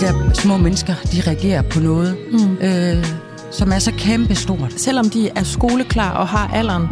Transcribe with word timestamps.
de 0.00 0.06
der 0.06 0.32
små 0.32 0.56
mennesker, 0.56 0.94
de 1.12 1.22
reagerer 1.26 1.62
på 1.62 1.80
noget, 1.80 2.16
mm. 2.32 2.54
øh, 2.54 3.06
som 3.50 3.72
er 3.72 3.78
så 3.78 3.92
kæmpestort. 3.98 4.72
Selvom 4.76 5.10
de 5.10 5.28
er 5.28 5.42
skoleklar 5.42 6.10
og 6.10 6.28
har 6.28 6.48
alderen, 6.48 6.86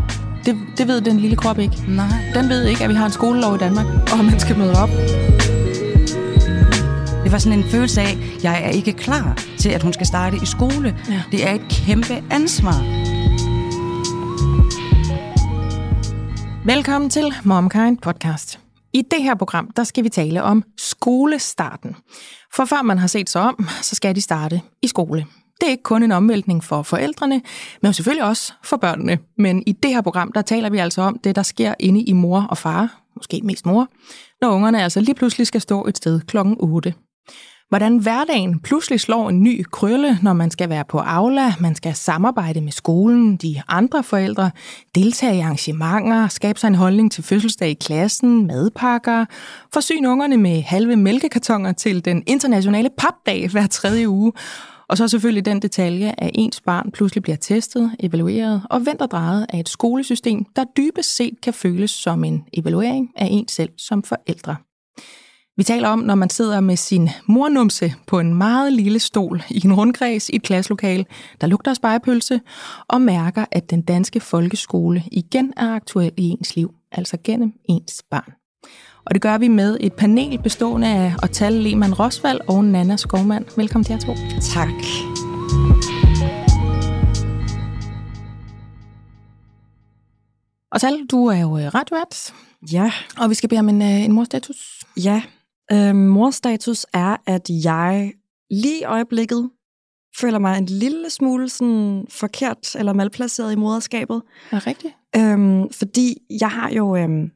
det, 0.44 0.56
det 0.78 0.88
ved 0.88 1.00
den 1.00 1.20
lille 1.20 1.36
krop 1.36 1.58
ikke. 1.58 1.84
Nej. 1.88 2.06
Den 2.34 2.48
ved 2.48 2.64
ikke, 2.64 2.84
at 2.84 2.90
vi 2.90 2.94
har 2.94 3.06
en 3.06 3.12
skolelov 3.12 3.54
i 3.54 3.58
Danmark, 3.58 3.86
og 4.12 4.24
man 4.24 4.40
skal 4.40 4.58
møde 4.58 4.72
op. 4.82 4.88
Det 7.24 7.32
var 7.32 7.38
sådan 7.38 7.58
en 7.58 7.64
følelse 7.64 8.00
af, 8.00 8.10
at 8.10 8.44
jeg 8.44 8.62
er 8.64 8.70
ikke 8.70 8.92
klar 8.92 9.38
til, 9.58 9.68
at 9.68 9.82
hun 9.82 9.92
skal 9.92 10.06
starte 10.06 10.36
i 10.42 10.46
skole. 10.46 10.96
Ja. 11.10 11.22
Det 11.32 11.48
er 11.48 11.54
et 11.54 11.68
kæmpe 11.70 12.22
ansvar. 12.30 12.84
Velkommen 16.64 17.10
til 17.10 17.34
MomKind 17.44 17.98
Podcast. 17.98 18.67
I 18.98 19.02
det 19.10 19.22
her 19.22 19.34
program, 19.34 19.70
der 19.76 19.84
skal 19.84 20.04
vi 20.04 20.08
tale 20.08 20.42
om 20.42 20.64
skolestarten. 20.78 21.96
For 22.54 22.64
før 22.64 22.82
man 22.82 22.98
har 22.98 23.06
set 23.06 23.30
sig 23.30 23.42
om, 23.42 23.68
så 23.82 23.94
skal 23.94 24.14
de 24.14 24.20
starte 24.20 24.60
i 24.82 24.86
skole. 24.86 25.26
Det 25.60 25.66
er 25.66 25.70
ikke 25.70 25.82
kun 25.82 26.02
en 26.02 26.12
omvæltning 26.12 26.64
for 26.64 26.82
forældrene, 26.82 27.42
men 27.82 27.92
selvfølgelig 27.92 28.24
også 28.24 28.52
for 28.64 28.76
børnene. 28.76 29.18
Men 29.38 29.62
i 29.66 29.72
det 29.72 29.90
her 29.90 30.00
program, 30.00 30.32
der 30.32 30.42
taler 30.42 30.70
vi 30.70 30.78
altså 30.78 31.02
om 31.02 31.18
det, 31.24 31.36
der 31.36 31.42
sker 31.42 31.74
inde 31.80 32.02
i 32.02 32.12
mor 32.12 32.46
og 32.50 32.58
far, 32.58 33.02
måske 33.16 33.40
mest 33.44 33.66
mor, 33.66 33.88
når 34.40 34.50
ungerne 34.50 34.82
altså 34.82 35.00
lige 35.00 35.14
pludselig 35.14 35.46
skal 35.46 35.60
stå 35.60 35.86
et 35.86 35.96
sted 35.96 36.20
klokken 36.20 36.56
8. 36.60 36.94
Hvordan 37.68 37.98
hverdagen 37.98 38.60
pludselig 38.60 39.00
slår 39.00 39.28
en 39.28 39.42
ny 39.42 39.64
krølle, 39.72 40.18
når 40.22 40.32
man 40.32 40.50
skal 40.50 40.68
være 40.68 40.84
på 40.84 40.98
Aula, 40.98 41.54
man 41.60 41.74
skal 41.74 41.94
samarbejde 41.94 42.60
med 42.60 42.72
skolen, 42.72 43.36
de 43.36 43.62
andre 43.68 44.02
forældre, 44.02 44.50
deltage 44.94 45.36
i 45.36 45.40
arrangementer, 45.40 46.28
skabe 46.28 46.60
sig 46.60 46.68
en 46.68 46.74
holdning 46.74 47.12
til 47.12 47.24
fødselsdag 47.24 47.70
i 47.70 47.74
klassen, 47.74 48.46
madpakker, 48.46 49.24
forsyne 49.72 50.10
ungerne 50.10 50.36
med 50.36 50.62
halve 50.62 50.96
mælkekartoner 50.96 51.72
til 51.72 52.04
den 52.04 52.22
internationale 52.26 52.90
papdag 52.98 53.48
hver 53.48 53.66
tredje 53.66 54.08
uge, 54.08 54.32
og 54.88 54.96
så 54.96 55.08
selvfølgelig 55.08 55.44
den 55.44 55.62
detalje, 55.62 56.14
at 56.18 56.30
ens 56.34 56.60
barn 56.60 56.90
pludselig 56.90 57.22
bliver 57.22 57.36
testet, 57.36 57.92
evalueret 58.00 58.62
og 58.70 58.86
vendt 58.86 59.02
og 59.02 59.10
drejet 59.10 59.46
af 59.48 59.60
et 59.60 59.68
skolesystem, 59.68 60.44
der 60.56 60.64
dybest 60.76 61.16
set 61.16 61.40
kan 61.42 61.54
føles 61.54 61.90
som 61.90 62.24
en 62.24 62.44
evaluering 62.52 63.10
af 63.16 63.28
en 63.30 63.48
selv 63.48 63.70
som 63.76 64.02
forældre. 64.02 64.56
Vi 65.58 65.62
taler 65.64 65.88
om, 65.88 65.98
når 65.98 66.14
man 66.14 66.30
sidder 66.30 66.60
med 66.60 66.76
sin 66.76 67.08
mornumse 67.26 67.94
på 68.06 68.18
en 68.18 68.34
meget 68.34 68.72
lille 68.72 68.98
stol 68.98 69.42
i 69.50 69.60
en 69.64 69.74
rundkreds 69.74 70.28
i 70.28 70.36
et 70.36 70.42
klasselokale, 70.42 71.04
der 71.40 71.46
lugter 71.46 71.70
af 71.70 71.76
spejepølse, 71.76 72.40
og 72.88 73.00
mærker, 73.00 73.44
at 73.52 73.70
den 73.70 73.82
danske 73.82 74.20
folkeskole 74.20 75.04
igen 75.12 75.52
er 75.56 75.74
aktuel 75.74 76.12
i 76.16 76.22
ens 76.22 76.56
liv, 76.56 76.74
altså 76.92 77.16
gennem 77.24 77.52
ens 77.68 78.02
barn. 78.10 78.32
Og 79.04 79.14
det 79.14 79.22
gør 79.22 79.38
vi 79.38 79.48
med 79.48 79.76
et 79.80 79.92
panel 79.92 80.42
bestående 80.42 80.88
af 80.88 81.14
Otal 81.22 81.52
Lehmann 81.52 81.94
Rosvald 81.94 82.40
og 82.48 82.64
Nana 82.64 82.96
Skovmand. 82.96 83.44
Velkommen 83.56 83.84
til 83.84 83.92
jer 83.92 84.00
to. 84.00 84.14
Tak. 84.40 84.68
Otal, 90.72 91.06
du 91.10 91.26
er 91.26 91.40
jo 91.40 91.58
øh, 91.58 91.74
radiovært, 91.74 92.32
Ja, 92.72 92.92
og 93.18 93.30
vi 93.30 93.34
skal 93.34 93.48
bede 93.48 93.60
om 93.60 93.68
en, 93.68 93.82
øh, 93.82 94.04
en 94.04 94.12
morstatus. 94.12 94.84
ja. 94.96 95.22
Øh, 95.72 95.94
morstatus 95.94 96.86
er, 96.92 97.16
at 97.26 97.50
jeg 97.64 98.12
lige 98.50 98.80
i 98.80 98.84
øjeblikket 98.84 99.50
føler 100.16 100.38
mig 100.38 100.58
en 100.58 100.66
lille 100.66 101.10
smule 101.10 101.48
sådan 101.48 102.06
forkert 102.10 102.76
eller 102.76 102.92
malplaceret 102.92 103.52
i 103.52 103.56
moderskabet. 103.56 104.22
Er 104.52 104.66
rigtigt? 104.66 104.94
Øhm, 105.16 105.72
fordi 105.72 106.16
jeg 106.40 106.50
har 106.50 106.70
jo 106.70 106.96
øhm, 106.96 107.30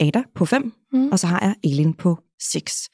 Ada 0.00 0.22
på 0.34 0.44
5, 0.44 0.72
Mm. 0.92 0.98
mm. 0.98 1.08
og 1.12 1.18
så 1.18 1.26
har 1.26 1.40
jeg 1.42 1.54
Elin 1.64 1.94
på 1.94 2.18
6. 2.42 2.88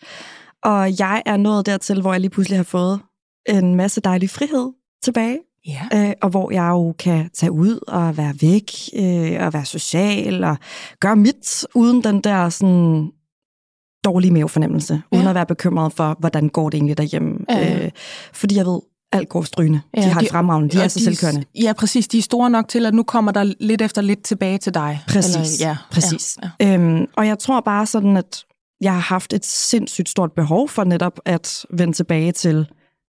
Og 0.63 0.99
jeg 0.99 1.23
er 1.27 1.37
nået 1.37 1.67
dertil, 1.67 2.01
hvor 2.01 2.13
jeg 2.13 2.21
lige 2.21 2.31
pludselig 2.31 2.59
har 2.59 2.65
fået 2.65 3.01
en 3.49 3.75
masse 3.75 4.01
dejlig 4.01 4.31
frihed 4.31 4.73
tilbage. 5.03 5.39
Ja. 5.67 5.89
øh, 6.09 6.13
og 6.23 6.29
hvor 6.31 6.51
jeg 6.53 6.69
jo 6.69 6.95
kan 6.99 7.31
tage 7.35 7.53
ud 7.53 7.79
og 7.89 8.17
være 8.17 8.35
væk, 8.41 8.71
øh, 8.97 9.47
og 9.47 9.53
være 9.53 9.65
social, 9.65 10.45
og 10.45 10.57
gøre 11.01 11.17
mit, 11.17 11.67
uden 11.75 12.05
den 12.05 12.21
der 12.21 12.49
sådan 12.49 13.11
dårlige 14.05 14.31
mavefornemmelse, 14.31 15.03
uden 15.13 15.23
Ja. 15.25 15.29
at 15.29 15.35
være 15.35 15.47
bekymret 15.47 15.93
for, 15.93 16.17
hvordan 16.19 16.49
går 16.49 16.71
det 16.71 16.77
egentlig 16.79 16.99
derhjemme. 16.99 17.39
Ja. 17.51 17.85
Øh, 17.85 17.91
fordi 18.33 18.57
jeg 18.57 18.67
ved, 18.67 18.81
alt 19.13 19.29
går 19.29 19.43
strygende. 19.43 19.81
Ja, 19.97 20.03
de 20.03 20.07
har 20.07 20.21
de- 20.21 20.29
fremragende, 20.31 20.69
de 20.79 20.83
er 20.83 20.89
så 20.89 21.01
selvkørende. 21.05 21.45
Ja, 21.63 21.73
præcis. 21.73 22.09
De 22.09 22.19
er 22.19 22.23
store 22.23 22.51
nok 22.51 22.69
til, 22.69 22.87
at 22.87 22.95
nu 22.95 23.03
kommer 23.03 23.33
der 23.33 23.53
lidt 23.61 23.83
efter 23.83 24.03
lidt 24.03 24.23
tilbage 24.23 24.59
til 24.59 24.75
dig. 24.75 25.01
Præcis, 25.09 25.61
ja, 25.61 25.77
præcis. 25.91 26.39
Ja, 26.43 26.67
ja. 26.67 26.75
Øhm, 26.75 27.07
og 27.17 27.27
jeg 27.27 27.39
tror 27.39 27.61
bare 27.61 27.87
sådan, 27.87 28.17
at 28.17 28.45
jeg 28.81 28.93
har 28.93 29.01
haft 29.01 29.33
et 29.33 29.47
sindssygt 29.47 30.09
stort 30.09 30.33
behov 30.33 30.69
for 30.69 30.85
netop 30.85 31.21
at 31.25 31.67
vende 31.71 31.93
tilbage 31.93 32.33
til, 32.33 32.67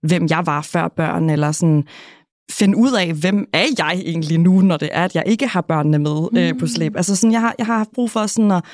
hvem 0.06 0.26
jeg 0.30 0.42
var 0.46 0.62
før 0.62 0.88
børn, 0.96 1.30
eller 1.30 1.52
sådan 1.52 1.84
finde 2.50 2.76
ud 2.78 2.92
af, 2.92 3.12
hvem 3.12 3.46
er 3.52 3.64
jeg 3.78 3.92
egentlig 4.06 4.38
nu, 4.38 4.60
når 4.60 4.76
det 4.76 4.88
er, 4.92 5.04
at 5.04 5.14
jeg 5.14 5.22
ikke 5.26 5.46
har 5.46 5.60
børnene 5.60 5.98
med 5.98 6.28
mm. 6.32 6.38
øh, 6.38 6.58
på 6.58 6.66
slæb. 6.66 6.96
Altså 6.96 7.16
sådan, 7.16 7.32
jeg 7.32 7.40
har, 7.40 7.54
jeg 7.58 7.66
har 7.66 7.76
haft 7.76 7.90
brug 7.94 8.10
for 8.10 8.26
sådan 8.26 8.50
at 8.50 8.64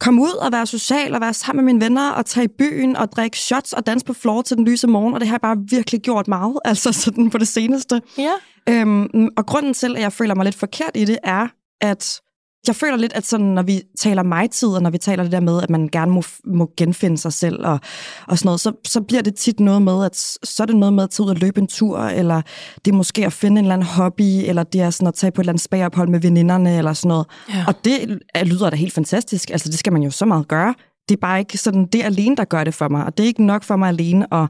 komme 0.00 0.22
ud 0.22 0.32
og 0.40 0.52
være 0.52 0.66
social 0.66 1.14
og 1.14 1.20
være 1.20 1.34
sammen 1.34 1.64
med 1.64 1.72
mine 1.72 1.84
venner 1.84 2.10
og 2.10 2.26
tage 2.26 2.44
i 2.44 2.48
byen 2.58 2.96
og 2.96 3.12
drikke 3.12 3.38
shots 3.38 3.72
og 3.72 3.86
danse 3.86 4.06
på 4.06 4.12
floor 4.12 4.42
til 4.42 4.56
den 4.56 4.64
lyse 4.64 4.86
morgen, 4.86 5.14
og 5.14 5.20
det 5.20 5.28
har 5.28 5.34
jeg 5.34 5.40
bare 5.40 5.56
virkelig 5.70 6.00
gjort 6.00 6.28
meget, 6.28 6.58
altså 6.64 6.92
sådan 6.92 7.30
på 7.30 7.38
det 7.38 7.48
seneste. 7.48 8.02
ja. 8.18 8.32
Øhm, 8.68 9.28
og 9.36 9.46
grunden 9.46 9.74
til, 9.74 9.96
at 9.96 10.02
jeg 10.02 10.12
føler 10.12 10.34
mig 10.34 10.44
lidt 10.44 10.54
forkert 10.54 10.90
i 10.94 11.04
det, 11.04 11.18
er, 11.22 11.48
at 11.80 12.20
jeg 12.66 12.76
føler 12.76 12.96
lidt, 12.96 13.12
at 13.12 13.26
sådan, 13.26 13.46
når 13.46 13.62
vi 13.62 13.82
taler 14.00 14.22
mig-tid, 14.22 14.68
og 14.68 14.82
når 14.82 14.90
vi 14.90 14.98
taler 14.98 15.22
det 15.22 15.32
der 15.32 15.40
med, 15.40 15.62
at 15.62 15.70
man 15.70 15.88
gerne 15.92 16.12
må, 16.12 16.22
må 16.44 16.70
genfinde 16.76 17.18
sig 17.18 17.32
selv 17.32 17.66
og, 17.66 17.80
og 18.28 18.38
sådan 18.38 18.46
noget, 18.48 18.60
så, 18.60 18.72
så 18.86 19.00
bliver 19.00 19.22
det 19.22 19.34
tit 19.34 19.60
noget 19.60 19.82
med, 19.82 20.04
at 20.04 20.16
så 20.44 20.62
er 20.62 20.66
det 20.66 20.76
noget 20.76 20.92
med 20.92 21.04
at 21.04 21.10
tage 21.10 21.24
ud 21.24 21.30
og 21.30 21.36
løbe 21.36 21.60
en 21.60 21.66
tur, 21.66 21.98
eller 21.98 22.42
det 22.84 22.90
er 22.92 22.96
måske 22.96 23.26
at 23.26 23.32
finde 23.32 23.58
en 23.58 23.64
eller 23.64 23.74
anden 23.74 23.88
hobby, 23.88 24.22
eller 24.48 24.62
det 24.62 24.80
er 24.80 24.90
sådan 24.90 25.08
at 25.08 25.14
tage 25.14 25.30
på 25.30 25.40
et 25.40 25.42
eller 25.42 25.52
andet 25.52 25.62
spagophold 25.64 26.08
med 26.08 26.20
veninderne, 26.20 26.78
eller 26.78 26.92
sådan 26.92 27.08
noget. 27.08 27.26
Ja. 27.54 27.64
Og 27.66 27.74
det 27.84 28.18
er- 28.34 28.44
lyder 28.44 28.70
da 28.70 28.76
helt 28.76 28.92
fantastisk. 28.92 29.50
Altså, 29.50 29.68
det 29.68 29.78
skal 29.78 29.92
man 29.92 30.02
jo 30.02 30.10
så 30.10 30.24
meget 30.26 30.48
gøre. 30.48 30.74
Det 31.08 31.14
er 31.16 31.20
bare 31.20 31.38
ikke 31.38 31.58
sådan 31.58 31.86
det 31.86 32.02
alene, 32.04 32.36
der 32.36 32.44
gør 32.44 32.64
det 32.64 32.74
for 32.74 32.88
mig. 32.88 33.04
Og 33.04 33.16
det 33.18 33.22
er 33.24 33.28
ikke 33.28 33.44
nok 33.44 33.64
for 33.64 33.76
mig 33.76 33.88
alene 33.88 34.34
at, 34.34 34.48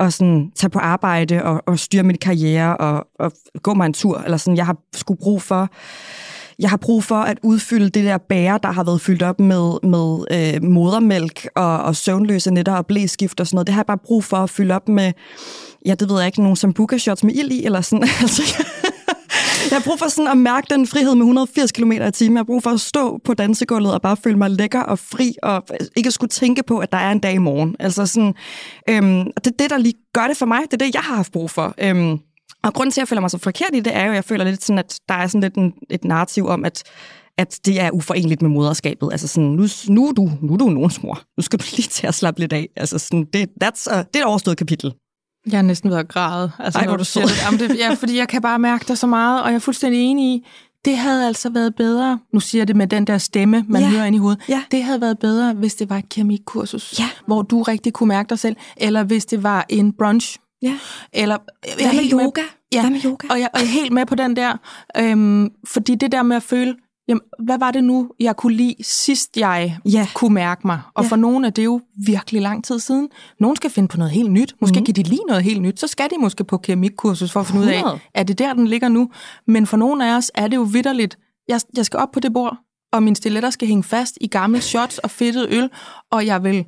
at 0.00 0.12
sådan, 0.12 0.50
tage 0.56 0.70
på 0.70 0.78
arbejde 0.78 1.44
og, 1.44 1.62
og 1.66 1.78
styre 1.78 2.02
min 2.02 2.18
karriere 2.18 2.76
og, 2.76 3.06
og 3.18 3.32
gå 3.62 3.74
mig 3.74 3.86
en 3.86 3.92
tur. 3.92 4.18
Eller 4.18 4.36
sådan, 4.36 4.56
jeg 4.56 4.66
har 4.66 4.76
sgu 4.94 5.14
brug 5.14 5.42
for 5.42 5.68
jeg 6.60 6.70
har 6.70 6.76
brug 6.76 7.04
for 7.04 7.14
at 7.14 7.38
udfylde 7.42 7.90
det 7.90 8.04
der 8.04 8.18
bære, 8.18 8.58
der 8.62 8.70
har 8.70 8.84
været 8.84 9.00
fyldt 9.00 9.22
op 9.22 9.40
med, 9.40 9.78
med 9.82 10.24
øh, 10.30 10.70
modermælk 10.70 11.48
og, 11.56 11.82
og 11.82 11.96
søvnløse 11.96 12.50
nætter 12.50 12.72
og 12.72 12.86
blæskift 12.86 13.40
og 13.40 13.46
sådan 13.46 13.56
noget. 13.56 13.66
Det 13.66 13.74
har 13.74 13.80
jeg 13.80 13.86
bare 13.86 13.98
brug 13.98 14.24
for 14.24 14.36
at 14.36 14.50
fylde 14.50 14.74
op 14.74 14.88
med, 14.88 15.12
ja, 15.86 15.94
det 15.94 16.08
ved 16.10 16.16
jeg 16.18 16.26
ikke, 16.26 16.42
nogle 16.42 16.56
sambuca 16.56 16.98
shots 16.98 17.24
med 17.24 17.34
ild 17.34 17.52
i, 17.52 17.64
eller 17.64 17.80
sådan. 17.80 18.08
Altså, 18.20 18.42
jeg 19.70 19.78
har 19.78 19.82
brug 19.84 19.98
for 19.98 20.08
sådan 20.08 20.30
at 20.30 20.38
mærke 20.38 20.66
den 20.70 20.86
frihed 20.86 21.14
med 21.14 21.22
180 21.22 21.72
km 21.72 21.92
i 21.92 22.10
timen. 22.10 22.36
Jeg 22.36 22.38
har 22.38 22.44
brug 22.44 22.62
for 22.62 22.70
at 22.70 22.80
stå 22.80 23.20
på 23.24 23.34
dansegulvet 23.34 23.94
og 23.94 24.02
bare 24.02 24.16
føle 24.16 24.38
mig 24.38 24.50
lækker 24.50 24.80
og 24.80 24.98
fri, 24.98 25.34
og 25.42 25.62
ikke 25.96 26.10
skulle 26.10 26.28
tænke 26.28 26.62
på, 26.62 26.78
at 26.78 26.92
der 26.92 26.98
er 26.98 27.12
en 27.12 27.18
dag 27.18 27.34
i 27.34 27.38
morgen. 27.38 27.76
Altså 27.78 28.06
sådan, 28.06 28.34
øhm, 28.88 29.24
det 29.24 29.46
er 29.46 29.56
det, 29.58 29.70
der 29.70 29.78
lige 29.78 29.94
gør 30.14 30.26
det 30.26 30.36
for 30.36 30.46
mig. 30.46 30.60
Det 30.62 30.72
er 30.72 30.86
det, 30.86 30.94
jeg 30.94 31.02
har 31.02 31.14
haft 31.14 31.32
brug 31.32 31.50
for. 31.50 31.74
Øhm, 31.78 32.18
og 32.62 32.74
grunden 32.74 32.92
til, 32.92 33.00
at 33.00 33.02
jeg 33.02 33.08
føler 33.08 33.20
mig 33.20 33.30
så 33.30 33.38
forkert 33.38 33.70
i 33.74 33.80
det, 33.80 33.96
er 33.96 34.04
jo, 34.04 34.10
at 34.10 34.14
jeg 34.16 34.24
føler 34.24 34.44
lidt 34.44 34.64
sådan, 34.64 34.78
at 34.78 34.98
der 35.08 35.14
er 35.14 35.26
sådan 35.26 35.40
lidt 35.40 35.54
en, 35.54 35.72
et 35.90 36.04
narrativ 36.04 36.46
om, 36.46 36.64
at 36.64 36.82
at 37.38 37.60
det 37.64 37.80
er 37.80 37.90
uforenligt 37.90 38.42
med 38.42 38.50
moderskabet. 38.50 39.08
Altså 39.12 39.28
sådan, 39.28 39.48
nu, 39.50 39.66
nu, 39.88 40.08
er 40.08 40.12
du, 40.12 40.30
nu 40.42 40.52
er 40.52 40.56
du 40.56 40.68
nogens 40.68 41.02
mor. 41.02 41.22
Nu 41.36 41.42
skal 41.42 41.58
du 41.58 41.64
lige 41.76 41.88
til 41.88 42.06
at 42.06 42.14
slappe 42.14 42.40
lidt 42.40 42.52
af. 42.52 42.68
Altså 42.76 42.98
sådan, 42.98 43.26
det, 43.32 43.48
that's 43.64 43.90
a, 43.90 43.96
det 43.98 44.16
er 44.16 44.18
et 44.18 44.24
overstået 44.24 44.56
kapitel. 44.56 44.94
Jeg 45.50 45.58
er 45.58 45.62
næsten 45.62 45.90
ved 45.90 45.96
at 45.96 46.08
græde. 46.08 46.52
Altså, 46.58 46.78
Ej, 46.78 46.84
hvor 46.84 46.92
er 46.92 46.96
du 46.96 47.04
siger 47.04 47.26
det. 47.26 47.42
Jamen, 47.44 47.60
det. 47.60 47.78
Ja, 47.78 47.94
fordi 47.94 48.16
jeg 48.16 48.28
kan 48.28 48.42
bare 48.42 48.58
mærke 48.58 48.84
dig 48.88 48.98
så 48.98 49.06
meget, 49.06 49.42
og 49.42 49.48
jeg 49.48 49.54
er 49.54 49.58
fuldstændig 49.60 50.00
enig 50.00 50.34
i, 50.34 50.46
det 50.84 50.96
havde 50.96 51.26
altså 51.26 51.50
været 51.50 51.74
bedre, 51.76 52.18
nu 52.34 52.40
siger 52.40 52.60
jeg 52.60 52.68
det 52.68 52.76
med 52.76 52.86
den 52.86 53.06
der 53.06 53.18
stemme, 53.18 53.64
man 53.68 53.82
Ja. 53.82 53.88
hører 53.88 54.04
ind 54.04 54.16
i 54.16 54.18
hovedet, 54.18 54.40
Ja. 54.48 54.62
det 54.70 54.82
havde 54.84 55.00
været 55.00 55.18
bedre, 55.18 55.54
hvis 55.54 55.74
det 55.74 55.90
var 55.90 55.96
et 55.98 56.08
keramikkursus, 56.08 56.98
Ja. 56.98 57.08
hvor 57.26 57.42
du 57.42 57.62
rigtig 57.62 57.92
kunne 57.92 58.08
mærke 58.08 58.28
dig 58.28 58.38
selv, 58.38 58.56
eller 58.76 59.02
hvis 59.02 59.26
det 59.26 59.42
var 59.42 59.66
en 59.68 59.92
brunch, 59.98 60.36
Ja. 60.62 60.78
eller... 61.12 61.36
Jeg 61.64 61.74
med 61.78 61.86
helt 62.00 62.12
yoga? 62.12 62.40
Ja, 62.72 62.80
Hvad 62.80 62.90
med 62.90 63.04
yoga? 63.04 63.26
Og 63.30 63.40
jeg, 63.40 63.48
og 63.54 63.60
jeg 63.60 63.66
er 63.66 63.70
helt 63.72 63.92
med 63.92 64.06
på 64.06 64.14
den 64.14 64.36
der, 64.36 64.56
øhm, 64.96 65.50
fordi 65.66 65.94
det 65.94 66.12
der 66.12 66.22
med 66.22 66.36
at 66.36 66.42
føle, 66.42 66.74
jamen, 67.08 67.20
hvad 67.44 67.58
var 67.58 67.70
det 67.70 67.84
nu, 67.84 68.10
jeg 68.20 68.36
kunne 68.36 68.54
lide 68.56 68.74
sidst, 68.82 69.36
jeg 69.36 69.78
Ja. 69.84 70.06
kunne 70.14 70.34
mærke 70.34 70.66
mig? 70.66 70.80
Og 70.94 71.04
Ja. 71.04 71.08
for 71.08 71.16
nogle 71.16 71.46
er 71.46 71.50
det 71.50 71.64
jo 71.64 71.80
virkelig 72.06 72.42
lang 72.42 72.64
tid 72.64 72.78
siden. 72.78 73.08
Nogle 73.40 73.56
skal 73.56 73.70
finde 73.70 73.88
på 73.88 73.96
noget 73.96 74.12
helt 74.12 74.30
nyt. 74.32 74.54
Måske 74.60 74.78
mm. 74.78 74.84
kan 74.84 74.94
de 74.94 75.02
lide 75.02 75.20
noget 75.28 75.42
helt 75.42 75.62
nyt. 75.62 75.80
Så 75.80 75.86
skal 75.86 76.08
de 76.10 76.20
måske 76.20 76.44
på 76.44 76.58
keramikkursus 76.58 77.32
for 77.32 77.40
at 77.40 77.46
finde 77.46 77.60
ud 77.62 77.66
af, 77.66 77.74
100. 77.76 77.98
er 78.14 78.22
det 78.22 78.38
der, 78.38 78.52
den 78.54 78.66
ligger 78.66 78.88
nu? 78.88 79.10
Men 79.46 79.66
for 79.66 79.76
nogle 79.76 80.10
af 80.12 80.16
os 80.16 80.30
er 80.34 80.48
det 80.48 80.56
jo 80.56 80.62
vidderligt. 80.62 81.18
Jeg, 81.48 81.60
jeg 81.76 81.86
skal 81.86 81.98
op 81.98 82.10
på 82.12 82.20
det 82.20 82.32
bord, 82.32 82.56
og 82.92 83.02
mine 83.02 83.16
stiletter 83.16 83.50
skal 83.50 83.68
hænge 83.68 83.82
fast 83.82 84.18
i 84.20 84.26
gamle 84.26 84.60
shots 84.60 84.98
og 84.98 85.10
fedtet 85.10 85.46
øl, 85.50 85.70
og 86.12 86.26
jeg 86.26 86.44
vil, 86.44 86.64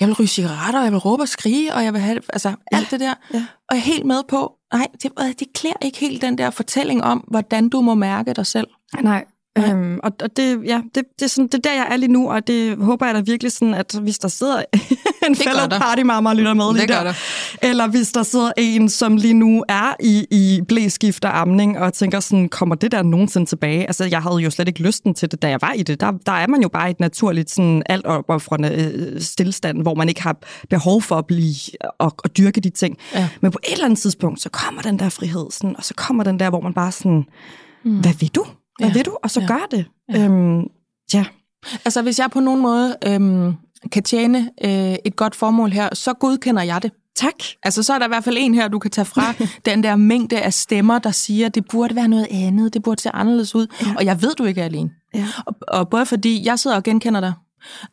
jeg 0.00 0.08
vil 0.08 0.16
ryge 0.16 0.28
cigaretter, 0.28 0.78
og 0.78 0.84
jeg 0.84 0.92
vil 0.92 1.00
råbe 1.00 1.22
og 1.22 1.28
skrige, 1.28 1.74
og 1.74 1.84
jeg 1.84 1.92
vil 1.92 2.00
have 2.00 2.20
altså, 2.32 2.54
alt 2.72 2.90
det 2.90 3.00
der. 3.00 3.14
ja. 3.34 3.46
Og 3.68 3.76
jeg 3.76 3.78
er 3.78 3.84
helt 3.84 4.06
med 4.06 4.22
på, 4.28 4.52
nej, 4.72 4.86
det, 5.02 5.12
det 5.38 5.52
klæder 5.54 5.76
ikke 5.82 5.98
helt 5.98 6.22
den 6.22 6.38
der 6.38 6.50
fortælling 6.50 7.04
om, 7.04 7.18
hvordan 7.18 7.68
du 7.68 7.80
må 7.80 7.94
mærke 7.94 8.34
dig 8.34 8.46
selv. 8.46 8.66
Nej, 9.02 9.24
Øhm, 9.58 10.00
og 10.02 10.12
og 10.22 10.36
det, 10.36 10.60
ja, 10.66 10.80
det, 10.94 11.02
det, 11.18 11.24
er 11.24 11.26
sådan, 11.26 11.46
det 11.46 11.54
er 11.54 11.58
der, 11.58 11.72
jeg 11.72 11.86
er 11.90 11.96
lige 11.96 12.12
nu, 12.12 12.30
og 12.30 12.46
det 12.46 12.76
håber 12.76 13.06
jeg 13.06 13.14
da 13.14 13.20
virkelig 13.20 13.52
sådan, 13.52 13.74
at 13.74 13.98
hvis 14.02 14.18
der 14.18 14.28
sidder 14.28 14.62
en 15.28 15.36
fellow 15.36 15.66
der. 15.70 15.78
party 15.78 16.02
mamma 16.02 16.30
og 16.30 16.36
lytter 16.36 16.54
med 16.54 16.72
lige 16.72 16.80
Det 16.82 16.88
der, 16.88 17.14
eller 17.62 17.86
hvis 17.86 18.12
der 18.12 18.22
sidder 18.22 18.52
en, 18.56 18.88
som 18.88 19.16
lige 19.16 19.34
nu 19.34 19.64
er 19.68 19.94
i, 20.00 20.26
i 20.30 20.62
blæskift 20.68 21.24
og 21.24 21.40
amning, 21.40 21.78
og 21.78 21.92
tænker 21.92 22.20
sådan, 22.20 22.48
kommer 22.48 22.74
det 22.74 22.92
der 22.92 23.02
nogensinde 23.02 23.46
tilbage? 23.46 23.86
Altså, 23.86 24.04
jeg 24.04 24.22
havde 24.22 24.36
jo 24.36 24.50
slet 24.50 24.68
ikke 24.68 24.82
lysten 24.82 25.14
til 25.14 25.30
det, 25.30 25.42
da 25.42 25.48
jeg 25.48 25.58
var 25.62 25.72
i 25.72 25.82
det. 25.82 26.00
Der, 26.00 26.12
der 26.26 26.32
er 26.32 26.46
man 26.46 26.62
jo 26.62 26.68
bare 26.68 26.88
i 26.88 26.90
et 26.90 27.00
naturligt 27.00 27.50
sådan 27.50 27.82
alt 27.86 28.06
opoffrende 28.06 28.68
øh, 28.74 29.20
stillstand, 29.20 29.82
hvor 29.82 29.94
man 29.94 30.08
ikke 30.08 30.22
har 30.22 30.36
behov 30.70 31.02
for 31.02 31.16
at 31.16 31.26
blive 31.26 31.54
og, 31.98 32.14
og 32.18 32.36
dyrke 32.36 32.60
de 32.60 32.70
ting. 32.70 32.98
Ja. 33.14 33.28
Men 33.40 33.50
på 33.50 33.58
et 33.64 33.72
eller 33.72 33.84
andet 33.84 33.98
tidspunkt, 33.98 34.40
så 34.40 34.48
kommer 34.48 34.82
den 34.82 34.98
der 34.98 35.08
frihed, 35.08 35.46
sådan, 35.50 35.76
og 35.76 35.84
så 35.84 35.94
kommer 35.94 36.24
den 36.24 36.38
der, 36.38 36.50
hvor 36.50 36.60
man 36.60 36.74
bare 36.74 36.92
sådan, 36.92 37.24
mm. 37.84 38.00
hvad 38.00 38.12
vil 38.20 38.28
du? 38.28 38.46
Hvad 38.78 38.88
Ja. 38.88 38.92
vil 38.94 39.04
du? 39.04 39.16
Og 39.22 39.30
så 39.30 39.40
Ja. 39.40 39.46
gør 39.46 39.66
det. 39.70 39.84
Ja. 40.12 40.24
Øhm, 40.24 40.62
ja. 41.14 41.24
Altså, 41.84 42.02
hvis 42.02 42.18
jeg 42.18 42.30
på 42.30 42.40
nogen 42.40 42.60
måde 42.62 42.96
øhm, 43.06 43.54
kan 43.92 44.02
tjene 44.02 44.50
øh, 44.64 44.96
et 45.04 45.16
godt 45.16 45.34
formål 45.34 45.70
her, 45.70 45.88
så 45.92 46.12
godkender 46.12 46.62
jeg 46.62 46.82
det. 46.82 46.92
Tak. 47.16 47.34
Altså, 47.62 47.82
så 47.82 47.92
er 47.94 47.98
der 47.98 48.06
i 48.06 48.08
hvert 48.08 48.24
fald 48.24 48.36
en 48.40 48.54
her, 48.54 48.68
du 48.68 48.78
kan 48.78 48.90
tage 48.90 49.04
fra 49.04 49.34
den 49.70 49.82
der 49.82 49.96
mængde 49.96 50.40
af 50.40 50.52
stemmer, 50.52 50.98
der 50.98 51.10
siger, 51.10 51.48
det 51.48 51.64
burde 51.70 51.94
være 51.96 52.08
noget 52.08 52.26
andet, 52.30 52.74
det 52.74 52.82
burde 52.82 53.02
se 53.02 53.10
anderledes 53.10 53.54
ud. 53.54 53.66
Ja. 53.82 53.86
Og 53.96 54.04
jeg 54.04 54.22
ved, 54.22 54.34
du 54.34 54.44
ikke 54.44 54.60
er 54.60 54.64
alene. 54.64 54.90
Ja. 55.14 55.26
Og, 55.46 55.54
og 55.68 55.88
både 55.88 56.06
fordi, 56.06 56.46
jeg 56.46 56.58
sidder 56.58 56.76
og 56.76 56.82
genkender 56.82 57.20
dig. 57.20 57.32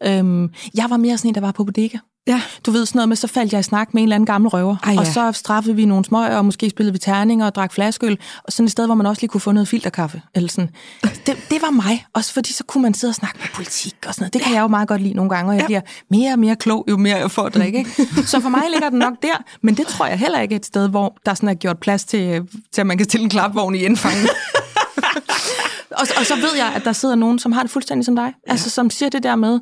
Øhm, 0.03 0.49
jeg 0.75 0.85
var 0.89 0.97
mere 0.97 1.17
sådan 1.17 1.29
en, 1.29 1.35
der 1.35 1.41
var 1.41 1.51
på 1.51 1.63
bodega. 1.63 1.97
Ja. 2.27 2.41
Du 2.65 2.71
ved 2.71 2.85
sådan 2.85 2.97
noget 2.97 3.09
med, 3.09 3.15
så 3.15 3.27
faldt 3.27 3.53
jeg 3.53 3.59
i 3.59 3.63
snak 3.63 3.93
med 3.93 4.01
en 4.01 4.05
eller 4.05 4.15
anden 4.15 4.25
gammel 4.25 4.49
røver. 4.49 4.75
Ej, 4.83 4.93
ja. 4.93 4.99
Og 4.99 5.05
så 5.05 5.31
straffede 5.31 5.75
vi 5.75 5.85
nogle 5.85 6.05
smøger, 6.05 6.37
og 6.37 6.45
måske 6.45 6.69
spillede 6.69 6.93
vi 6.93 6.99
terninger 6.99 7.45
og 7.45 7.55
drak 7.55 7.73
flaskeøl. 7.73 8.17
Og 8.43 8.53
sådan 8.53 8.65
et 8.65 8.71
sted, 8.71 8.85
hvor 8.85 8.95
man 8.95 9.05
også 9.05 9.21
lige 9.21 9.29
kunne 9.29 9.41
få 9.41 9.51
noget 9.51 9.67
filterkaffe. 9.67 10.21
Eller 10.35 10.49
sådan. 10.49 10.69
Det, 11.03 11.37
det 11.49 11.61
var 11.61 11.69
mig. 11.69 12.05
Også 12.13 12.33
fordi 12.33 12.53
så 12.53 12.63
kunne 12.63 12.81
man 12.81 12.93
sidde 12.93 13.11
og 13.11 13.15
snakke 13.15 13.37
med 13.39 13.47
politik 13.55 13.95
og 14.07 14.13
sådan 14.13 14.23
noget. 14.23 14.33
Det 14.33 14.41
kan 14.41 14.53
jeg 14.53 14.61
jo 14.61 14.67
meget 14.67 14.87
godt 14.87 15.01
lide 15.01 15.13
nogle 15.13 15.29
gange, 15.29 15.51
og 15.51 15.57
jeg 15.57 15.65
bliver 15.65 15.81
mere 16.09 16.33
og 16.33 16.39
mere 16.39 16.55
klog, 16.55 16.85
jo 16.89 16.97
mere 16.97 17.17
jeg 17.17 17.31
får 17.31 17.43
at 17.43 17.53
drikke. 17.53 17.77
Ikke? 17.77 18.07
Så 18.31 18.39
for 18.39 18.49
mig 18.49 18.63
ligger 18.71 18.89
den 18.89 18.99
nok 18.99 19.13
der. 19.21 19.43
Men 19.63 19.77
det 19.77 19.87
tror 19.87 20.05
jeg 20.05 20.19
heller 20.19 20.39
ikke 20.39 20.55
er 20.55 20.59
et 20.59 20.65
sted, 20.65 20.89
hvor 20.89 21.17
der 21.25 21.33
sådan 21.33 21.49
er 21.49 21.53
gjort 21.53 21.79
plads 21.79 22.05
til, 22.05 22.41
til 22.73 22.81
at 22.81 22.87
man 22.87 22.97
kan 22.97 23.03
stille 23.09 23.23
en 23.23 23.29
klapvogn 23.29 23.75
i 23.75 23.77
indfangen. 23.77 24.27
og, 25.99 26.07
og 26.17 26.25
så 26.25 26.35
ved 26.35 26.55
jeg, 26.57 26.71
at 26.75 26.85
der 26.85 26.93
sidder 26.93 27.15
nogen, 27.15 27.39
som 27.39 27.51
har 27.51 27.61
det 27.61 27.71
fuldstændig 27.71 28.05
som 28.05 28.15
dig. 28.15 28.33
Ja. 28.47 28.51
Altså 28.51 28.69
som 28.69 28.89
siger 28.89 29.09
det 29.09 29.23
der 29.23 29.35
med, 29.35 29.59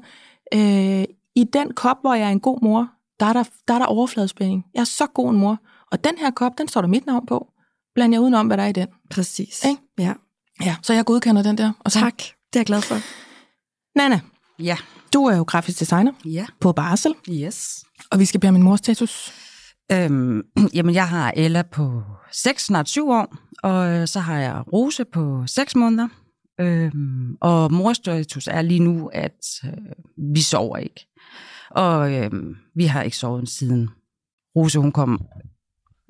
øh, 0.53 1.03
i 1.39 1.43
den 1.53 1.73
kop, 1.73 1.97
hvor 2.01 2.13
jeg 2.13 2.27
er 2.27 2.31
en 2.31 2.39
god 2.39 2.59
mor, 2.61 2.87
der 3.19 3.25
er 3.25 3.33
der, 3.33 3.43
der, 3.67 3.73
er 3.73 3.79
der 3.79 3.85
overfladespænding. 3.85 4.65
Jeg 4.73 4.79
er 4.79 4.83
så 4.85 5.05
god 5.13 5.29
en 5.29 5.37
mor. 5.39 5.57
Og 5.91 6.03
den 6.03 6.17
her 6.17 6.31
kop, 6.31 6.51
den 6.57 6.67
står 6.67 6.81
der 6.81 6.87
mit 6.87 7.05
navn 7.05 7.25
på. 7.25 7.47
Bland 7.95 8.13
jeg 8.13 8.21
udenom, 8.21 8.47
hvad 8.47 8.57
der 8.57 8.63
er 8.63 8.67
i 8.67 8.71
den. 8.71 8.87
Præcis. 9.09 9.65
Ikke? 9.65 9.81
Ja. 9.99 10.13
Ja, 10.65 10.75
så 10.81 10.93
jeg 10.93 11.05
godkender 11.05 11.43
den 11.43 11.57
der. 11.57 11.71
Og 11.79 11.91
så, 11.91 11.99
Tak. 11.99 12.17
Det 12.17 12.55
er 12.55 12.59
jeg 12.59 12.65
glad 12.65 12.81
for. 12.81 12.95
Nana, 13.97 14.19
Ja. 14.59 14.77
du 15.13 15.25
er 15.25 15.35
jo 15.37 15.43
grafisk 15.43 15.79
designer 15.79 16.11
Ja. 16.25 16.45
på 16.61 16.71
Barsel, 16.71 17.13
Yes. 17.29 17.85
og 18.11 18.19
vi 18.19 18.25
skal 18.25 18.47
om 18.47 18.53
min 18.53 18.63
mors 18.63 18.79
status. 18.79 19.33
Øhm, 19.91 20.41
jamen, 20.73 20.95
jeg 20.95 21.07
har 21.09 21.33
Ella 21.35 21.61
på 21.61 22.03
6, 22.31 22.65
snart 22.65 22.89
7 22.89 23.09
år, 23.09 23.35
og 23.63 23.87
øh, 23.89 24.07
så 24.07 24.19
har 24.19 24.37
jeg 24.39 24.63
Rose 24.73 25.05
på 25.05 25.43
6 25.47 25.75
måneder. 25.75 26.07
Øhm, 26.61 27.35
og 27.41 27.73
morstatus 27.73 28.47
er 28.47 28.61
lige 28.61 28.79
nu, 28.79 29.09
at 29.13 29.45
øh, 29.65 29.71
vi 30.33 30.41
sover 30.41 30.77
ikke. 30.77 31.07
Og 31.71 32.13
øhm, 32.13 32.55
vi 32.75 32.85
har 32.85 33.01
ikke 33.01 33.17
sovet 33.17 33.49
siden 33.49 33.89
Rose, 34.55 34.79
hun 34.79 34.91
kom... 34.91 35.21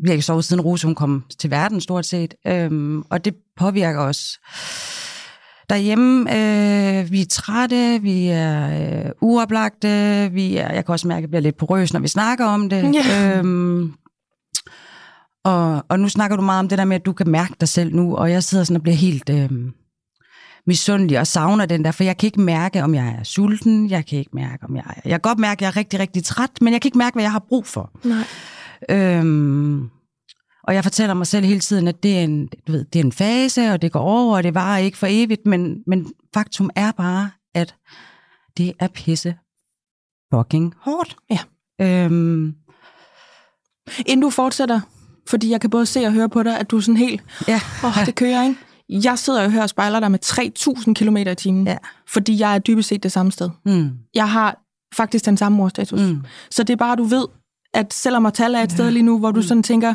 Vi 0.04 0.08
har 0.08 0.14
ikke 0.14 0.26
sovet 0.26 0.46
siden 0.46 0.62
Rose, 0.62 0.88
hun 0.88 0.96
kom 0.96 1.24
til 1.40 1.52
verden, 1.52 1.82
stort 1.82 2.06
set. 2.06 2.34
Øhm, 2.48 3.02
og 3.02 3.26
det 3.26 3.36
påvirker 3.58 4.00
os 4.00 4.40
derhjemme. 5.70 6.22
Øh, 6.22 7.12
vi 7.12 7.22
er 7.22 7.26
trætte, 7.30 8.00
vi 8.02 8.28
er 8.28 9.06
øh, 9.06 9.12
uoplagte, 9.22 10.30
vi 10.34 10.58
er, 10.58 10.74
jeg 10.74 10.86
kan 10.86 10.94
også 10.94 11.08
mærke, 11.08 11.18
at 11.18 11.22
jeg 11.22 11.30
bliver 11.30 11.42
lidt 11.42 11.58
porøs, 11.58 11.94
når 11.94 12.00
vi 12.00 12.08
snakker 12.08 12.46
om 12.46 12.70
det. 12.70 12.96
Ja. 12.96 13.38
Øhm, 13.38 13.94
og, 15.44 15.86
og 15.90 16.00
nu 16.00 16.10
snakker 16.10 16.38
du 16.38 16.44
meget 16.44 16.60
om 16.60 16.70
det 16.70 16.78
der 16.78 16.86
med, 16.86 16.96
at 16.96 17.06
du 17.06 17.14
kan 17.14 17.30
mærke 17.30 17.54
dig 17.60 17.68
selv 17.68 17.96
nu, 17.96 18.16
og 18.16 18.32
jeg 18.32 18.44
sidder 18.44 18.64
sådan 18.64 18.76
og 18.76 18.84
bliver 18.84 18.96
helt 18.96 19.30
øh, 19.30 19.50
misundelig 20.70 21.20
og 21.20 21.28
savner 21.28 21.66
den 21.66 21.86
der, 21.86 21.92
for 21.92 22.04
jeg 22.04 22.18
kan 22.18 22.28
ikke 22.28 22.42
mærke, 22.42 22.84
om 22.84 22.96
jeg 22.96 23.16
er 23.20 23.24
sulten, 23.24 23.90
jeg 23.90 24.06
kan 24.06 24.20
ikke 24.20 24.32
mærke, 24.34 24.64
om 24.64 24.76
jeg 24.76 24.84
er... 24.88 25.02
Jeg 25.06 25.12
kan 25.12 25.20
godt 25.20 25.40
mærke, 25.40 25.58
at 25.58 25.62
jeg 25.62 25.68
er 25.68 25.76
rigtig, 25.78 26.00
rigtig 26.00 26.24
træt, 26.24 26.62
men 26.62 26.74
jeg 26.74 26.82
kan 26.82 26.88
ikke 26.88 26.98
mærke, 26.98 27.16
hvad 27.16 27.24
jeg 27.24 27.32
har 27.32 27.46
brug 27.50 27.68
for. 27.68 27.92
Nej. 28.04 28.24
Øhm, 28.90 29.90
og 30.64 30.74
jeg 30.74 30.84
fortæller 30.84 31.14
mig 31.14 31.28
selv 31.28 31.46
hele 31.46 31.60
tiden, 31.60 31.88
at 31.88 32.04
det 32.04 32.18
er 32.20 32.24
en, 32.24 32.50
du 32.68 32.72
ved, 32.72 32.86
det 32.86 33.00
er 33.00 33.04
en 33.04 33.12
fase, 33.12 33.72
og 33.72 33.82
det 33.82 33.92
går 33.92 34.00
over, 34.00 34.38
og 34.38 34.44
det 34.44 34.54
varer 34.54 34.78
ikke 34.78 34.98
for 34.98 35.08
evigt, 35.10 35.46
men, 35.46 35.84
men 35.88 36.14
faktum 36.34 36.70
er 36.76 36.92
bare, 36.92 37.32
at 37.56 37.76
det 38.58 38.74
er 38.80 38.88
pisse 38.88 39.36
fucking 40.34 40.74
hårdt. 40.82 41.16
Ja. 41.30 41.40
Øhm, 41.82 42.56
Inden 44.06 44.22
du 44.22 44.30
fortsætter, 44.30 44.82
fordi 45.28 45.52
jeg 45.52 45.62
kan 45.62 45.70
både 45.70 45.86
se 45.86 46.06
og 46.06 46.14
høre 46.14 46.30
på 46.30 46.44
dig, 46.44 46.60
at 46.60 46.72
du 46.72 46.78
er 46.78 46.82
sådan 46.82 46.98
helt, 46.98 47.22
ja. 47.48 47.60
oh, 47.84 48.06
det 48.06 48.16
kører, 48.16 48.44
ikke? 48.44 48.69
Jeg 48.90 49.20
sidder 49.20 49.44
jo 49.44 49.50
her 49.50 49.62
og 49.62 49.70
spejler 49.70 50.00
dig 50.00 50.12
med 50.12 50.20
3.000 50.26 50.94
km 50.94 51.18
i 51.18 51.36
timen, 51.36 51.68
Ja. 51.68 51.78
fordi 52.08 52.40
jeg 52.40 52.56
er 52.56 52.60
dybest 52.60 52.90
set 52.90 53.04
det 53.04 53.12
samme 53.12 53.32
sted. 53.32 53.50
Mm, 53.66 53.90
Jeg 54.16 54.30
har 54.32 54.60
faktisk 54.96 55.26
den 55.26 55.38
samme 55.38 55.56
morstatus. 55.58 56.00
mm, 56.02 56.22
Så 56.52 56.64
det 56.64 56.74
er 56.74 56.78
bare, 56.78 56.96
du 56.96 57.04
ved, 57.04 57.26
at 57.74 57.94
selvom 57.94 58.26
at 58.26 58.34
tale 58.34 58.58
er 58.60 58.64
et 58.64 58.72
sted 58.72 58.92
lige 58.92 59.04
nu, 59.04 59.20
hvor 59.20 59.32
du 59.32 59.42
sådan 59.42 59.64
tænker, 59.64 59.94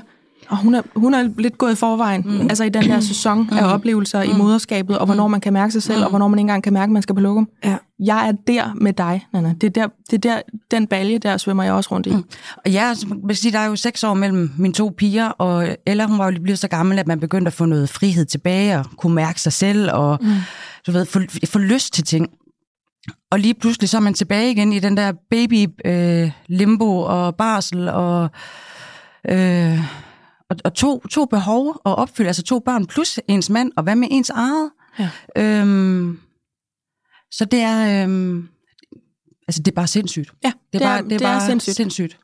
og 0.49 0.57
hun, 0.57 0.75
er, 0.75 0.83
hun 0.97 1.15
er 1.15 1.29
lidt 1.39 1.59
gået 1.59 1.73
i 1.73 1.77
forvejen, 1.77 2.23
mm. 2.27 2.41
altså 2.41 2.65
i 2.65 2.69
den 2.69 2.83
der 2.83 3.01
sæson 3.01 3.49
af 3.53 3.75
oplevelser 3.75 4.23
i 4.23 4.33
moderskabet, 4.33 4.99
og 4.99 5.07
hvornår 5.07 5.29
man 5.29 5.41
kan 5.41 5.53
mærke 5.53 5.73
sig 5.73 5.83
selv, 5.83 6.05
og 6.05 6.11
hvornår 6.11 6.29
man 6.29 6.39
ikke 6.39 6.43
engang 6.43 6.63
kan 6.63 6.73
mærke, 6.73 6.91
at 6.91 6.93
man 6.93 7.03
skal 7.03 7.15
på 7.15 7.21
lokum. 7.21 7.49
Ja. 7.65 7.77
Jeg 7.99 8.29
er 8.29 8.33
der 8.47 8.75
med 8.75 8.93
dig, 8.93 9.27
Nana. 9.33 9.55
Det 9.61 9.65
er 9.65 9.71
der, 9.83 9.89
det 10.11 10.27
er 10.27 10.31
der 10.31 10.43
den 10.71 10.87
balje, 10.87 11.19
der 11.19 11.37
svømmer 11.37 11.63
jeg 11.63 11.73
også 11.73 11.91
rundt 11.95 12.07
i. 12.07 12.11
Mm. 12.11 12.25
Og 12.65 12.71
ja, 12.71 12.89
altså, 12.89 13.07
man 13.09 13.29
kan 13.29 13.37
sige, 13.37 13.53
der 13.53 13.59
er 13.59 13.67
jo 13.67 13.77
seks 13.77 14.05
år 14.05 14.15
mellem 14.15 14.51
mine 14.59 14.75
to 14.75 14.95
piger, 14.97 15.29
og 15.29 15.77
Ella, 15.87 16.07
hun 16.07 16.19
var 16.19 16.25
jo 16.25 16.31
lige 16.31 16.43
blevet 16.43 16.59
så 16.59 16.69
gammel, 16.69 16.99
at 16.99 17.07
man 17.07 17.21
begyndte 17.21 17.49
at 17.49 17.53
få 17.53 17.65
noget 17.65 17.89
frihed 17.91 18.25
tilbage, 18.25 18.79
og 18.79 18.85
kunne 18.97 19.15
mærke 19.15 19.41
sig 19.41 19.53
selv, 19.53 19.91
og 19.93 20.19
mm. 20.23 20.29
du 20.87 20.93
ved, 20.93 21.07
få, 21.07 21.21
få 21.47 21.59
lyst 21.59 21.95
til 21.95 22.05
ting. 22.05 22.29
Og 23.31 23.39
lige 23.39 23.55
pludselig 23.55 23.89
så 23.89 23.97
er 23.97 24.01
man 24.01 24.15
tilbage 24.15 24.51
igen 24.51 24.73
i 24.73 24.79
den 24.79 24.97
der 24.97 25.13
baby 25.31 25.67
øh, 25.85 26.31
limbo 26.47 26.99
og 26.99 27.37
barsel 27.37 27.89
og, 27.89 28.31
øh, 29.31 29.79
og, 30.55 30.61
og 30.65 30.75
to, 30.75 31.01
to 31.07 31.25
behov 31.25 31.69
at 31.87 31.99
opfylde, 31.99 32.29
altså 32.29 32.43
to 32.43 32.59
børn 32.59 32.87
plus 32.87 33.21
ens 33.29 33.51
mand, 33.51 33.73
og 33.77 33.83
hvad 33.83 33.97
med 33.97 34.09
ens 34.11 34.31
eget? 34.31 34.71
Ja. 34.99 35.11
Øhm, 35.37 36.21
så 37.33 37.45
det 37.45 37.61
er, 37.61 38.05
øhm, 38.05 38.49
altså 39.49 39.63
det 39.63 39.69
er 39.71 39.75
bare 39.75 39.87
sindssygt. 39.87 40.33
Ja, 40.45 40.53
Det 40.73 40.83
er, 40.83 40.87
bare, 40.87 41.03
det 41.05 41.13
er, 41.13 41.19
bare 41.19 41.47
sindssygt. 41.47 41.77
sindssygt. 41.77 42.19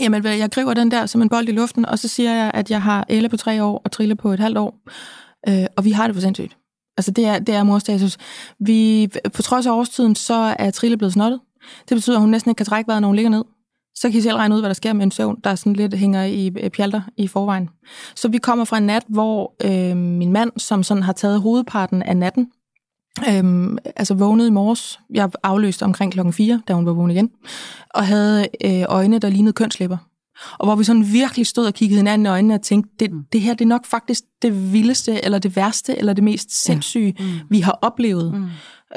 Jamen, 0.00 0.24
vel, 0.24 0.38
jeg 0.38 0.50
griber 0.50 0.74
den 0.74 0.90
der 0.90 1.06
som 1.06 1.22
en 1.22 1.28
bold 1.28 1.48
i 1.48 1.52
luften, 1.52 1.86
og 1.86 1.98
så 1.98 2.08
siger 2.08 2.32
jeg, 2.32 2.50
at 2.54 2.70
jeg 2.70 2.82
har 2.82 3.06
Elle 3.08 3.28
på 3.28 3.36
tre 3.36 3.62
år 3.64 3.80
og 3.84 3.92
Trille 3.92 4.16
på 4.16 4.32
et 4.32 4.40
halvt 4.40 4.58
år. 4.58 4.78
Øh, 5.48 5.66
og 5.76 5.84
vi 5.84 5.90
har 5.90 6.06
det 6.06 6.16
for 6.16 6.20
sindssygt. 6.20 6.56
Altså, 6.96 7.10
det 7.10 7.26
er, 7.26 7.38
det 7.38 7.54
er 7.54 7.62
morstatus. 7.62 8.16
Vi, 8.60 9.08
på 9.34 9.42
trods 9.42 9.66
af 9.66 9.70
årstiden, 9.70 10.14
så 10.14 10.54
er 10.58 10.70
Trille 10.70 10.96
blevet 10.96 11.12
snottet. 11.12 11.40
Det 11.88 11.94
betyder, 11.96 12.16
at 12.16 12.20
hun 12.20 12.30
næsten 12.30 12.50
ikke 12.50 12.56
kan 12.56 12.66
trække 12.66 12.88
vejret, 12.88 13.00
når 13.00 13.08
hun 13.08 13.16
ligger 13.16 13.30
ned. 13.30 13.44
Så 13.96 14.10
kan 14.10 14.18
I 14.18 14.20
selv 14.20 14.36
regne 14.36 14.54
ud, 14.54 14.60
hvad 14.60 14.70
der 14.70 14.74
sker 14.74 14.92
med 14.92 15.02
en 15.02 15.10
søvn, 15.10 15.36
der 15.44 15.54
sådan 15.54 15.72
lidt 15.72 15.94
hænger 15.94 16.24
i 16.24 16.52
øh, 16.60 16.70
pjalter 16.70 17.02
i 17.16 17.26
forvejen. 17.26 17.68
Så 18.14 18.28
vi 18.28 18.38
kommer 18.38 18.64
fra 18.64 18.78
en 18.78 18.86
nat, 18.86 19.04
hvor 19.08 19.54
øh, 19.64 19.96
min 19.96 20.32
mand, 20.32 20.50
som 20.56 20.82
sådan 20.82 21.02
har 21.02 21.12
taget 21.12 21.40
hovedparten 21.40 22.02
af 22.02 22.16
natten, 22.16 22.50
Øhm, 23.28 23.78
altså 23.96 24.14
vågnede 24.14 24.48
i 24.48 24.50
morges. 24.50 25.00
Jeg 25.10 25.30
afløste 25.42 25.82
omkring 25.82 26.12
klokken 26.12 26.32
4, 26.32 26.62
da 26.68 26.72
hun 26.72 26.86
var 26.86 26.92
vågen 26.92 27.10
igen. 27.10 27.30
Og 27.94 28.06
havde 28.06 28.48
øh, 28.64 28.84
øjne, 28.88 29.18
der 29.18 29.28
lignede 29.28 29.52
kønslæber. 29.52 29.96
Og 30.58 30.66
hvor 30.66 30.74
vi 30.74 30.84
sådan 30.84 31.12
virkelig 31.12 31.46
stod 31.46 31.66
og 31.66 31.74
kiggede 31.74 31.98
hinanden 31.98 32.26
i 32.26 32.28
øjnene 32.28 32.54
og 32.54 32.62
tænkte, 32.62 32.90
det, 33.00 33.10
det 33.32 33.40
her 33.40 33.54
det 33.54 33.64
er 33.64 33.68
nok 33.68 33.86
faktisk 33.86 34.22
det 34.42 34.72
vildeste, 34.72 35.24
eller 35.24 35.38
det 35.38 35.56
værste, 35.56 35.98
eller 35.98 36.12
det 36.12 36.24
mest 36.24 36.64
sindssyge, 36.64 37.14
ja. 37.18 37.24
mm. 37.24 37.30
vi 37.50 37.60
har 37.60 37.78
oplevet. 37.82 38.34
Mm. 38.34 38.46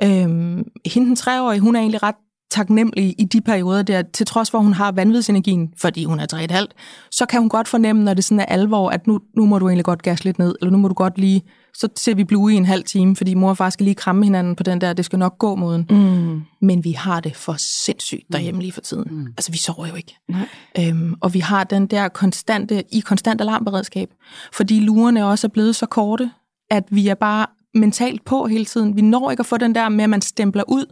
Øhm, 0.04 0.64
hende 0.86 1.08
den 1.08 1.16
treårige, 1.16 1.60
hun 1.60 1.76
er 1.76 1.80
egentlig 1.80 2.04
ret 2.04 2.16
taknemmelig 2.52 3.16
i 3.18 3.24
de 3.24 3.42
perioder 3.42 3.84
der, 3.84 4.02
til 4.02 4.26
trods 4.26 4.52
for, 4.52 4.58
at 4.58 4.64
hun 4.64 4.74
har 4.74 4.92
vanvidsenergien, 4.92 5.74
fordi 5.78 6.04
hun 6.04 6.20
er 6.20 6.66
3,5, 6.66 6.66
så 7.12 7.26
kan 7.26 7.40
hun 7.40 7.50
godt 7.50 7.68
fornemme, 7.68 8.04
når 8.04 8.14
det 8.14 8.24
sådan 8.24 8.40
er 8.40 8.46
alvor, 8.46 8.90
at 8.90 9.08
nu, 9.08 9.20
nu 9.36 9.46
må 9.46 9.60
du 9.60 9.68
egentlig 9.68 9.86
godt 9.86 10.02
gasse 10.02 10.26
lidt 10.26 10.40
ned, 10.40 10.56
eller 10.62 10.72
nu 10.72 10.78
må 10.78 10.88
du 10.88 10.94
godt 10.94 11.18
lige, 11.18 11.42
så 11.74 11.88
ser 11.96 12.16
vi 12.16 12.24
blue 12.24 12.54
i 12.54 12.56
en 12.56 12.66
halv 12.66 12.84
time, 12.84 13.16
fordi 13.16 13.34
mor 13.34 13.50
og 13.50 13.58
far 13.58 13.70
skal 13.70 13.84
lige 13.84 13.96
kramme 13.96 14.24
hinanden 14.24 14.56
på 14.56 14.64
den 14.64 14.82
der, 14.82 14.94
det 14.94 15.06
skal 15.06 15.20
nok 15.20 15.38
gå 15.38 15.56
moden. 15.56 15.86
Mm. 15.90 16.42
Men 16.62 16.84
vi 16.84 16.92
har 16.92 17.20
det 17.20 17.36
for 17.36 17.56
sindssygt 17.58 18.24
derhjemme 18.32 18.62
lige 18.62 18.72
for 18.72 18.82
tiden. 18.82 19.08
Mm. 19.12 19.28
Altså, 19.38 19.52
vi 19.52 19.58
sover 19.58 19.88
jo 19.88 19.96
ikke. 19.96 20.18
Nej. 20.30 20.48
Øhm, 20.80 21.16
og 21.22 21.34
vi 21.34 21.40
har 21.40 21.64
den 21.64 21.88
der 21.88 22.08
konstante, 22.08 22.84
i 22.92 23.00
konstant 23.00 23.42
alarmberedskab, 23.42 24.10
fordi 24.54 24.80
lurerne 24.80 25.26
også 25.26 25.48
er 25.48 25.50
blevet 25.50 25.76
så 25.76 25.86
korte, 25.86 26.32
at 26.72 26.84
vi 26.90 27.08
er 27.08 27.16
bare 27.16 27.46
mentalt 27.76 28.26
på 28.26 28.48
hele 28.48 28.66
tiden. 28.66 28.96
Vi 28.96 29.02
når 29.02 29.32
ikke 29.32 29.42
at 29.42 29.46
få 29.46 29.58
den 29.58 29.76
der 29.76 29.90
med, 29.90 30.04
at 30.04 30.10
man 30.10 30.22
stempler 30.22 30.64
ud. 30.68 30.86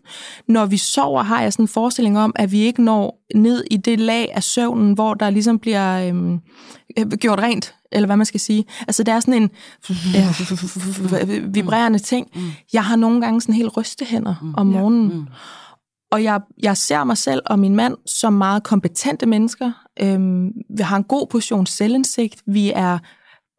Når 0.48 0.66
vi 0.66 0.78
sover, 0.78 1.24
har 1.24 1.42
jeg 1.42 1.54
sådan 1.54 1.64
en 1.64 1.68
forestilling 1.68 2.20
om, 2.20 2.32
at 2.36 2.52
vi 2.52 2.60
ikke 2.60 2.84
når 2.84 3.20
ned 3.36 3.64
i 3.72 3.78
det 3.78 4.00
lag 4.00 4.30
af 4.34 4.44
søvnen, 4.44 4.94
hvor 4.94 5.14
der 5.14 5.30
ligesom 5.30 5.60
bliver 5.60 6.08
øhm, 6.10 6.40
gjort 7.18 7.40
rent 7.40 7.74
eller 7.92 8.06
hvad 8.06 8.18
man 8.18 8.26
skal 8.26 8.40
sige. 8.40 8.66
Altså, 8.88 9.04
det 9.04 9.14
er 9.14 9.20
sådan 9.20 9.42
en 9.44 9.50
Ja. 10.14 10.28
vibrerende 11.48 12.00
ting. 12.00 12.28
Jeg 12.74 12.86
har 12.86 12.96
nogle 12.96 13.22
gange 13.22 13.42
sådan 13.42 13.56
helt 13.56 13.78
rystehænder 13.78 14.36
Mm. 14.42 14.54
om 14.58 14.68
morgenen. 14.68 15.14
Mm. 15.14 15.26
Og 16.12 16.24
jeg, 16.24 16.42
jeg 16.64 16.78
ser 16.78 17.04
mig 17.04 17.18
selv 17.18 17.42
og 17.46 17.60
min 17.60 17.76
mand 17.76 17.96
som 18.06 18.34
meget 18.34 18.64
kompetente 18.64 19.26
mennesker. 19.26 19.72
Øhm, 20.02 20.48
vi 20.78 20.82
har 20.84 20.98
en 20.98 21.04
god 21.04 21.28
portion 21.28 21.66
selvindsigt. 21.66 22.42
Vi 22.48 22.72
er 22.76 22.98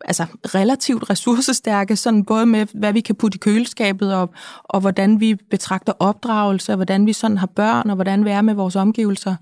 altså, 0.05 0.26
relativt 0.45 1.11
ressourcestærke, 1.11 1.97
sådan 1.97 2.25
både 2.25 2.47
med, 2.47 2.67
hvad 2.75 2.93
vi 2.93 3.00
kan 3.00 3.14
putte 3.14 3.37
i 3.37 3.38
køleskabet, 3.38 4.14
og, 4.14 4.31
og 4.64 4.81
hvordan 4.81 5.21
vi 5.21 5.37
betragter 5.50 5.93
opdragelse, 5.99 6.73
og 6.73 6.76
hvordan 6.76 7.07
vi 7.07 7.12
sådan 7.12 7.38
har 7.38 7.47
børn, 7.47 7.90
og 7.90 7.95
hvordan 7.95 8.25
vi 8.25 8.31
er 8.31 8.43
med 8.43 8.55
vores 8.55 8.76
omgivelser. 8.76 9.37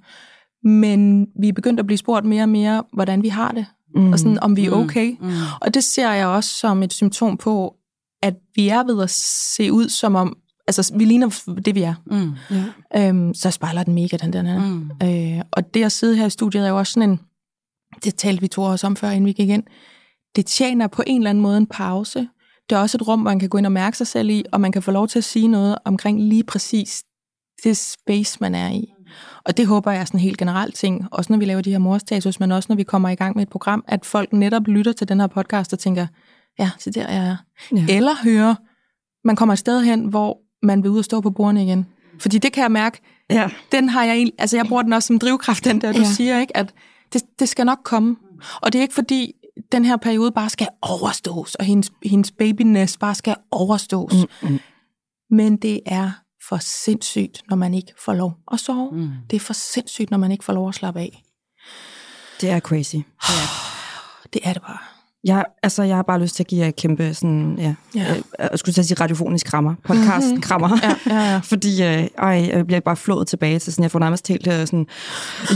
Men 0.68 1.26
vi 1.40 1.48
er 1.48 1.52
begyndt 1.52 1.80
at 1.80 1.86
blive 1.86 1.98
spurgt 1.98 2.26
mere 2.26 2.42
og 2.42 2.48
mere, 2.48 2.84
hvordan 2.92 3.22
vi 3.22 3.28
har 3.28 3.52
det, 3.52 3.66
mm. 3.94 4.12
og 4.12 4.18
sådan, 4.18 4.42
om 4.42 4.56
vi 4.56 4.66
er 4.66 4.72
okay. 4.72 5.16
Mm. 5.20 5.30
Og 5.60 5.74
det 5.74 5.84
ser 5.84 6.10
jeg 6.10 6.26
også 6.26 6.50
som 6.50 6.82
et 6.82 6.92
symptom 6.92 7.36
på, 7.36 7.74
at 8.22 8.34
vi 8.54 8.68
er 8.68 8.84
ved 8.84 9.02
at 9.02 9.10
se 9.10 9.72
ud 9.72 9.88
som 9.88 10.14
om, 10.14 10.36
altså 10.66 10.92
vi 10.96 11.04
ligner 11.04 11.42
det, 11.64 11.74
vi 11.74 11.82
er. 11.82 11.94
Mm. 12.06 12.32
Ja. 12.94 13.08
Øhm, 13.08 13.34
så 13.34 13.50
spejler 13.50 13.82
den 13.82 13.94
mega, 13.94 14.16
den 14.16 14.32
der. 14.32 14.60
Mm. 14.60 14.90
Øh, 15.02 15.42
og 15.52 15.74
det 15.74 15.84
at 15.84 15.92
sidde 15.92 16.16
her 16.16 16.26
i 16.26 16.30
studiet 16.30 16.64
er 16.64 16.68
jo 16.68 16.78
også 16.78 16.92
sådan 16.92 17.10
en, 17.10 17.20
det 18.04 18.14
talte 18.14 18.40
vi 18.40 18.48
to 18.48 18.62
også 18.62 18.86
om 18.86 18.96
før, 18.96 19.10
inden 19.10 19.26
vi 19.26 19.32
gik 19.32 19.48
ind, 19.48 19.64
det 20.36 20.46
tjener 20.46 20.86
på 20.86 21.02
en 21.06 21.16
eller 21.20 21.30
anden 21.30 21.42
måde 21.42 21.56
en 21.56 21.66
pause. 21.66 22.28
Det 22.70 22.76
er 22.76 22.80
også 22.80 22.96
et 22.98 23.08
rum, 23.08 23.20
hvor 23.20 23.30
man 23.30 23.38
kan 23.38 23.48
gå 23.48 23.58
ind 23.58 23.66
og 23.66 23.72
mærke 23.72 23.96
sig 23.96 24.06
selv 24.06 24.30
i, 24.30 24.44
og 24.52 24.60
man 24.60 24.72
kan 24.72 24.82
få 24.82 24.90
lov 24.90 25.08
til 25.08 25.18
at 25.18 25.24
sige 25.24 25.48
noget 25.48 25.76
omkring 25.84 26.20
lige 26.22 26.44
præcis 26.44 27.02
det 27.64 27.76
space, 27.76 28.38
man 28.40 28.54
er 28.54 28.70
i. 28.70 28.92
Og 29.44 29.56
det 29.56 29.66
håber 29.66 29.90
jeg 29.90 30.00
er 30.00 30.04
sådan 30.04 30.20
en 30.20 30.22
helt 30.24 30.38
generelt 30.38 30.74
ting, 30.74 31.06
også 31.10 31.32
når 31.32 31.38
vi 31.38 31.44
laver 31.44 31.60
de 31.60 31.70
her 31.70 31.78
morstatus, 31.78 32.40
men 32.40 32.52
også 32.52 32.66
når 32.68 32.76
vi 32.76 32.82
kommer 32.82 33.08
i 33.08 33.14
gang 33.14 33.36
med 33.36 33.42
et 33.42 33.48
program, 33.48 33.84
at 33.88 34.06
folk 34.06 34.32
netop 34.32 34.66
lytter 34.68 34.92
til 34.92 35.08
den 35.08 35.20
her 35.20 35.26
podcast 35.26 35.72
og 35.72 35.78
tænker, 35.78 36.06
ja, 36.58 36.70
så 36.78 36.90
der 36.90 37.00
jeg 37.10 37.26
er. 37.26 37.36
Ja. 37.76 37.86
Eller 37.96 38.12
hører, 38.24 38.54
man 39.24 39.36
kommer 39.36 39.52
et 39.52 39.58
sted 39.58 39.82
hen, 39.82 40.04
hvor 40.04 40.38
man 40.62 40.82
vil 40.82 40.90
ud 40.90 40.98
og 40.98 41.04
stå 41.04 41.20
på 41.20 41.30
bordene 41.30 41.64
igen. 41.64 41.86
Fordi 42.20 42.38
det 42.38 42.52
kan 42.52 42.62
jeg 42.62 42.72
mærke, 42.72 43.00
Ja. 43.30 43.50
den 43.72 43.88
har 43.88 44.04
jeg 44.04 44.30
altså 44.38 44.56
jeg 44.56 44.66
bruger 44.66 44.82
den 44.82 44.92
også 44.92 45.06
som 45.06 45.18
drivkraft, 45.18 45.64
den 45.64 45.80
der, 45.80 45.92
du 45.92 45.98
Ja. 45.98 46.04
siger, 46.04 46.40
ikke? 46.40 46.56
at 46.56 46.74
det, 47.12 47.22
det 47.38 47.48
skal 47.48 47.66
nok 47.66 47.78
komme. 47.84 48.16
Og 48.62 48.72
det 48.72 48.78
er 48.78 48.82
ikke 48.82 48.94
fordi, 48.94 49.32
den 49.72 49.84
her 49.84 49.96
periode 49.96 50.32
bare 50.32 50.50
skal 50.50 50.68
overstås, 50.82 51.54
og 51.54 51.64
hendes, 51.64 51.92
hendes 52.04 52.30
babyness 52.30 52.96
bare 52.98 53.14
skal 53.14 53.36
overstås. 53.50 54.12
Mm, 54.42 54.48
mm. 54.48 54.58
Men 55.30 55.56
det 55.56 55.80
er 55.86 56.10
for 56.48 56.56
sindssygt, 56.56 57.42
når 57.48 57.56
man 57.56 57.74
ikke 57.74 57.92
får 57.98 58.14
lov 58.14 58.34
at 58.52 58.60
sove. 58.60 58.90
Mm. 58.92 59.10
Det 59.30 59.36
er 59.36 59.40
for 59.40 59.52
sindssygt, 59.52 60.10
når 60.10 60.18
man 60.18 60.32
ikke 60.32 60.44
får 60.44 60.52
lov 60.52 60.68
at 60.68 60.74
slappe 60.74 61.00
af. 61.00 61.22
Det 62.40 62.50
er 62.50 62.60
crazy. 62.60 62.96
Det 64.32 64.40
er 64.44 64.52
det 64.52 64.62
bare. 64.62 64.95
Jeg, 65.26 65.44
altså, 65.62 65.82
jeg 65.82 65.96
har 65.96 66.02
bare 66.02 66.20
lyst 66.22 66.36
til 66.36 66.42
at 66.42 66.46
give 66.46 66.60
jer 66.60 66.68
et 66.68 66.76
kæmpe 66.76 67.14
sådan, 67.14 67.54
ja, 67.58 67.74
Ja. 67.94 68.00
ja. 68.00 68.10
Øh, 68.16 68.22
jeg 68.38 68.50
skulle 68.58 68.84
sige 68.84 68.96
radiofonisk 69.00 69.46
krammer, 69.46 69.74
podcast 69.84 70.26
Mhm. 70.26 70.40
krammer. 70.40 70.78
Ja, 70.82 70.94
ja, 71.14 71.30
ja. 71.32 71.40
Fordi 71.52 71.82
øh, 71.82 72.06
ej, 72.18 72.48
jeg 72.52 72.66
bliver 72.66 72.80
bare 72.80 72.96
flået 72.96 73.26
tilbage 73.28 73.58
til 73.58 73.72
sådan, 73.72 73.82
jeg 73.82 73.90
får 73.90 73.98
nærmest 73.98 74.28
helt 74.28 74.46
øh, 74.46 74.58
sådan, 74.66 74.86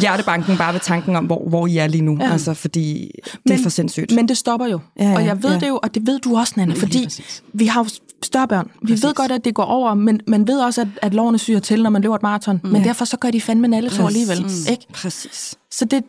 hjertebanken 0.00 0.57
bare 0.57 0.73
ved 0.73 0.81
tanken 0.81 1.17
om, 1.17 1.25
hvor, 1.25 1.49
hvor 1.49 1.67
I 1.67 1.77
er 1.77 1.87
lige 1.87 2.03
nu. 2.03 2.17
Ja. 2.21 2.33
Altså, 2.33 2.55
fordi 2.55 3.11
det 3.25 3.39
Men- 3.47 3.59
er 3.59 3.62
for 3.62 3.71
sindssygt. 3.71 4.15
Men 4.15 4.29
det 4.29 4.37
stopper 4.37 4.67
jo. 4.67 4.81
Ja, 4.99 5.09
ja, 5.11 5.15
og 5.17 5.25
jeg 5.25 5.43
ved 5.43 5.50
ja. 5.53 5.59
det 5.59 5.69
jo, 5.69 5.79
og 5.83 5.95
det 5.95 6.07
ved 6.07 6.19
du 6.19 6.37
også, 6.39 6.55
Nana, 6.57 6.75
fordi 6.75 7.09
vi 7.53 7.67
har 7.67 7.81
jo 7.85 7.89
større 8.23 8.49
børn. 8.49 8.71
Vi 8.83 8.87
Præcis. 8.93 9.05
ved 9.05 9.15
godt, 9.15 9.33
at 9.33 9.45
det 9.45 9.55
går 9.55 9.65
over, 9.65 9.95
men 9.95 10.21
man 10.27 10.47
ved 10.47 10.61
også, 10.61 10.81
at, 10.81 10.89
at 11.03 11.15
lovene 11.15 11.39
syrer 11.39 11.61
til, 11.61 11.83
når 11.83 11.91
man 11.91 12.03
løber 12.03 12.15
et 12.15 12.23
maraton. 12.23 12.61
Men 12.65 12.77
Ja. 12.77 12.89
derfor 12.89 13.05
så 13.05 13.17
gør 13.17 13.31
de 13.31 13.41
fandme 13.41 13.69
nalle 13.69 13.91
alligevel. 14.07 14.43
Præcis. 14.43 14.71
Ikke? 14.71 14.87
Præcis. 14.93 15.55
Så 15.71 15.85
det, 15.85 16.03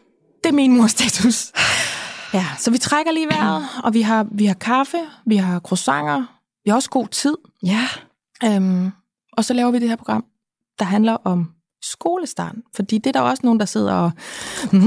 det 0.44 0.50
er 0.50 0.54
min 0.54 0.78
mors 0.78 0.92
status. 0.92 1.52
Ja, 2.34 2.46
så 2.58 2.72
vi 2.72 2.78
trækker 2.78 3.12
lige 3.12 3.28
vejret, 3.28 3.64
og 3.84 3.94
vi 3.94 4.02
har, 4.02 4.28
vi 4.32 4.46
har 4.46 4.54
kaffe, 4.54 4.98
vi 5.26 5.36
har 5.36 5.60
croissanter, 5.60 6.24
vi 6.64 6.70
har 6.70 6.76
også 6.76 6.90
god 6.90 7.08
tid. 7.08 7.36
Ja. 7.64 7.88
Øhm, 8.44 8.92
og 9.38 9.46
så 9.46 9.54
laver 9.54 9.72
vi 9.72 9.80
det 9.80 9.90
her 9.90 9.96
program, 9.96 10.26
der 10.80 10.86
handler 10.86 11.18
om 11.24 11.52
skolestarten. 11.84 12.64
Fordi 12.76 12.98
det 12.98 13.08
er 13.08 13.12
der 13.12 13.22
også 13.22 13.42
nogen, 13.44 13.60
der 13.60 13.66
sidder 13.66 13.94
og... 13.94 14.12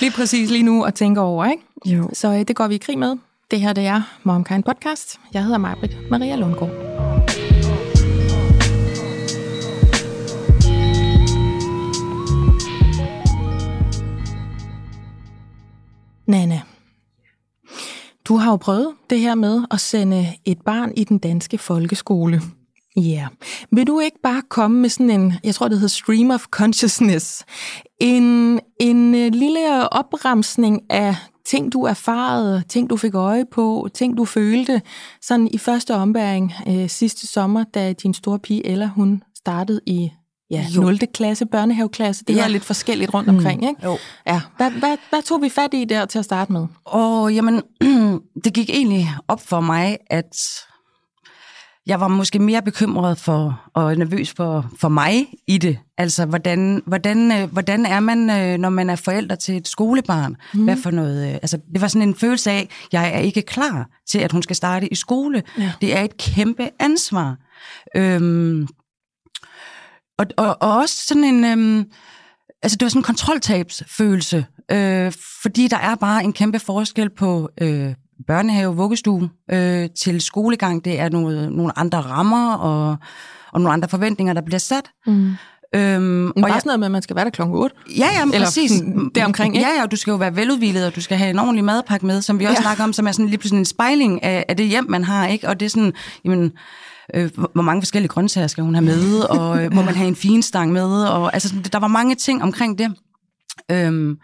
lige 0.00 0.12
præcis 0.16 0.50
lige 0.50 0.62
nu 0.62 0.84
og 0.84 0.94
tænker 0.94 1.22
over, 1.22 1.44
ikke? 1.44 1.62
Jo. 1.86 2.10
Så 2.12 2.28
øh, 2.28 2.42
det 2.48 2.56
går 2.56 2.68
vi 2.68 2.74
i 2.74 2.78
krig 2.78 2.98
med. 2.98 3.16
Det 3.50 3.60
her, 3.60 3.72
det 3.72 3.86
er 3.86 4.02
MomKind 4.22 4.64
Podcast. 4.64 5.20
Jeg 5.32 5.42
hedder 5.42 5.58
Majbrit 5.58 5.96
Maria 6.10 6.36
Lundgaard. 6.36 6.70
Nana, 16.26 16.60
du 18.24 18.36
har 18.36 18.50
jo 18.50 18.56
prøvet 18.56 18.94
det 19.10 19.20
her 19.20 19.34
med 19.34 19.64
at 19.70 19.80
sende 19.80 20.26
et 20.44 20.58
barn 20.62 20.92
i 20.96 21.04
den 21.04 21.18
danske 21.18 21.58
folkeskole. 21.58 22.40
Ja. 22.96 23.00
Yeah. 23.00 23.28
Vil 23.70 23.86
du 23.86 24.00
ikke 24.00 24.18
bare 24.22 24.42
komme 24.48 24.80
med 24.80 24.88
sådan 24.88 25.10
en, 25.10 25.34
jeg 25.44 25.54
tror 25.54 25.68
det 25.68 25.78
hedder 25.78 25.88
stream 25.88 26.30
of 26.30 26.44
consciousness, 26.46 27.44
en, 28.00 28.60
en 28.80 29.14
øh, 29.14 29.32
lille 29.32 29.88
opremsning 29.92 30.80
af 30.90 31.16
ting, 31.46 31.72
du 31.72 31.82
erfarede, 31.82 32.62
ting, 32.68 32.90
du 32.90 32.96
fik 32.96 33.14
øje 33.14 33.44
på, 33.52 33.88
ting, 33.94 34.16
du 34.16 34.24
følte, 34.24 34.82
sådan 35.22 35.48
i 35.52 35.58
første 35.58 35.94
ombæring 35.94 36.52
øh, 36.68 36.88
sidste 36.88 37.26
sommer, 37.26 37.64
da 37.64 37.92
din 37.92 38.14
store 38.14 38.38
pige 38.38 38.66
Ella, 38.66 38.86
hun 38.86 39.22
startede 39.36 39.80
i 39.86 40.10
ja, 40.50 40.66
Jo. 40.76 40.80
0. 40.82 40.98
klasse, 41.14 41.46
børnehaveklasse. 41.46 42.24
Det 42.28 42.36
Ja. 42.36 42.44
er 42.44 42.48
lidt 42.48 42.64
forskelligt 42.64 43.14
rundt 43.14 43.28
omkring, 43.28 43.68
ikke? 43.68 43.84
Jo. 43.84 43.98
Ja. 44.26 44.40
Hvad, 44.56 44.70
hvad, 44.70 44.96
hvad 45.10 45.22
tog 45.22 45.42
vi 45.42 45.48
fat 45.48 45.70
i 45.74 45.84
der 45.84 46.04
til 46.06 46.18
at 46.18 46.24
starte 46.24 46.52
med? 46.52 46.66
Og 46.84 47.34
jamen, 47.34 47.62
det 48.44 48.52
gik 48.54 48.70
egentlig 48.70 49.08
op 49.28 49.40
for 49.46 49.60
mig, 49.60 49.96
at 50.10 50.36
jeg 51.86 52.00
var 52.00 52.08
måske 52.08 52.38
mere 52.38 52.62
bekymret 52.62 53.18
for 53.18 53.62
og 53.74 53.96
nervøs 53.96 54.32
for, 54.36 54.70
for 54.80 54.88
mig 54.88 55.26
i 55.46 55.58
det. 55.58 55.78
Altså, 55.98 56.26
hvordan, 56.26 56.82
hvordan, 56.86 57.32
øh, 57.32 57.52
hvordan 57.52 57.86
er 57.86 58.00
man, 58.00 58.30
øh, 58.30 58.58
når 58.58 58.68
man 58.70 58.90
er 58.90 58.96
forælder 58.96 59.34
til 59.34 59.56
et 59.56 59.68
skolebarn? 59.68 60.36
Mm. 60.54 60.64
Hvad 60.64 60.76
for 60.76 60.90
noget? 60.90 61.28
øh, 61.28 61.34
Altså, 61.34 61.58
det 61.72 61.80
var 61.80 61.88
sådan 61.88 62.08
en 62.08 62.14
følelse 62.14 62.50
af, 62.50 62.58
at 62.58 62.68
jeg 62.92 63.08
er 63.14 63.18
ikke 63.18 63.42
klar 63.42 63.88
til, 64.10 64.18
at 64.18 64.32
hun 64.32 64.42
skal 64.42 64.56
starte 64.56 64.88
i 64.88 64.94
skole. 64.94 65.42
Ja. 65.58 65.72
Det 65.80 65.96
er 65.96 66.00
et 66.02 66.16
kæmpe 66.16 66.70
ansvar. 66.80 67.36
Øhm, 67.96 68.68
og, 70.18 70.26
og, 70.36 70.56
og 70.60 70.76
også 70.76 71.06
sådan 71.06 71.24
en... 71.24 71.44
Øhm, 71.44 71.84
altså, 72.62 72.76
det 72.76 72.82
var 72.82 72.88
sådan 72.88 73.00
en 73.00 73.04
kontroltabsfølelse, 73.04 74.46
øh, 74.70 75.12
fordi 75.42 75.68
der 75.68 75.78
er 75.78 75.94
bare 75.94 76.24
en 76.24 76.32
kæmpe 76.32 76.58
forskel 76.58 77.10
på 77.10 77.48
øh, 77.60 77.94
børnehave, 78.26 78.76
vuggestue 78.76 79.30
øh, 79.50 79.88
til 80.00 80.20
skolegang. 80.20 80.84
Det 80.84 81.00
er 81.00 81.08
nogle, 81.08 81.50
nogle 81.50 81.78
andre 81.78 82.00
rammer 82.00 82.54
og, 82.54 82.96
og 83.52 83.60
nogle 83.60 83.72
andre 83.72 83.88
forventninger, 83.88 84.32
der 84.32 84.40
bliver 84.40 84.58
sat. 84.58 84.90
Mm. 85.06 85.36
Øhm, 85.74 86.02
Men 86.02 86.28
og 86.28 86.34
bare 86.42 86.52
jeg, 86.52 86.60
sådan 86.60 86.68
noget 86.68 86.80
med, 86.80 86.86
at 86.86 86.92
man 86.92 87.02
skal 87.02 87.16
være 87.16 87.24
der 87.24 87.30
klokken 87.30 87.56
8. 87.56 87.76
ja, 87.98 88.08
ja, 88.18 88.24
men 88.24 88.34
eller 88.34 88.46
præcis. 88.46 88.72
deromkring, 89.14 89.56
ikke? 89.56 89.68
Ja, 89.68 89.74
ja, 89.74 89.82
og 89.82 89.90
du 89.90 89.96
skal 89.96 90.10
jo 90.10 90.16
være 90.16 90.36
veludvilet, 90.36 90.86
og 90.86 90.96
du 90.96 91.00
skal 91.00 91.16
have 91.16 91.30
en 91.30 91.38
ordentlig 91.38 91.64
madpakke 91.64 92.06
med, 92.06 92.22
som 92.22 92.38
vi 92.38 92.44
også 92.44 92.58
ja. 92.58 92.62
snakker 92.62 92.84
om, 92.84 92.92
som 92.92 93.06
er 93.06 93.12
sådan 93.12 93.26
lige 93.26 93.38
pludselig 93.38 93.58
en 93.58 93.64
spejling 93.64 94.22
af, 94.22 94.44
af 94.48 94.56
det 94.56 94.66
hjem, 94.66 94.86
man 94.88 95.04
har, 95.04 95.26
ikke? 95.26 95.48
Og 95.48 95.60
det 95.60 95.66
er 95.66 95.70
sådan, 95.70 95.92
jamen, 96.24 96.52
øh, 97.14 97.30
hvor 97.52 97.62
mange 97.62 97.82
forskellige 97.82 98.08
grøntsager 98.08 98.46
skal 98.46 98.64
hun 98.64 98.74
have 98.74 98.84
med, 98.84 99.20
og 99.20 99.64
øh, 99.64 99.72
må 99.72 99.82
man 99.82 99.94
have 99.94 100.08
en 100.08 100.16
finstang 100.16 100.72
med, 100.72 101.04
og 101.04 101.34
altså, 101.34 101.54
der 101.72 101.78
var 101.78 101.88
mange 101.88 102.14
ting 102.14 102.42
omkring 102.42 102.78
det. 102.78 102.94
Øhm, 103.70 104.18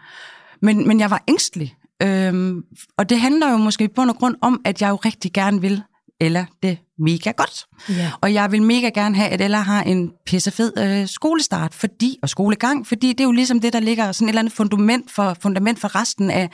men, 0.61 0.87
men 0.87 0.99
jeg 0.99 1.09
var 1.09 1.23
ængstelig, 1.27 1.75
øhm, 2.03 2.63
og 2.97 3.09
det 3.09 3.19
handler 3.19 3.51
jo 3.51 3.57
måske 3.57 3.89
på 3.95 4.01
og 4.01 4.15
grund 4.15 4.35
om, 4.41 4.61
at 4.65 4.81
jeg 4.81 4.89
jo 4.89 4.95
rigtig 4.95 5.33
gerne 5.33 5.61
vil 5.61 5.81
Ella 6.21 6.45
det 6.63 6.77
mega 6.99 7.31
godt. 7.31 7.65
Ja. 7.89 8.11
Og 8.21 8.33
jeg 8.33 8.51
vil 8.51 8.61
mega 8.61 8.89
gerne 8.89 9.15
have, 9.15 9.29
at 9.29 9.41
Ella 9.41 9.57
har 9.57 9.83
en 9.83 10.11
pissefed 10.25 10.73
øh, 10.77 11.07
skolestart 11.07 11.73
fordi, 11.73 12.17
og 12.21 12.29
skolegang, 12.29 12.87
fordi 12.87 13.07
det 13.07 13.19
er 13.19 13.23
jo 13.23 13.31
ligesom 13.31 13.59
det, 13.59 13.73
der 13.73 13.79
ligger 13.79 14.11
sådan 14.11 14.27
et 14.27 14.29
eller 14.29 14.39
andet 14.39 14.53
fundament 14.53 15.11
for, 15.11 15.37
fundament 15.41 15.79
for 15.79 15.95
resten 15.95 16.29
af, 16.29 16.49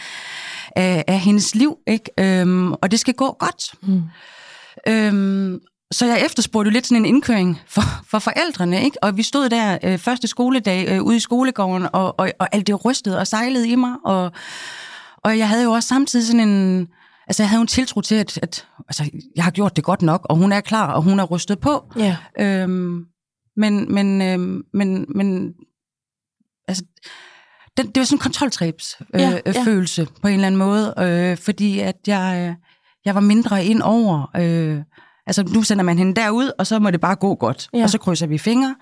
af, 0.76 1.04
af 1.08 1.20
hendes 1.20 1.56
liv. 1.56 1.78
Ikke? 1.88 2.12
Øhm, 2.20 2.74
og 2.74 2.92
det 2.92 3.00
skal 3.00 3.14
gå 3.14 3.36
godt. 3.40 3.64
Mm. 3.84 4.04
Øhm, 4.88 5.60
så 5.92 6.06
jeg 6.06 6.26
efterspurgte 6.26 6.70
jo 6.70 6.74
lidt 6.74 6.88
sådan 6.88 7.06
en 7.06 7.16
indkøring 7.16 7.62
for, 7.68 7.82
for 8.10 8.20
forældrene, 8.20 8.84
ikke? 8.84 9.04
Og 9.04 9.18
vi 9.18 9.24
stod 9.24 9.50
der 9.50 9.78
øh, 9.84 9.98
første 9.98 10.28
skoledag 10.28 10.88
øh, 10.90 11.04
ude 11.04 11.18
i 11.18 11.20
skolegården, 11.20 11.88
og, 11.94 12.20
og, 12.20 12.32
og 12.40 12.56
alt 12.56 12.68
det 12.68 12.86
rystede 12.86 13.20
og 13.20 13.28
sejlede 13.28 13.70
i 13.70 13.76
mig, 13.76 13.96
og, 14.06 14.32
og 15.18 15.38
jeg 15.38 15.50
havde 15.50 15.64
jo 15.64 15.72
også 15.72 15.88
samtidig 15.88 16.26
sådan 16.26 16.50
en... 16.50 16.88
Altså, 17.28 17.44
jeg 17.44 17.50
havde 17.50 17.62
en 17.62 17.68
tiltro 17.68 18.02
til, 18.02 18.16
at, 18.16 18.40
at 18.42 18.68
altså, 18.88 19.10
jeg 19.36 19.44
har 19.44 19.52
gjort 19.52 19.76
det 19.76 19.84
godt 19.84 20.02
nok, 20.02 20.26
og 20.30 20.36
hun 20.36 20.52
er 20.52 20.62
klar, 20.62 20.94
og 20.94 21.02
hun 21.02 21.20
er 21.20 21.24
rystet 21.24 21.60
på. 21.60 21.92
Ja. 21.98 22.18
Øhm, 22.40 23.06
men, 23.58 23.94
men, 23.94 24.22
øhm, 24.22 24.64
men, 24.74 25.06
men, 25.16 25.54
altså, 26.68 26.84
den, 27.78 27.88
det 27.88 27.98
var 27.98 28.04
sådan 28.04 28.16
en 28.16 28.20
kontroltræbs 28.22 28.96
øh, 29.14 29.22
Ja, 29.22 29.30
ja, 29.46 29.64
på 30.22 30.28
en 30.28 30.34
eller 30.34 30.48
anden 30.48 30.56
måde, 30.56 30.94
øh, 31.00 31.38
fordi 31.38 31.80
at 31.80 31.96
jeg, 32.08 32.48
øh, 32.50 32.56
jeg 33.06 33.16
var 33.16 33.22
mindre 33.22 33.66
ind 33.66 33.82
over. 33.82 34.32
Øh, 34.36 34.82
altså, 35.28 35.44
nu 35.44 35.64
sender 35.64 35.84
man 35.84 35.98
hende 35.98 36.16
derud, 36.22 36.52
og 36.60 36.68
så 36.68 36.80
må 36.80 36.92
det 36.92 37.02
bare 37.02 37.16
gå 37.16 37.36
godt, 37.36 37.70
Ja. 37.74 37.84
og 37.84 37.90
så 37.90 37.98
krydser 37.98 38.28
vi 38.28 38.38
fingre. 38.38 38.76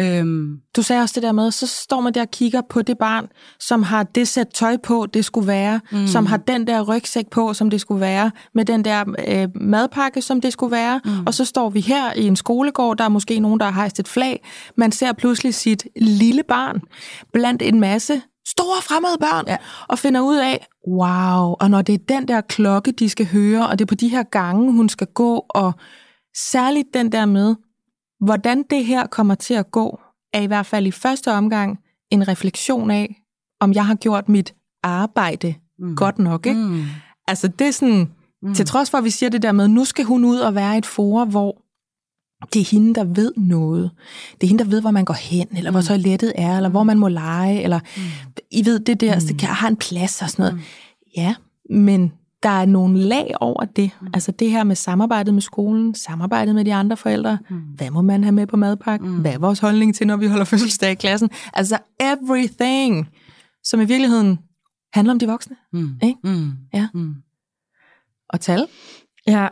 Øhm, 0.00 0.56
Du 0.76 0.82
sagde 0.82 1.02
også 1.02 1.12
det 1.14 1.22
der 1.22 1.32
med, 1.32 1.50
så 1.50 1.66
står 1.66 2.00
man 2.00 2.14
der 2.14 2.20
og 2.20 2.30
kigger 2.30 2.60
på 2.70 2.82
det 2.82 2.98
barn, 2.98 3.26
som 3.60 3.82
har 3.82 4.02
det 4.02 4.28
sæt 4.28 4.46
tøj 4.54 4.76
på, 4.76 5.06
det 5.14 5.24
skulle 5.24 5.46
være, 5.46 5.80
mm. 5.92 6.06
som 6.06 6.26
har 6.26 6.36
den 6.36 6.66
der 6.66 6.82
rygsæk 6.82 7.30
på, 7.30 7.54
som 7.54 7.70
det 7.70 7.80
skulle 7.80 8.00
være, 8.00 8.30
med 8.54 8.64
den 8.64 8.84
der 8.84 9.04
øh, 9.28 9.48
madpakke, 9.54 10.22
som 10.22 10.40
det 10.40 10.52
skulle 10.52 10.70
være, 10.72 11.00
mm. 11.04 11.10
og 11.26 11.34
så 11.34 11.44
står 11.44 11.70
vi 11.70 11.80
her 11.80 12.12
i 12.16 12.26
en 12.26 12.36
skolegård, 12.36 12.96
der 12.98 13.04
er 13.04 13.08
måske 13.08 13.38
nogen, 13.40 13.60
der 13.60 13.66
har 13.66 13.72
hejst 13.72 14.00
et 14.00 14.08
flag. 14.08 14.46
Man 14.76 14.92
ser 14.92 15.12
pludselig 15.12 15.54
sit 15.54 15.86
lille 15.96 16.42
barn 16.48 16.80
blandt 17.32 17.62
en 17.62 17.80
masse 17.80 18.22
store 18.58 18.82
fremmede 18.82 19.16
børn, 19.20 19.44
Ja. 19.46 19.56
og 19.88 19.98
finder 19.98 20.20
ud 20.20 20.36
af, 20.36 20.66
wow, 20.88 21.54
og 21.60 21.70
når 21.70 21.82
det 21.82 21.94
er 21.94 21.98
den 22.08 22.28
der 22.28 22.40
klokke, 22.40 22.92
de 22.92 23.08
skal 23.08 23.26
høre, 23.26 23.68
og 23.68 23.78
det 23.78 23.84
er 23.84 23.86
på 23.86 23.94
de 23.94 24.08
her 24.08 24.22
gange, 24.22 24.72
hun 24.72 24.88
skal 24.88 25.06
gå, 25.06 25.46
og 25.48 25.72
særligt 26.36 26.88
den 26.94 27.12
der 27.12 27.26
med, 27.26 27.54
hvordan 28.20 28.64
det 28.70 28.84
her 28.84 29.06
kommer 29.06 29.34
til 29.34 29.54
at 29.54 29.70
gå, 29.70 30.00
er 30.32 30.40
i 30.40 30.46
hvert 30.46 30.66
fald 30.66 30.86
i 30.86 30.90
første 30.90 31.32
omgang 31.32 31.78
en 32.10 32.28
refleksion 32.28 32.90
af, 32.90 33.22
om 33.60 33.72
jeg 33.72 33.86
har 33.86 33.94
gjort 33.94 34.28
mit 34.28 34.54
arbejde 34.82 35.54
mm. 35.78 35.96
godt 35.96 36.18
nok. 36.18 36.46
Ikke? 36.46 36.60
mm, 36.60 36.84
Altså 37.28 37.48
det 37.48 37.66
er 37.66 37.70
sådan, 37.70 38.10
mm. 38.42 38.54
til 38.54 38.66
trods 38.66 38.90
for, 38.90 38.98
at 38.98 39.04
vi 39.04 39.10
siger 39.10 39.30
det 39.30 39.42
der 39.42 39.52
med, 39.52 39.68
nu 39.68 39.84
skal 39.84 40.04
hun 40.04 40.24
ud 40.24 40.38
og 40.38 40.54
være 40.54 40.74
i 40.74 40.78
et 40.78 40.86
forum, 40.86 41.28
hvor 41.28 41.62
det 42.52 42.60
er 42.60 42.64
hende, 42.70 42.94
der 42.94 43.04
ved 43.04 43.32
noget. 43.36 43.90
Det 44.40 44.46
er 44.46 44.48
hende, 44.48 44.64
der 44.64 44.70
ved, 44.70 44.80
hvor 44.80 44.90
man 44.90 45.04
går 45.04 45.14
hen, 45.14 45.46
eller 45.56 45.70
hvor 45.70 45.80
toilettet 45.80 46.32
er, 46.34 46.56
eller 46.56 46.68
hvor 46.68 46.82
man 46.82 46.98
må 46.98 47.08
lege, 47.08 47.62
eller 47.62 47.80
mm. 47.96 48.02
I 48.50 48.64
ved, 48.64 48.80
det 48.80 49.00
der, 49.00 49.20
mm. 49.30 49.36
kan, 49.38 49.48
har 49.48 49.68
en 49.68 49.76
plads 49.76 50.22
og 50.22 50.30
sådan 50.30 50.42
noget. 50.42 50.54
Mm. 50.54 50.60
Ja, 51.16 51.34
men 51.70 52.12
der 52.42 52.48
er 52.48 52.66
nogle 52.66 52.98
lag 52.98 53.34
over 53.40 53.64
det. 53.64 53.90
Mm. 54.00 54.06
Altså 54.14 54.32
det 54.32 54.50
her 54.50 54.64
med 54.64 54.76
samarbejdet 54.76 55.34
med 55.34 55.42
skolen, 55.42 55.94
samarbejdet 55.94 56.54
med 56.54 56.64
de 56.64 56.74
andre 56.74 56.96
forældre. 56.96 57.38
Mm. 57.50 57.56
Hvad 57.56 57.90
må 57.90 58.02
man 58.02 58.22
have 58.24 58.32
med 58.32 58.46
på 58.46 58.56
madpakken? 58.56 59.08
Mm. 59.10 59.20
Hvad 59.20 59.32
er 59.32 59.38
vores 59.38 59.58
holdning 59.58 59.94
til, 59.94 60.06
når 60.06 60.16
vi 60.16 60.26
holder 60.26 60.44
fødselsdag 60.44 60.92
i 60.92 60.94
klassen? 60.94 61.30
Altså 61.52 61.78
everything, 62.00 63.08
som 63.64 63.80
i 63.80 63.84
virkeligheden 63.84 64.38
handler 64.92 65.12
om 65.12 65.18
de 65.18 65.26
voksne. 65.26 65.56
mm, 65.72 65.90
Ikke? 66.02 66.18
mm, 66.24 66.50
Ja. 66.74 66.88
mm. 66.94 67.14
Og 68.28 68.40
tal. 68.40 68.66
Ja, 69.28 69.48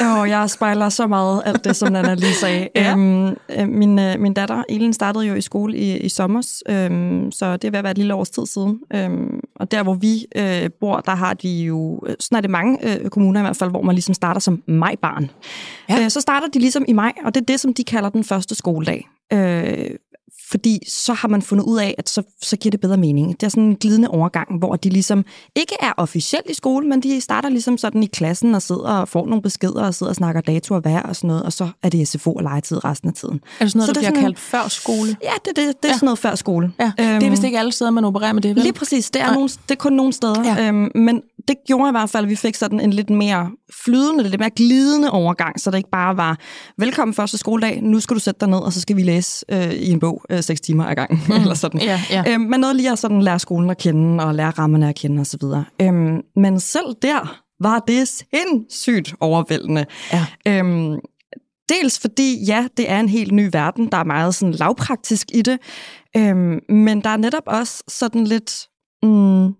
oh, 0.20 0.28
jeg 0.28 0.50
spejler 0.50 0.88
så 0.88 1.06
meget 1.06 1.42
alt 1.44 1.64
det, 1.64 1.76
som 1.76 1.92
Nana 1.92 2.14
lige 2.14 2.34
sagde. 2.34 2.68
Ja. 2.74 2.92
øhm, 2.92 3.26
øh, 3.28 3.68
min, 3.68 3.98
øh, 3.98 4.20
min 4.20 4.34
datter, 4.34 4.62
Elin, 4.68 4.92
startede 4.92 5.26
jo 5.26 5.34
i 5.34 5.40
skole 5.40 5.76
i, 5.76 5.98
i 5.98 6.08
sommer, 6.08 6.60
øhm, 6.68 7.32
så 7.32 7.56
det 7.56 7.64
er 7.64 7.70
ved 7.70 7.78
at 7.78 7.84
være 7.84 7.90
et 7.90 7.98
lille 7.98 8.14
års 8.14 8.30
tid 8.30 8.46
siden. 8.46 8.80
Øhm, 8.94 9.40
og 9.56 9.70
der, 9.70 9.82
hvor 9.82 9.94
vi 9.94 10.26
øh, 10.36 10.70
bor, 10.80 11.00
der 11.00 11.14
har 11.14 11.34
de 11.34 11.48
jo, 11.48 12.02
øh, 12.06 12.14
sådan 12.20 12.36
er 12.36 12.40
det 12.40 12.50
mange 12.50 12.78
øh, 12.82 13.10
kommuner 13.10 13.40
i 13.40 13.42
hvert 13.42 13.56
fald, 13.56 13.70
hvor 13.70 13.82
man 13.82 13.94
ligesom 13.94 14.14
starter 14.14 14.40
som 14.40 14.62
majbarn. 14.66 15.30
Ja. 15.88 15.96
Ja. 15.96 16.04
Øh, 16.04 16.10
så 16.10 16.20
starter 16.20 16.48
de 16.48 16.58
ligesom 16.58 16.84
i 16.88 16.92
maj, 16.92 17.12
og 17.24 17.34
det 17.34 17.40
er 17.40 17.44
det, 17.44 17.60
som 17.60 17.74
de 17.74 17.84
kalder 17.84 18.08
den 18.08 18.24
første 18.24 18.54
skoledag. 18.54 19.08
Øh, 19.32 19.90
fordi 20.50 20.78
så 20.88 21.12
har 21.12 21.28
man 21.28 21.42
fundet 21.42 21.64
ud 21.64 21.78
af, 21.78 21.94
at 21.98 22.08
så, 22.08 22.22
så 22.42 22.56
giver 22.56 22.70
det 22.70 22.80
bedre 22.80 22.96
mening. 22.96 23.40
Det 23.40 23.42
er 23.46 23.50
sådan 23.50 23.62
en 23.64 23.76
glidende 23.76 24.08
overgang, 24.08 24.58
hvor 24.58 24.76
de 24.76 24.88
ligesom 24.88 25.24
ikke 25.56 25.74
er 25.80 25.92
officielt 25.96 26.50
i 26.50 26.54
skole, 26.54 26.88
men 26.88 27.00
de 27.02 27.20
starter 27.20 27.48
ligesom 27.48 27.78
sådan 27.78 28.02
i 28.02 28.06
klassen 28.06 28.54
og 28.54 28.62
sidder 28.62 28.80
og 28.88 29.08
får 29.08 29.26
nogle 29.26 29.42
beskeder 29.42 29.84
og 29.84 29.94
sidder 29.94 30.10
og 30.10 30.16
snakker 30.16 30.40
dato 30.40 30.74
og 30.74 30.84
vejr 30.84 31.02
og 31.02 31.16
sådan 31.16 31.28
noget, 31.28 31.42
og 31.42 31.52
så 31.52 31.68
er 31.82 31.88
det 31.88 32.08
SFO 32.08 32.32
og 32.32 32.42
legetid 32.42 32.84
resten 32.84 33.08
af 33.08 33.14
tiden. 33.14 33.34
Er 33.34 33.64
det 33.64 33.72
sådan 33.72 33.78
noget, 33.78 33.86
Så 33.86 33.92
der 33.92 34.00
det 34.00 34.06
er 34.06 34.10
bliver 34.10 34.20
sådan- 34.20 34.22
kaldt 34.22 34.38
før 34.38 34.68
skole? 34.68 35.16
Ja, 35.22 35.30
det, 35.44 35.56
det, 35.56 35.56
det 35.56 35.64
er 35.66 35.72
Ja. 35.84 35.88
ja. 35.88 35.92
sådan 35.94 36.06
noget 36.06 36.18
før 36.18 36.34
skole. 36.34 36.72
Ja, 36.80 36.92
det 36.98 37.22
er 37.26 37.30
vist 37.30 37.44
ikke 37.44 37.58
alle 37.58 37.72
steder, 37.72 37.90
man 37.90 38.04
opererer 38.04 38.32
med 38.32 38.42
det, 38.42 38.54
vel? 38.56 38.62
Lige 38.62 38.72
præcis. 38.72 39.10
Det 39.10 39.22
er, 39.22 39.26
Nej. 39.26 39.34
nogle, 39.34 39.48
det 39.48 39.70
er 39.70 39.74
kun 39.74 39.92
nogle 39.92 40.12
steder. 40.12 40.44
Ja. 40.56 40.68
Øhm, 40.68 40.90
men 40.94 41.22
det 41.48 41.56
gjorde 41.66 41.88
i 41.88 41.90
hvert 41.90 42.10
fald, 42.10 42.24
at 42.24 42.30
vi 42.30 42.36
fik 42.36 42.54
sådan 42.54 42.80
en 42.80 42.92
lidt 42.92 43.10
mere 43.10 43.50
flydende, 43.84 44.22
lidt 44.22 44.40
mere 44.40 44.50
glidende 44.50 45.10
overgang, 45.10 45.60
så 45.60 45.70
det 45.70 45.76
ikke 45.76 45.90
bare 45.90 46.16
var, 46.16 46.38
velkommen 46.78 47.14
første 47.14 47.38
skoledag, 47.38 47.82
nu 47.82 48.00
skal 48.00 48.14
du 48.14 48.20
sætte 48.20 48.40
dig 48.40 48.48
ned, 48.48 48.58
og 48.58 48.72
så 48.72 48.80
skal 48.80 48.96
vi 48.96 49.02
læse 49.02 49.44
øh, 49.52 49.72
i 49.72 49.90
en 49.90 50.00
bog 50.00 50.22
øh, 50.30 50.42
seks 50.42 50.60
timer 50.60 50.86
ad 50.86 50.94
gangen, 50.94 51.20
mm. 51.28 51.34
eller 51.34 51.54
sådan. 51.54 51.80
Ja, 51.80 52.00
ja. 52.10 52.24
Øhm, 52.28 52.40
men 52.40 52.60
noget 52.60 52.76
lige 52.76 52.92
at 52.92 52.98
sådan 52.98 53.22
lære 53.22 53.38
skolen 53.38 53.70
at 53.70 53.78
kende, 53.78 54.24
og 54.24 54.34
lære 54.34 54.50
rammerne 54.50 54.88
at 54.88 54.94
kende 54.94 55.20
osv. 55.20 55.42
Øhm, 55.82 56.20
men 56.36 56.60
selv 56.60 56.94
der 57.02 57.42
var 57.60 57.78
det 57.78 58.08
sindssygt 58.08 59.14
overvældende. 59.20 59.86
Ja. 60.12 60.26
Øhm, 60.48 60.98
dels 61.68 61.98
fordi, 61.98 62.44
ja, 62.44 62.66
det 62.76 62.90
er 62.90 63.00
en 63.00 63.08
helt 63.08 63.32
ny 63.32 63.48
verden, 63.52 63.88
der 63.92 63.98
er 63.98 64.04
meget 64.04 64.34
sådan 64.34 64.52
lavpraktisk 64.54 65.28
i 65.34 65.42
det, 65.42 65.58
øhm, 66.16 66.60
men 66.68 67.00
der 67.00 67.10
er 67.10 67.16
netop 67.16 67.42
også 67.46 67.82
sådan 67.88 68.24
lidt 68.24 68.68
mm, 69.02 69.54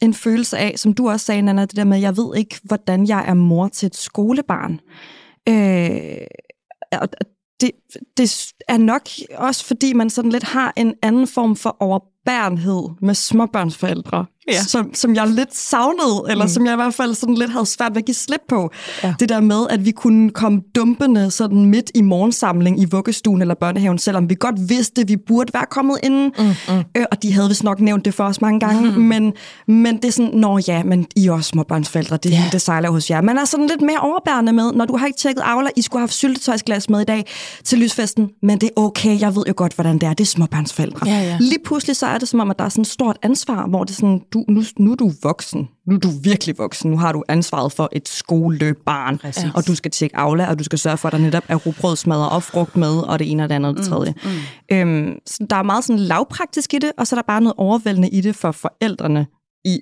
en 0.00 0.14
følelse 0.14 0.58
af, 0.58 0.74
som 0.76 0.94
du 0.94 1.10
også 1.10 1.26
sagde, 1.26 1.42
Nana, 1.42 1.62
det 1.62 1.76
der 1.76 1.84
med, 1.84 1.98
jeg 1.98 2.16
ved 2.16 2.36
ikke, 2.36 2.60
hvordan 2.64 3.06
jeg 3.06 3.24
er 3.28 3.34
mor 3.34 3.68
til 3.68 3.86
et 3.86 3.96
skolebarn. 3.96 4.80
Øh, 5.48 6.26
og 6.92 7.08
det, 7.60 7.70
det 8.16 8.52
er 8.68 8.76
nok 8.76 9.02
også, 9.34 9.64
fordi 9.64 9.92
man 9.92 10.10
sådan 10.10 10.32
lidt 10.32 10.44
har 10.44 10.72
en 10.76 10.94
anden 11.02 11.26
form 11.26 11.56
for 11.56 11.76
overbærenhed 11.80 12.88
med 13.02 13.14
småbørnsforældre, 13.14 14.26
Ja. 14.52 14.62
som, 14.62 14.94
som 14.94 15.14
jeg 15.14 15.28
lidt 15.28 15.56
savnede, 15.56 16.24
eller 16.28 16.44
mm. 16.44 16.48
som 16.48 16.66
jeg 16.66 16.72
i 16.72 16.76
hvert 16.76 16.94
fald 16.94 17.14
sådan 17.14 17.34
lidt 17.34 17.50
havde 17.50 17.66
svært 17.66 17.94
ved 17.94 17.96
at 17.96 18.04
give 18.04 18.14
slip 18.14 18.40
på. 18.48 18.70
Ja. 19.02 19.14
Det 19.20 19.28
der 19.28 19.40
med, 19.40 19.66
at 19.70 19.84
vi 19.84 19.90
kunne 19.90 20.30
komme 20.30 20.60
dumpende 20.74 21.30
sådan 21.30 21.64
midt 21.64 21.90
i 21.94 22.02
morgensamling 22.02 22.80
i 22.80 22.84
vuggestuen 22.84 23.40
eller 23.40 23.54
børnehaven, 23.54 23.98
selvom 23.98 24.30
vi 24.30 24.36
godt 24.40 24.68
vidste, 24.68 25.00
at 25.00 25.08
vi 25.08 25.16
burde 25.16 25.54
være 25.54 25.66
kommet 25.70 25.98
inden. 26.02 26.32
Mm, 26.38 26.44
mm. 26.44 26.82
Øh, 26.96 27.04
og 27.10 27.22
de 27.22 27.32
havde 27.32 27.48
vist 27.48 27.64
nok 27.64 27.80
nævnt 27.80 28.04
det 28.04 28.14
for 28.14 28.24
os 28.24 28.40
mange 28.40 28.60
gange, 28.60 28.90
mm. 28.90 29.02
men, 29.02 29.32
men 29.66 29.96
det 29.96 30.04
er 30.04 30.12
sådan, 30.12 30.30
nå 30.34 30.58
ja, 30.68 30.82
men 30.82 31.06
I 31.16 31.26
er 31.26 31.32
også 31.32 31.48
småbørnsforældre, 31.48 32.16
det 32.16 32.30
hele 32.30 32.50
det 32.52 32.62
sejler 32.62 32.90
hos 32.90 33.10
jer. 33.10 33.20
Man 33.20 33.38
er 33.38 33.44
sådan 33.44 33.66
lidt 33.66 33.80
mere 33.80 33.98
overbærende 33.98 34.52
med, 34.52 34.72
når 34.72 34.84
du 34.84 34.96
har 34.96 35.06
ikke 35.06 35.18
tjekket 35.18 35.42
Aula, 35.44 35.68
I 35.76 35.82
skulle 35.82 36.00
have 36.00 36.02
haft 36.02 36.14
syltetøjsglas 36.14 36.90
med 36.90 37.00
i 37.00 37.04
dag 37.04 37.26
til 37.64 37.78
lysfesten, 37.78 38.28
men 38.42 38.58
det 38.58 38.66
er 38.76 38.80
okay, 38.80 39.20
jeg 39.20 39.36
ved 39.36 39.42
jo 39.48 39.54
godt, 39.56 39.74
hvordan 39.74 39.98
det 39.98 40.06
er, 40.06 40.12
det 40.12 40.24
er 40.24 40.28
småbørnsforældre. 40.28 41.06
Ja, 41.06 41.20
ja. 41.22 41.36
Lige 41.40 41.58
pludselig 41.64 41.96
så 41.96 42.06
er 42.06 42.18
det 42.18 42.28
som 42.28 42.40
om, 42.40 42.50
at 42.50 42.58
der 42.58 42.64
er 42.64 42.68
sådan 42.68 42.82
et 42.82 42.88
stort 42.88 43.18
ansvar, 43.22 43.66
hvor 43.66 43.84
det 43.84 43.90
er 43.90 43.96
sådan, 43.96 44.20
du, 44.32 44.39
nu, 44.48 44.62
nu 44.78 44.92
er 44.92 44.96
du 44.96 45.12
voksen, 45.22 45.68
nu 45.86 45.94
er 45.94 45.98
du 45.98 46.08
virkelig 46.22 46.58
voksen, 46.58 46.90
nu 46.90 46.98
har 46.98 47.12
du 47.12 47.22
ansvaret 47.28 47.72
for 47.72 47.88
et 47.92 48.08
skolebarn, 48.08 49.18
Præcis. 49.18 49.44
og 49.54 49.66
du 49.66 49.74
skal 49.74 49.90
tjekke 49.90 50.16
Aula, 50.16 50.50
og 50.50 50.58
du 50.58 50.64
skal 50.64 50.78
sørge 50.78 50.96
for, 50.96 51.08
at 51.08 51.12
der 51.12 51.18
netop 51.18 51.44
er 51.48 51.54
rugbrødsmadder 51.56 52.24
og 52.24 52.42
frugt 52.42 52.76
med, 52.76 52.98
og 52.98 53.18
det 53.18 53.30
ene 53.30 53.42
og 53.42 53.48
det 53.48 53.54
andet 53.54 53.70
og 53.70 53.76
det 53.76 53.84
tredje. 53.86 54.14
Mm, 54.24 54.30
mm. 54.30 54.76
Øhm, 54.76 55.18
så 55.26 55.46
der 55.50 55.56
er 55.56 55.62
meget 55.62 55.84
sådan 55.84 55.98
lavpraktisk 56.00 56.74
i 56.74 56.78
det, 56.78 56.92
og 56.98 57.06
så 57.06 57.16
er 57.16 57.18
der 57.20 57.26
bare 57.26 57.40
noget 57.40 57.54
overvældende 57.56 58.08
i 58.08 58.20
det 58.20 58.36
for 58.36 58.52
forældrene 58.52 59.26
i 59.64 59.80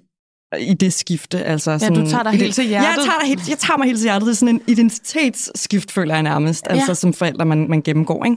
i 0.60 0.74
det 0.74 0.92
skifte. 0.92 1.42
Altså 1.44 1.78
sådan, 1.78 2.04
du 2.04 2.10
tager 2.10 2.22
dig 2.22 2.32
helt 2.32 2.54
til 2.54 2.64
Ja, 2.64 2.68
hjertet. 2.68 2.88
jeg 2.88 3.04
tager, 3.04 3.18
dig 3.20 3.28
helt, 3.28 3.48
jeg 3.48 3.58
tager 3.58 3.78
mig 3.78 3.86
helt 3.86 3.98
til 3.98 4.04
hjertet. 4.04 4.26
Det 4.26 4.32
er 4.32 4.36
sådan 4.36 4.54
en 4.54 4.60
identitetsskift, 4.66 5.92
føler 5.92 6.14
jeg 6.14 6.22
nærmest, 6.22 6.66
Ja. 6.70 6.74
altså 6.74 6.94
som 6.94 7.12
forældre, 7.12 7.44
man, 7.44 7.66
man 7.68 7.82
gennemgår. 7.82 8.24
Ikke? 8.24 8.36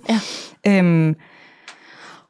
Ja. 0.66 0.78
Øhm, 0.80 1.16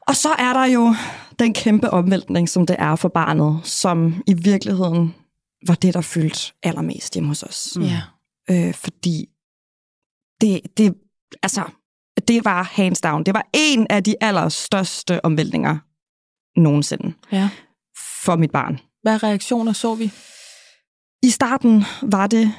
og 0.08 0.16
så 0.16 0.28
er 0.38 0.52
der 0.52 0.64
jo 0.64 0.94
den 1.42 1.54
kæmpe 1.54 1.90
omvæltning, 1.90 2.48
som 2.48 2.66
det 2.66 2.76
er 2.78 2.96
for 2.96 3.08
barnet, 3.08 3.60
som 3.64 4.22
i 4.26 4.34
virkeligheden 4.34 5.14
var 5.66 5.74
det, 5.74 5.94
der 5.94 6.00
fyldte 6.00 6.52
allermest 6.62 7.14
hjemme 7.14 7.28
hos 7.28 7.42
os. 7.42 7.78
Ja. 7.80 8.02
Øh, 8.50 8.74
fordi 8.74 9.28
det, 10.40 10.60
det, 10.76 10.94
altså, 11.42 11.62
det 12.28 12.44
var 12.44 12.62
hands 12.62 13.00
down. 13.00 13.24
Det 13.24 13.34
var 13.34 13.48
en 13.52 13.86
af 13.90 14.04
de 14.04 14.14
allerstørste 14.20 15.24
omvæltninger 15.24 15.78
nogensinde 16.60 17.14
ja. 17.32 17.50
for 18.24 18.36
mit 18.36 18.50
barn. 18.50 18.78
Hvad 19.02 19.22
reaktioner 19.22 19.72
så 19.72 19.94
vi? 19.94 20.12
I 21.22 21.30
starten 21.30 21.84
var 22.02 22.26
det 22.26 22.52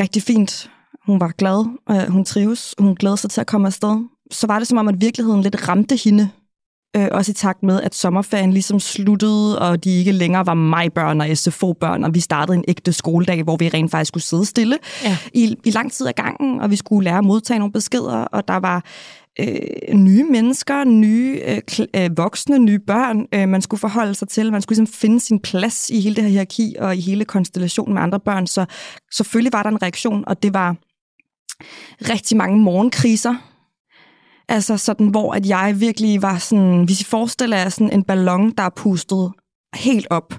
rigtig 0.00 0.22
fint. 0.22 0.70
Hun 1.06 1.20
var 1.20 1.28
glad, 1.28 1.64
øh, 1.90 2.12
hun 2.12 2.24
trives, 2.24 2.74
hun 2.78 2.94
glæder 2.94 3.16
sig 3.16 3.30
til 3.30 3.40
at 3.40 3.46
komme 3.46 3.66
afsted. 3.66 4.08
Så 4.30 4.46
var 4.46 4.58
det 4.58 4.68
som 4.68 4.78
om, 4.78 4.88
at 4.88 5.00
virkeligheden 5.00 5.42
lidt 5.42 5.68
ramte 5.68 5.96
hende. 5.96 6.30
Øh, 6.96 7.08
også 7.12 7.30
i 7.30 7.34
takt 7.34 7.62
med, 7.62 7.80
at 7.82 7.94
sommerferien 7.94 8.52
ligesom 8.52 8.80
sluttede, 8.80 9.58
og 9.58 9.84
de 9.84 9.90
ikke 9.90 10.12
længere 10.12 10.46
var 10.46 10.54
mig-børn 10.54 11.20
og 11.20 11.36
SFO-børn, 11.36 12.04
og 12.04 12.14
vi 12.14 12.20
startede 12.20 12.58
en 12.58 12.64
ægte 12.68 12.92
skoledag, 12.92 13.42
hvor 13.42 13.56
vi 13.56 13.68
rent 13.68 13.90
faktisk 13.90 14.08
skulle 14.08 14.24
sidde 14.24 14.44
stille 14.44 14.78
Ja. 15.04 15.16
i, 15.34 15.56
i 15.64 15.70
lang 15.70 15.92
tid 15.92 16.06
ad 16.06 16.12
gangen, 16.12 16.60
og 16.60 16.70
vi 16.70 16.76
skulle 16.76 17.04
lære 17.04 17.18
at 17.18 17.24
modtage 17.24 17.58
nogle 17.58 17.72
beskeder, 17.72 18.16
og 18.16 18.48
der 18.48 18.56
var 18.56 18.84
øh, 19.40 19.94
nye 19.94 20.24
mennesker, 20.24 20.84
nye 20.84 21.40
øh, 21.46 21.60
øh, 21.96 22.10
voksne, 22.16 22.58
nye 22.58 22.78
børn, 22.78 23.26
øh, 23.34 23.48
man 23.48 23.62
skulle 23.62 23.80
forholde 23.80 24.14
sig 24.14 24.28
til. 24.28 24.52
Man 24.52 24.62
skulle 24.62 24.76
ligesom 24.78 24.94
finde 25.00 25.20
sin 25.20 25.40
plads 25.40 25.90
i 25.90 26.00
hele 26.00 26.16
det 26.16 26.24
her 26.24 26.30
hierarki 26.30 26.74
og 26.78 26.96
i 26.96 27.00
hele 27.00 27.24
konstellationen 27.24 27.94
med 27.94 28.02
andre 28.02 28.20
børn. 28.20 28.46
Så 28.46 28.64
selvfølgelig 29.12 29.52
var 29.52 29.62
der 29.62 29.70
en 29.70 29.82
reaktion, 29.82 30.24
og 30.26 30.42
det 30.42 30.54
var 30.54 30.76
rigtig 32.00 32.36
mange 32.36 32.58
morgenkriser. 32.58 33.34
Altså 34.48 34.76
sådan, 34.76 35.08
hvor 35.08 35.32
at 35.32 35.46
jeg 35.46 35.74
virkelig 35.80 36.22
var 36.22 36.38
sådan, 36.38 36.84
hvis 36.84 37.00
I 37.00 37.04
forestiller 37.04 37.56
jer 37.56 37.68
sådan 37.68 37.92
en 37.92 38.02
ballon, 38.02 38.50
der 38.50 38.62
er 38.62 38.70
pustet 38.76 39.32
helt 39.74 40.06
op, 40.10 40.34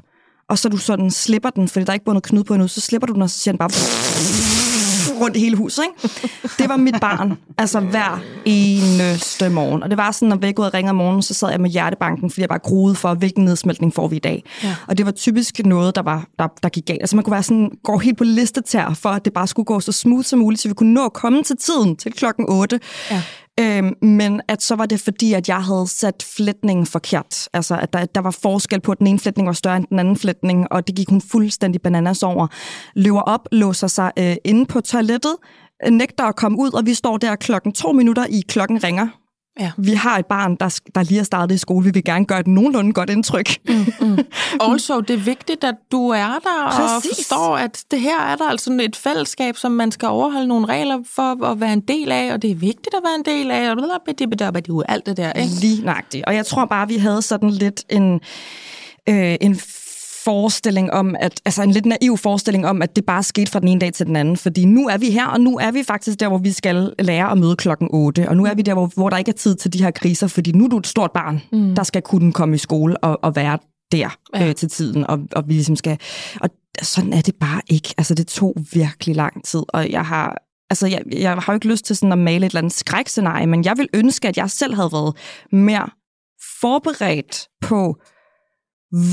og 0.50 0.58
så 0.58 0.70
du 0.70 0.78
sådan 0.78 1.12
slipper 1.12 1.50
den, 1.50 1.68
fordi 1.68 1.86
der 1.86 1.92
er 1.92 1.94
ikke 1.94 2.06
bundet 2.06 2.24
knude 2.24 2.44
på 2.44 2.54
endnu, 2.54 2.68
så 2.68 2.82
slipper 2.82 3.08
du 3.08 3.14
den, 3.14 3.22
og 3.22 3.30
så 3.30 3.40
siger 3.40 3.52
den 3.52 3.58
bare 3.58 3.70
rundt 5.22 5.36
i 5.38 5.40
hele 5.40 5.56
huset, 5.56 5.84
ikke? 5.84 6.30
Det 6.60 6.70
var 6.70 6.78
mit 6.78 6.96
barn, 7.02 7.38
altså 7.58 7.80
hver 7.80 8.20
eneste 8.46 9.50
morgen. 9.50 9.84
Og 9.84 9.90
det 9.90 9.98
var 9.98 10.12
sådan, 10.12 10.30
når 10.30 10.36
væk 10.36 10.60
ud 10.60 10.66
og 10.66 10.74
ringede 10.74 10.90
om 10.90 10.96
morgenen, 10.96 11.22
så 11.22 11.34
sad 11.34 11.50
jeg 11.50 11.62
med 11.62 11.70
hjertebanken, 11.70 12.30
fordi 12.30 12.42
jeg 12.42 12.50
bare 12.50 12.60
gruede 12.60 12.96
for, 12.96 13.14
hvilken 13.14 13.46
nedsmeltning 13.46 13.94
får 13.94 14.08
vi 14.08 14.16
i 14.16 14.20
dag. 14.20 14.44
Ja. 14.64 14.76
Og 14.88 14.98
det 14.98 15.06
var 15.06 15.12
typisk 15.12 15.60
noget, 15.66 15.96
der, 15.96 16.02
var, 16.02 16.28
der, 16.40 16.48
der 16.64 16.70
gik 16.70 16.86
galt. 16.86 17.02
Altså 17.02 17.16
man 17.16 17.24
kunne 17.24 17.34
være 17.34 17.44
sådan, 17.44 17.72
gå 17.84 17.98
helt 17.98 18.18
på 18.18 18.24
listetær, 18.24 18.94
for 18.94 19.10
at 19.10 19.26
det 19.26 19.34
bare 19.34 19.48
skulle 19.48 19.66
gå 19.66 19.80
så 19.80 19.92
smooth 19.92 20.26
som 20.26 20.40
muligt, 20.40 20.62
så 20.62 20.68
vi 20.68 20.74
kunne 20.74 20.94
nå 20.94 21.06
at 21.06 21.14
komme 21.14 21.44
til 21.44 21.58
tiden 21.58 21.96
til 21.96 22.14
klokken 22.14 22.46
8. 22.50 22.80
Ja. 23.12 23.22
Øhm, 23.60 23.94
men 24.02 24.42
at 24.48 24.64
så 24.64 24.76
var 24.76 24.86
det 24.86 25.00
fordi, 25.00 25.34
at 25.34 25.50
jeg 25.50 25.64
havde 25.64 25.88
sat 25.88 26.24
flætningen 26.36 26.86
forkert. 26.86 27.50
Altså, 27.54 27.78
at 27.78 27.94
der, 27.94 28.06
der 28.06 28.22
var 28.22 28.32
forskel 28.32 28.82
på, 28.82 28.92
at 28.92 29.00
den 29.00 29.08
ene 29.08 29.20
flætning 29.20 29.48
var 29.48 29.54
større 29.54 29.78
end 29.78 29.86
den 29.90 30.00
anden 30.00 30.18
flætning, 30.18 30.68
og 30.72 30.88
det 30.88 30.96
gik 30.96 31.10
hun 31.10 31.22
fuldstændig 31.22 31.82
bananas 31.82 32.24
over. 32.24 32.48
Løber 32.96 33.22
op, 33.22 33.48
låser 33.52 33.88
sig 33.88 34.12
øh, 34.20 34.36
inde 34.44 34.66
på 34.66 34.82
toilettet, 34.82 35.36
øh, 35.86 35.92
nægter 35.92 36.24
at 36.24 36.36
komme 36.36 36.60
ud, 36.60 36.74
og 36.74 36.86
vi 36.86 36.94
står 36.94 37.18
der 37.18 37.36
klokken 37.36 37.72
to 37.72 37.92
minutter 37.92 38.26
i 38.30 38.44
klokken 38.48 38.84
ringer. 38.84 39.08
Ja. 39.60 39.72
Vi 39.78 39.94
har 39.94 40.18
et 40.18 40.26
barn, 40.26 40.56
der, 40.56 40.80
der 40.96 41.04
lige 41.04 41.20
er 41.20 41.24
startet 41.24 41.56
i 41.56 41.58
skole. 41.58 41.86
Vi 41.86 41.92
vil 41.92 42.04
gerne 42.04 42.26
gøre 42.26 42.40
et 42.40 42.48
nogenlunde 42.48 42.94
godt 42.94 43.10
indtryk. 43.10 43.50
Mm, 43.70 43.86
mm. 44.02 44.18
Also, 44.60 45.02
det 45.02 45.14
er 45.14 45.18
vigtigt, 45.18 45.64
at 45.64 45.76
du 45.92 46.10
er 46.10 46.40
der 46.44 46.70
Præcis. 46.72 47.10
og 47.10 47.16
forstår, 47.16 47.58
at 47.58 47.84
det 47.92 48.02
her 48.02 48.22
er 48.22 48.36
der 48.36 48.50
altså 48.50 48.80
et 48.82 48.96
fællesskab, 48.96 49.58
som 49.58 49.72
man 49.72 49.92
skal 49.92 50.08
overholde 50.08 50.48
nogle 50.48 50.66
regler 50.66 51.00
for 51.16 51.46
at 51.46 51.60
være 51.60 51.74
en 51.74 51.82
del 51.82 52.12
af, 52.12 52.34
og 52.34 52.42
det 52.42 52.52
er 52.52 52.56
vigtigt 52.56 52.96
at 52.96 53.02
være 53.04 53.16
en 53.16 53.26
del 53.26 53.52
af, 53.52 53.72
og 53.72 54.86
alt 54.90 55.06
det 55.06 55.18
der, 55.18 55.34
ikke? 55.34 55.54
Lige 55.62 55.86
nøjagtigt. 55.86 56.26
Og 56.26 56.36
jeg 56.36 56.46
tror 56.46 56.66
bare, 56.66 56.88
vi 56.88 56.98
havde 56.98 57.22
sådan 57.22 57.50
lidt 57.50 57.84
en, 57.90 58.14
øh, 59.10 59.36
en 59.42 59.60
forestilling 60.24 60.92
om, 60.92 61.16
at, 61.20 61.42
altså 61.46 61.64
en 61.64 61.72
lidt 61.72 61.86
naiv 61.86 62.18
forestilling 62.18 62.68
om, 62.68 62.82
at 62.82 62.96
det 62.96 63.06
bare 63.06 63.24
skete 63.24 63.52
fra 63.52 63.60
den 63.60 63.68
ene 63.68 63.80
dag 63.80 63.94
til 63.94 64.06
den 64.06 64.16
anden. 64.16 64.38
Fordi 64.38 64.66
nu 64.66 64.88
er 64.88 64.98
vi 64.98 65.10
her, 65.10 65.28
og 65.28 65.42
nu 65.42 65.58
er 65.58 65.72
vi 65.72 65.84
faktisk 65.84 66.20
der, 66.20 66.28
hvor 66.28 66.38
vi 66.38 66.52
skal 66.52 66.94
lære 67.00 67.32
at 67.32 67.38
møde 67.38 67.56
klokken 67.56 67.90
8. 67.92 68.30
Og 68.30 68.38
nu 68.38 68.46
er 68.46 68.54
vi 68.54 68.62
der, 68.62 68.74
hvor, 68.74 68.92
hvor 68.96 69.10
der 69.10 69.18
ikke 69.18 69.30
er 69.30 69.36
tid 69.36 69.56
til 69.56 69.74
de 69.74 69.84
her 69.84 69.92
kriser, 69.92 70.28
fordi 70.28 70.52
nu 70.52 70.66
er 70.66 70.70
du 70.70 70.78
et 70.78 70.88
stort 70.88 71.12
barn, 71.12 71.42
mm. 71.52 71.76
der 71.76 71.84
skal 71.84 72.02
kunne 72.02 72.34
komme 72.34 72.56
i 72.56 72.58
skole 72.58 72.98
og, 72.98 73.20
og 73.24 73.36
være 73.36 73.58
der 73.92 74.10
ja. 74.36 74.48
øh, 74.48 74.56
til 74.56 74.70
tiden, 74.70 75.08
og, 75.08 75.20
og 75.32 75.44
vi 75.48 75.54
ligesom 75.54 75.76
skal... 75.76 75.98
Og 76.42 76.50
sådan 76.82 77.14
er 77.14 77.22
det 77.22 77.36
bare 77.36 77.62
ikke. 77.70 77.94
Altså, 77.98 78.16
det 78.16 78.28
tog 78.28 78.56
virkelig 78.74 79.16
lang 79.16 79.46
tid, 79.46 79.64
og 79.70 79.90
jeg 79.90 80.06
har 80.06 80.42
Altså, 80.72 80.88
jeg, 80.88 81.02
jeg 81.12 81.32
har 81.32 81.54
jo 81.54 81.54
ikke 81.54 81.68
lyst 81.68 81.86
til 81.86 81.96
sådan 81.96 82.12
at 82.12 82.18
male 82.18 82.46
et 82.46 82.50
eller 82.50 82.58
andet 82.58 82.74
skrækscenarie, 82.74 83.48
men 83.48 83.66
jeg 83.66 83.78
vil 83.78 83.90
ønske, 83.94 84.28
at 84.28 84.38
jeg 84.38 84.50
selv 84.50 84.76
havde 84.76 84.90
været 84.92 85.16
mere 85.52 85.90
forberedt 86.62 87.48
på, 87.62 87.96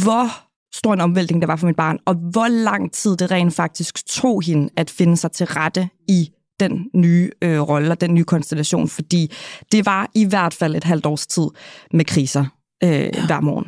hvor 0.03 0.46
stor 0.77 0.93
en 0.93 1.01
omvæltning 1.01 1.43
der 1.43 1.47
var 1.47 1.57
for 1.57 1.67
mit 1.67 1.77
barn, 1.77 1.99
og 2.05 2.15
hvor 2.15 2.49
lang 2.49 2.93
tid 2.93 3.17
det 3.17 3.31
rent 3.31 3.55
faktisk 3.55 4.07
tog 4.07 4.43
hende 4.43 4.69
at 4.77 4.91
finde 4.91 5.17
sig 5.17 5.33
til 5.33 5.47
rette 5.47 5.89
i 6.09 6.31
den 6.61 6.91
nye 6.95 7.31
øh, 7.43 7.61
rolle 7.61 7.91
og 7.91 8.01
den 8.01 8.15
nye 8.15 8.25
konstellation, 8.25 8.89
fordi 8.89 9.33
det 9.73 9.87
var 9.87 10.11
i 10.15 10.25
hvert 10.25 10.55
fald 10.55 10.77
et 10.77 10.85
halvt 10.85 11.07
års 11.07 11.27
tid 11.27 11.47
med 11.93 12.05
kriser 12.05 12.45
øh, 12.85 12.91
ja. 12.91 13.27
hver 13.27 13.41
morgen. 13.41 13.67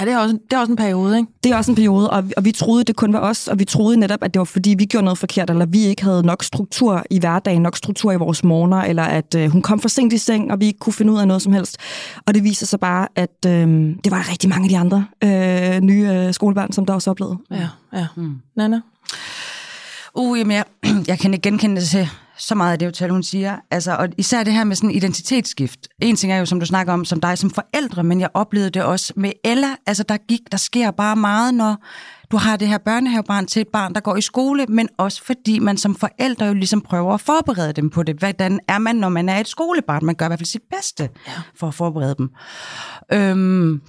Ja. 0.00 0.04
Det 0.04 0.12
er, 0.12 0.18
også, 0.18 0.38
det 0.50 0.56
er 0.56 0.60
også 0.60 0.72
en 0.72 0.76
periode, 0.76 1.16
ikke? 1.16 1.32
Det 1.44 1.52
er 1.52 1.56
også 1.56 1.70
en 1.70 1.74
periode, 1.74 2.10
og, 2.10 2.24
og 2.36 2.44
vi 2.44 2.52
troede, 2.52 2.84
det 2.84 2.96
kun 2.96 3.12
var 3.12 3.18
os, 3.20 3.48
og 3.48 3.58
vi 3.58 3.64
troede 3.64 3.96
netop, 3.96 4.22
at 4.22 4.34
det 4.34 4.38
var 4.38 4.44
fordi, 4.44 4.74
vi 4.78 4.84
gjorde 4.84 5.04
noget 5.04 5.18
forkert, 5.18 5.50
eller 5.50 5.66
vi 5.66 5.84
ikke 5.84 6.04
havde 6.04 6.22
nok 6.22 6.42
struktur 6.42 7.04
i 7.10 7.18
hverdagen, 7.18 7.62
nok 7.62 7.76
struktur 7.76 8.12
i 8.12 8.16
vores 8.16 8.44
morgener, 8.44 8.82
eller 8.82 9.02
at 9.02 9.34
øh, 9.34 9.50
hun 9.50 9.62
kom 9.62 9.80
for 9.80 9.88
sent 9.88 10.12
i 10.12 10.18
seng, 10.18 10.52
og 10.52 10.60
vi 10.60 10.66
ikke 10.66 10.78
kunne 10.78 10.92
finde 10.92 11.12
ud 11.12 11.18
af 11.18 11.28
noget 11.28 11.42
som 11.42 11.52
helst. 11.52 11.76
Og 12.26 12.34
det 12.34 12.44
viser 12.44 12.66
sig 12.66 12.80
bare, 12.80 13.08
at 13.16 13.46
øh, 13.46 13.52
det 14.04 14.10
var 14.10 14.30
rigtig 14.30 14.50
mange 14.50 14.64
af 14.64 14.68
de 14.68 14.78
andre 14.78 15.06
øh, 15.24 15.80
nye 15.80 16.08
øh, 16.08 16.34
skolebørn, 16.34 16.72
som 16.72 16.86
der 16.86 16.94
også 16.94 17.10
oplevede. 17.10 17.36
Ja, 17.50 17.68
ja. 17.92 18.06
Mm. 18.16 18.34
Nana? 18.56 18.80
Uh, 20.14 20.38
jamen, 20.38 20.56
jeg, 20.56 20.64
jeg 21.08 21.18
kan 21.18 21.34
ikke 21.34 21.50
genkende 21.50 21.80
det 21.80 21.88
til 21.88 22.08
så 22.38 22.54
meget 22.54 22.72
af 22.72 22.78
det, 22.78 22.94
Tal, 22.94 23.10
hun 23.10 23.22
siger. 23.22 23.56
Altså, 23.70 23.96
og 23.96 24.08
især 24.18 24.44
det 24.44 24.52
her 24.52 24.64
med 24.64 24.76
sådan 24.76 24.90
identitetsskift. 24.90 25.88
En 26.02 26.16
ting 26.16 26.32
er 26.32 26.38
jo, 26.38 26.46
som 26.46 26.60
du 26.60 26.66
snakker 26.66 26.92
om, 26.92 27.04
som 27.04 27.20
dig 27.20 27.38
som 27.38 27.50
forældre, 27.50 28.04
men 28.04 28.20
jeg 28.20 28.28
oplevede 28.34 28.70
det 28.70 28.82
også 28.82 29.12
med 29.16 29.32
Ella. 29.44 29.68
Altså, 29.86 30.02
der, 30.02 30.16
gik, 30.16 30.40
der 30.52 30.58
sker 30.58 30.90
bare 30.90 31.16
meget, 31.16 31.54
når 31.54 31.76
du 32.30 32.36
har 32.36 32.56
det 32.56 32.68
her 32.68 32.78
børnehavebarn 32.78 33.46
til 33.46 33.60
et 33.60 33.68
barn, 33.68 33.94
der 33.94 34.00
går 34.00 34.16
i 34.16 34.20
skole, 34.20 34.66
men 34.68 34.88
også 34.98 35.24
fordi 35.24 35.58
man 35.58 35.76
som 35.76 35.94
forældre 35.94 36.46
jo 36.46 36.54
ligesom 36.54 36.80
prøver 36.80 37.14
at 37.14 37.20
forberede 37.20 37.72
dem 37.72 37.90
på 37.90 38.02
det. 38.02 38.16
Hvordan 38.16 38.60
er 38.68 38.78
man, 38.78 38.96
når 38.96 39.08
man 39.08 39.28
er 39.28 39.40
et 39.40 39.48
skolebarn? 39.48 40.04
Man 40.04 40.14
gør 40.14 40.26
i 40.26 40.28
hvert 40.28 40.38
fald 40.38 40.46
sit 40.46 40.62
bedste 40.70 41.08
ja. 41.26 41.32
for 41.56 41.68
at 41.68 41.74
forberede 41.74 42.14
dem. 42.18 42.30
Øhm, 43.12 43.80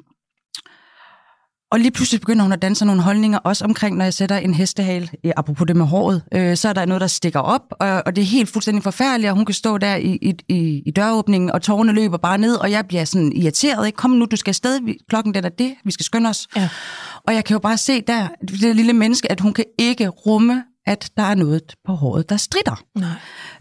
og 1.76 1.82
lige 1.82 1.92
pludselig 1.92 2.22
begynder 2.22 2.44
hun 2.44 2.52
at 2.52 2.62
danse 2.62 2.86
nogle 2.86 3.02
holdninger, 3.02 3.38
også 3.38 3.66
omkring, 3.66 3.98
når 3.98 4.06
jeg 4.06 4.14
sætter 4.14 4.38
en 4.38 4.54
hestehale, 4.54 5.10
apropos 5.36 5.68
det 5.68 5.76
med 5.76 5.86
håret, 5.86 6.24
øh, 6.34 6.58
så 6.58 6.70
er 6.70 6.74
der 6.74 6.86
noget, 6.86 7.02
der 7.02 7.08
stikker 7.08 7.40
op, 7.40 7.62
og, 7.72 8.04
og 8.06 8.16
det 8.16 8.22
er 8.22 8.26
helt 8.26 8.50
fuldstændig 8.50 8.84
forfærdeligt, 8.84 9.30
og 9.30 9.36
hun 9.36 9.46
kan 9.46 9.56
stå 9.56 9.78
der 9.78 9.96
i, 9.96 10.34
i, 10.50 10.82
i 10.86 10.92
døråbningen, 10.92 11.52
og 11.52 11.62
tårerne 11.62 11.92
løber 11.92 12.18
bare 12.18 12.38
ned, 12.38 12.56
og 12.56 12.72
jeg 12.72 12.86
bliver 12.88 13.06
sådan 13.06 13.32
irriteret, 13.34 13.86
ikke? 13.86 13.96
Kom 13.96 14.12
nu, 14.12 14.26
du 14.26 14.36
skal 14.36 14.52
afsted, 14.52 14.80
klokken 15.10 15.34
den 15.34 15.46
er 15.46 15.50
det, 15.50 15.74
vi 15.86 15.92
skal 15.92 16.04
skynde 16.04 16.30
os. 16.30 16.48
Ja. 16.56 16.70
Og 17.28 17.34
jeg 17.34 17.46
kan 17.46 17.54
jo 17.54 17.60
bare 17.60 17.78
se 17.78 18.02
der, 18.02 18.28
det 18.42 18.76
lille 18.76 18.94
menneske, 18.94 19.32
at 19.32 19.40
hun 19.40 19.54
kan 19.54 19.66
ikke 19.80 20.08
rumme, 20.08 20.64
at 20.86 21.10
der 21.18 21.24
er 21.24 21.36
noget 21.36 21.76
på 21.86 21.94
håret, 21.94 22.30
der 22.30 22.38
strider. 22.38 22.84
Nej. 22.96 23.10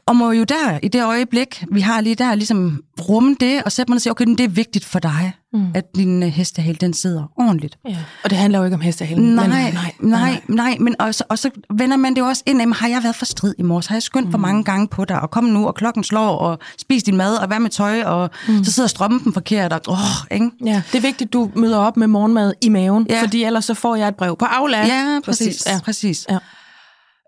Og 0.07 0.17
må 0.17 0.33
jo 0.33 0.45
der, 0.45 0.79
i 0.83 0.89
det 0.89 1.05
øjeblik, 1.05 1.65
vi 1.73 1.81
har 1.81 2.01
lige 2.01 2.15
der, 2.15 2.35
ligesom 2.35 2.83
rumme 3.09 3.37
det, 3.41 3.63
og 3.63 3.73
sætte 3.73 3.91
mig 3.91 3.97
og 3.97 4.01
sige, 4.01 4.11
okay, 4.11 4.27
det 4.27 4.41
er 4.41 4.49
vigtigt 4.49 4.85
for 4.85 4.99
dig, 4.99 5.33
mm. 5.55 5.67
at 5.75 5.85
din 5.97 6.23
uh, 6.23 6.29
hestehale, 6.29 6.77
den 6.81 6.95
sidder 6.95 7.33
ordentligt. 7.37 7.79
Ja. 7.89 7.97
Og 8.25 8.31
det 8.31 8.39
handler 8.39 8.59
jo 8.59 8.65
ikke 8.65 8.75
om 8.75 8.81
hestehalen. 8.81 9.35
Nej, 9.35 9.47
men, 9.47 9.57
nej, 9.57 9.73
nej, 9.73 9.93
nej, 10.01 10.41
nej, 10.49 10.77
men 10.81 10.97
også, 10.99 11.25
og 11.29 11.39
så 11.39 11.51
vender 11.79 11.97
man 11.97 12.15
det 12.15 12.21
jo 12.21 12.27
også 12.27 12.43
ind, 12.47 12.59
jamen, 12.59 12.73
har 12.73 12.89
jeg 12.89 13.03
været 13.03 13.17
for 13.17 13.25
strid 13.25 13.55
i 13.59 13.63
morges? 13.63 13.87
Har 13.87 13.95
jeg 13.95 14.03
skyndt 14.03 14.27
mm. 14.27 14.33
for 14.33 14.39
mange 14.39 14.65
gange 14.65 14.89
på 14.89 15.05
dig? 15.05 15.21
Og 15.21 15.31
kom 15.31 15.45
nu, 15.45 15.67
og 15.67 15.75
klokken 15.75 16.05
slår, 16.05 16.37
og 16.37 16.59
spis 16.79 17.03
din 17.03 17.17
mad, 17.17 17.37
og 17.37 17.47
hvad 17.47 17.61
med 17.61 17.71
tøj? 17.71 18.03
Og 18.03 18.31
mm. 18.49 18.65
så 18.65 18.73
sidder 18.73 18.89
strømpen 18.89 19.33
forkert, 19.33 19.73
og 19.73 19.81
åh, 19.89 19.99
ikke? 20.31 20.51
Ja, 20.65 20.83
det 20.93 20.99
er 20.99 21.03
vigtigt, 21.03 21.33
du 21.33 21.51
møder 21.57 21.79
op 21.79 21.97
med 21.97 22.07
morgenmad 22.07 22.53
i 22.61 22.69
maven, 22.69 23.07
ja. 23.11 23.23
fordi 23.23 23.45
ellers 23.45 23.65
så 23.65 23.75
får 23.75 23.97
jeg 23.97 24.09
et 24.09 24.17
brev 24.17 24.37
på 24.37 24.45
aflad. 24.45 24.87
Ja, 24.87 25.21
præcis, 25.25 25.47
præcis. 25.47 25.67
Ja. 25.67 25.81
præcis. 25.85 26.27
Ja. 26.31 26.39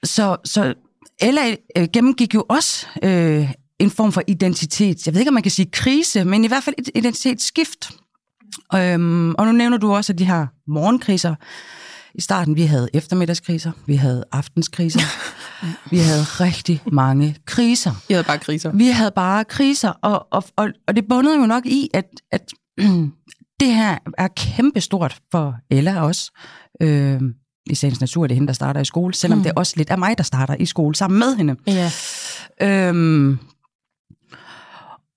Så, 0.05 0.37
så 0.45 0.75
Ella 1.21 1.55
øh, 1.77 1.89
gennemgik 1.93 2.35
jo 2.35 2.45
også 2.49 2.87
øh, 3.03 3.53
en 3.79 3.91
form 3.91 4.13
for 4.13 4.23
identitet. 4.27 5.07
Jeg 5.07 5.15
ved 5.15 5.21
ikke, 5.21 5.31
om 5.31 5.35
man 5.35 5.43
kan 5.43 5.53
sige 5.53 5.71
krise, 5.73 6.25
men 6.25 6.45
i 6.45 6.49
hvert 6.49 6.63
fald 6.63 6.75
et 6.79 6.91
identitetsskift. 6.95 7.91
Øhm, 8.77 9.35
og 9.35 9.47
nu 9.47 9.53
nævner 9.53 9.77
du 9.77 9.95
også, 9.95 10.13
at 10.13 10.19
de 10.19 10.25
her 10.25 10.47
morgenkriser. 10.67 11.35
I 12.15 12.21
starten, 12.21 12.57
vi 12.57 12.63
havde 12.63 12.89
eftermiddagskriser, 12.95 13.73
vi 13.87 13.97
havde 13.97 14.25
aftenskriser, 14.33 15.01
vi 15.93 15.99
havde 15.99 16.23
rigtig 16.23 16.83
mange 16.93 17.37
kriser. 17.45 18.05
Vi 18.09 18.15
havde 18.15 18.25
bare 18.25 18.39
kriser. 18.39 18.73
Vi 18.73 18.87
havde 18.87 19.11
bare 19.11 19.45
kriser, 19.45 19.89
og, 19.89 20.27
og, 20.31 20.45
og, 20.57 20.69
og 20.89 20.97
det 20.97 21.05
bundede 21.09 21.41
jo 21.41 21.47
nok 21.47 21.67
i, 21.67 21.91
at, 21.95 22.05
at 22.33 22.53
det 23.61 23.75
her 23.75 23.99
er 24.19 24.29
kæmpestort 24.37 25.19
for 25.31 25.55
Ella 25.71 26.01
også. 26.01 26.31
Øh, 26.83 27.21
i 27.71 27.75
sagens 27.75 28.01
natur 28.01 28.23
er 28.23 28.27
det 28.27 28.37
hende, 28.37 28.47
der 28.47 28.53
starter 28.53 28.81
i 28.81 28.85
skole, 28.85 29.15
selvom 29.15 29.39
mm. 29.39 29.45
det 29.45 29.53
også 29.57 29.75
lidt 29.77 29.91
er 29.91 29.97
mig, 29.97 30.19
der 30.19 30.25
starter 30.25 30.55
i 30.55 30.67
skole 30.67 30.95
sammen 30.95 31.19
med 31.19 31.37
hende. 31.37 31.57
Ja. 31.67 31.91
Øhm, 32.63 33.39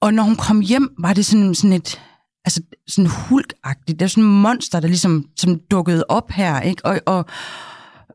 og 0.02 0.14
når 0.14 0.24
hun 0.24 0.36
kom 0.36 0.60
hjem, 0.60 0.96
var 1.00 1.14
det 1.14 1.26
sådan, 1.26 1.56
sådan 1.56 1.74
et 1.74 2.02
altså 2.46 2.62
sådan 2.88 3.10
hulkagtigt. 3.10 4.00
Det 4.00 4.06
er 4.06 4.10
sådan 4.10 4.24
et 4.24 4.30
monster, 4.30 4.80
der 4.80 4.88
ligesom 4.88 5.26
som 5.36 5.60
dukkede 5.72 6.06
op 6.10 6.32
her, 6.32 6.62
ikke? 6.62 6.86
Og, 6.86 7.00
og, 7.06 7.26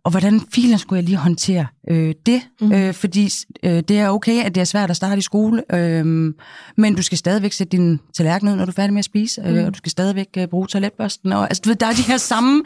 og 0.04 0.10
hvordan 0.10 0.40
filen 0.54 0.78
skulle 0.78 0.96
jeg 0.96 1.04
lige 1.04 1.16
håndtere 1.16 1.66
øh, 1.90 2.14
det? 2.26 2.42
Mm. 2.60 2.72
Øh, 2.72 2.94
fordi 2.94 3.30
øh, 3.62 3.82
det 3.88 3.90
er 3.90 4.08
okay, 4.08 4.44
at 4.44 4.54
det 4.54 4.60
er 4.60 4.64
svært 4.64 4.90
at 4.90 4.96
starte 4.96 5.18
i 5.18 5.20
skole, 5.20 5.74
øh, 5.74 6.34
men 6.76 6.94
du 6.94 7.02
skal 7.02 7.18
stadigvæk 7.18 7.52
sætte 7.52 7.76
din 7.76 8.00
tallerken 8.14 8.48
ud, 8.48 8.56
når 8.56 8.64
du 8.64 8.70
er 8.70 8.74
færdig 8.74 8.92
med 8.92 8.98
at 8.98 9.04
spise, 9.04 9.40
øh, 9.46 9.54
mm. 9.54 9.64
og 9.64 9.74
du 9.74 9.78
skal 9.78 9.90
stadigvæk 9.90 10.28
øh, 10.36 10.48
bruge 10.48 10.66
toiletbørsten. 10.66 11.32
Og, 11.32 11.48
altså, 11.48 11.60
du 11.64 11.68
ved, 11.68 11.76
der 11.76 11.86
er 11.86 11.92
de 11.92 12.02
her 12.02 12.16
samme, 12.16 12.62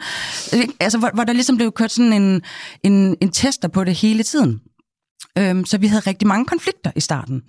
øh, 0.55 0.63
altså, 0.79 0.97
hvor, 0.97 1.11
hvor 1.13 1.23
der 1.23 1.33
ligesom 1.33 1.57
blev 1.57 1.71
kørt 1.71 1.91
sådan 1.91 2.13
en, 2.13 2.41
en, 2.83 3.15
en 3.21 3.31
tester 3.31 3.67
på 3.67 3.83
det 3.83 3.95
hele 3.95 4.23
tiden. 4.23 4.61
Øh, 5.37 5.65
så 5.65 5.77
vi 5.77 5.87
havde 5.87 6.03
rigtig 6.07 6.27
mange 6.27 6.45
konflikter 6.45 6.91
i 6.95 6.99
starten. 6.99 7.41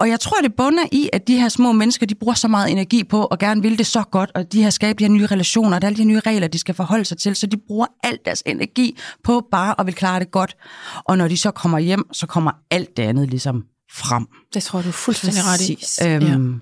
Og 0.00 0.08
jeg 0.08 0.20
tror, 0.20 0.40
det 0.40 0.54
bunder 0.54 0.84
i, 0.92 1.10
at 1.12 1.28
de 1.28 1.40
her 1.40 1.48
små 1.48 1.72
mennesker, 1.72 2.06
de 2.06 2.14
bruger 2.14 2.34
så 2.34 2.48
meget 2.48 2.70
energi 2.70 3.04
på 3.04 3.24
og 3.24 3.38
gerne 3.38 3.62
vil 3.62 3.78
det 3.78 3.86
så 3.86 4.02
godt, 4.02 4.30
og 4.34 4.52
de 4.52 4.62
har 4.62 4.70
skabt 4.70 4.98
de 4.98 5.04
her 5.04 5.10
nye 5.10 5.26
relationer, 5.26 5.76
og 5.76 5.82
der 5.82 5.86
er 5.86 5.90
alle 5.90 6.02
de 6.02 6.04
nye 6.04 6.20
regler, 6.20 6.48
de 6.48 6.58
skal 6.58 6.74
forholde 6.74 7.04
sig 7.04 7.18
til, 7.18 7.36
så 7.36 7.46
de 7.46 7.56
bruger 7.66 7.86
al 8.02 8.18
deres 8.24 8.42
energi 8.46 8.98
på 9.24 9.48
bare 9.50 9.80
at 9.80 9.86
vil 9.86 9.94
klare 9.94 10.20
det 10.20 10.30
godt. 10.30 10.56
Og 11.04 11.18
når 11.18 11.28
de 11.28 11.36
så 11.36 11.50
kommer 11.50 11.78
hjem, 11.78 12.04
så 12.12 12.26
kommer 12.26 12.52
alt 12.70 12.96
det 12.96 13.02
andet 13.02 13.28
ligesom 13.30 13.64
frem. 13.92 14.26
Det 14.54 14.62
tror 14.62 14.82
du 14.82 14.88
er 14.88 14.92
fuldstændig 14.92 15.42
ret 15.44 15.68
i. 15.68 15.78
Øhm, 16.08 16.52
ja. 16.52 16.58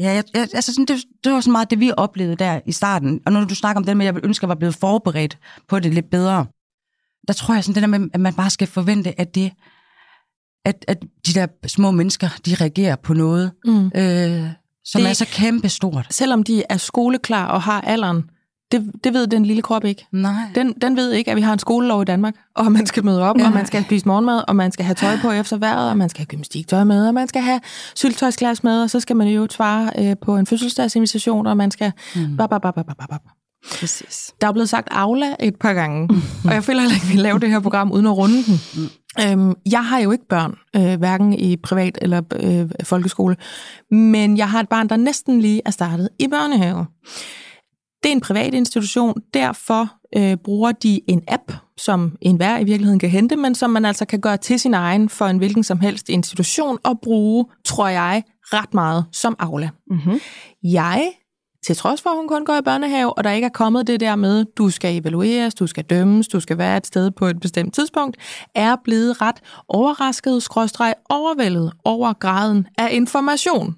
Ja, 0.00 0.12
jeg, 0.12 0.24
jeg, 0.34 0.48
altså 0.54 0.72
sådan, 0.72 0.84
det, 0.84 1.04
det 1.24 1.32
var 1.32 1.40
så 1.40 1.50
meget 1.50 1.70
det, 1.70 1.80
vi 1.80 1.92
oplevede 1.96 2.36
der 2.36 2.60
i 2.66 2.72
starten. 2.72 3.20
Og 3.26 3.32
når 3.32 3.44
du 3.44 3.54
snakker 3.54 3.80
om 3.80 3.84
det 3.84 3.96
med, 3.96 4.04
at 4.04 4.06
jeg 4.06 4.14
ville 4.14 4.26
ønske, 4.26 4.40
at 4.40 4.42
jeg 4.42 4.48
var 4.48 4.54
blevet 4.54 4.74
forberedt 4.74 5.38
på 5.68 5.78
det 5.78 5.94
lidt 5.94 6.10
bedre, 6.10 6.46
der 7.28 7.34
tror 7.34 7.54
jeg 7.54 7.64
sådan 7.64 7.74
det 7.74 7.82
der 7.82 7.98
med, 7.98 8.08
at 8.14 8.20
man 8.20 8.34
bare 8.34 8.50
skal 8.50 8.66
forvente, 8.66 9.20
at 9.20 9.34
det 9.34 9.52
at, 10.64 10.84
at 10.88 11.02
de 11.26 11.34
der 11.34 11.46
små 11.66 11.90
mennesker, 11.90 12.28
de 12.46 12.54
reagerer 12.54 12.96
på 12.96 13.14
noget, 13.14 13.50
mm. 13.64 13.86
øh, 13.86 14.46
som 14.84 15.00
det, 15.00 15.10
er 15.10 15.12
så 15.12 15.26
kæmpestort. 15.32 16.06
Selvom 16.10 16.42
de 16.42 16.62
er 16.68 16.76
skoleklar 16.76 17.46
og 17.46 17.62
har 17.62 17.80
alderen, 17.80 18.24
det, 18.72 18.90
det 19.04 19.14
ved 19.14 19.26
den 19.26 19.46
lille 19.46 19.62
krop 19.62 19.84
ikke. 19.84 20.06
Nej. 20.12 20.32
Den, 20.54 20.72
den 20.72 20.96
ved 20.96 21.12
ikke, 21.12 21.30
at 21.30 21.36
vi 21.36 21.42
har 21.42 21.52
en 21.52 21.58
skolelov 21.58 22.02
i 22.02 22.04
Danmark, 22.04 22.34
og 22.54 22.72
man 22.72 22.86
skal 22.86 23.04
møde 23.04 23.22
op, 23.22 23.38
ja. 23.38 23.46
og 23.46 23.52
man 23.52 23.66
skal 23.66 23.84
spise 23.84 24.08
morgenmad, 24.08 24.42
og 24.48 24.56
man 24.56 24.72
skal 24.72 24.84
have 24.84 24.94
tøj 24.94 25.16
på 25.22 25.30
efter 25.30 25.56
vejret, 25.56 25.90
og 25.90 25.96
man 25.96 26.08
skal 26.08 26.18
have 26.18 26.26
gymnastiktøj 26.26 26.84
med, 26.84 27.08
og 27.08 27.14
man 27.14 27.28
skal 27.28 27.42
have 27.42 27.60
syltøjsglas 27.94 28.64
med, 28.64 28.82
og 28.82 28.90
så 28.90 29.00
skal 29.00 29.16
man 29.16 29.28
jo 29.28 29.46
svare 29.50 29.90
øh, 29.98 30.16
på 30.22 30.36
en 30.36 30.46
fødselsdagsinvitation, 30.46 31.46
og 31.46 31.56
man 31.56 31.70
skal... 31.70 31.92
Mm. 32.16 32.36
Bap, 32.36 32.50
bap, 32.50 32.62
bap, 32.62 32.74
bap, 32.74 32.96
bap. 32.98 33.20
Præcis. 33.70 34.34
Der 34.40 34.46
er 34.46 34.52
blevet 34.52 34.68
sagt 34.68 34.88
Aula 34.90 35.34
et 35.40 35.56
par 35.56 35.72
gange, 35.72 36.08
og 36.44 36.54
jeg 36.54 36.64
føler 36.64 36.80
heller 36.80 36.94
ikke, 36.94 37.06
at 37.06 37.12
vi 37.12 37.18
laver 37.18 37.38
det 37.38 37.50
her 37.50 37.60
program 37.60 37.92
uden 37.92 38.06
at 38.06 38.16
runde 38.16 38.44
den. 38.44 38.60
Øhm, 39.20 39.54
jeg 39.70 39.84
har 39.84 39.98
jo 39.98 40.12
ikke 40.12 40.28
børn, 40.28 40.58
øh, 40.76 40.98
hverken 40.98 41.32
i 41.32 41.56
privat 41.56 41.98
eller 42.02 42.22
øh, 42.36 42.70
folkeskole, 42.84 43.36
men 43.90 44.36
jeg 44.36 44.50
har 44.50 44.60
et 44.60 44.68
barn, 44.68 44.88
der 44.88 44.96
næsten 44.96 45.40
lige 45.40 45.62
er 45.66 45.70
startet 45.70 46.08
i 46.18 46.28
børnehave. 46.28 46.86
Det 48.02 48.08
er 48.08 48.12
en 48.12 48.20
privat 48.20 48.54
institution, 48.54 49.14
derfor 49.34 49.88
øh, 50.16 50.36
bruger 50.36 50.72
de 50.72 51.00
en 51.08 51.22
app, 51.28 51.52
som 51.78 52.16
enhver 52.20 52.58
i 52.58 52.64
virkeligheden 52.64 52.98
kan 52.98 53.10
hente, 53.10 53.36
men 53.36 53.54
som 53.54 53.70
man 53.70 53.84
altså 53.84 54.04
kan 54.04 54.20
gøre 54.20 54.36
til 54.36 54.60
sin 54.60 54.74
egen 54.74 55.08
for 55.08 55.26
en 55.26 55.38
hvilken 55.38 55.64
som 55.64 55.80
helst 55.80 56.08
institution 56.08 56.78
og 56.84 57.00
bruge, 57.02 57.44
tror 57.64 57.88
jeg, 57.88 58.22
ret 58.44 58.74
meget 58.74 59.04
som 59.12 59.36
Aula. 59.38 59.70
Mm-hmm. 59.90 60.20
Jeg, 60.62 61.10
til 61.68 61.76
trods 61.76 62.02
for, 62.02 62.10
at 62.10 62.16
hun 62.16 62.28
kun 62.28 62.44
går 62.44 62.56
i 62.56 62.62
børnehave, 62.62 63.18
og 63.18 63.24
der 63.24 63.30
ikke 63.30 63.44
er 63.44 63.50
kommet 63.54 63.86
det 63.86 64.00
der 64.00 64.16
med, 64.16 64.44
du 64.44 64.70
skal 64.70 65.00
evalueres, 65.00 65.54
du 65.54 65.66
skal 65.66 65.84
dømmes, 65.84 66.28
du 66.28 66.40
skal 66.40 66.58
være 66.58 66.76
et 66.76 66.86
sted 66.86 67.10
på 67.10 67.26
et 67.26 67.40
bestemt 67.40 67.74
tidspunkt, 67.74 68.16
er 68.54 68.76
blevet 68.84 69.20
ret 69.20 69.36
overrasket, 69.68 70.42
skråstreg 70.42 70.94
overvældet 71.10 71.72
over 71.84 72.12
graden 72.12 72.66
af 72.78 72.88
information. 72.92 73.76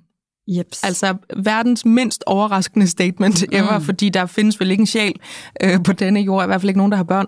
Jeps. 0.49 0.85
Altså 0.85 1.17
verdens 1.37 1.85
mindst 1.85 2.25
overraskende 2.27 2.89
statement 2.89 3.45
ever, 3.53 3.79
mm. 3.79 3.85
fordi 3.85 4.09
der 4.09 4.27
findes 4.27 4.61
vel 4.61 4.71
ikke 4.71 4.81
en 4.81 4.87
sjæl 4.87 5.15
øh, 5.63 5.83
på 5.85 5.93
denne 5.93 6.21
jord, 6.21 6.45
i 6.45 6.47
hvert 6.47 6.61
fald 6.61 6.71
ikke 6.71 6.79
nogen, 6.79 6.93
der 6.93 6.97
har 6.97 7.05
børn, 7.05 7.27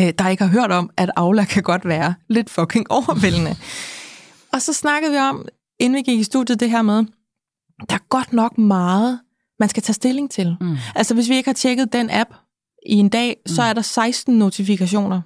øh, 0.00 0.12
der 0.18 0.28
ikke 0.28 0.44
har 0.44 0.50
hørt 0.50 0.72
om, 0.72 0.90
at 0.96 1.10
Aula 1.16 1.44
kan 1.44 1.62
godt 1.62 1.84
være 1.84 2.14
lidt 2.28 2.50
fucking 2.50 2.90
overvældende. 2.90 3.56
og 4.52 4.62
så 4.62 4.72
snakkede 4.72 5.12
vi 5.12 5.18
om, 5.18 5.48
inden 5.80 5.96
vi 5.96 6.02
gik 6.02 6.20
i 6.20 6.24
studiet, 6.24 6.60
det 6.60 6.70
her 6.70 6.82
med, 6.82 7.04
der 7.88 7.94
er 7.94 8.08
godt 8.08 8.32
nok 8.32 8.58
meget, 8.58 9.20
man 9.58 9.68
skal 9.68 9.82
tage 9.82 9.94
stilling 9.94 10.30
til. 10.30 10.56
Mm. 10.60 10.76
Altså 10.94 11.14
hvis 11.14 11.28
vi 11.28 11.36
ikke 11.36 11.48
har 11.48 11.54
tjekket 11.54 11.92
den 11.92 12.10
app 12.10 12.30
i 12.86 12.94
en 12.94 13.08
dag, 13.08 13.36
mm. 13.46 13.54
så 13.54 13.62
er 13.62 13.72
der 13.72 13.82
16 13.82 14.38
notifikationer. 14.38 15.20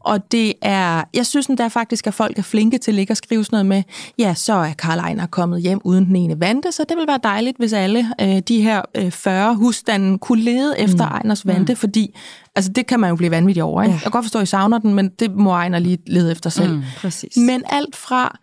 Og 0.00 0.32
det 0.32 0.52
er, 0.62 1.04
jeg 1.14 1.26
synes 1.26 1.46
der 1.46 1.68
faktisk, 1.68 2.06
at 2.06 2.14
folk 2.14 2.38
er 2.38 2.42
flinke 2.42 2.78
til 2.78 2.98
ikke 2.98 3.10
at 3.10 3.16
skrive 3.16 3.44
sådan 3.44 3.54
noget 3.54 3.66
med, 3.66 3.82
ja, 4.18 4.34
så 4.34 4.52
er 4.52 4.72
Karl 4.72 4.98
Ejner 4.98 5.26
kommet 5.26 5.62
hjem 5.62 5.80
uden 5.84 6.06
den 6.06 6.16
ene 6.16 6.40
vante, 6.40 6.72
så 6.72 6.84
det 6.88 6.96
vil 6.96 7.06
være 7.06 7.20
dejligt, 7.22 7.56
hvis 7.58 7.72
alle 7.72 8.06
øh, 8.20 8.38
de 8.38 8.62
her 8.62 8.82
øh, 8.94 9.10
40 9.10 9.54
husstande 9.54 10.18
kunne 10.18 10.42
lede 10.42 10.80
efter 10.80 11.08
mm. 11.08 11.14
Ejners 11.14 11.46
vante, 11.46 11.72
mm. 11.72 11.76
fordi 11.76 12.16
altså, 12.54 12.72
det 12.72 12.86
kan 12.86 13.00
man 13.00 13.10
jo 13.10 13.16
blive 13.16 13.30
vanvittig 13.30 13.62
over. 13.62 13.82
Ikke? 13.82 13.90
Ja. 13.90 13.94
Jeg 13.94 14.02
kan 14.02 14.10
godt 14.10 14.24
forstå, 14.24 14.38
at 14.38 14.42
I 14.42 14.46
savner 14.46 14.78
den, 14.78 14.94
men 14.94 15.08
det 15.08 15.36
må 15.36 15.50
Ejner 15.50 15.78
lige 15.78 15.98
lede 16.06 16.32
efter 16.32 16.50
selv. 16.50 16.72
Mm, 16.72 16.82
præcis. 16.96 17.36
Men 17.36 17.62
alt 17.66 17.96
fra 17.96 18.38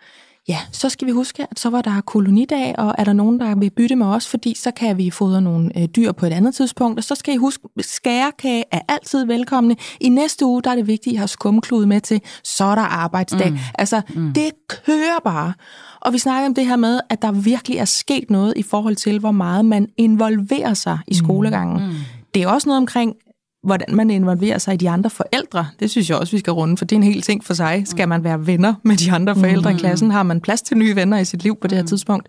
Ja, 0.51 0.57
så 0.71 0.89
skal 0.89 1.07
vi 1.07 1.11
huske, 1.11 1.47
at 1.51 1.59
så 1.59 1.69
var 1.69 1.81
der 1.81 2.01
kolonidag, 2.01 2.75
og 2.77 2.95
er 2.97 3.03
der 3.03 3.13
nogen, 3.13 3.39
der 3.39 3.55
vil 3.55 3.69
bytte 3.69 3.95
med 3.95 4.05
os, 4.05 4.27
fordi 4.27 4.55
så 4.55 4.71
kan 4.71 4.97
vi 4.97 5.09
fodre 5.09 5.41
nogle 5.41 5.79
øh, 5.79 5.85
dyr 5.85 6.11
på 6.11 6.25
et 6.25 6.33
andet 6.33 6.55
tidspunkt. 6.55 6.99
Og 6.99 7.03
så 7.03 7.15
skal 7.15 7.33
I 7.33 7.37
huske, 7.37 7.63
skærekage 7.79 8.63
er 8.71 8.79
altid 8.87 9.25
velkomne. 9.25 9.75
I 9.99 10.09
næste 10.09 10.45
uge, 10.45 10.61
der 10.61 10.71
er 10.71 10.75
det 10.75 10.87
vigtigt, 10.87 11.13
at 11.13 11.13
I 11.13 11.15
har 11.15 11.25
skumklude 11.25 11.87
med 11.87 12.01
til, 12.01 12.21
så 12.43 12.63
er 12.63 12.75
der 12.75 12.81
arbejdsdag. 12.81 13.51
Mm. 13.51 13.57
Altså, 13.75 14.01
mm. 14.15 14.33
det 14.33 14.51
kører 14.69 15.19
bare. 15.23 15.53
Og 16.01 16.13
vi 16.13 16.17
snakker 16.17 16.47
om 16.47 16.55
det 16.55 16.65
her 16.65 16.75
med, 16.75 16.99
at 17.09 17.21
der 17.21 17.31
virkelig 17.31 17.77
er 17.77 17.85
sket 17.85 18.29
noget 18.29 18.53
i 18.55 18.63
forhold 18.63 18.95
til, 18.95 19.19
hvor 19.19 19.31
meget 19.31 19.65
man 19.65 19.87
involverer 19.97 20.73
sig 20.73 20.99
i 21.07 21.15
skolegangen. 21.15 21.87
Mm. 21.87 21.93
Det 22.33 22.43
er 22.43 22.47
også 22.47 22.69
noget 22.69 22.77
omkring 22.77 23.15
hvordan 23.63 23.95
man 23.95 24.09
involverer 24.09 24.57
sig 24.57 24.73
i 24.73 24.77
de 24.77 24.89
andre 24.89 25.09
forældre, 25.09 25.67
det 25.79 25.91
synes 25.91 26.09
jeg 26.09 26.17
også, 26.17 26.31
vi 26.31 26.39
skal 26.39 26.53
runde, 26.53 26.77
for 26.77 26.85
det 26.85 26.95
er 26.95 26.97
en 26.97 27.03
hel 27.03 27.21
ting 27.21 27.43
for 27.43 27.53
sig. 27.53 27.83
Skal 27.85 28.07
man 28.07 28.23
være 28.23 28.47
venner 28.47 28.73
med 28.83 28.97
de 28.97 29.11
andre 29.11 29.35
forældre 29.35 29.69
mm. 29.69 29.75
i 29.75 29.79
klassen? 29.79 30.11
Har 30.11 30.23
man 30.23 30.41
plads 30.41 30.61
til 30.61 30.77
nye 30.77 30.95
venner 30.95 31.17
i 31.17 31.25
sit 31.25 31.43
liv 31.43 31.55
på 31.55 31.67
det 31.67 31.77
her 31.77 31.83
mm. 31.83 31.87
tidspunkt? 31.87 32.27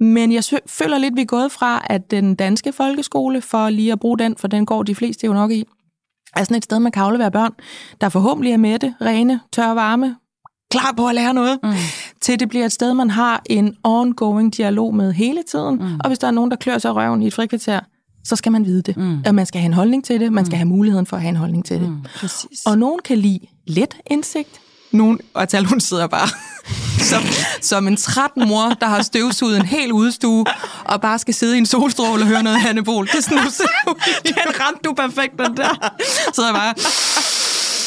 Men 0.00 0.32
jeg 0.32 0.44
føler 0.66 0.98
lidt, 0.98 1.16
vi 1.16 1.20
er 1.20 1.26
gået 1.26 1.52
fra, 1.52 1.86
at 1.86 2.10
den 2.10 2.34
danske 2.34 2.72
folkeskole, 2.72 3.42
for 3.42 3.70
lige 3.70 3.92
at 3.92 4.00
bruge 4.00 4.18
den, 4.18 4.36
for 4.36 4.48
den 4.48 4.66
går 4.66 4.82
de 4.82 4.94
fleste 4.94 5.26
jo 5.26 5.32
nok 5.32 5.50
i, 5.50 5.64
er 6.36 6.44
sådan 6.44 6.56
et 6.56 6.64
sted, 6.64 6.78
man 6.78 6.92
kan 6.92 7.02
aflevere 7.02 7.30
børn, 7.30 7.52
der 8.00 8.08
forhåbentlig 8.08 8.52
er 8.52 8.56
mætte, 8.56 8.94
rene, 9.00 9.40
tør 9.52 9.74
varme, 9.74 10.16
klar 10.70 10.94
på 10.96 11.06
at 11.08 11.14
lære 11.14 11.34
noget, 11.34 11.58
mm. 11.62 11.70
til 12.20 12.40
det 12.40 12.48
bliver 12.48 12.64
et 12.64 12.72
sted, 12.72 12.94
man 12.94 13.10
har 13.10 13.42
en 13.46 13.76
ongoing 13.84 14.56
dialog 14.56 14.94
med 14.94 15.12
hele 15.12 15.42
tiden. 15.42 15.76
Mm. 15.76 16.00
Og 16.04 16.08
hvis 16.08 16.18
der 16.18 16.26
er 16.26 16.30
nogen, 16.30 16.50
der 16.50 16.56
klør 16.56 16.78
sig 16.78 16.94
røven 16.94 17.22
i 17.22 17.26
et 17.26 17.34
frikvarter, 17.34 17.80
så 18.30 18.36
skal 18.36 18.52
man 18.52 18.64
vide 18.64 18.82
det. 18.82 18.96
Mm. 18.96 19.18
Og 19.26 19.34
man 19.34 19.46
skal 19.46 19.60
have 19.60 19.66
en 19.66 19.72
holdning 19.72 20.04
til 20.04 20.20
det, 20.20 20.32
man 20.32 20.46
skal 20.46 20.54
mm. 20.54 20.58
have 20.58 20.68
muligheden 20.68 21.06
for 21.06 21.16
at 21.16 21.22
have 21.22 21.28
en 21.28 21.36
holdning 21.36 21.64
til 21.64 21.80
det. 21.80 21.88
Mm, 21.88 22.02
præcis. 22.14 22.60
Og 22.66 22.78
nogen 22.78 23.00
kan 23.04 23.18
lide 23.18 23.40
let 23.66 23.96
indsigt, 24.06 24.60
nogen, 24.92 25.18
og 25.34 25.48
Tal, 25.48 25.64
hun 25.64 25.80
sidder 25.80 26.06
bare 26.06 26.28
som, 27.10 27.22
som 27.60 27.88
en 27.88 27.96
træt 27.96 28.30
mor, 28.36 28.68
der 28.80 28.86
har 28.86 29.02
støvsuget 29.02 29.56
en 29.56 29.66
hel 29.66 29.92
udstue, 29.92 30.44
og 30.84 31.00
bare 31.00 31.18
skal 31.18 31.34
sidde 31.34 31.54
i 31.54 31.58
en 31.58 31.66
solstråle 31.66 32.22
og 32.22 32.26
høre 32.28 32.42
noget 32.42 32.60
Hanne 32.60 32.84
Bol. 32.84 33.06
Det 33.06 33.14
er 33.14 33.20
sådan, 33.20 33.38
den 34.24 34.60
ramte 34.60 34.80
du 34.84 34.92
perfekt, 34.92 35.32
den 35.38 35.56
der. 35.56 35.92
Så 36.34 36.44
jeg 36.44 36.54
bare 36.54 36.74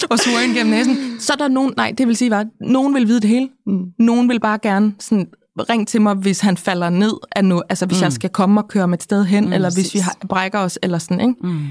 og 0.09 0.19
suger 0.19 0.39
ind 0.39 0.53
gennem 0.53 0.73
næsen. 0.73 1.19
Så 1.19 1.33
er 1.33 1.37
der 1.37 1.47
nogen, 1.47 1.73
nej, 1.77 1.93
det 1.97 2.07
vil 2.07 2.15
sige 2.15 2.29
bare, 2.29 2.45
nogen 2.61 2.93
vil 2.93 3.07
vide 3.07 3.21
det 3.21 3.29
hele. 3.29 3.49
Mm. 3.67 3.83
Nogen 3.99 4.29
vil 4.29 4.39
bare 4.39 4.59
gerne 4.61 4.93
sådan 4.99 5.27
ring 5.59 5.87
til 5.87 6.01
mig, 6.01 6.15
hvis 6.15 6.39
han 6.39 6.57
falder 6.57 6.89
ned 6.89 7.13
af 7.31 7.45
nu, 7.45 7.61
altså 7.69 7.85
hvis 7.85 7.97
mm. 7.99 8.03
jeg 8.03 8.13
skal 8.13 8.29
komme 8.29 8.61
og 8.61 8.67
køre 8.67 8.87
med 8.87 8.97
et 8.97 9.03
sted 9.03 9.25
hen, 9.25 9.45
mm, 9.45 9.53
eller 9.53 9.71
hvis 9.73 9.93
vi 9.93 9.99
har, 9.99 10.17
brækker 10.29 10.59
os, 10.59 10.79
eller 10.83 10.97
sådan, 10.97 11.19
ikke? 11.19 11.33
Mm. 11.43 11.67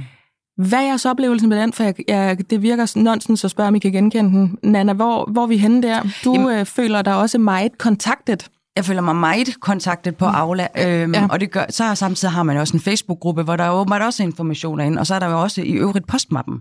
Hvad 0.57 0.79
er 0.79 0.83
jeres 0.83 1.05
oplevelse 1.05 1.47
med 1.47 1.61
den? 1.61 1.73
For 1.73 1.85
jeg, 1.85 1.95
jeg, 2.09 2.51
det 2.51 2.63
virker 2.63 2.99
nonsens 2.99 3.45
at 3.45 3.51
spørge, 3.51 3.69
om 3.69 3.75
I 3.75 3.79
kan 3.79 3.93
genkende 3.93 4.31
den. 4.31 4.59
Nana, 4.63 4.93
hvor, 4.93 5.31
hvor 5.33 5.43
er 5.43 5.47
vi 5.47 5.57
henne 5.57 5.83
der? 5.83 6.03
Du 6.25 6.33
Jamen, 6.33 6.59
øh, 6.59 6.67
føler 6.67 7.03
dig 7.03 7.17
også 7.17 7.39
meget 7.39 7.79
kontaktet. 7.79 8.49
Jeg 8.77 8.85
føler 8.85 9.01
mig 9.01 9.17
meget 9.17 9.61
kontaktet 9.61 10.17
på 10.17 10.25
Aula, 10.25 10.69
øhm, 10.79 11.15
ja. 11.15 11.27
og 11.31 11.41
det 11.41 11.51
gør, 11.51 11.65
så 11.71 11.95
samtidig 11.95 12.33
har 12.33 12.43
man 12.43 12.57
også 12.57 12.77
en 12.77 12.81
Facebook-gruppe, 12.81 13.43
hvor 13.43 13.57
der 13.57 13.65
er 13.65 13.71
åbenbart 13.71 14.03
også 14.03 14.23
informationer 14.23 14.85
ind, 14.85 14.99
og 14.99 15.07
så 15.07 15.15
er 15.15 15.19
der 15.19 15.29
jo 15.31 15.43
også 15.43 15.63
i 15.63 15.73
øvrigt 15.73 16.07
postmappen. 16.07 16.59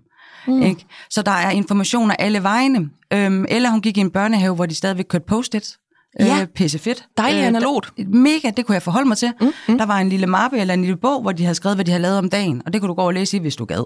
Mm. 0.48 0.62
Ikke? 0.62 0.86
Så 1.10 1.22
der 1.22 1.32
er 1.32 1.52
informationer 1.52 2.16
alle 2.20 2.44
vegne. 2.44 2.90
Øhm, 3.14 3.46
eller 3.50 3.70
hun 3.70 3.82
gik 3.82 3.98
i 3.98 4.02
en 4.02 4.12
børnehave, 4.12 4.56
hvor 4.56 4.66
de 4.66 4.76
stadigvæk 4.76 5.06
kørte 5.10 5.26
post-it. 5.26 5.78
Ja. 6.20 6.42
Øh, 6.42 6.48
pisse 6.48 6.80
fedt. 6.80 7.06
Dejligt 7.18 7.42
øh, 7.42 7.48
analogt. 7.48 7.94
Mega, 8.08 8.52
det 8.58 8.66
kunne 8.66 8.74
jeg 8.74 8.84
forholde 8.84 9.08
mig 9.08 9.18
til. 9.18 9.34
Mm, 9.42 9.52
mm. 9.68 9.78
Der 9.78 9.86
var 9.86 9.98
en 9.98 10.10
lille 10.10 10.28
mappe 10.28 10.60
eller 10.60 10.74
en 10.74 10.82
lille 10.82 10.98
bog, 10.98 11.22
hvor 11.22 11.32
de 11.32 11.44
havde 11.44 11.56
skrevet, 11.56 11.78
hvad 11.78 11.86
de 11.86 11.92
havde 11.92 12.02
lavet 12.02 12.18
om 12.18 12.30
dagen. 12.30 12.62
Og 12.66 12.74
det 12.74 12.82
kunne 12.82 12.90
du 12.90 12.94
gå 12.94 13.02
og 13.02 13.14
læse 13.14 13.38
i, 13.38 13.40
hvis 13.40 13.56
du 13.56 13.66
gad. 13.66 13.84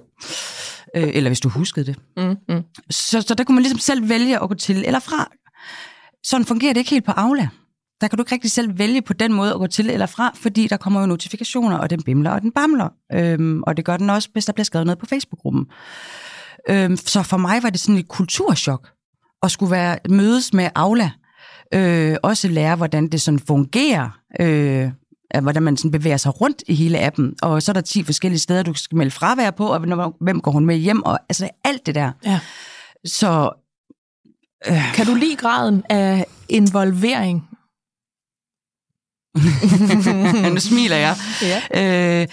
Øh, 0.95 1.09
eller 1.13 1.29
hvis 1.29 1.39
du 1.39 1.49
huskede 1.49 1.85
det. 1.85 1.95
Mm, 2.17 2.35
mm. 2.49 2.63
Så, 2.89 3.21
så 3.21 3.35
der 3.35 3.43
kunne 3.43 3.55
man 3.55 3.61
ligesom 3.61 3.79
selv 3.79 4.09
vælge 4.09 4.41
at 4.41 4.49
gå 4.49 4.55
til 4.55 4.83
eller 4.85 4.99
fra. 4.99 5.31
Sådan 6.23 6.45
fungerer 6.45 6.73
det 6.73 6.79
ikke 6.79 6.91
helt 6.91 7.05
på 7.05 7.11
Aula. 7.11 7.47
Der 8.01 8.07
kan 8.07 8.17
du 8.17 8.21
ikke 8.21 8.31
rigtig 8.31 8.51
selv 8.51 8.77
vælge 8.77 9.01
på 9.01 9.13
den 9.13 9.33
måde 9.33 9.53
at 9.53 9.59
gå 9.59 9.67
til 9.67 9.89
eller 9.89 10.05
fra, 10.05 10.31
fordi 10.35 10.67
der 10.67 10.77
kommer 10.77 10.99
jo 10.99 11.05
notifikationer, 11.05 11.77
og 11.77 11.89
den 11.89 12.03
bimler 12.03 12.31
og 12.31 12.41
den 12.41 12.51
bamler. 12.51 12.89
Øhm, 13.13 13.63
og 13.63 13.77
det 13.77 13.85
gør 13.85 13.97
den 13.97 14.09
også, 14.09 14.29
hvis 14.33 14.45
der 14.45 14.53
bliver 14.53 14.65
skrevet 14.65 14.85
noget 14.85 14.99
på 14.99 15.05
Facebook-gruppen. 15.05 15.65
Øhm, 16.69 16.97
så 16.97 17.23
for 17.23 17.37
mig 17.37 17.63
var 17.63 17.69
det 17.69 17.79
sådan 17.79 17.97
et 17.97 18.07
kulturschok 18.07 18.89
at 19.43 19.51
skulle 19.51 19.71
være 19.71 19.97
mødes 20.09 20.53
med 20.53 20.69
Aula 20.75 21.11
øh, 21.73 22.15
også 22.23 22.47
lære, 22.47 22.75
hvordan 22.75 23.07
det 23.07 23.21
sådan 23.21 23.39
fungerer, 23.39 24.19
øh, 24.39 24.91
hvordan 25.41 25.63
man 25.63 25.77
sådan 25.77 25.91
bevæger 25.91 26.17
sig 26.17 26.41
rundt 26.41 26.63
i 26.67 26.75
hele 26.75 26.99
appen. 26.99 27.33
Og 27.41 27.63
så 27.63 27.71
er 27.71 27.73
der 27.73 27.81
10 27.81 28.03
forskellige 28.03 28.39
steder, 28.39 28.63
du 28.63 28.73
skal 28.73 28.97
melde 28.97 29.11
fravær 29.11 29.51
på, 29.51 29.67
og 29.67 30.13
hvem 30.21 30.41
går 30.41 30.51
hun 30.51 30.65
med 30.65 30.75
hjem, 30.75 31.03
og 31.03 31.19
altså 31.29 31.49
alt 31.63 31.85
det 31.85 31.95
der. 31.95 32.11
Ja. 32.25 32.39
Så... 33.05 33.49
Øh. 34.67 34.93
Kan 34.93 35.05
du 35.05 35.13
lide 35.13 35.35
graden 35.35 35.83
af 35.89 36.25
involvering? 36.49 37.49
nu 40.53 40.59
smiler 40.59 40.95
jeg. 40.95 41.15
Ja. 41.41 42.21
Øh, 42.21 42.27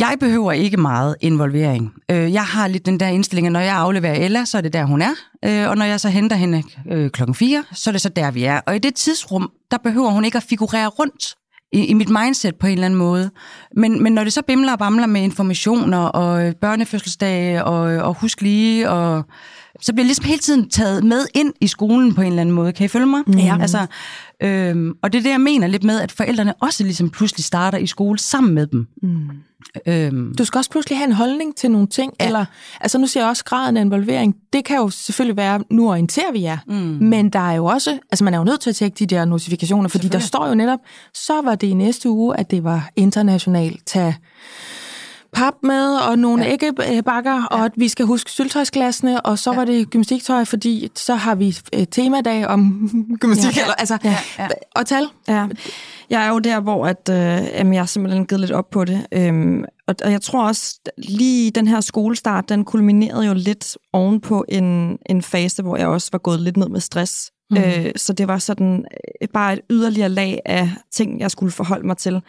jeg 0.00 0.16
behøver 0.20 0.52
ikke 0.52 0.76
meget 0.76 1.16
involvering. 1.20 1.92
Øh, 2.10 2.32
jeg 2.32 2.44
har 2.44 2.68
lidt 2.68 2.86
den 2.86 3.00
der 3.00 3.06
indstilling, 3.06 3.46
at 3.46 3.52
når 3.52 3.60
jeg 3.60 3.76
afleverer 3.76 4.24
Ella, 4.24 4.44
så 4.44 4.58
er 4.58 4.60
det 4.60 4.72
der, 4.72 4.84
hun 4.84 5.02
er. 5.02 5.14
Øh, 5.44 5.68
og 5.68 5.76
når 5.76 5.84
jeg 5.84 6.00
så 6.00 6.08
henter 6.08 6.36
hende 6.36 6.62
øh, 6.90 7.10
klokken 7.10 7.34
4, 7.34 7.64
så 7.72 7.90
er 7.90 7.92
det 7.92 8.00
så 8.00 8.08
der, 8.08 8.30
vi 8.30 8.44
er. 8.44 8.60
Og 8.66 8.76
i 8.76 8.78
det 8.78 8.94
tidsrum, 8.94 9.50
der 9.70 9.78
behøver 9.78 10.10
hun 10.10 10.24
ikke 10.24 10.36
at 10.36 10.42
figurere 10.42 10.86
rundt 10.86 11.34
i, 11.72 11.84
i 11.86 11.94
mit 11.94 12.08
mindset 12.08 12.56
på 12.56 12.66
en 12.66 12.72
eller 12.72 12.86
anden 12.86 12.98
måde. 12.98 13.30
Men, 13.76 14.02
men 14.02 14.12
når 14.12 14.24
det 14.24 14.32
så 14.32 14.42
bimler 14.42 14.72
og 14.72 14.78
bamler 14.78 15.06
med 15.06 15.22
informationer 15.22 15.98
og 15.98 16.54
børnefødselsdage 16.60 17.64
og, 17.64 17.80
og 17.80 18.14
husk 18.14 18.40
lige, 18.40 18.90
og, 18.90 19.24
så 19.82 19.92
bliver 19.92 20.04
jeg 20.04 20.06
ligesom 20.06 20.24
hele 20.24 20.38
tiden 20.38 20.68
taget 20.68 21.04
med 21.04 21.26
ind 21.34 21.52
i 21.60 21.66
skolen 21.66 22.14
på 22.14 22.20
en 22.20 22.26
eller 22.26 22.40
anden 22.40 22.54
måde. 22.54 22.72
Kan 22.72 22.84
I 22.84 22.88
følge 22.88 23.06
mig? 23.06 23.22
Ja. 23.36 23.58
Altså, 23.60 23.86
øhm, 24.42 24.92
og 25.02 25.12
det 25.12 25.18
er 25.18 25.22
det, 25.22 25.30
jeg 25.30 25.40
mener 25.40 25.66
lidt 25.66 25.84
med, 25.84 26.00
at 26.00 26.12
forældrene 26.12 26.54
også 26.54 26.84
ligesom 26.84 27.10
pludselig 27.10 27.44
starter 27.44 27.78
i 27.78 27.86
skole 27.86 28.18
sammen 28.18 28.54
med 28.54 28.66
dem. 28.66 28.86
Mm. 29.02 29.30
Øhm. 29.86 30.34
Du 30.38 30.44
skal 30.44 30.58
også 30.58 30.70
pludselig 30.70 30.98
have 30.98 31.06
en 31.06 31.12
holdning 31.12 31.56
til 31.56 31.70
nogle 31.70 31.86
ting, 31.86 32.12
ja. 32.20 32.26
eller, 32.26 32.44
altså 32.80 32.98
nu 32.98 33.06
siger 33.06 33.24
jeg 33.24 33.30
også 33.30 33.44
graden 33.44 33.76
af 33.76 33.80
involvering, 33.80 34.36
det 34.52 34.64
kan 34.64 34.76
jo 34.76 34.90
selvfølgelig 34.90 35.36
være, 35.36 35.64
nu 35.70 35.90
orienterer 35.90 36.32
vi 36.32 36.42
jer, 36.42 36.58
mm. 36.66 36.74
men 37.00 37.30
der 37.30 37.50
er 37.50 37.52
jo 37.52 37.64
også, 37.64 37.98
altså 38.10 38.24
man 38.24 38.34
er 38.34 38.38
jo 38.38 38.44
nødt 38.44 38.60
til 38.60 38.70
at 38.70 38.76
tjekke 38.76 38.94
de 38.98 39.06
der 39.06 39.24
notifikationer, 39.24 39.88
fordi 39.88 40.08
der 40.08 40.18
står 40.18 40.48
jo 40.48 40.54
netop, 40.54 40.78
så 41.14 41.42
var 41.44 41.54
det 41.54 41.66
i 41.66 41.74
næste 41.74 42.08
uge, 42.08 42.36
at 42.36 42.50
det 42.50 42.64
var 42.64 42.90
internationalt, 42.96 43.86
tag 43.86 44.14
pap 45.32 45.54
med, 45.62 45.96
og 45.96 46.18
nogle 46.18 46.44
ja. 46.44 46.52
æggebakker, 46.52 47.34
ja. 47.34 47.46
og 47.46 47.64
at 47.64 47.72
vi 47.76 47.88
skal 47.88 48.06
huske 48.06 48.30
syltøjsglasene, 48.30 49.26
og 49.26 49.38
så 49.38 49.50
ja. 49.50 49.56
var 49.56 49.64
det 49.64 49.90
gymnastiktøj, 49.90 50.44
fordi 50.44 50.90
så 50.94 51.14
har 51.14 51.34
vi 51.34 51.56
øh, 51.74 51.86
temadag 51.86 52.46
om 52.46 52.90
gymnastik. 53.20 53.56
Ja. 53.56 53.62
Eller, 53.62 53.74
altså, 53.74 53.98
ja. 54.04 54.16
Ja. 54.38 54.48
Og 54.76 54.86
tal. 54.86 55.08
Ja. 55.28 55.46
Jeg 56.10 56.26
er 56.26 56.28
jo 56.28 56.38
der, 56.38 56.60
hvor 56.60 56.86
at, 56.86 57.08
øh, 57.10 57.16
jamen, 57.58 57.74
jeg 57.74 57.80
har 57.82 57.86
simpelthen 57.86 58.26
givet 58.26 58.40
lidt 58.40 58.52
op 58.52 58.70
på 58.70 58.84
det. 58.84 59.06
Øhm, 59.12 59.64
og, 59.88 59.94
og 60.04 60.12
jeg 60.12 60.20
tror 60.22 60.46
også, 60.46 60.80
lige 60.98 61.50
den 61.50 61.68
her 61.68 61.80
skolestart, 61.80 62.48
den 62.48 62.64
kulminerede 62.64 63.26
jo 63.26 63.34
lidt 63.34 63.76
oven 63.92 64.20
på 64.20 64.44
en, 64.48 64.98
en 65.06 65.22
fase, 65.22 65.62
hvor 65.62 65.76
jeg 65.76 65.86
også 65.86 66.08
var 66.12 66.18
gået 66.18 66.40
lidt 66.40 66.56
ned 66.56 66.68
med 66.68 66.80
stress. 66.80 67.30
Mm. 67.50 67.56
Øh, 67.56 67.92
så 67.96 68.12
det 68.12 68.28
var 68.28 68.38
sådan 68.38 68.84
øh, 69.22 69.28
bare 69.28 69.52
et 69.52 69.60
yderligere 69.70 70.08
lag 70.08 70.40
af 70.46 70.70
ting, 70.92 71.20
jeg 71.20 71.30
skulle 71.30 71.52
forholde 71.52 71.86
mig 71.86 71.96
til. 71.96 72.22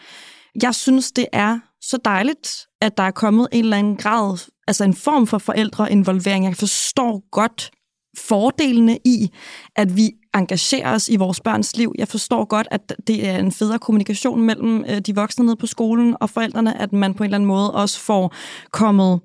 Jeg 0.61 0.75
synes, 0.75 1.11
det 1.11 1.27
er 1.33 1.59
så 1.81 1.97
dejligt, 2.05 2.67
at 2.83 2.97
der 2.97 3.03
er 3.03 3.11
kommet 3.11 3.47
en 3.51 3.63
eller 3.63 3.77
anden 3.77 3.95
grad, 3.95 4.37
altså 4.67 4.83
en 4.83 4.93
form 4.93 5.27
for 5.27 5.37
forældreinvolvering. 5.37 6.45
Jeg 6.45 6.55
forstår 6.55 7.23
godt 7.31 7.71
fordelene 8.17 8.99
i, 9.05 9.29
at 9.75 9.97
vi 9.97 10.11
engagerer 10.35 10.95
os 10.95 11.09
i 11.09 11.15
vores 11.15 11.39
børns 11.39 11.77
liv. 11.77 11.93
Jeg 11.97 12.07
forstår 12.07 12.45
godt, 12.45 12.67
at 12.71 12.95
det 13.07 13.27
er 13.27 13.37
en 13.37 13.51
federe 13.51 13.79
kommunikation 13.79 14.41
mellem 14.41 14.85
øh, 14.89 14.99
de 14.99 15.15
voksne 15.15 15.45
nede 15.45 15.55
på 15.55 15.67
skolen 15.67 16.15
og 16.19 16.29
forældrene, 16.29 16.81
at 16.81 16.93
man 16.93 17.13
på 17.13 17.23
en 17.23 17.25
eller 17.25 17.37
anden 17.37 17.47
måde 17.47 17.73
også 17.73 17.99
får 17.99 18.33
kommet 18.71 19.19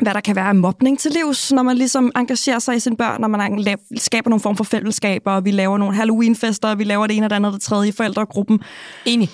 hvad 0.00 0.14
der 0.14 0.20
kan 0.20 0.36
være 0.36 0.54
mobning 0.54 0.98
til 0.98 1.12
livs, 1.12 1.52
når 1.52 1.62
man 1.62 1.76
ligesom 1.76 2.12
engagerer 2.16 2.58
sig 2.58 2.76
i 2.76 2.78
sine 2.78 2.96
børn, 2.96 3.20
når 3.20 3.28
man 3.28 3.78
skaber 3.96 4.30
nogle 4.30 4.40
form 4.40 4.56
for 4.56 4.64
fællesskaber, 4.64 5.32
og 5.32 5.44
vi 5.44 5.50
laver 5.50 5.78
nogle 5.78 5.94
Halloween-fester, 5.94 6.68
og 6.68 6.78
vi 6.78 6.84
laver 6.84 7.06
det 7.06 7.16
ene 7.16 7.26
og 7.26 7.30
det 7.30 7.36
andet 7.36 7.48
og 7.48 7.54
det 7.54 7.62
tredje 7.62 7.88
i 7.88 7.92
forældregruppen. 7.92 8.60
Enig. 9.04 9.30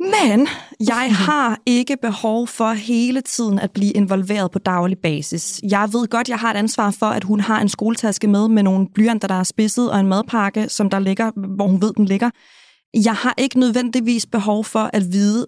Men 0.00 0.48
jeg 0.88 1.16
har 1.16 1.58
ikke 1.66 1.96
behov 2.02 2.46
for 2.46 2.72
hele 2.72 3.20
tiden 3.20 3.58
at 3.58 3.70
blive 3.70 3.92
involveret 3.92 4.50
på 4.50 4.58
daglig 4.58 4.98
basis. 4.98 5.60
Jeg 5.70 5.88
ved 5.92 6.08
godt, 6.08 6.28
jeg 6.28 6.38
har 6.38 6.50
et 6.50 6.56
ansvar 6.56 6.90
for, 6.90 7.06
at 7.06 7.24
hun 7.24 7.40
har 7.40 7.60
en 7.60 7.68
skoletaske 7.68 8.28
med 8.28 8.48
med 8.48 8.62
nogle 8.62 8.86
blyanter, 8.94 9.28
der 9.28 9.34
er 9.34 9.42
spidset, 9.42 9.90
og 9.90 10.00
en 10.00 10.06
madpakke, 10.06 10.68
som 10.68 10.90
der 10.90 10.98
ligger, 10.98 11.30
hvor 11.56 11.66
hun 11.66 11.82
ved, 11.82 11.92
den 11.92 12.04
ligger. 12.04 12.30
Jeg 12.94 13.14
har 13.14 13.34
ikke 13.36 13.58
nødvendigvis 13.58 14.26
behov 14.26 14.64
for 14.64 14.90
at 14.92 15.12
vide, 15.12 15.46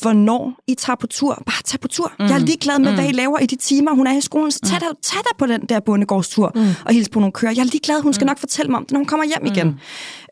hvornår 0.00 0.54
I 0.66 0.74
tager 0.74 0.96
på 0.96 1.06
tur. 1.06 1.42
Bare 1.46 1.62
tag 1.64 1.80
på 1.80 1.88
tur. 1.88 2.12
Mm. 2.18 2.24
Jeg 2.24 2.34
er 2.34 2.38
mm. 2.38 2.44
ligeglad 2.44 2.78
med, 2.78 2.90
mm. 2.90 2.94
hvad 2.94 3.08
I 3.08 3.12
laver 3.12 3.38
i 3.38 3.46
de 3.46 3.56
timer, 3.56 3.94
hun 3.94 4.06
er 4.06 4.16
i 4.16 4.20
skolen. 4.20 4.50
Så 4.50 4.60
tag, 4.64 4.78
mm. 4.78 4.80
dig, 4.80 5.02
tag 5.02 5.20
dig 5.22 5.38
på 5.38 5.46
den 5.46 5.60
der 5.60 5.80
bondegårdstur 5.80 6.52
mm. 6.54 6.60
og 6.86 6.92
hils 6.92 7.08
på 7.08 7.20
nogle 7.20 7.32
kører. 7.32 7.52
Jeg 7.52 7.60
er 7.60 7.64
ligeglad, 7.64 8.02
hun 8.02 8.12
skal 8.12 8.24
mm. 8.24 8.26
nok 8.26 8.38
fortælle 8.38 8.70
mig 8.70 8.78
om 8.78 8.84
det, 8.84 8.92
når 8.92 8.98
hun 8.98 9.06
kommer 9.06 9.26
hjem 9.26 9.46
igen. 9.46 9.66
Mm 9.66 9.74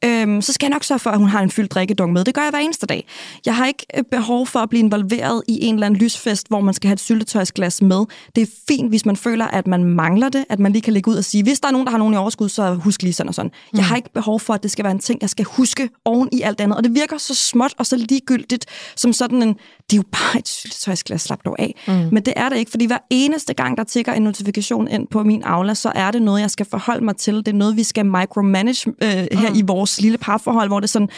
øhm, 0.04 0.42
så 0.42 0.52
skal 0.52 0.66
jeg 0.66 0.70
nok 0.70 0.84
sørge 0.84 0.98
for, 0.98 1.10
at 1.10 1.18
hun 1.18 1.28
har 1.28 1.40
en 1.40 1.50
fyldt 1.50 1.72
drikkedunk 1.72 2.12
med. 2.12 2.24
Det 2.24 2.34
gør 2.34 2.42
jeg 2.42 2.50
hver 2.50 2.58
eneste 2.58 2.86
dag. 2.86 3.06
Jeg 3.46 3.56
har 3.56 3.66
ikke 3.66 3.86
øh, 3.96 4.04
behov 4.10 4.46
for 4.46 4.58
at 4.58 4.68
blive 4.68 4.84
involveret 4.84 5.42
i 5.48 5.64
en 5.64 5.74
eller 5.74 5.86
anden 5.86 6.00
lysfest, 6.00 6.48
hvor 6.48 6.60
man 6.60 6.74
skal 6.74 6.88
have 6.88 6.92
et 6.92 7.00
syltetøjsglas 7.00 7.82
med. 7.82 8.04
Det 8.36 8.42
er 8.42 8.46
fint, 8.68 8.88
hvis 8.88 9.06
man 9.06 9.16
føler, 9.16 9.46
at 9.46 9.66
man 9.66 9.84
mangler 9.84 10.28
det, 10.28 10.44
at 10.48 10.58
man 10.58 10.72
lige 10.72 10.82
kan 10.82 10.92
lægge 10.92 11.10
ud 11.10 11.16
og 11.16 11.24
sige, 11.24 11.42
hvis 11.42 11.60
der 11.60 11.68
er 11.68 11.72
nogen, 11.72 11.86
der 11.86 11.90
har 11.90 11.98
nogen 11.98 12.14
i 12.14 12.16
overskud, 12.16 12.48
så 12.48 12.74
husk 12.74 13.02
lige 13.02 13.12
sådan 13.12 13.28
og 13.28 13.34
sådan. 13.34 13.50
Mm. 13.72 13.76
Jeg 13.76 13.86
har 13.86 13.96
ikke 13.96 14.12
behov 14.14 14.40
for, 14.40 14.54
at 14.54 14.62
det 14.62 14.70
skal 14.70 14.84
være 14.84 14.92
en 14.92 14.98
ting, 14.98 15.18
jeg 15.22 15.30
skal 15.30 15.44
huske 15.44 15.88
oven 16.04 16.28
i 16.32 16.40
alt 16.48 16.60
andet. 16.60 16.76
Og 16.76 16.84
det 16.84 16.94
virker 16.94 17.18
så 17.18 17.34
småt 17.34 17.74
og 17.78 17.86
så 17.86 17.96
ligegyldigt, 17.96 18.66
som 18.96 19.12
sådan 19.12 19.42
en, 19.42 19.48
det 19.90 19.92
er 19.92 19.96
jo 19.96 20.04
bare 20.12 20.38
et 20.38 20.48
syltetøjsglas, 20.48 21.22
slap 21.22 21.44
dog 21.44 21.56
af. 21.58 21.74
Mm. 21.88 21.94
Men 22.12 22.22
det 22.22 22.34
er 22.36 22.48
det 22.48 22.56
ikke, 22.56 22.70
fordi 22.70 22.86
hver 22.86 22.98
eneste 23.10 23.54
gang, 23.54 23.76
der 23.76 23.84
tigger 23.84 24.12
en 24.12 24.22
notifikation 24.22 24.88
ind 24.88 25.06
på 25.08 25.22
min 25.22 25.42
Aula, 25.42 25.74
så 25.74 25.92
er 25.94 26.10
det 26.10 26.22
noget, 26.22 26.40
jeg 26.40 26.50
skal 26.50 26.66
forholde 26.70 27.04
mig 27.04 27.16
til. 27.16 27.36
Det 27.36 27.48
er 27.48 27.52
noget, 27.52 27.76
vi 27.76 27.82
skal 27.82 28.06
micromanage 28.06 28.90
øh, 29.02 29.08
her 29.08 29.50
mm. 29.50 29.58
i 29.58 29.62
vores 29.62 30.00
lille 30.00 30.18
parforhold, 30.18 30.68
hvor 30.68 30.80
det 30.80 30.86
er 30.86 30.88
sådan, 30.88 31.08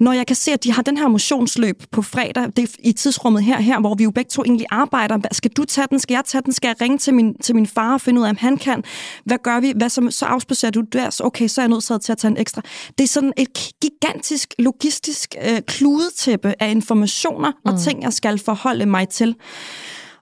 når 0.00 0.12
jeg 0.12 0.26
kan 0.26 0.36
se, 0.36 0.52
at 0.52 0.64
de 0.64 0.72
har 0.72 0.82
den 0.82 0.96
her 0.96 1.08
motionsløb 1.08 1.82
på 1.90 2.02
fredag, 2.02 2.46
det 2.56 2.58
er 2.58 2.68
i 2.78 2.92
tidsrummet 2.92 3.44
her, 3.44 3.60
her, 3.60 3.80
hvor 3.80 3.94
vi 3.94 4.04
jo 4.04 4.10
begge 4.10 4.28
to 4.28 4.42
egentlig 4.42 4.66
arbejder. 4.70 5.18
Skal 5.32 5.50
du 5.50 5.64
tage 5.64 5.86
den? 5.90 5.98
Skal 5.98 6.14
jeg 6.14 6.22
tage 6.26 6.42
den? 6.42 6.52
Skal 6.52 6.68
jeg 6.68 6.80
ringe 6.80 6.98
til 6.98 7.14
min, 7.14 7.34
til 7.38 7.54
min 7.54 7.66
far 7.66 7.94
og 7.94 8.00
finde 8.00 8.20
ud 8.20 8.26
af, 8.26 8.30
om 8.30 8.36
han 8.36 8.56
kan? 8.56 8.84
Hvad 9.24 9.38
gør 9.42 9.60
vi? 9.60 9.72
Hvad 9.76 9.88
så, 9.88 10.06
så 10.10 10.24
afspacerer 10.24 10.70
du 10.70 10.80
der? 10.80 11.10
Så 11.10 11.24
okay, 11.24 11.48
så 11.48 11.60
er 11.60 11.62
jeg 11.62 11.70
nødt 11.70 11.84
til 11.84 12.12
at 12.12 12.18
tage 12.18 12.30
en 12.30 12.36
ekstra. 12.36 12.62
Det 12.98 13.04
er 13.04 13.08
sådan 13.08 13.32
et 13.36 13.48
gigantisk, 13.82 14.54
logistisk 14.74 15.34
øh, 15.44 15.60
kludetæppe 15.66 16.54
af 16.60 16.70
informationer 16.70 17.50
mm. 17.50 17.72
og 17.72 17.80
ting, 17.80 18.02
jeg 18.02 18.12
skal 18.12 18.38
forholde 18.38 18.86
mig 18.86 19.08
til. 19.08 19.36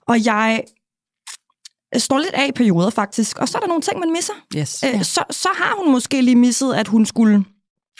Og 0.07 0.25
jeg 0.25 0.63
står 1.97 2.17
lidt 2.17 2.33
af 2.33 2.47
i 2.47 2.51
perioder 2.51 2.89
faktisk, 2.89 3.37
og 3.37 3.49
så 3.49 3.57
er 3.57 3.59
der 3.59 3.67
nogle 3.67 3.81
ting, 3.81 3.99
man 3.99 4.11
misser. 4.11 4.33
Yes. 4.57 4.83
Øh, 4.83 5.03
så, 5.03 5.23
så 5.31 5.49
har 5.55 5.83
hun 5.83 5.91
måske 5.91 6.21
lige 6.21 6.35
misset, 6.35 6.73
at 6.73 6.87
hun 6.87 7.05
skulle 7.05 7.45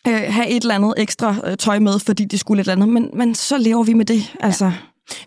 øh, 0.08 0.24
have 0.28 0.48
et 0.50 0.62
eller 0.62 0.76
andet 0.76 0.94
ekstra 0.98 1.36
øh, 1.44 1.58
tøj 1.58 1.80
med, 1.80 2.00
fordi 2.00 2.26
de 2.26 2.38
skulle 2.38 2.62
et 2.62 2.64
eller 2.64 2.84
andet, 2.84 2.90
men, 2.90 3.10
men 3.14 3.36
så 3.36 3.58
lever 3.58 3.84
vi 3.84 3.94
med 3.94 4.06
det. 4.06 4.36
Altså. 4.40 4.66
Ja. 4.66 4.74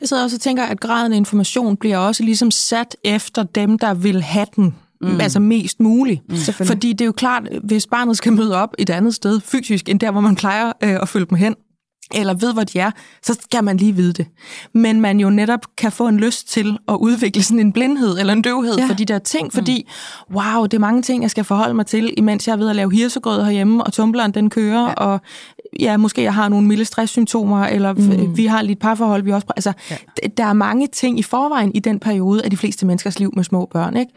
Jeg 0.01 0.09
sidder 0.09 0.23
også 0.23 0.37
og 0.37 0.41
tænker, 0.41 0.65
at 0.65 0.81
graden 0.81 1.12
af 1.12 1.17
information 1.17 1.77
bliver 1.77 1.99
også 1.99 2.23
ligesom 2.23 2.51
sat 2.51 2.97
efter 3.05 3.43
dem, 3.43 3.79
der 3.79 3.95
vil 3.95 4.23
have 4.23 4.47
den. 4.57 4.75
Mm. 5.00 5.20
Altså 5.20 5.40
mest 5.40 5.80
muligt. 5.80 6.20
Mm. 6.28 6.66
Fordi 6.66 6.92
det 6.92 7.00
er 7.00 7.06
jo 7.06 7.12
klart, 7.12 7.42
hvis 7.62 7.87
barnet 7.87 8.16
skal 8.16 8.32
møde 8.32 8.56
op 8.56 8.74
et 8.78 8.90
andet 8.90 9.14
sted 9.14 9.40
fysisk, 9.40 9.88
end 9.88 10.00
der, 10.00 10.11
hvor 10.11 10.20
man 10.20 10.37
plejer 10.37 10.72
øh, 10.85 10.96
at 11.02 11.09
følge 11.09 11.26
dem 11.30 11.38
hen, 11.38 11.54
eller 12.14 12.35
ved, 12.35 12.52
hvor 12.52 12.64
de 12.64 12.78
er, 12.78 12.90
så 13.22 13.38
skal 13.40 13.64
man 13.64 13.76
lige 13.76 13.92
vide 13.92 14.12
det. 14.12 14.26
Men 14.74 15.00
man 15.00 15.20
jo 15.20 15.30
netop 15.30 15.61
kan 15.78 15.92
få 15.92 16.09
en 16.09 16.16
lyst 16.16 16.48
til 16.48 16.78
at 16.88 16.94
udvikle 16.94 17.42
sådan 17.42 17.59
en 17.59 17.72
blindhed 17.72 18.18
eller 18.18 18.32
en 18.32 18.42
døvhed 18.42 18.78
ja. 18.78 18.87
for 18.87 18.94
de 18.94 19.04
der 19.04 19.18
ting, 19.18 19.52
fordi 19.52 19.87
mm. 20.30 20.37
wow, 20.37 20.62
det 20.62 20.74
er 20.74 20.78
mange 20.78 21.02
ting, 21.02 21.22
jeg 21.22 21.30
skal 21.30 21.44
forholde 21.44 21.74
mig 21.74 21.87
til, 21.87 22.14
imens 22.16 22.48
jeg 22.48 22.52
er 22.52 22.56
ved 22.56 22.70
at 22.70 22.76
lave 22.76 22.92
hirsegrød 22.92 23.44
herhjemme, 23.44 23.85
og 23.85 23.92
tumbleren 23.92 24.35
den 24.35 24.50
kører, 24.50 24.82
ja. 24.82 24.92
og 24.92 25.20
ja, 25.80 25.96
måske 25.96 26.22
jeg 26.22 26.35
har 26.35 26.48
nogle 26.48 26.66
milde 26.66 26.85
stresssymptomer, 26.85 27.64
eller 27.64 27.92
mm. 27.92 28.37
vi 28.37 28.46
har 28.46 28.62
lidt 28.62 28.78
parforhold, 28.78 29.22
vi 29.22 29.32
også... 29.32 29.46
Altså, 29.56 29.72
ja. 29.90 29.96
der 30.37 30.44
er 30.44 30.52
mange 30.52 30.87
ting 30.87 31.18
i 31.18 31.22
forvejen 31.22 31.72
i 31.74 31.78
den 31.78 32.00
periode 32.00 32.42
af 32.44 32.50
de 32.50 32.56
fleste 32.56 32.87
menneskers 32.87 33.18
liv 33.18 33.32
med 33.37 33.44
små 33.44 33.68
børn, 33.72 33.96
ikke? 33.96 34.12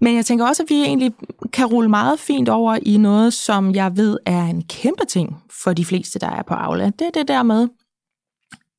Men 0.00 0.16
jeg 0.16 0.24
tænker 0.26 0.46
også, 0.46 0.62
at 0.62 0.70
vi 0.70 0.82
egentlig 0.82 1.12
kan 1.52 1.66
rulle 1.66 1.90
meget 1.90 2.20
fint 2.20 2.48
over 2.48 2.78
i 2.82 2.96
noget, 2.96 3.32
som 3.32 3.74
jeg 3.74 3.96
ved 3.96 4.18
er 4.26 4.44
en 4.44 4.62
kæmpe 4.62 5.04
ting 5.04 5.42
for 5.62 5.72
de 5.72 5.84
fleste, 5.84 6.18
der 6.18 6.30
er 6.30 6.42
på 6.42 6.54
Aula. 6.54 6.84
Det 6.84 7.06
er 7.06 7.10
det 7.10 7.28
der 7.28 7.42
med 7.42 7.68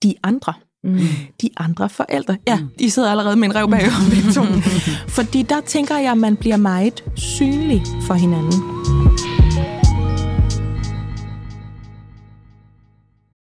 de 0.04 0.16
andre. 0.24 0.54
Mm. 0.84 0.98
De 1.42 1.50
andre 1.58 1.90
forældre. 1.90 2.38
Ja, 2.48 2.60
mm. 2.60 2.68
de 2.80 2.92
sidder 2.92 3.12
allerede 3.12 3.36
med 3.36 3.48
en 3.48 3.56
rev 3.56 3.70
bag 3.70 3.82
begge 4.14 4.32
to. 4.34 4.44
Fordi 5.18 5.44
der 5.44 5.62
tænker 5.62 5.98
jeg, 5.98 6.12
at 6.12 6.18
man 6.18 6.38
bliver 6.38 6.58
meget 6.58 7.04
synlig 7.16 7.82
for 8.08 8.14
hinanden. 8.14 8.60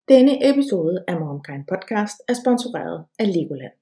Denne 0.08 0.50
episode 0.50 1.04
af 1.08 1.14
MomKind 1.20 1.64
Podcast 1.72 2.16
er 2.28 2.34
sponsoreret 2.42 3.04
af 3.18 3.26
Legoland. 3.26 3.72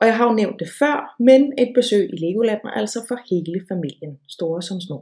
Og 0.00 0.06
jeg 0.06 0.16
har 0.16 0.24
jo 0.28 0.34
nævnt 0.40 0.60
det 0.60 0.70
før, 0.80 1.14
men 1.28 1.42
et 1.62 1.72
besøg 1.74 2.04
i 2.14 2.16
Legoland 2.24 2.60
er 2.64 2.74
altså 2.82 3.00
for 3.08 3.18
hele 3.30 3.60
familien, 3.70 4.14
store 4.28 4.62
som 4.62 4.80
små. 4.80 4.98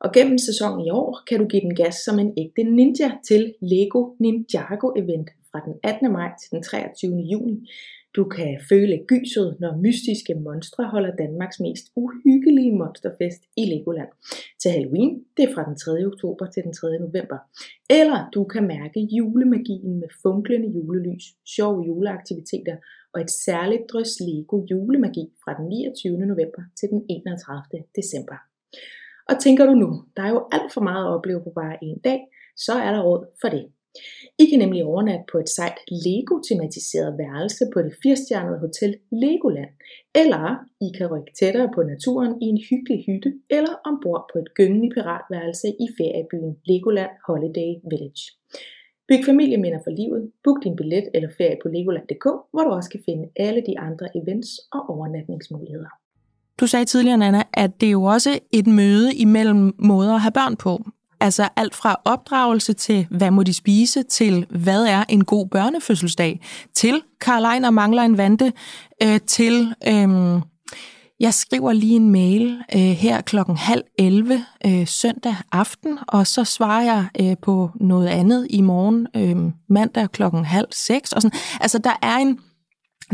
Og 0.00 0.12
gennem 0.12 0.38
sæsonen 0.38 0.86
i 0.86 0.90
år 0.90 1.22
kan 1.28 1.38
du 1.38 1.46
give 1.46 1.62
den 1.62 1.74
gas 1.74 1.94
som 1.94 2.18
en 2.18 2.32
ægte 2.42 2.62
ninja 2.62 3.10
til 3.28 3.42
Lego 3.72 4.00
Ninjago 4.20 4.88
Event 5.02 5.28
fra 5.50 5.60
den 5.66 5.74
18. 5.82 6.12
maj 6.12 6.30
til 6.40 6.48
den 6.52 6.62
23. 6.62 7.16
juni. 7.32 7.56
Du 8.16 8.24
kan 8.24 8.60
føle 8.70 9.04
gyset, 9.06 9.56
når 9.60 9.80
mystiske 9.84 10.34
monstre 10.34 10.84
holder 10.92 11.16
Danmarks 11.16 11.60
mest 11.60 11.86
uhyggelige 11.96 12.76
monsterfest 12.80 13.42
i 13.56 13.64
Legoland. 13.72 14.08
Til 14.60 14.70
Halloween, 14.70 15.12
det 15.36 15.42
er 15.44 15.54
fra 15.54 15.64
den 15.68 15.76
3. 15.76 16.06
oktober 16.06 16.46
til 16.46 16.62
den 16.66 16.72
3. 16.72 16.98
november. 17.06 17.38
Eller 18.00 18.30
du 18.34 18.44
kan 18.44 18.64
mærke 18.66 19.00
julemagien 19.18 19.92
med 20.00 20.10
funklende 20.22 20.68
julelys, 20.76 21.24
sjove 21.54 21.84
juleaktiviteter 21.88 22.76
og 23.14 23.20
et 23.20 23.30
særligt 23.30 23.84
drøs 23.92 24.12
Lego 24.26 24.56
julemagi 24.70 25.24
fra 25.42 25.52
den 25.58 25.66
29. 25.68 26.18
november 26.32 26.62
til 26.78 26.88
den 26.92 27.00
31. 27.08 27.84
december. 27.98 28.38
Og 29.30 29.34
tænker 29.44 29.64
du 29.66 29.74
nu, 29.74 29.90
der 30.16 30.22
er 30.22 30.32
jo 30.36 30.48
alt 30.52 30.72
for 30.74 30.80
meget 30.80 31.04
at 31.06 31.14
opleve 31.16 31.40
på 31.44 31.52
bare 31.60 31.84
en 31.84 31.98
dag, 31.98 32.20
så 32.56 32.72
er 32.72 32.90
der 32.92 33.02
råd 33.02 33.22
for 33.40 33.48
det. 33.48 33.64
I 34.42 34.44
kan 34.50 34.58
nemlig 34.58 34.84
overnatte 34.84 35.24
på 35.32 35.38
et 35.38 35.48
sejt 35.48 35.78
Lego-tematiseret 36.04 37.18
værelse 37.22 37.64
på 37.74 37.78
det 37.82 37.94
firestjernede 38.02 38.58
hotel 38.58 38.92
Legoland, 39.22 39.72
eller 40.22 40.42
I 40.86 40.88
kan 40.98 41.10
rykke 41.12 41.32
tættere 41.40 41.70
på 41.74 41.82
naturen 41.82 42.42
i 42.42 42.46
en 42.52 42.60
hyggelig 42.70 43.00
hytte, 43.06 43.30
eller 43.50 43.74
ombord 43.88 44.24
på 44.32 44.38
et 44.38 44.48
gyngende 44.58 44.90
piratværelse 44.94 45.68
i 45.84 45.86
feriebyen 45.98 46.52
Legoland 46.70 47.12
Holiday 47.26 47.70
Village. 47.90 48.24
Byg 49.08 49.24
familieminder 49.24 49.78
for 49.84 49.90
livet, 49.90 50.30
book 50.44 50.64
din 50.64 50.76
billet 50.76 51.08
eller 51.14 51.28
ferie 51.38 51.56
på 51.62 51.68
legoland.dk, 51.68 52.24
hvor 52.52 52.62
du 52.64 52.70
også 52.70 52.90
kan 52.90 53.00
finde 53.04 53.28
alle 53.36 53.62
de 53.66 53.78
andre 53.78 54.06
events 54.16 54.50
og 54.72 54.90
overnatningsmuligheder. 54.90 55.88
Du 56.60 56.66
sagde 56.66 56.84
tidligere, 56.84 57.18
Nana, 57.18 57.42
at 57.54 57.80
det 57.80 57.86
er 57.86 57.90
jo 57.90 58.02
også 58.02 58.38
et 58.52 58.66
møde 58.66 59.14
imellem 59.14 59.74
måder 59.78 60.14
at 60.14 60.20
have 60.20 60.32
børn 60.32 60.56
på. 60.56 60.84
Altså 61.20 61.48
alt 61.56 61.74
fra 61.74 62.00
opdragelse 62.04 62.72
til, 62.72 63.06
hvad 63.10 63.30
må 63.30 63.42
de 63.42 63.54
spise, 63.54 64.02
til 64.02 64.46
hvad 64.50 64.84
er 64.84 65.04
en 65.08 65.24
god 65.24 65.48
børnefødselsdag, 65.48 66.40
til 66.74 67.02
Karl 67.20 67.72
mangler 67.72 68.02
en 68.02 68.18
vante, 68.18 68.52
øh, 69.02 69.20
til 69.26 69.74
øh, 69.88 70.42
jeg 71.20 71.34
skriver 71.34 71.72
lige 71.72 71.96
en 71.96 72.10
mail 72.10 72.62
øh, 72.74 72.80
her 72.80 73.20
klokken 73.20 73.56
halv 73.56 73.82
11 73.98 74.44
øh, 74.66 74.86
søndag 74.86 75.36
aften, 75.52 75.98
og 76.08 76.26
så 76.26 76.44
svarer 76.44 76.82
jeg 76.82 77.06
øh, 77.20 77.36
på 77.42 77.70
noget 77.80 78.06
andet 78.06 78.46
i 78.50 78.60
morgen 78.60 79.06
øh, 79.16 79.52
mandag 79.68 80.10
klokken 80.10 80.44
halv 80.44 80.66
seks. 80.72 81.12
Og 81.12 81.22
sådan. 81.22 81.38
Altså 81.60 81.78
der 81.78 81.92
er 82.02 82.16
en 82.16 82.38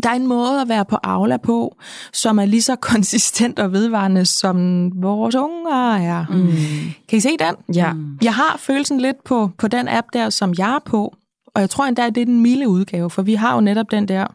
der 0.02 0.10
er 0.10 0.14
en 0.14 0.26
måde 0.26 0.60
at 0.60 0.68
være 0.68 0.84
på 0.84 0.96
Aula 1.02 1.36
på, 1.36 1.76
som 2.12 2.38
er 2.38 2.44
lige 2.44 2.62
så 2.62 2.76
konsistent 2.92 3.58
og 3.58 3.72
vedvarende, 3.72 4.24
som 4.24 4.90
vores 5.02 5.34
unger 5.34 5.94
er. 5.94 6.26
Mm. 6.30 6.52
Kan 7.08 7.16
I 7.16 7.20
se 7.20 7.28
den? 7.28 7.74
Ja. 7.76 7.92
Jeg 8.22 8.34
har 8.34 8.56
følelsen 8.58 9.00
lidt 9.00 9.24
på, 9.24 9.50
på 9.58 9.68
den 9.68 9.88
app 9.88 10.06
der, 10.12 10.30
som 10.30 10.54
jeg 10.58 10.74
er 10.74 10.78
på, 10.84 11.14
og 11.54 11.60
jeg 11.60 11.70
tror 11.70 11.84
endda, 11.84 12.06
at 12.06 12.14
det 12.14 12.20
er 12.20 12.24
den 12.24 12.40
milde 12.42 12.68
udgave, 12.68 13.10
for 13.10 13.22
vi 13.22 13.34
har 13.34 13.54
jo 13.54 13.60
netop 13.60 13.90
den 13.90 14.08
der, 14.08 14.26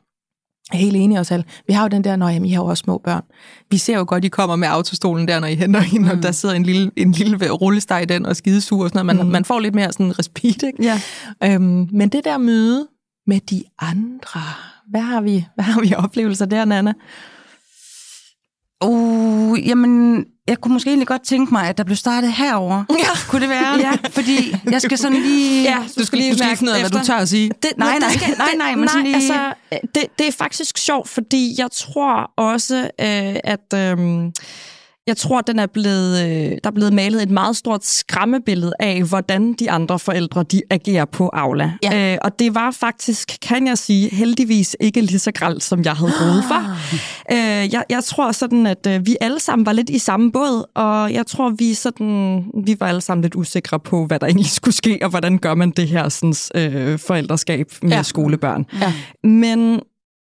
helt 0.78 0.95
enig 0.95 1.20
også, 1.20 1.43
vi 1.67 1.74
har 1.74 1.82
jo 1.84 1.88
den 1.88 2.03
der, 2.03 2.15
når 2.15 2.30
jamen, 2.30 2.45
I 2.45 2.51
har 2.51 2.61
jo 2.61 2.67
også 2.67 2.82
små 2.82 2.97
børn. 2.97 3.24
Vi 3.72 3.78
ser 3.78 3.97
jo 3.97 4.05
godt, 4.07 4.26
I 4.26 4.28
kommer 4.28 4.55
med 4.55 4.67
autostolen 4.67 5.28
der, 5.28 5.39
når 5.39 5.47
I 5.47 5.55
henter 5.55 5.80
hende, 5.80 6.05
mm. 6.05 6.17
og 6.17 6.24
der 6.24 6.32
sidder 6.32 6.55
en 6.55 6.63
lille, 6.63 6.91
en 6.95 7.11
lille 7.11 7.51
rullesteg 7.51 8.01
i 8.01 8.05
den, 8.05 8.26
og 8.26 8.36
skidesur 8.36 8.84
og 8.84 8.89
sådan 8.89 9.05
noget. 9.05 9.17
Man, 9.17 9.26
mm. 9.26 9.32
man 9.32 9.45
får 9.45 9.59
lidt 9.59 9.76
mere 9.76 9.91
sådan 9.91 10.20
respit, 10.20 10.63
ikke? 10.63 10.84
Ja. 10.84 11.01
Øhm, 11.43 11.88
men 11.91 12.09
det 12.09 12.24
der 12.24 12.38
møde 12.38 12.88
med 13.28 13.39
de 13.39 13.63
andre, 13.80 14.41
hvad 14.89 15.01
har 15.01 15.22
vi, 15.22 15.45
hvad 15.55 15.65
har 15.65 15.82
vi 15.82 15.93
oplevelser 15.97 16.45
der, 16.45 16.65
Nana? 16.65 16.93
Uh, 18.84 19.67
jamen, 19.67 20.26
jeg 20.50 20.58
kunne 20.62 20.74
måske 20.74 20.88
egentlig 20.89 21.08
godt 21.08 21.22
tænke 21.22 21.54
mig, 21.54 21.68
at 21.70 21.78
der 21.78 21.84
blev 21.84 21.95
startet 21.97 22.34
herover. 22.34 22.84
Ja. 22.89 23.06
Kunne 23.30 23.41
det 23.41 23.50
være? 23.50 23.74
ja. 23.80 23.91
Fordi 24.10 24.56
jeg 24.72 24.82
skal 24.82 24.97
sådan 24.97 25.18
lige... 25.22 25.64
Ja, 25.64 25.78
Du 26.00 26.06
skal 26.06 26.18
lige, 26.20 26.32
du 26.32 26.38
skal 26.38 26.47
lige 26.47 26.58
finde 26.58 26.72
ud 26.72 26.76
af, 26.78 26.82
hvad 26.82 27.00
du 27.00 27.06
tør 27.06 27.16
at 27.16 27.30
sige. 27.30 27.52
Det, 27.64 27.72
Nej, 27.78 28.00
nej, 28.00 28.12
skal, 28.12 28.36
nej, 28.38 28.47
nej, 28.58 28.76
men 28.76 28.89
sådan 28.89 29.04
lige- 29.04 29.16
altså, 29.16 29.54
det, 29.95 30.06
det 30.20 30.28
er 30.28 30.32
faktisk 30.32 30.78
sjovt, 30.78 31.10
fordi 31.10 31.56
jeg 31.58 31.68
tror 31.72 32.32
også, 32.38 32.76
øh, 32.76 33.36
at 33.43 33.74
øh, 33.74 33.97
jeg 35.10 35.18
tror, 35.18 35.41
den 35.41 35.60
er 35.60 35.66
blevet, 35.66 36.20
øh, 36.24 36.51
der 36.64 36.70
er 36.70 36.72
blevet 36.72 36.93
malet 36.93 37.24
et 37.24 37.30
meget 37.30 37.55
stort 37.55 37.86
skræmmebillede 37.86 38.74
af, 38.80 39.03
hvordan 39.03 39.53
de 39.53 39.72
andre 39.72 39.99
forældre 39.99 40.43
de 40.43 40.62
agerer 40.70 41.05
på 41.05 41.30
Aula. 41.34 41.72
Ja. 41.84 42.14
Øh, 42.14 42.18
og 42.22 42.39
det 42.39 42.55
var 42.55 42.72
faktisk, 42.72 43.38
kan 43.41 43.68
jeg 43.68 43.78
sige, 43.78 44.10
heldigvis 44.16 44.76
ikke 44.80 45.01
lige 45.01 45.20
så 45.20 45.32
gralt, 45.32 45.64
som 45.64 45.84
jeg 45.84 45.93
havde 45.93 46.12
groet 46.12 46.43
for. 46.47 46.78
Øh, 47.32 47.74
jeg, 47.74 47.84
jeg 47.89 48.03
tror 48.03 48.32
sådan, 48.32 48.68
at 48.68 48.88
øh, 48.88 49.05
vi 49.05 49.16
alle 49.22 49.39
sammen 49.39 49.66
var 49.66 49.74
lidt 49.74 49.89
i 49.89 49.97
samme 49.97 50.32
båd, 50.32 50.66
og 50.76 51.14
jeg 51.14 51.28
tror, 51.28 51.49
vi 51.49 51.74
sådan, 51.74 52.43
vi 52.66 52.76
var 52.80 52.88
alle 52.88 53.01
sammen 53.01 53.22
lidt 53.22 53.36
usikre 53.36 53.80
på, 53.80 54.05
hvad 54.05 54.20
der 54.20 54.26
egentlig 54.28 54.49
skulle 54.49 54.76
ske, 54.76 54.99
og 55.01 55.10
hvordan 55.10 55.38
gør 55.38 55.55
man 55.55 55.72
det 55.72 55.88
her 55.88 56.10
sådan, 56.10 56.36
øh, 56.55 56.99
forældreskab 56.99 57.72
med 57.82 57.91
ja. 57.91 58.03
skolebørn. 58.03 58.66
Ja. 58.82 58.93
Men 59.24 59.80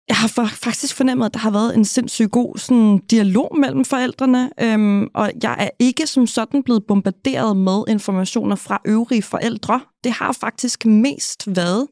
jeg 0.09 0.17
har 0.17 0.29
faktisk 0.63 0.95
fornemmet, 0.97 1.27
at 1.27 1.35
der 1.35 1.41
har 1.41 1.51
været 1.51 1.77
en 1.77 1.85
sindssygt 1.85 2.31
god 2.31 2.59
sådan, 2.59 2.99
dialog 3.11 3.57
mellem 3.61 3.85
forældrene, 3.85 4.51
øhm, 4.61 5.09
og 5.15 5.31
jeg 5.43 5.57
er 5.59 5.69
ikke 5.79 6.07
som 6.07 6.27
sådan 6.27 6.63
blevet 6.63 6.83
bombarderet 6.89 7.57
med 7.57 7.83
informationer 7.89 8.57
fra 8.57 8.81
øvrige 8.85 9.23
forældre. 9.23 9.81
Det 10.05 10.13
har 10.13 10.33
faktisk 10.33 10.87
mest 10.87 11.43
været 11.57 11.87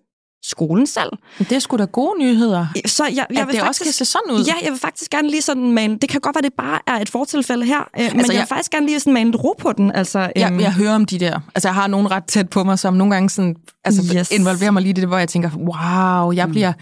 skolen 0.45 0.87
selv. 0.87 1.11
Det 1.39 1.53
er 1.53 1.59
sgu 1.59 1.77
da 1.77 1.85
gode 1.85 2.19
nyheder. 2.19 2.67
Så 2.87 3.05
jeg, 3.05 3.27
jeg 3.31 3.41
At 3.41 3.47
vil 3.47 3.55
det 3.55 3.63
også 3.63 3.79
faktisk, 3.79 3.85
kan 3.85 3.93
se 3.93 4.13
sådan 4.13 4.31
ud. 4.33 4.45
Ja, 4.45 4.55
jeg 4.65 4.71
vil 4.73 4.81
faktisk 4.81 5.11
gerne 5.11 5.31
lige 5.31 5.43
sådan 5.43 5.73
mane, 5.73 5.99
det 5.99 6.09
kan 6.09 6.21
godt 6.21 6.37
være, 6.37 6.43
det 6.43 6.53
bare 6.59 6.79
er 6.87 6.95
et 7.01 7.09
fortilfælde 7.09 7.65
her, 7.67 7.81
øh, 7.81 7.87
altså, 7.95 8.17
men 8.17 8.27
jeg, 8.27 8.33
jeg- 8.33 8.41
vil 8.41 8.47
faktisk 8.49 8.71
gerne 8.71 8.87
lige 8.87 9.01
sådan 9.01 9.13
mane 9.15 9.37
ro 9.37 9.55
på 9.59 9.73
den. 9.73 9.93
Altså, 9.93 10.19
Jeg, 10.37 10.51
øhm, 10.53 10.61
jeg 10.61 10.73
hører 10.75 10.95
om 10.95 11.05
de 11.05 11.19
der. 11.21 11.41
Altså, 11.55 11.69
jeg 11.69 11.75
har 11.75 11.87
nogen 11.87 12.11
ret 12.11 12.25
tæt 12.25 12.49
på 12.51 12.65
mig, 12.65 12.79
som 12.79 12.95
nogle 12.95 13.15
gange 13.15 13.31
sådan, 13.31 13.57
altså, 13.85 14.17
Yes. 14.17 14.31
involverer 14.31 14.71
mig 14.71 14.83
lige 14.83 14.91
i 14.91 14.93
det, 14.93 15.09
hvor 15.09 15.19
jeg 15.19 15.29
tænker, 15.29 15.51
wow, 15.57 16.33
jeg 16.33 16.49
bliver... 16.49 16.73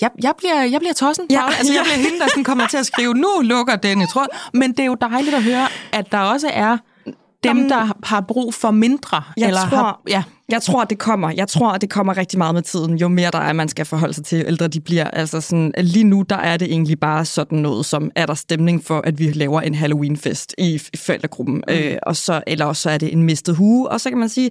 Jeg, 0.00 0.10
jeg, 0.22 0.34
bliver, 0.38 0.62
jeg 0.62 0.80
bliver 0.80 0.92
tossen, 0.94 1.24
Ja, 1.30 1.42
altså, 1.58 1.72
jeg 1.72 1.82
bliver 1.84 1.96
hende, 2.08 2.18
der 2.18 2.28
sådan 2.28 2.44
kommer 2.44 2.66
til 2.66 2.76
at 2.76 2.86
skrive, 2.86 3.14
nu 3.14 3.28
lukker 3.42 3.76
den 3.76 4.02
i 4.02 4.06
tråd. 4.06 4.26
Men 4.54 4.70
det 4.70 4.80
er 4.80 4.84
jo 4.84 4.94
dejligt 5.00 5.34
at 5.34 5.42
høre, 5.42 5.66
at 5.92 6.12
der 6.12 6.18
også 6.18 6.50
er 6.52 6.76
dem, 7.06 7.14
Jamen, 7.44 7.68
der 7.70 7.92
har 8.04 8.20
brug 8.20 8.54
for 8.54 8.70
mindre. 8.70 9.22
Jeg 9.36 9.46
eller 9.48 9.60
tror- 9.68 9.76
har, 9.76 10.00
ja, 10.08 10.22
Jeg 10.52 10.62
tror, 10.62 10.84
det 10.84 10.98
kommer. 10.98 11.30
Jeg 11.30 11.48
tror, 11.48 11.78
det 11.78 11.90
kommer 11.90 12.16
rigtig 12.16 12.38
meget 12.38 12.54
med 12.54 12.62
tiden. 12.62 12.96
Jo 12.96 13.08
mere 13.08 13.30
der 13.30 13.38
er, 13.38 13.52
man 13.52 13.68
skal 13.68 13.84
forholde 13.84 14.14
sig 14.14 14.24
til, 14.24 14.38
jo 14.38 14.44
ældre 14.46 14.68
de 14.68 14.80
bliver. 14.80 15.04
Altså 15.04 15.40
sådan, 15.40 15.72
lige 15.78 16.04
nu, 16.04 16.24
der 16.30 16.36
er 16.36 16.56
det 16.56 16.68
egentlig 16.70 17.00
bare 17.00 17.24
sådan 17.24 17.58
noget, 17.58 17.86
som 17.86 18.10
er 18.16 18.26
der 18.26 18.34
stemning 18.34 18.84
for, 18.84 19.00
at 19.00 19.18
vi 19.18 19.32
laver 19.32 19.60
en 19.60 19.74
Halloween-fest 19.74 20.54
i, 20.58 20.80
i 20.92 20.96
forældregruppen. 20.96 21.54
Mm. 21.68 21.74
Øh, 21.74 21.96
og 22.02 22.16
så, 22.16 22.42
eller 22.46 22.64
også 22.64 22.82
så 22.82 22.90
er 22.90 22.98
det 22.98 23.12
en 23.12 23.22
mistet 23.22 23.56
hue. 23.56 23.88
Og 23.88 24.00
så 24.00 24.08
kan 24.08 24.18
man 24.18 24.28
sige, 24.28 24.50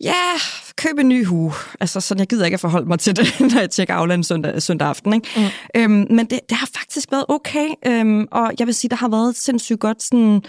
ja, 0.00 0.12
køb 0.76 0.98
en 0.98 1.08
ny 1.08 1.24
hue. 1.24 1.52
Altså 1.80 2.00
sådan, 2.00 2.18
jeg 2.18 2.26
gider 2.26 2.44
ikke 2.44 2.54
at 2.54 2.60
forholde 2.60 2.88
mig 2.88 2.98
til 2.98 3.16
det, 3.16 3.40
når 3.54 3.60
jeg 3.60 3.70
tjekker 3.70 3.94
Aula 3.94 4.14
en 4.14 4.24
søndag, 4.24 4.62
søndag 4.62 4.88
aften. 4.88 5.12
Ikke? 5.12 5.28
Mm. 5.36 5.80
Øhm, 5.80 6.06
men 6.10 6.26
det, 6.26 6.40
det 6.48 6.56
har 6.56 6.68
faktisk 6.76 7.12
været 7.12 7.24
okay. 7.28 7.68
Øhm, 7.86 8.26
og 8.30 8.52
jeg 8.58 8.66
vil 8.66 8.74
sige, 8.74 8.88
der 8.88 8.96
har 8.96 9.08
været 9.08 9.36
sindssygt 9.36 9.80
godt 9.80 10.02
sådan 10.02 10.42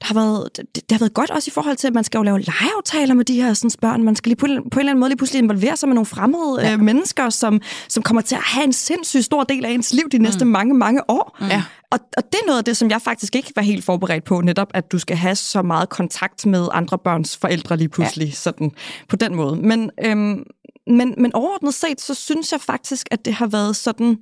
der 0.00 0.06
har 0.06 0.14
været, 0.14 0.48
det, 0.56 0.74
det 0.74 0.92
har 0.92 0.98
været 0.98 1.14
godt 1.14 1.30
også 1.30 1.48
i 1.48 1.52
forhold 1.52 1.76
til, 1.76 1.86
at 1.86 1.94
man 1.94 2.04
skal 2.04 2.18
jo 2.18 2.22
lave 2.22 2.40
legeaftaler 2.40 3.14
med 3.14 3.24
de 3.24 3.42
her 3.42 3.54
sådan, 3.54 3.70
børn. 3.80 4.02
Man 4.02 4.16
skal 4.16 4.30
lige 4.30 4.36
på, 4.36 4.46
en- 4.46 4.70
på 4.70 4.78
en 4.78 4.80
eller 4.80 4.90
anden 4.90 5.00
måde 5.00 5.08
lige 5.10 5.16
pludselig 5.16 5.38
involvere 5.42 5.76
sig 5.76 5.88
med 5.88 5.94
nogle 5.94 6.06
fremmede 6.06 6.60
ja. 6.60 6.72
øh, 6.72 6.80
mennesker, 6.80 7.30
som, 7.30 7.60
som 7.88 8.02
kommer 8.02 8.20
til 8.22 8.34
at 8.34 8.40
have 8.44 8.64
en 8.64 8.72
sindssygt 8.72 9.24
stor 9.24 9.44
del 9.44 9.64
af 9.64 9.70
ens 9.70 9.92
liv 9.92 10.08
de 10.12 10.18
næste 10.18 10.44
mm. 10.44 10.50
mange, 10.50 10.74
mange 10.74 11.10
år. 11.10 11.36
Ja. 11.40 11.62
Og, 11.90 11.98
og 12.16 12.22
det 12.32 12.34
er 12.42 12.46
noget 12.46 12.58
af 12.58 12.64
det, 12.64 12.76
som 12.76 12.90
jeg 12.90 13.02
faktisk 13.02 13.36
ikke 13.36 13.52
var 13.56 13.62
helt 13.62 13.84
forberedt 13.84 14.24
på, 14.24 14.40
netop 14.40 14.68
at 14.74 14.92
du 14.92 14.98
skal 14.98 15.16
have 15.16 15.34
så 15.34 15.62
meget 15.62 15.88
kontakt 15.88 16.46
med 16.46 16.68
andre 16.72 16.98
børns 16.98 17.36
forældre 17.36 17.76
lige 17.76 17.88
pludselig, 17.88 18.26
ja. 18.28 18.32
sådan 18.34 18.70
på 19.08 19.16
den 19.16 19.34
måde. 19.34 19.56
Men, 19.56 19.90
øhm, 20.04 20.44
men, 20.86 21.14
men 21.18 21.32
overordnet 21.34 21.74
set, 21.74 22.00
så 22.00 22.14
synes 22.14 22.52
jeg 22.52 22.60
faktisk, 22.60 23.08
at 23.10 23.24
det 23.24 23.34
har 23.34 23.46
været 23.46 23.76
sådan 23.76 24.16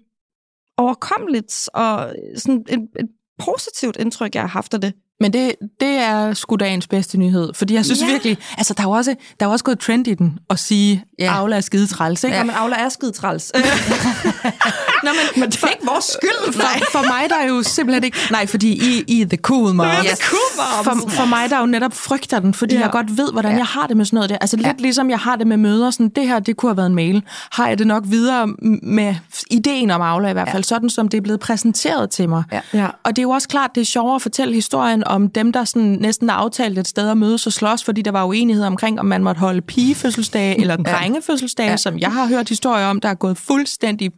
overkommeligt 0.76 1.68
og 1.74 2.12
sådan 2.36 2.64
et, 2.68 2.78
et 3.00 3.08
positivt 3.38 3.96
indtryk, 3.96 4.34
jeg 4.34 4.42
har 4.42 4.48
haft 4.48 4.74
af 4.74 4.80
det. 4.80 4.92
Men 5.20 5.32
det, 5.32 5.52
det 5.80 5.88
er 5.88 6.34
sgu 6.34 6.56
dagens 6.56 6.86
bedste 6.88 7.18
nyhed, 7.18 7.54
fordi 7.54 7.74
jeg 7.74 7.84
synes 7.84 8.00
Ja. 8.02 8.06
virkelig, 8.06 8.38
altså 8.58 8.74
der 8.74 8.82
er 8.82 8.86
jo 8.86 8.90
også, 8.90 9.14
der 9.40 9.46
er 9.46 9.48
jo 9.48 9.52
også 9.52 9.64
gået 9.64 9.78
trend 9.78 10.08
i 10.08 10.14
den 10.14 10.38
at 10.50 10.58
sige, 10.58 11.04
Ja. 11.18 11.32
Aula 11.38 11.56
er 11.56 11.60
skide 11.60 11.86
træls, 11.86 12.24
ikke? 12.24 12.36
Ja, 12.36 12.44
men 12.44 12.54
Aula 12.54 12.76
er 12.76 12.88
skide 12.88 13.12
træls. 13.12 13.52
Nå, 15.04 15.10
men, 15.10 15.40
men 15.42 15.50
det 15.50 15.62
er 15.62 15.68
ikke 15.68 15.86
vores 15.86 16.04
skyld. 16.04 16.52
For, 16.52 16.90
for 16.92 17.02
mig 17.06 17.26
der 17.28 17.36
er 17.36 17.48
jo 17.48 17.62
simpelthen 17.62 18.04
ikke... 18.04 18.18
Nej, 18.30 18.46
fordi 18.46 18.68
I, 18.72 19.04
I 19.08 19.22
er 19.22 19.26
the 19.26 19.36
cool 19.36 19.74
moms. 19.74 19.88
Ja, 19.88 19.94
the 20.02 20.16
cool. 20.16 20.84
For, 20.84 21.10
for 21.10 21.24
mig, 21.24 21.50
der 21.50 21.56
er 21.56 21.60
jo 21.60 21.66
netop 21.66 21.92
frygter 21.94 22.38
den, 22.38 22.54
fordi 22.54 22.74
Ja. 22.74 22.80
jeg 22.80 22.90
godt 22.90 23.16
ved, 23.16 23.32
hvordan 23.32 23.50
Ja. 23.52 23.56
jeg 23.56 23.66
har 23.66 23.86
det 23.86 23.96
med 23.96 24.04
sådan 24.04 24.16
noget 24.16 24.30
der. 24.30 24.38
Altså 24.40 24.56
lidt 24.56 24.66
Ja. 24.66 24.72
ligesom 24.78 25.10
jeg 25.10 25.18
har 25.18 25.36
det 25.36 25.46
med 25.46 25.56
møder. 25.56 25.90
Sådan, 25.90 26.08
det 26.08 26.28
her, 26.28 26.38
det 26.38 26.56
kunne 26.56 26.70
have 26.70 26.76
været 26.76 26.86
en 26.86 26.94
mail. 26.94 27.22
Har 27.52 27.68
jeg 27.68 27.78
det 27.78 27.86
nok 27.86 28.02
videre 28.06 28.46
med 28.82 29.14
ideen 29.50 29.90
om 29.90 30.00
Aula 30.00 30.28
i 30.28 30.32
hvert 30.32 30.48
fald, 30.50 30.62
ja. 30.64 30.68
sådan 30.68 30.90
som 30.90 31.08
det 31.08 31.16
er 31.18 31.22
blevet 31.22 31.40
præsenteret 31.40 32.10
til 32.10 32.28
mig. 32.28 32.42
Ja. 32.52 32.60
Ja. 32.72 32.86
Og 33.04 33.16
det 33.16 33.18
er 33.18 33.22
jo 33.22 33.30
også 33.30 33.48
klart, 33.48 33.70
det 33.74 33.80
er 33.80 33.84
sjovere 33.84 34.14
at 34.14 34.22
fortælle 34.22 34.54
historien 34.54 35.04
om 35.06 35.28
dem, 35.30 35.52
der 35.52 35.64
sådan 35.64 35.98
næsten 36.00 36.30
aftalt 36.30 36.78
et 36.78 36.88
sted 36.88 37.08
at 37.10 37.16
mødes 37.18 37.46
og 37.46 37.52
slås, 37.52 37.84
fordi 37.84 38.02
der 38.02 38.10
var 38.10 38.24
uenighed 38.24 38.64
omkring, 38.64 39.00
om 39.00 39.06
man 39.06 39.22
måtte 39.24 39.38
holde 39.38 39.60
pigefødselsdage 39.60 40.60
eller 40.60 40.76
drengefødselsdage, 41.06 41.70
Ja. 41.70 41.76
som 41.76 41.98
jeg 41.98 42.12
har 42.12 42.26
hørt 42.26 42.48
historier 42.48 42.86
om, 42.86 43.00
der 43.00 43.08
er 43.08 43.14
gået 43.14 43.38
fuldstændig 43.38 44.12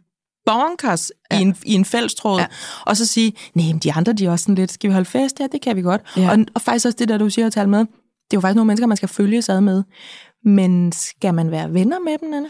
bonkers 0.47 1.11
ja. 1.33 1.39
i, 1.39 1.43
en, 1.43 1.57
i 1.65 1.75
en 1.75 1.85
fællestråd, 1.85 2.41
Ja. 2.41 2.47
og 2.87 2.97
så 2.97 3.07
sige, 3.07 3.33
nej, 3.55 3.67
men 3.67 3.79
de 3.79 3.93
andre, 3.93 4.13
de 4.13 4.27
er 4.27 4.31
også 4.31 4.43
sådan 4.43 4.55
lidt, 4.55 4.73
skal 4.73 4.89
vi 4.89 4.93
holde 4.93 5.05
fest? 5.09 5.41
Ja, 5.41 5.47
det 5.53 5.61
kan 5.61 5.77
vi 5.77 5.83
godt. 5.83 6.01
Ja. 6.17 6.31
Og, 6.31 6.39
og 6.55 6.63
faktisk 6.63 6.87
også 6.87 6.97
det 6.99 7.09
der, 7.09 7.19
du 7.19 7.31
siger 7.31 7.47
at 7.47 7.53
tale 7.53 7.71
med, 7.71 7.79
det 7.79 7.87
er 7.87 8.37
jo 8.37 8.41
faktisk 8.41 8.57
nogle 8.57 8.67
mennesker, 8.67 8.87
man 8.87 8.97
skal 8.97 9.09
følge 9.09 9.43
sig 9.43 9.55
ad 9.57 9.61
med. 9.61 9.83
Men 10.45 10.93
skal 10.93 11.35
man 11.35 11.51
være 11.51 11.75
venner 11.75 11.99
med 11.99 12.19
dem, 12.19 12.35
Anna? 12.35 12.49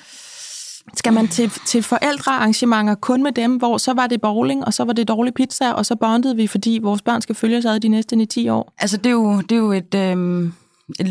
Skal 0.96 1.12
man 1.12 1.28
til, 1.28 1.50
til 1.66 1.82
forældrearrangementer 1.82 2.94
kun 2.94 3.22
med 3.22 3.32
dem, 3.32 3.56
hvor 3.56 3.78
så 3.78 3.92
var 3.92 4.06
det 4.06 4.20
bowling, 4.20 4.64
og 4.64 4.74
så 4.74 4.84
var 4.84 4.92
det 4.92 5.08
dårlig 5.08 5.34
pizza, 5.34 5.72
og 5.72 5.86
så 5.86 5.96
bondede 5.96 6.36
vi, 6.36 6.46
fordi 6.46 6.78
vores 6.82 7.02
børn 7.02 7.22
skal 7.22 7.34
følge 7.34 7.62
sig 7.62 7.74
ad 7.74 7.80
de 7.80 7.88
næste 7.88 8.16
9-10 8.46 8.50
år? 8.50 8.72
Altså, 8.78 8.96
det 8.96 9.06
er 9.06 9.10
jo, 9.10 9.40
det 9.40 9.52
er 9.52 9.56
jo 9.56 9.72
et, 9.72 9.94
et 9.94 10.52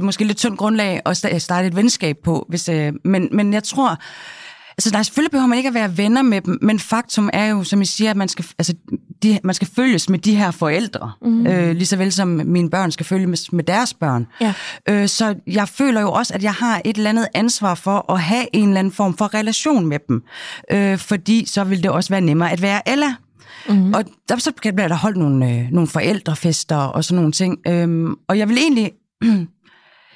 måske 0.02 0.24
lidt 0.26 0.38
tyndt 0.38 0.58
grundlag 0.58 1.02
at 1.06 1.26
sta- 1.26 1.38
starte 1.38 1.68
et 1.68 1.76
venskab 1.76 2.18
på. 2.24 2.46
Hvis, 2.50 2.70
øh, 2.70 2.94
men, 3.06 3.30
men 3.32 3.54
jeg 3.54 3.64
tror... 3.64 3.98
Altså, 4.78 4.92
nej, 4.92 5.04
selvfølgelig 5.04 5.32
behøver 5.32 5.48
man 5.48 5.58
ikke 5.58 5.68
at 5.68 5.74
være 5.74 5.98
venner 5.98 6.22
med 6.22 6.42
dem, 6.42 6.60
men 6.62 6.80
faktum 6.80 7.30
er 7.34 7.46
jo, 7.46 7.64
som 7.64 7.82
I 7.82 7.86
siger, 7.86 8.12
at 8.12 8.18
man 8.18 8.28
skal, 8.28 8.46
altså, 8.60 8.74
de, 9.24 9.40
man 9.44 9.56
skal 9.56 9.68
følges 9.76 10.10
med 10.10 10.20
de 10.20 10.36
her 10.36 10.52
forældre, 10.52 11.12
mm. 11.22 11.48
øh, 11.48 11.72
lige 11.76 11.86
så 11.86 11.96
vel 11.96 12.12
som 12.12 12.28
mine 12.28 12.70
børn 12.70 12.92
skal 12.92 13.06
følge 13.06 13.28
med, 13.28 13.38
med 13.52 13.64
deres 13.64 13.94
børn. 13.94 14.28
Ja. 14.42 14.54
Øh, 14.90 15.08
så 15.08 15.36
jeg 15.48 15.68
føler 15.70 16.02
jo 16.02 16.12
også, 16.12 16.34
at 16.34 16.44
jeg 16.44 16.54
har 16.54 16.82
et 16.86 16.98
eller 16.98 17.10
andet 17.10 17.28
ansvar 17.34 17.76
for 17.76 18.12
at 18.12 18.22
have 18.22 18.46
en 18.54 18.68
eller 18.68 18.80
anden 18.80 18.94
form 18.94 19.18
for 19.18 19.34
relation 19.34 19.86
med 19.86 20.00
dem, 20.08 20.24
øh, 20.72 20.98
fordi 20.98 21.46
så 21.46 21.64
vil 21.64 21.84
det 21.84 21.92
også 21.92 22.10
være 22.10 22.22
nemmere 22.22 22.52
at 22.52 22.62
være 22.62 22.90
Ella. 22.90 23.16
Mm-hmm. 23.70 23.94
Og 23.94 24.04
der, 24.30 24.38
så 24.38 24.52
bliver 24.52 24.88
der 24.88 24.96
holdt 24.96 25.18
nogle, 25.18 25.52
øh, 25.52 25.68
nogle 25.72 25.88
forældrefester 25.88 26.78
og 26.78 27.04
sådan 27.04 27.16
nogle 27.16 27.32
ting. 27.32 27.58
Øhm, 27.68 28.16
og 28.28 28.38
jeg 28.38 28.50
vil 28.50 28.58
egentlig... 28.58 28.92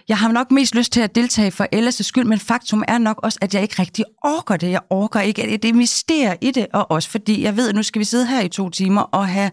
Jeg 0.10 0.18
har 0.18 0.32
nok 0.32 0.52
mest 0.52 0.76
lyst 0.76 0.92
til 0.92 1.02
at 1.02 1.16
deltage 1.16 1.52
for 1.52 1.68
Ellas 1.72 1.96
skyld, 1.96 2.26
men 2.26 2.40
faktum 2.40 2.84
er 2.88 2.98
nok 2.98 3.20
også, 3.24 3.40
at 3.42 3.54
jeg 3.54 3.62
ikke 3.62 3.76
rigtig 3.80 4.06
orker 4.24 4.58
det. 4.58 4.72
Jeg 4.72 4.82
orker 4.90 5.20
ikke 5.20 5.44
at 5.44 5.66
investere 5.66 6.38
i 6.42 6.52
det, 6.52 6.68
og 6.74 6.92
også 6.92 7.10
fordi 7.10 7.44
jeg 7.44 7.58
ved, 7.58 7.70
at 7.70 7.76
nu 7.76 7.84
skal 7.84 8.00
vi 8.00 8.06
sidde 8.06 8.28
her 8.28 8.42
i 8.42 8.50
to 8.50 8.70
timer 8.70 9.02
og 9.02 9.28
have 9.28 9.52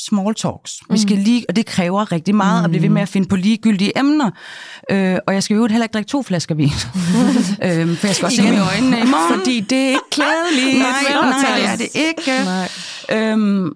small 0.00 0.34
talks. 0.34 0.80
Vi 0.90 0.98
skal 0.98 1.18
lige, 1.18 1.44
og 1.48 1.56
det 1.56 1.66
kræver 1.66 2.12
rigtig 2.12 2.34
meget 2.34 2.60
mm. 2.60 2.64
at 2.64 2.70
blive 2.70 2.82
ved 2.82 2.88
med 2.88 3.02
at 3.02 3.08
finde 3.08 3.28
på 3.28 3.36
ligegyldige 3.36 3.98
emner. 3.98 4.30
Øh, 4.90 5.18
og 5.26 5.34
jeg 5.34 5.42
skal 5.42 5.54
jo 5.54 5.66
heller 5.66 5.84
ikke 5.84 5.92
drikke 5.92 6.08
to 6.08 6.22
flasker 6.22 6.54
vin. 6.54 6.68
øh, 7.66 7.96
for 7.96 8.06
jeg 8.06 8.14
skal 8.14 8.26
også 8.26 8.36
se 8.36 8.42
i 8.42 8.58
øjnene 8.58 8.98
i 9.00 9.04
morgen. 9.04 9.38
Fordi 9.38 9.60
det 9.60 9.78
er 9.78 9.88
ikke 9.88 10.10
klædeligt. 10.10 10.78
Nej, 10.78 11.30
nej, 11.30 11.56
det 11.56 11.66
er 11.66 11.76
det 11.76 11.88
ikke. 11.94 12.44
Nej. 12.44 12.68
Øhm, 13.18 13.72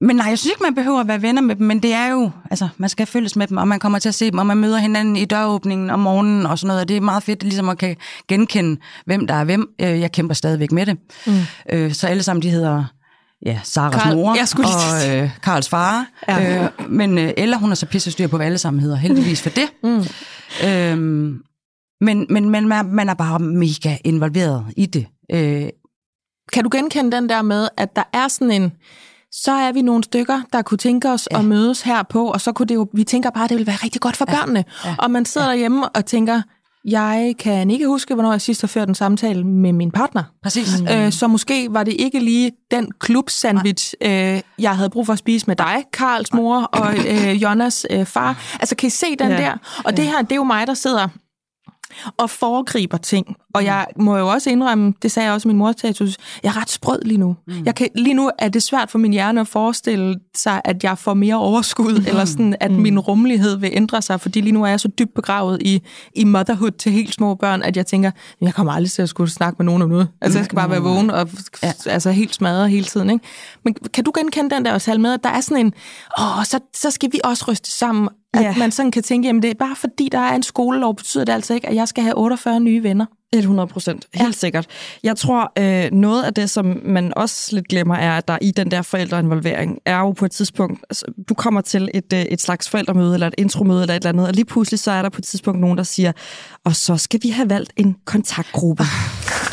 men 0.00 0.16
nej, 0.16 0.26
jeg 0.28 0.38
synes 0.38 0.50
ikke, 0.52 0.62
man 0.62 0.74
behøver 0.74 1.00
at 1.00 1.08
være 1.08 1.22
venner 1.22 1.42
med 1.42 1.56
dem, 1.56 1.66
men 1.66 1.82
det 1.82 1.92
er 1.92 2.06
jo, 2.06 2.30
altså, 2.50 2.68
man 2.76 2.88
skal 2.88 3.06
følges 3.06 3.36
med 3.36 3.46
dem, 3.46 3.56
og 3.56 3.68
man 3.68 3.78
kommer 3.78 3.98
til 3.98 4.08
at 4.08 4.14
se 4.14 4.30
dem, 4.30 4.38
og 4.38 4.46
man 4.46 4.56
møder 4.56 4.78
hinanden 4.78 5.16
i 5.16 5.24
døråbningen 5.24 5.90
om 5.90 5.98
morgenen 6.00 6.46
og 6.46 6.58
sådan 6.58 6.68
noget, 6.68 6.80
og 6.82 6.88
det 6.88 6.96
er 6.96 7.00
meget 7.00 7.22
fedt, 7.22 7.42
ligesom 7.42 7.68
at 7.68 7.78
kan 7.78 7.96
genkende, 8.28 8.80
hvem 9.06 9.26
der 9.26 9.34
er 9.34 9.44
hvem. 9.44 9.68
Øh, 9.80 10.00
Jeg 10.00 10.12
kæmper 10.12 10.34
stadigvæk 10.34 10.72
med 10.72 10.86
det. 10.86 10.98
Mm. 11.26 11.32
Øh, 11.72 11.92
Så 11.92 12.06
alle 12.06 12.22
sammen, 12.22 12.42
de 12.42 12.50
hedder 12.50 12.84
ja, 13.46 13.60
Saras 13.64 14.02
Karl- 14.02 14.14
mor 14.14 14.34
jeg 14.36 14.48
skulle 14.48 14.68
og 14.68 15.16
øh, 15.16 15.30
Karls 15.42 15.68
far. 15.68 16.06
Ja. 16.28 16.64
Øh, 16.64 16.70
men 16.88 17.18
øh, 17.18 17.32
Ella, 17.36 17.56
hun 17.56 17.70
er 17.70 17.74
så 17.74 17.86
pisse 17.86 18.10
styr 18.10 18.26
på, 18.26 18.36
hvad 18.36 18.46
alle 18.46 18.58
sammen 18.58 18.80
hedder, 18.80 18.96
heldigvis 18.96 19.42
for 19.42 19.50
det. 19.50 19.72
Mm. 19.82 20.04
Øhm, 20.68 21.38
men 22.00 22.26
men, 22.30 22.50
men 22.50 22.68
man, 22.68 22.86
man 22.86 23.08
er 23.08 23.14
bare 23.14 23.38
mega 23.38 23.96
involveret 24.04 24.64
i 24.76 24.86
det. 24.86 25.06
Øh, 25.32 25.68
Kan 26.52 26.62
du 26.64 26.68
genkende 26.72 27.16
den 27.16 27.28
der 27.28 27.42
med, 27.42 27.68
at 27.76 27.96
der 27.96 28.02
er 28.12 28.28
sådan 28.28 28.50
en, 28.62 28.72
så 29.42 29.52
er 29.52 29.72
vi 29.72 29.82
nogle 29.82 30.04
stykker, 30.04 30.40
der 30.52 30.62
kunne 30.62 30.78
tænke 30.78 31.10
os 31.10 31.28
ja. 31.30 31.38
at 31.38 31.44
mødes 31.44 31.82
her 31.82 32.02
på, 32.02 32.26
og 32.30 32.40
så 32.40 32.52
kunne 32.52 32.66
det 32.66 32.74
jo, 32.74 32.86
vi 32.92 33.04
tænker 33.04 33.30
bare, 33.30 33.44
at 33.44 33.50
det 33.50 33.58
vil 33.58 33.66
være 33.66 33.76
rigtig 33.84 34.00
godt 34.00 34.16
for 34.16 34.24
børnene. 34.24 34.64
Ja. 34.84 34.94
Og 34.98 35.10
man 35.10 35.24
sidder 35.24 35.46
ja. 35.46 35.52
derhjemme 35.52 35.88
og 35.88 36.04
tænker, 36.04 36.42
jeg 36.84 37.34
kan 37.38 37.70
ikke 37.70 37.86
huske, 37.86 38.14
hvornår 38.14 38.30
jeg 38.30 38.40
sidst 38.40 38.60
har 38.60 38.68
ført 38.68 38.88
en 38.88 38.94
samtale 38.94 39.44
med 39.44 39.72
min 39.72 39.90
partner. 39.90 40.22
præcis. 40.42 40.80
Mm. 40.80 40.86
Øh, 40.88 41.12
så 41.12 41.28
måske 41.28 41.66
var 41.70 41.82
det 41.84 41.96
ikke 41.98 42.20
lige 42.20 42.50
den 42.70 42.92
klub-sandwich, 43.00 43.94
øh, 44.00 44.40
jeg 44.58 44.76
havde 44.76 44.90
brug 44.90 45.06
for 45.06 45.12
at 45.12 45.18
spise 45.18 45.46
med 45.46 45.56
dig, 45.56 45.84
Karls 45.92 46.32
mor 46.32 46.62
og 46.62 46.94
øh, 47.08 47.42
Jonas 47.42 47.86
øh, 47.90 48.06
far. 48.06 48.36
Altså, 48.60 48.76
kan 48.76 48.86
I 48.86 48.90
se 48.90 49.06
den 49.18 49.28
Ja. 49.30 49.36
der? 49.36 49.56
Og 49.84 49.96
det 49.96 50.04
her, 50.04 50.22
det 50.22 50.32
er 50.32 50.36
jo 50.36 50.44
mig, 50.44 50.66
der 50.66 50.74
sidder 50.74 51.08
og 52.18 52.30
foregriber 52.30 52.96
ting. 52.96 53.36
Og 53.54 53.64
jeg 53.64 53.86
må 53.98 54.16
jo 54.16 54.28
også 54.28 54.50
indrømme, 54.50 54.94
det 55.02 55.12
sagde 55.12 55.26
jeg 55.26 55.34
også 55.34 55.48
min 55.48 55.56
morstatus, 55.56 56.16
jeg 56.42 56.48
er 56.48 56.60
ret 56.60 56.70
sprød 56.70 57.02
lige 57.02 57.18
nu. 57.18 57.36
Mm. 57.46 57.64
Jeg 57.64 57.74
kan, 57.74 57.88
lige 57.94 58.14
nu 58.14 58.30
er 58.38 58.48
det 58.48 58.62
svært 58.62 58.90
for 58.90 58.98
min 58.98 59.12
hjerne 59.12 59.40
at 59.40 59.48
forestille 59.48 60.16
sig, 60.36 60.60
at 60.64 60.84
jeg 60.84 60.98
får 60.98 61.14
mere 61.14 61.34
overskud, 61.34 61.98
mm. 61.98 62.06
eller 62.06 62.24
sådan, 62.24 62.56
at 62.60 62.70
mm. 62.70 62.76
min 62.76 62.98
rummelighed 62.98 63.56
vil 63.56 63.70
ændre 63.72 64.02
sig, 64.02 64.20
fordi 64.20 64.40
lige 64.40 64.52
nu 64.52 64.62
er 64.62 64.68
jeg 64.68 64.80
så 64.80 64.88
dybt 64.88 65.14
begravet 65.14 65.62
i, 65.62 65.82
i 66.14 66.24
motherhood 66.24 66.70
til 66.70 66.92
helt 66.92 67.14
små 67.14 67.34
børn, 67.34 67.62
at 67.62 67.76
jeg 67.76 67.86
tænker, 67.86 68.10
jeg 68.40 68.54
kommer 68.54 68.72
aldrig 68.72 68.90
til 68.90 69.02
at 69.02 69.08
skulle 69.08 69.30
snakke 69.30 69.56
med 69.58 69.64
nogen 69.64 69.82
om 69.82 69.88
noget. 69.88 70.08
Altså, 70.20 70.38
jeg 70.38 70.44
skal 70.44 70.56
bare 70.56 70.70
være 70.70 70.82
vågen 70.82 71.10
og 71.10 71.28
ja. 71.62 71.72
altså, 71.86 72.10
helt 72.10 72.34
smadret 72.34 72.70
hele 72.70 72.84
tiden. 72.84 73.10
Ikke? 73.10 73.24
Men 73.64 73.74
kan 73.74 74.04
du 74.04 74.12
genkende 74.14 74.54
den 74.54 74.64
der 74.64 74.72
også, 74.72 74.98
med, 74.98 75.12
at 75.12 75.24
der 75.24 75.30
er 75.30 75.40
sådan 75.40 75.66
en, 75.66 75.72
åh, 76.18 76.44
så, 76.44 76.60
så 76.74 76.90
skal 76.90 77.12
vi 77.12 77.20
også 77.24 77.44
ryste 77.48 77.70
sammen, 77.70 78.08
at 78.36 78.42
Ja. 78.42 78.54
man 78.58 78.70
sådan 78.72 78.90
kan 78.90 79.02
tænke, 79.02 79.26
jamen 79.26 79.42
det 79.42 79.50
er 79.50 79.54
bare 79.58 79.76
fordi, 79.76 80.08
der 80.12 80.18
er 80.18 80.34
en 80.34 80.42
skolelov, 80.42 80.96
betyder 80.96 81.24
det 81.24 81.32
altså 81.32 81.54
ikke, 81.54 81.68
at 81.68 81.74
jeg 81.74 81.88
skal 81.88 82.02
have 82.04 82.16
48 82.18 82.60
nye 82.60 82.82
venner. 82.82 83.06
100 83.32 83.66
procent, 83.66 84.06
helt 84.14 84.26
ja. 84.26 84.32
sikkert. 84.32 84.66
Jeg 85.02 85.16
tror, 85.16 85.52
øh, 85.58 85.90
noget 85.92 86.22
af 86.22 86.34
det, 86.34 86.50
som 86.50 86.80
man 86.84 87.12
også 87.16 87.54
lidt 87.54 87.68
glemmer, 87.68 87.94
er, 87.94 88.16
at 88.16 88.28
der 88.28 88.38
i 88.42 88.50
den 88.50 88.70
der 88.70 88.82
forældreinvolvering 88.82 89.78
er 89.86 89.98
jo 89.98 90.10
på 90.12 90.24
et 90.24 90.30
tidspunkt, 90.30 90.80
altså, 90.90 91.04
du 91.28 91.34
kommer 91.34 91.60
til 91.60 91.88
et, 91.94 92.12
øh, 92.14 92.20
et 92.20 92.40
slags 92.40 92.68
forældremøde, 92.68 93.14
eller 93.14 93.26
et 93.26 93.34
intromøde, 93.38 93.82
eller 93.82 93.94
et 93.94 94.00
eller 94.00 94.08
andet, 94.08 94.26
og 94.26 94.32
lige 94.34 94.44
pludselig 94.44 94.80
så 94.80 94.90
er 94.90 95.02
der 95.02 95.08
på 95.08 95.18
et 95.20 95.24
tidspunkt 95.24 95.60
nogen, 95.60 95.78
der 95.78 95.84
siger, 95.84 96.12
og 96.64 96.76
så 96.76 96.96
skal 96.96 97.20
vi 97.22 97.28
have 97.28 97.50
valgt 97.50 97.72
en 97.76 97.96
kontaktgruppe. 98.04 98.84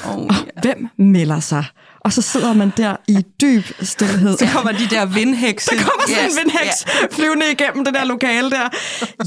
Oh, 0.07 0.15
Og 0.21 0.35
hvem 0.61 0.87
melder 0.97 1.39
sig? 1.39 1.65
Og 2.03 2.13
så 2.13 2.21
sidder 2.21 2.53
man 2.53 2.73
der 2.77 2.95
i 3.07 3.17
dyb 3.41 3.63
stillhed. 3.81 4.37
Så 4.37 4.47
kommer 4.53 4.71
de 4.71 4.87
der 4.89 5.05
vindhekse. 5.05 5.69
Der 5.75 5.83
kommer 5.83 6.07
sådan 6.07 6.25
Yes, 6.25 6.33
en 6.33 6.39
vindhæks 6.43 6.85
flyvende 7.11 7.45
igennem 7.51 7.85
det 7.85 7.93
der 7.93 8.05
lokale 8.05 8.49
der. 8.49 8.69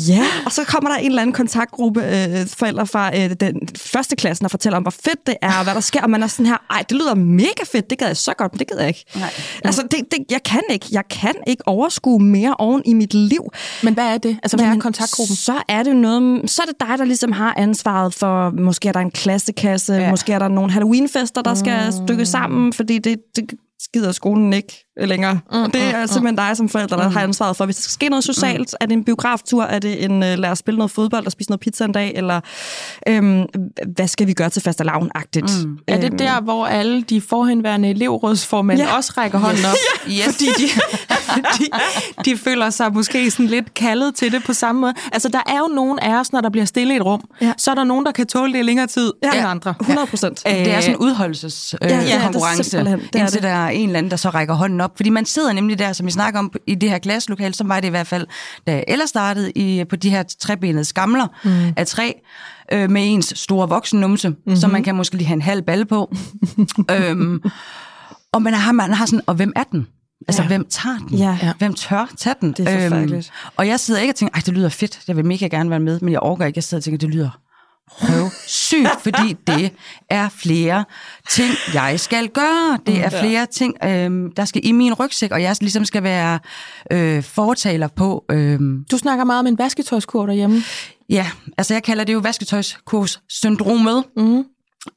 Ja, 0.09 0.25
og 0.47 0.53
så 0.53 0.65
kommer 0.65 0.91
der 0.91 0.97
en 0.97 1.07
eller 1.07 1.23
anden 1.23 1.35
kontaktgruppe 1.35 2.05
øh, 2.05 2.47
forældre 2.57 2.87
fra 2.87 3.17
øh, 3.19 3.31
den 3.41 3.69
første 3.77 4.17
klassen 4.17 4.45
og 4.45 4.51
fortæller 4.51 4.77
om, 4.77 4.83
hvor 4.83 4.95
fedt 5.05 5.27
det 5.27 5.37
er, 5.43 5.59
og 5.59 5.65
hvad 5.65 5.75
der 5.75 5.81
sker. 5.81 6.03
Og 6.03 6.11
man 6.11 6.23
er 6.23 6.27
sådan 6.27 6.47
her, 6.47 6.57
ej, 6.71 6.85
det 6.89 6.97
lyder 6.97 7.15
mega 7.15 7.65
fedt, 7.73 7.91
det 7.91 7.99
gad 7.99 8.07
jeg 8.07 8.17
så 8.17 8.33
godt, 8.39 8.53
men 8.53 8.59
det 8.59 8.69
gad 8.69 8.79
jeg 8.79 8.89
ikke. 8.89 9.05
Nej. 9.15 9.31
Altså, 9.65 9.83
det, 9.83 10.01
det, 10.11 10.19
jeg 10.31 10.43
kan 10.43 10.63
ikke. 10.71 10.87
Jeg 10.93 11.03
kan 11.11 11.35
ikke 11.47 11.69
overskue 11.69 12.21
mere 12.21 12.55
oven 12.59 12.83
i 12.85 12.95
mit 12.95 13.15
liv. 13.15 13.53
Men 13.83 13.95
hvad 13.95 14.05
er 14.05 14.19
det? 14.19 14.39
Altså, 14.43 14.57
hvad 14.57 14.65
er 14.65 14.69
Jamen, 14.69 14.81
kontaktgruppen? 14.81 15.37
Så 15.37 15.55
er 15.69 15.83
det 15.83 15.97
noget, 15.97 16.51
så 16.51 16.63
er 16.63 16.67
det 16.67 16.81
dig, 16.81 16.99
der 16.99 17.05
ligesom 17.05 17.33
har 17.33 17.55
ansvaret 17.57 18.15
for, 18.15 18.51
måske 18.51 18.89
er 18.89 18.93
der 18.93 19.01
en 19.01 19.11
klassekasse, 19.11 19.95
ja. 19.95 20.11
måske 20.11 20.33
er 20.33 20.39
der 20.39 20.49
nogle 20.49 20.73
Halloweenfester, 20.73 21.43
der 21.43 21.55
skal 21.55 21.93
stykkes 21.93 22.29
sammen, 22.29 22.66
fordi 22.73 22.99
det, 22.99 23.37
det 23.37 23.59
skider 23.81 24.13
skolen 24.13 24.53
ikke 24.53 24.86
længere. 24.99 25.33
Mm, 25.53 25.63
og 25.63 25.75
det 25.75 25.83
er 25.83 26.07
simpelthen 26.07 26.37
dig 26.37 26.57
som 26.57 26.69
forælder, 26.69 26.97
der 26.97 27.09
mm. 27.09 27.15
har 27.15 27.21
ansvaret 27.23 27.57
for, 27.57 27.65
hvis 27.65 27.77
der 27.77 27.83
skal 27.83 27.93
ske 27.93 28.09
noget 28.09 28.25
socialt, 28.25 28.59
mm. 28.73 28.77
er 28.81 28.87
det 28.87 28.93
en 28.93 29.05
biograftur, 29.05 29.63
er 29.65 29.79
det 29.79 30.05
en, 30.05 30.13
uh, 30.13 30.21
lad 30.21 30.51
os 30.51 30.59
spille 30.59 30.79
noget 30.79 30.91
fodbold 30.91 31.27
og 31.27 31.33
spise 31.33 31.51
noget 31.51 31.61
pizza 31.61 31.85
en 31.85 31.93
dag, 31.93 32.13
eller 32.15 32.41
øhm, 33.09 33.45
hvad 33.95 34.09
skal 34.09 34.27
vi 34.27 34.33
gøre 34.33 34.51
til 34.51 34.61
fastelavn-agtigt? 34.61 35.67
Mm. 35.67 35.79
Er 35.87 36.01
det 36.01 36.19
der, 36.19 36.41
hvor 36.41 36.67
alle 36.67 37.03
de 37.03 37.21
forhenværende 37.21 37.89
elevrådsformænd 37.91 38.81
Ja. 38.81 38.87
ja. 38.87 38.97
også 38.97 39.13
rækker 39.17 39.39
hånden 39.39 39.65
op? 39.65 39.77
Yes. 40.09 40.25
Fordi 40.25 40.45
de, 40.47 40.69
de, 41.59 41.67
de 42.25 42.37
føler 42.39 42.71
sig 42.71 42.93
måske 42.93 43.31
sådan 43.31 43.47
lidt 43.47 43.75
kaldet 43.75 44.15
til 44.15 44.33
det 44.33 44.45
på 44.45 44.53
samme 44.53 44.81
måde. 44.81 44.95
Altså, 45.13 45.29
der 45.29 45.41
er 45.47 45.59
jo 45.59 45.67
nogen 45.75 45.99
af 45.99 46.21
os, 46.21 46.33
når 46.33 46.41
der 46.41 46.51
bliver 46.51 46.65
stille 46.65 46.93
i 46.95 46.97
et 46.97 47.05
rum, 47.05 47.21
Ja. 47.41 47.47
ja. 47.47 47.53
så 47.59 47.71
er 47.71 47.75
der 47.75 47.85
nogen, 47.85 48.07
der 48.07 48.13
kan 48.13 48.27
tåle 48.27 48.53
det 48.53 48.59
i 48.59 48.63
længere 48.63 48.87
tid 48.87 49.13
Ja. 49.23 49.29
ja. 49.33 49.39
end 49.39 49.49
andre. 49.49 49.75
100 49.81 50.07
procent. 50.07 50.43
Det 50.47 50.71
er 50.73 50.81
sådan 50.81 50.95
en 50.95 50.97
udholdelseskonkurrence, 51.01 52.79
øh, 52.79 52.87
Ja, 52.87 52.91
ja, 52.91 52.93
det 52.93 52.95
er 52.95 53.09
det 53.13 53.15
er 53.15 53.21
indtil 53.21 53.35
det. 53.35 53.43
der 53.43 53.49
er 53.49 53.69
en 53.69 53.89
eller 53.89 53.99
anden, 53.99 54.11
der 54.11 54.17
så 54.17 54.31
rækker 54.31 54.55
hånden 54.55 54.81
op. 54.81 54.86
Fordi 54.97 55.11
man 55.11 55.25
sidder 55.25 55.53
nemlig 55.53 55.79
der, 55.79 55.93
som 55.93 56.07
vi 56.07 56.11
snakker 56.11 56.41
om 56.41 56.53
i 56.67 56.75
det 56.75 56.91
her 56.91 56.99
klasselokale, 56.99 57.55
som 57.55 57.69
var 57.69 57.81
det 57.81 57.89
i 57.89 57.91
hvert 57.91 58.07
fald, 58.07 58.27
da 58.67 58.85
Ella 58.89 59.07
startede 59.07 59.51
i, 59.51 59.85
på 59.85 59.97
de 59.97 60.11
her 60.11 60.23
trebenede 60.41 60.85
skamler 60.85 61.27
mm. 61.45 61.73
af 61.77 61.87
træ, 61.87 62.13
øh, 62.73 62.91
med 62.91 63.03
ens 63.05 63.33
store 63.37 63.69
voksennumse, 63.69 64.29
mm-hmm. 64.29 64.57
som 64.57 64.71
man 64.71 64.83
kan 64.83 64.95
måske 64.95 65.17
lige 65.17 65.27
have 65.27 65.35
en 65.35 65.43
halv 65.43 65.63
balle 65.63 65.85
på. 65.85 66.15
øhm, 66.91 67.43
og 68.33 68.43
man 68.43 68.55
har, 68.55 68.73
man 68.73 68.93
har 68.93 69.07
sådan, 69.07 69.23
og 69.27 69.35
hvem 69.35 69.53
er 69.57 69.63
den? 69.63 69.87
Altså, 70.29 70.43
ja. 70.43 70.49
hvem 70.49 70.67
tager 70.71 70.99
den? 70.99 71.19
Ja. 71.19 71.53
Hvem 71.59 71.75
tør 71.75 72.13
tage 72.19 72.35
den? 72.41 72.53
Det 72.53 72.69
er 72.69 72.89
forfærdeligt. 72.89 73.33
og 73.57 73.69
jeg 73.69 73.81
sidder 73.81 74.01
ikke 74.01 74.13
og 74.13 74.17
tænker, 74.17 74.35
ej, 74.35 74.43
det 74.47 74.55
lyder 74.55 74.69
fedt, 74.69 75.01
jeg 75.09 75.17
vil 75.17 75.25
mega 75.25 75.47
gerne 75.47 75.71
være 75.71 75.81
med, 75.81 76.01
men 76.01 76.13
jeg 76.13 76.21
overgår 76.21 76.45
ikke. 76.45 76.57
Jeg 76.57 76.65
sidder 76.65 76.81
og 76.81 76.85
tænker, 76.85 76.99
det 76.99 77.09
lyder 77.09 77.31
røv 77.91 78.31
sygt, 78.47 78.89
fordi 79.03 79.37
det 79.47 79.73
er 80.11 80.29
flere 80.29 80.85
ting, 81.31 81.51
jeg 81.75 82.01
skal 82.01 82.29
gøre. 82.29 82.79
Det 82.87 83.05
er 83.05 83.11
flere 83.11 83.47
ting, 83.47 83.75
øhm, 83.85 84.33
der 84.33 84.45
skal 84.45 84.61
i 84.65 84.73
min 84.73 84.95
rygsæk, 84.95 85.31
og 85.31 85.43
jeg 85.43 85.57
ligesom 85.61 85.85
skal 85.85 86.03
være 86.03 86.39
øh, 86.93 87.23
fortaler 87.23 87.89
på. 87.89 88.25
Øhm, 88.31 88.85
Du 88.91 88.99
snakker 88.99 89.25
meget 89.25 89.41
om 89.41 89.47
en 89.47 89.59
vasketøjskur 89.59 90.27
derhjemme. 90.27 90.63
ja, 91.09 91.27
altså 91.59 91.75
jeg 91.75 91.83
kalder 91.83 92.05
det 92.05 92.13
jo 92.13 92.19
vasketøjskurs-syndromet. 92.19 94.05
Mm. 94.17 94.45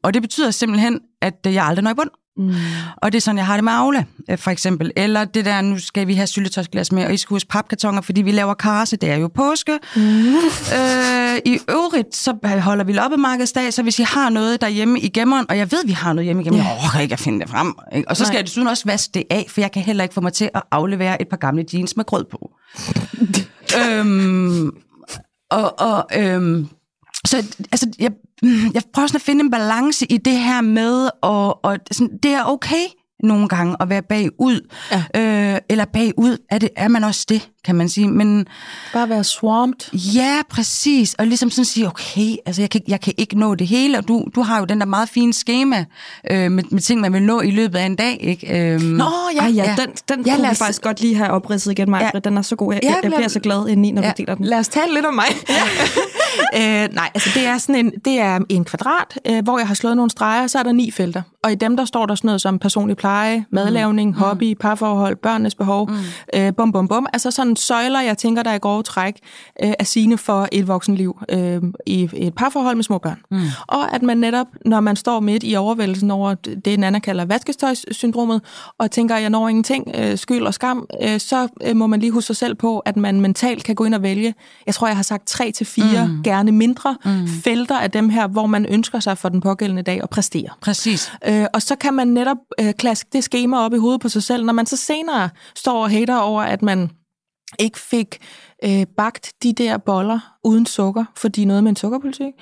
Og 0.03 0.13
det 0.13 0.21
betyder 0.21 0.51
simpelthen, 0.51 0.99
at 1.21 1.33
øh, 1.47 1.53
jeg 1.53 1.65
aldrig 1.65 1.83
når 1.83 1.91
i 1.91 1.93
bund. 1.93 2.09
Mm. 2.39 2.53
Og 2.97 3.11
det 3.11 3.17
er 3.17 3.21
sådan, 3.21 3.37
jeg 3.37 3.45
har 3.45 3.55
det 3.55 3.63
med 3.63 3.73
Aula, 3.73 4.03
øh, 4.29 4.37
for 4.37 4.51
eksempel. 4.51 4.91
Eller 4.95 5.25
det 5.25 5.45
der, 5.45 5.61
nu 5.61 5.79
skal 5.79 6.07
vi 6.07 6.13
have 6.13 6.27
syltetøjsglas 6.27 6.91
med, 6.91 7.05
og 7.05 7.13
I 7.13 7.17
skal 7.17 7.35
huske 7.35 7.47
papkartoner, 7.47 8.01
fordi 8.01 8.21
vi 8.21 8.31
laver 8.31 8.53
karse, 8.53 8.97
det 8.97 9.11
er 9.11 9.15
jo 9.15 9.27
påske. 9.27 9.79
Mm. 9.95 10.01
Øh, 10.01 11.37
I 11.45 11.59
øvrigt, 11.69 12.15
så 12.15 12.59
holder 12.63 12.83
vi 12.83 12.93
loppemarkedsdag, 12.93 13.73
så 13.73 13.83
hvis 13.83 13.99
I 13.99 14.03
har 14.03 14.29
noget 14.29 14.61
derhjemme 14.61 14.99
i 14.99 15.09
gemmeren, 15.09 15.45
og 15.49 15.57
jeg 15.57 15.71
ved, 15.71 15.85
vi 15.85 15.91
har 15.91 16.13
noget 16.13 16.25
hjemme 16.25 16.41
i 16.41 16.45
gemmeren, 16.45 16.65
jeg 16.65 16.77
orker 16.85 16.99
ikke 16.99 17.13
at 17.13 17.19
finde 17.19 17.39
det 17.39 17.49
frem. 17.49 17.75
Ikke? 17.95 18.09
Og 18.09 18.17
så 18.17 18.25
skal 18.25 18.33
Nej. 18.33 18.37
jeg 18.37 18.45
desuden 18.45 18.67
også 18.67 18.83
vaske 18.85 19.11
det 19.13 19.23
af, 19.29 19.45
for 19.49 19.61
jeg 19.61 19.71
kan 19.71 19.81
heller 19.81 20.03
ikke 20.03 20.13
få 20.13 20.21
mig 20.21 20.33
til 20.33 20.49
at 20.53 20.61
aflevere 20.71 21.21
et 21.21 21.27
par 21.27 21.37
gamle 21.37 21.65
jeans 21.73 21.97
med 21.97 22.05
grød 22.05 22.25
på. 22.31 22.51
øhm, 23.81 24.71
og, 25.51 25.79
og 25.79 26.07
øhm, 26.17 26.69
så 27.25 27.37
altså, 27.71 27.87
jeg, 27.99 28.11
jeg 28.73 28.81
prøver 28.93 29.07
sådan 29.07 29.15
at 29.17 29.21
finde 29.21 29.43
en 29.43 29.51
balance 29.51 30.05
i 30.05 30.17
det 30.17 30.37
her 30.37 30.61
med, 30.61 31.09
og, 31.21 31.65
og 31.65 31.77
sådan, 31.91 32.17
det 32.23 32.31
er 32.31 32.43
okay 32.43 32.83
nogle 33.23 33.47
gange 33.47 33.75
at 33.79 33.89
være 33.89 34.01
bagud. 34.01 34.67
Ja. 34.91 35.03
Øh, 35.53 35.59
eller 35.69 35.85
bagud, 35.85 36.37
er, 36.49 36.57
det, 36.57 36.69
er 36.77 36.87
man 36.87 37.03
også 37.03 37.25
det, 37.29 37.49
kan 37.65 37.75
man 37.75 37.89
sige. 37.89 38.07
Men 38.07 38.45
Bare 38.93 39.09
være 39.09 39.23
swamped. 39.23 39.93
ja, 40.15 40.35
præcis. 40.49 41.13
Og 41.13 41.27
ligesom 41.27 41.49
sådan 41.49 41.65
sige, 41.65 41.87
okay, 41.87 42.35
altså 42.45 42.61
jeg 42.61 42.69
kan, 42.69 42.81
jeg 42.87 43.01
kan 43.01 43.13
ikke 43.17 43.39
nå 43.39 43.55
det 43.55 43.67
hele, 43.67 43.97
og 43.97 44.07
du, 44.07 44.25
du 44.35 44.41
har 44.41 44.59
jo 44.59 44.65
den 44.65 44.79
der 44.79 44.85
meget 44.85 45.09
fine 45.09 45.33
schema 45.33 45.85
øh, 46.31 46.51
med, 46.51 46.63
med 46.71 46.81
ting, 46.81 47.01
man 47.01 47.13
vil 47.13 47.23
nå 47.23 47.41
i 47.41 47.51
løbet 47.51 47.77
af 47.79 47.85
en 47.85 47.95
dag. 47.95 48.17
Ikke? 48.21 48.73
Øhm, 48.73 48.83
Nå, 48.83 49.05
ja. 49.35 49.41
Ej, 49.41 49.47
ja, 49.47 49.63
Ja. 49.63 49.75
den, 49.77 49.89
den 50.17 50.25
Ja, 50.25 50.35
kunne 50.35 50.45
vi 50.45 50.51
os- 50.51 50.57
faktisk 50.57 50.81
godt 50.81 51.01
lige 51.01 51.15
have 51.15 51.29
opridset 51.29 51.71
igen, 51.71 51.89
Maja. 51.89 52.09
Ja. 52.13 52.19
Den 52.19 52.37
er 52.37 52.41
så 52.41 52.55
god. 52.55 52.73
Jeg, 52.73 52.79
Ja, 52.83 52.89
jeg, 52.89 52.99
lad- 53.03 53.11
bliver 53.17 53.27
så 53.29 53.39
glad 53.39 53.67
indeni, 53.67 53.91
når 53.91 54.01
Ja. 54.01 54.07
du 54.07 54.13
deler 54.17 54.35
den. 54.35 54.45
Lad 54.45 54.57
os 54.59 54.67
tale 54.67 54.93
lidt 54.93 55.05
om 55.05 55.13
mig. 55.13 55.25
Ja. 55.49 55.55
øh, 56.59 56.93
nej, 56.93 57.09
altså 57.13 57.29
det 57.33 57.45
er 57.45 57.57
sådan 57.57 57.85
en, 57.85 57.91
det 58.05 58.19
er 58.19 58.39
en 58.49 58.65
kvadrat, 58.65 59.19
øh, 59.29 59.43
hvor 59.43 59.57
jeg 59.57 59.67
har 59.67 59.75
slået 59.75 59.95
nogle 59.95 60.11
streger, 60.11 60.47
så 60.47 60.59
er 60.59 60.63
der 60.63 60.71
ni 60.71 60.91
felter. 60.91 61.21
Og 61.43 61.51
i 61.51 61.55
dem, 61.55 61.77
der 61.77 61.85
står 61.85 62.05
der 62.05 62.15
sådan 62.15 62.27
noget 62.27 62.41
som 62.41 62.59
personlig 62.59 62.97
pleje, 62.97 63.45
madlavning, 63.51 64.09
mm. 64.09 64.17
hobby, 64.17 64.53
parforhold, 64.59 65.15
børnenes 65.15 65.55
behov, 65.55 65.89
mm. 65.89 65.95
øh, 66.39 66.53
bum, 66.55 66.71
bum, 66.71 66.87
bum. 66.87 67.07
Altså 67.13 67.31
sådan 67.31 67.55
søjler, 67.55 68.01
jeg 68.01 68.17
tænker, 68.17 68.43
der 68.43 68.51
er 68.51 68.55
i 68.55 68.59
grove 68.59 68.83
træk 68.83 69.13
øh, 69.63 69.73
er 69.79 69.83
sine 69.83 70.17
for 70.17 70.47
et 70.51 70.67
voksenliv 70.67 71.19
øh, 71.29 71.61
i 71.85 72.09
et 72.13 72.33
parforhold 72.35 72.75
med 72.75 72.83
små 72.83 72.97
børn. 72.97 73.19
Mm. 73.31 73.39
Og 73.67 73.95
at 73.95 74.01
man 74.01 74.17
netop, 74.17 74.47
når 74.65 74.79
man 74.79 74.95
står 74.95 75.19
midt 75.19 75.43
i 75.45 75.55
overvældelsen 75.55 76.11
over 76.11 76.33
det, 76.65 76.79
Nana 76.79 76.99
kalder 76.99 77.25
vaskestøjssyndromet, 77.25 78.41
og 78.77 78.91
tænker, 78.91 79.17
jeg 79.17 79.29
når 79.29 79.47
ingenting, 79.47 79.91
øh, 79.95 80.17
skyld 80.17 80.45
og 80.45 80.53
skam, 80.53 80.87
øh, 81.03 81.19
så 81.19 81.47
øh, 81.63 81.75
må 81.75 81.87
man 81.87 81.99
lige 81.99 82.11
huske 82.11 82.27
sig 82.27 82.35
selv 82.35 82.55
på, 82.55 82.79
at 82.79 82.97
man 82.97 83.21
mentalt 83.21 83.63
kan 83.63 83.75
gå 83.75 83.85
ind 83.85 83.95
og 83.95 84.03
vælge. 84.03 84.33
Jeg 84.65 84.75
tror, 84.75 84.87
jeg 84.87 84.95
har 84.95 85.03
sagt 85.03 85.27
tre 85.27 85.51
til 85.51 85.65
fire 85.65 86.07
mm. 86.07 86.23
Gerne 86.31 86.51
mindre 86.51 86.97
mm. 87.05 87.27
felter 87.27 87.79
af 87.79 87.91
dem 87.91 88.09
her, 88.09 88.27
hvor 88.27 88.45
man 88.45 88.65
ønsker 88.65 88.99
sig 88.99 89.17
for 89.17 89.29
den 89.29 89.41
pågældende 89.41 89.81
dag 89.81 89.99
at 90.03 90.09
præstere. 90.09 90.49
Præcis. 90.61 91.11
Øh, 91.27 91.45
og 91.53 91.61
så 91.61 91.75
kan 91.75 91.93
man 91.93 92.07
netop 92.07 92.37
øh, 92.61 92.73
klaske 92.73 93.09
det 93.13 93.23
schema 93.23 93.57
op 93.57 93.73
i 93.73 93.77
hovedet 93.77 94.01
på 94.01 94.09
sig 94.09 94.23
selv, 94.23 94.45
når 94.45 94.53
man 94.53 94.65
så 94.65 94.77
senere 94.77 95.29
står 95.55 95.83
og 95.83 95.89
hater 95.89 96.17
over, 96.17 96.41
at 96.41 96.61
man 96.61 96.91
ikke 97.59 97.79
fik 97.79 98.17
øh, 98.63 98.85
bagt 98.97 99.33
de 99.43 99.53
der 99.53 99.77
boller 99.77 100.19
uden 100.43 100.65
sukker, 100.65 101.05
fordi 101.15 101.45
noget 101.45 101.63
med 101.63 101.69
en 101.69 101.75
sukkerpolitik, 101.75 102.33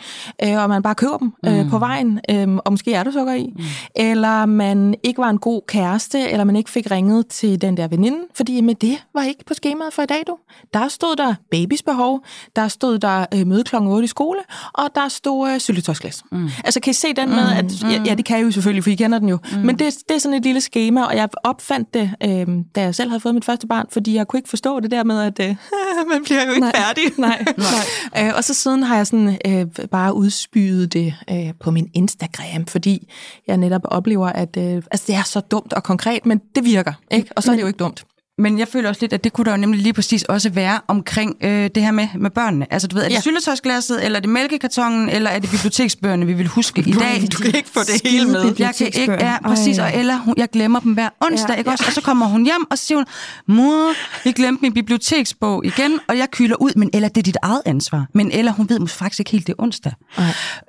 øh, 0.44 0.64
og 0.64 0.70
man 0.70 0.84
bare 0.84 0.96
køber 0.96 1.18
dem 1.18 1.34
øh, 1.46 1.64
mm. 1.64 1.70
på 1.70 1.80
vejen, 1.80 2.20
øh, 2.30 2.58
og 2.66 2.74
måske 2.74 2.94
er 2.94 3.04
der 3.04 3.12
sukker 3.12 3.34
i, 3.34 3.54
mm. 3.56 3.64
eller 3.96 4.46
man 4.46 4.96
ikke 5.04 5.22
var 5.22 5.30
en 5.30 5.38
god 5.38 5.62
kæreste, 5.68 6.30
eller 6.30 6.44
man 6.44 6.56
ikke 6.56 6.70
fik 6.70 6.92
ringet 6.92 7.28
til 7.28 7.62
den 7.62 7.78
der 7.78 7.88
veninde, 7.88 8.18
fordi 8.36 8.62
med 8.62 8.76
det 8.76 8.98
var 9.14 9.24
ikke 9.24 9.46
på 9.46 9.54
skemaet 9.54 9.94
for 9.94 10.02
i 10.02 10.06
dag, 10.06 10.24
du. 10.28 10.38
Der 10.74 10.88
stod 10.88 11.16
der 11.16 11.36
babys 11.52 11.84
behov, 11.84 12.24
der 12.56 12.68
stod 12.68 13.00
der 13.00 13.26
øh, 13.34 13.48
møde 13.48 13.64
klokken 13.64 13.92
8 13.92 14.04
i 14.04 14.08
skole, 14.08 14.40
og 14.74 14.90
der 14.96 15.08
stod 15.08 15.50
øh, 15.52 15.60
syltetøjsglas. 15.60 16.24
Mm. 16.32 16.50
Altså 16.64 16.80
kan 16.80 16.92
I 16.92 16.94
se 16.94 17.14
den 17.14 17.30
med, 17.30 17.52
at 17.58 17.66
mm. 17.66 17.90
ja, 17.90 18.02
ja, 18.06 18.16
det 18.16 18.26
kan 18.26 18.40
I 18.40 18.42
jo 18.42 18.52
selvfølgelig, 18.52 18.84
for 18.84 18.92
I 18.92 18.96
kender 18.96 19.20
den 19.20 19.30
jo, 19.30 19.38
mm. 19.52 19.58
men 19.58 19.80
det, 19.80 19.98
det 20.10 20.16
er 20.16 20.20
sådan 20.20 20.38
et 20.38 20.44
lille 20.44 20.62
schema, 20.62 21.04
og 21.04 21.16
jeg 21.16 21.30
opfandt 21.44 21.94
det, 21.94 22.12
øh, 22.24 22.48
da 22.76 22.82
jeg 22.82 22.96
selv 22.96 23.10
havde 23.10 23.20
fået 23.20 23.36
mit 23.36 23.46
første 23.46 23.68
barn, 23.68 23.86
fordi 23.92 24.16
jeg 24.16 24.28
kunne 24.28 24.38
ikke 24.38 24.50
forstå 24.50 24.80
det 24.80 24.92
der 24.92 25.04
med, 25.04 25.22
at 25.22 25.50
øh, 25.50 25.56
man 26.14 26.24
bliver 26.24 26.44
jo 26.46 26.50
ikke 26.50 26.60
Nej. 26.62 26.76
færdig. 26.76 27.04
Nej, 27.18 27.46
nej. 27.58 28.26
Øh, 28.28 28.34
og 28.36 28.44
så 28.44 28.54
siden 28.54 28.84
har 28.84 28.96
jeg 28.96 29.08
sådan 29.08 29.38
øh, 29.48 29.88
bare 29.92 30.14
udspyet 30.14 30.94
det 30.94 31.16
øh, 31.32 31.54
på 31.60 31.72
min 31.72 31.90
Instagram, 31.94 32.66
fordi 32.66 33.08
jeg 33.48 33.58
netop 33.58 33.82
oplever, 33.86 34.28
at 34.28 34.58
øh, 34.58 34.84
altså, 34.92 35.04
det 35.08 35.16
er 35.16 35.24
så 35.24 35.40
dumt 35.40 35.74
og 35.74 35.84
konkret, 35.84 36.26
men 36.26 36.42
det 36.56 36.66
virker, 36.66 36.94
ikke? 37.12 37.30
Og 37.36 37.44
så 37.44 37.52
er 37.52 37.56
det 37.56 37.62
jo 37.62 37.68
ikke 37.68 37.78
dumt. 37.78 38.06
Men 38.40 38.60
jeg 38.60 38.68
føler 38.68 38.90
også 38.90 39.02
lidt, 39.02 39.14
at 39.14 39.24
det 39.24 39.34
kunne 39.34 39.46
der 39.46 39.52
jo 39.52 39.58
nemlig 39.58 39.82
lige 39.82 39.94
præcis 39.94 40.24
også 40.24 40.50
være 40.50 40.80
omkring 40.88 41.36
øh, 41.44 41.70
det 41.76 41.84
her 41.84 41.92
med, 41.92 42.08
med 42.16 42.30
børnene. 42.30 42.74
Altså, 42.74 42.88
du 42.88 42.96
ved, 42.96 43.04
er 43.04 43.08
det 43.08 43.12
Ja. 43.14 43.18
ja. 43.18 43.22
syltetøjsglasset, 43.22 44.06
eller 44.06 44.18
er 44.18 44.22
det 44.22 44.30
mælkekartongen, 44.30 45.10
eller 45.10 45.30
er 45.30 45.40
det 45.40 45.50
biblioteksbøgerne, 45.52 46.26
vi 46.26 46.34
vil 46.34 46.48
huske 46.48 46.82
i 46.82 46.92
dag? 46.92 47.24
Du 47.34 47.38
kan 47.38 47.56
ikke 47.56 47.70
få 47.70 47.80
det 47.80 48.10
hele 48.12 48.26
med. 48.26 48.54
Jeg 48.60 48.76
kan 48.78 48.88
ikke, 48.94 49.14
ja, 49.14 49.38
præcis, 49.44 49.80
og 49.80 49.96
Ella, 49.96 50.18
hun, 50.18 50.34
jeg 50.38 50.50
glemmer 50.50 50.80
dem 50.80 50.94
hver 50.94 51.10
onsdag, 51.22 51.48
Ja, 51.50 51.54
ja, 51.54 51.58
ikke 51.58 51.70
også? 51.72 51.84
Og 51.88 51.94
så 51.94 52.02
kommer 52.02 52.26
hun 52.26 52.44
hjem, 52.46 52.66
og 52.72 52.78
så 52.78 52.86
siger 52.86 52.98
hun, 52.98 53.06
mor, 53.48 53.92
vi 54.24 54.32
glemte 54.32 54.62
min 54.62 54.74
biblioteksbog 54.74 55.66
igen, 55.66 56.00
og 56.08 56.18
jeg 56.18 56.28
kyler 56.32 56.56
ud, 56.56 56.72
men 56.76 56.90
Ella, 56.94 57.08
det 57.08 57.18
er 57.18 57.24
dit 57.24 57.38
eget 57.42 57.62
ansvar. 57.66 58.06
Men 58.14 58.32
Ella, 58.32 58.52
hun 58.52 58.70
ved 58.70 58.80
måske 58.80 58.98
faktisk 58.98 59.20
ikke 59.20 59.32
helt, 59.32 59.48
det 59.48 59.54
er 59.60 59.62
onsdag. 59.64 59.92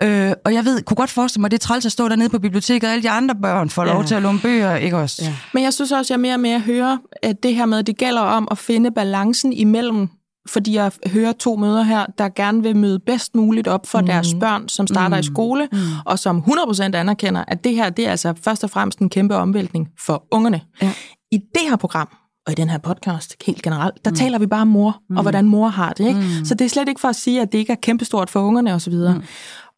Øh, 0.02 0.32
og 0.44 0.54
jeg 0.54 0.64
ved, 0.64 0.82
kunne 0.82 0.96
godt 0.96 1.10
forestille 1.10 1.40
mig, 1.40 1.46
at 1.46 1.50
det 1.50 1.58
er 1.58 1.66
træls 1.66 1.86
at 1.86 1.92
stå 1.92 2.08
dernede 2.08 2.28
på 2.28 2.38
biblioteket, 2.38 2.84
og 2.88 2.92
alle 2.92 3.02
de 3.02 3.10
andre 3.10 3.34
børn 3.42 3.70
får 3.70 3.84
lov 3.84 4.00
Ja. 4.00 4.06
til 4.06 4.14
at 4.14 4.22
låne 4.22 4.38
bøger, 4.40 4.76
ikke 4.76 4.96
også? 4.96 5.16
Ja. 5.24 5.32
Men 5.54 5.62
jeg 5.64 5.72
synes 5.74 5.92
også, 5.92 6.14
jeg 6.14 6.20
mere 6.20 6.34
og 6.34 6.40
mere 6.40 6.60
hører, 6.60 6.96
at 7.22 7.42
det 7.42 7.54
her 7.59 7.66
med, 7.66 7.78
at 7.78 7.86
det 7.86 7.96
gælder 7.96 8.20
om 8.20 8.48
at 8.50 8.59
finde 8.59 8.90
balancen 8.90 9.52
imellem, 9.52 10.09
fordi 10.48 10.74
jeg 10.74 10.92
hører 11.06 11.32
to 11.32 11.56
møder 11.56 11.82
her, 11.82 12.06
der 12.18 12.28
gerne 12.28 12.62
vil 12.62 12.76
møde 12.76 12.98
bedst 12.98 13.34
muligt 13.34 13.68
op 13.68 13.86
for 13.86 14.00
mm. 14.00 14.06
deres 14.06 14.34
børn, 14.40 14.68
som 14.68 14.86
starter 14.86 15.16
mm. 15.16 15.20
i 15.20 15.22
skole, 15.22 15.68
mm. 15.72 15.78
og 16.06 16.18
som 16.18 16.38
100% 16.38 16.82
anerkender, 16.82 17.44
at 17.48 17.64
det 17.64 17.74
her, 17.74 17.90
det 17.90 18.06
er 18.06 18.11
altså 18.11 18.34
først 18.42 18.64
og 18.64 18.70
fremmest 18.70 18.98
en 18.98 19.11
kæmpe 19.11 19.36
omvæltning 19.36 19.88
for 20.06 20.24
ungerne. 20.30 20.61
Ja. 20.82 20.92
I 21.32 21.38
det 21.38 21.62
her 21.68 21.76
program, 21.76 22.09
og 22.46 22.52
i 22.52 22.54
den 22.54 22.70
her 22.70 22.78
podcast 22.78 23.36
helt 23.46 23.62
generelt, 23.62 24.04
der 24.04 24.11
mm. 24.11 24.16
taler 24.16 24.38
vi 24.38 24.46
bare 24.46 24.62
om 24.62 24.68
mor, 24.68 25.02
mm. 25.11 25.16
og 25.16 25.22
hvordan 25.22 25.48
mor 25.48 25.68
har 25.68 25.92
det. 25.92 26.06
Ikke? 26.06 26.20
Mm. 26.20 26.44
Så 26.44 26.54
det 26.54 26.64
er 26.64 26.68
slet 26.68 26.88
ikke 26.88 27.00
for 27.00 27.09
at 27.09 27.16
sige, 27.16 27.42
at 27.42 27.52
det 27.52 27.59
ikke 27.59 27.72
er 27.72 27.76
kæmpestort 27.82 28.30
for 28.30 28.40
ungerne 28.40 28.74
osv. 28.74 28.94
Mm. 28.94 29.22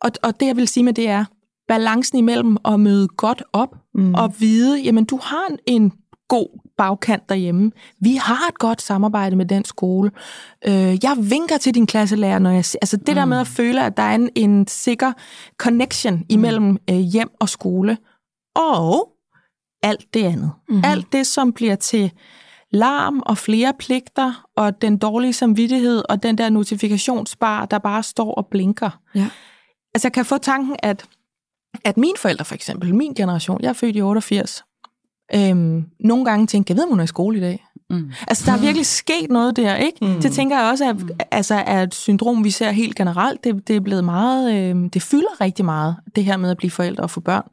Og, 0.01 0.11
og 0.22 0.41
det, 0.41 0.47
jeg 0.47 0.57
vil 0.57 0.68
sige 0.68 0.85
med 0.85 0.93
det 0.93 1.09
er, 1.09 1.24
balancen 1.68 2.18
imellem 2.18 2.57
at 2.64 2.81
møde 2.81 3.09
godt 3.09 3.43
op, 3.53 3.76
mm. 3.95 4.14
og 4.14 4.35
vide, 4.39 4.81
jamen 4.81 5.05
du 5.05 5.18
har 5.22 5.47
en 5.66 5.93
god 6.28 6.61
bagkant 6.81 7.28
derhjemme. 7.28 7.72
Vi 8.01 8.14
har 8.16 8.49
et 8.49 8.59
godt 8.59 8.83
samarbejde 8.83 9.37
med 9.37 9.47
den 9.47 9.64
skole. 9.64 10.11
Øh, 10.66 11.05
jeg 11.05 11.16
vinker 11.18 11.59
til 11.59 11.74
din 11.74 11.87
klasselærer, 11.87 12.39
når 12.39 12.51
jeg... 12.51 12.64
Altså 12.83 12.97
det 12.97 13.09
mm. 13.09 13.14
der 13.14 13.24
med 13.24 13.41
at 13.41 13.47
føle, 13.47 13.85
at 13.85 13.97
der 13.97 14.03
er 14.03 14.14
en, 14.14 14.31
en 14.35 14.66
sikker 14.66 15.12
connection 15.59 16.24
imellem 16.28 16.78
øh, 16.91 16.97
hjem 16.97 17.31
og 17.41 17.49
skole. 17.49 17.99
Og 18.57 19.09
alt 19.83 20.14
det 20.14 20.24
andet. 20.24 20.53
Mm-hmm. 20.68 20.85
Alt 20.85 21.12
det, 21.12 21.26
som 21.26 21.53
bliver 21.53 21.74
til 21.76 22.12
larm 22.72 23.22
og 23.26 23.39
flere 23.39 23.72
pligter, 23.78 24.47
og 24.57 24.83
den 24.83 24.99
dårlige 24.99 25.33
samvittighed, 25.33 26.03
og 26.09 26.22
den 26.22 26.39
der 26.39 26.51
notifikationsbar, 26.51 27.66
der 27.66 27.78
bare 27.78 28.03
står 28.03 28.35
og 28.35 28.47
blinker. 28.47 29.01
Ja. 29.14 29.28
Altså 29.95 30.09
jeg 30.09 30.12
kan 30.12 30.24
få 30.24 30.39
tanken, 30.39 30.76
at, 30.83 31.05
at 31.85 31.97
mine 31.97 32.16
forældre 32.16 32.45
for 32.45 32.55
eksempel, 32.55 32.95
min 32.95 33.14
generation, 33.14 33.61
jeg 33.62 33.68
er 33.68 33.72
født 33.72 33.97
i 33.97 34.03
88, 34.03 34.64
øhm, 35.35 35.85
nogle 36.01 36.24
gange 36.24 36.47
tænker, 36.47 36.74
jeg 36.74 36.76
ved, 36.76 36.85
om 36.85 36.91
hun 36.91 37.01
er 37.01 37.05
i 37.05 37.07
skole 37.07 37.39
i 37.39 37.41
dag. 37.41 37.64
Mm. 37.91 38.11
Altså, 38.28 38.45
der 38.47 38.57
er 38.57 38.61
virkelig 38.61 38.87
sket 38.87 39.31
noget 39.31 39.57
der, 39.57 39.76
ikke? 39.76 39.99
Mm. 40.03 40.20
Det 40.20 40.33
tænker 40.33 40.59
jeg 40.59 40.70
også 40.70 40.85
er, 40.85 40.95
altså, 41.31 41.55
er 41.55 41.83
et 41.83 41.95
syndrom, 41.95 42.45
vi 42.45 42.51
ser 42.51 42.70
helt 42.70 42.97
generelt. 42.97 43.45
Det, 43.45 43.68
det 43.68 43.76
er 43.76 43.81
blevet 43.81 44.05
meget, 44.05 44.55
øh, 44.55 44.91
det 44.93 45.03
fylder 45.03 45.41
rigtig 45.41 45.64
meget, 45.64 45.97
det 46.16 46.24
her 46.24 46.37
med 46.37 46.51
at 46.51 46.57
blive 46.57 46.70
forældre 46.70 47.03
og 47.03 47.11
få 47.11 47.20
børn. 47.20 47.45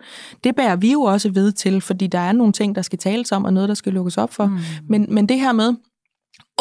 Det 0.43 0.55
bærer 0.55 0.75
vi 0.75 0.91
jo 0.91 1.01
også 1.01 1.29
ved 1.29 1.51
til, 1.51 1.81
fordi 1.81 2.07
der 2.07 2.19
er 2.19 2.31
nogle 2.31 2.53
ting, 2.53 2.75
der 2.75 2.81
skal 2.81 2.99
tales 2.99 3.31
om, 3.31 3.45
og 3.45 3.53
noget, 3.53 3.69
der 3.69 3.75
skal 3.75 3.93
lukkes 3.93 4.17
op 4.17 4.33
for. 4.33 4.45
Mm. 4.45 4.57
Men, 4.89 5.05
men 5.09 5.29
det 5.29 5.39
her 5.39 5.51
med, 5.53 5.73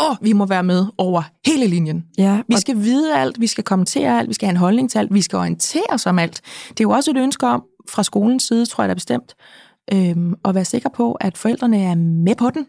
åh, 0.01 0.17
vi 0.21 0.33
må 0.33 0.47
være 0.47 0.63
med 0.63 0.87
over 0.99 1.23
hele 1.47 1.67
linjen. 1.67 2.05
Ja, 2.19 2.43
Vi 2.49 2.57
skal 2.57 2.77
vide 2.77 3.17
alt, 3.17 3.41
vi 3.41 3.47
skal 3.47 3.65
kommentere 3.65 4.19
alt, 4.19 4.29
vi 4.29 4.35
skal 4.35 4.47
have 4.47 4.53
en 4.53 4.57
holdning 4.57 4.91
til 4.91 4.99
alt, 4.99 5.15
vi 5.15 5.23
skal 5.23 5.37
orientere 5.37 5.87
os 5.91 6.07
om 6.07 6.19
alt. 6.19 6.41
Det 6.69 6.81
er 6.81 6.85
jo 6.85 6.91
også 6.91 7.11
et 7.11 7.17
ønske 7.17 7.47
om, 7.47 7.63
fra 7.89 8.03
skolens 8.03 8.43
side, 8.43 8.67
tror 8.67 8.85
jeg, 8.85 8.91
er 8.91 8.95
bestemt, 8.95 9.35
øhm, 9.95 10.35
at 10.45 10.55
være 10.55 10.65
sikker 10.65 10.89
på, 10.89 11.13
at 11.13 11.39
forældrene 11.39 11.83
er 11.83 11.95
med 11.95 12.35
på 12.37 12.51
den. 12.51 12.67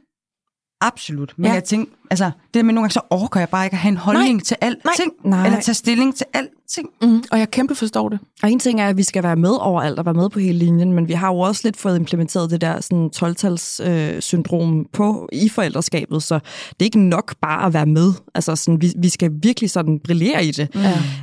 Absolut. 0.82 1.34
Men 1.38 1.46
Ja. 1.46 1.54
jeg 1.54 1.64
tænker, 1.64 1.92
altså, 2.10 2.32
det 2.54 2.66
med 2.66 2.74
nogle 2.74 2.84
gange, 2.84 2.94
så 2.94 3.02
overgår 3.10 3.40
jeg 3.40 3.50
bare 3.50 3.66
ikke 3.66 3.74
at 3.74 3.80
have 3.80 3.92
en 3.92 3.98
holdning 3.98 4.34
Nej. 4.34 4.44
til 4.44 4.58
alting. 4.62 5.12
Nej. 5.24 5.46
Eller 5.46 5.60
tage 5.60 5.76
stilling 5.76 6.16
til 6.16 6.26
alting. 6.34 6.90
Mm, 7.02 7.24
og 7.32 7.40
jeg 7.40 7.52
kæmpe 7.52 7.76
forstår 7.76 8.10
det. 8.10 8.20
Og 8.44 8.52
en 8.52 8.60
ting 8.60 8.82
er, 8.82 8.88
at 8.88 8.98
vi 8.98 9.04
skal 9.04 9.24
være 9.24 9.36
med 9.36 9.50
overalt 9.50 10.00
og 10.00 10.06
være 10.06 10.14
med 10.14 10.30
på 10.30 10.40
hele 10.40 10.58
linjen, 10.58 10.94
men 10.94 11.08
vi 11.08 11.14
har 11.14 11.28
jo 11.28 11.40
også 11.40 11.62
lidt 11.64 11.78
fået 11.78 11.96
implementeret 11.96 12.52
det 12.52 12.62
der 12.62 12.82
sådan 12.82 13.10
12-tals 13.16 13.80
øh, 13.84 14.22
syndrom 14.22 14.86
på 14.94 15.30
i 15.32 15.50
forældreskabet, 15.50 16.24
så 16.24 16.36
det 16.70 16.80
er 16.80 16.86
ikke 16.86 17.00
nok 17.00 17.36
bare 17.42 17.66
at 17.66 17.74
være 17.74 17.86
med. 17.86 18.14
Altså 18.36 18.56
sådan, 18.56 18.82
vi, 18.82 18.94
vi 18.98 19.10
skal 19.10 19.32
virkelig 19.44 19.70
sådan 19.70 20.00
brillere 20.00 20.46
i 20.46 20.52
det. 20.52 20.76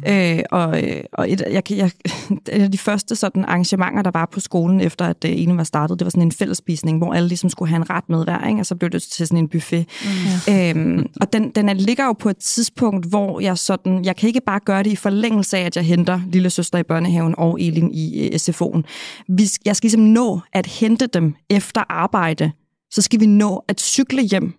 Ja. 0.07 0.39
Øh, 0.39 0.43
og 0.51 0.82
øh, 0.82 1.01
og 1.12 1.32
et, 1.32 1.43
jeg, 1.51 1.72
jeg, 1.72 1.91
et 2.53 2.62
af 2.62 2.72
de 2.72 2.78
første 2.78 3.16
sådan 3.16 3.45
arrangementer, 3.45 4.03
der 4.03 4.11
var 4.11 4.28
på 4.32 4.41
skolen, 4.41 4.80
efter 4.80 5.05
at 5.05 5.22
det 5.22 5.43
ene 5.43 5.57
var 5.57 5.64
startet, 5.64 5.99
det 5.99 6.05
var 6.05 6.11
sådan 6.11 6.22
en 6.22 6.32
fællesspisning, 6.32 6.99
hvor 6.99 7.14
alle 7.14 7.28
ligesom 7.28 7.51
skulle 7.51 7.68
have 7.68 7.76
en 7.76 7.91
ret 7.91 8.09
med 8.09 8.24
hver, 8.24 8.49
ikke? 8.49 8.61
og 8.61 8.66
så 8.66 8.74
blev 8.74 8.91
det 8.91 9.03
til 9.03 9.26
sådan 9.26 9.39
en 9.39 9.49
buffet. 9.49 9.87
Mm. 10.05 10.55
Øhm, 10.75 11.07
og 11.20 11.33
den, 11.33 11.51
den 11.51 11.68
er, 11.68 11.72
ligger 11.72 12.05
jo 12.05 12.12
på 12.12 12.29
et 12.29 12.37
tidspunkt, 12.37 13.07
hvor 13.07 13.41
jeg 13.41 13.59
sådan, 13.59 14.05
jeg 14.05 14.16
kan 14.16 14.27
ikke 14.27 14.41
bare 14.41 14.61
gøre 14.61 14.83
det 14.83 14.93
i 14.93 14.97
forlængelse 14.97 15.57
af, 15.59 15.62
at 15.62 15.77
jeg 15.77 15.85
henter 15.85 16.20
lille 16.33 16.51
søster 16.51 16.79
i 16.79 16.83
børnehaven 16.83 17.35
og 17.39 17.61
Elin 17.61 17.91
i 17.95 18.29
øh, 18.29 18.35
SFO'en. 18.35 18.83
Vi, 19.29 19.45
jeg 19.64 19.77
skal 19.77 19.89
ligesom 19.89 20.01
nå 20.01 20.41
at 20.53 20.66
hente 20.66 21.07
dem 21.07 21.35
efter 21.51 21.85
arbejde, 21.89 22.53
så 22.91 23.03
skal 23.03 23.20
vi 23.20 23.27
nå 23.27 23.64
at 23.68 23.81
cykle 23.81 24.22
hjem 24.22 24.55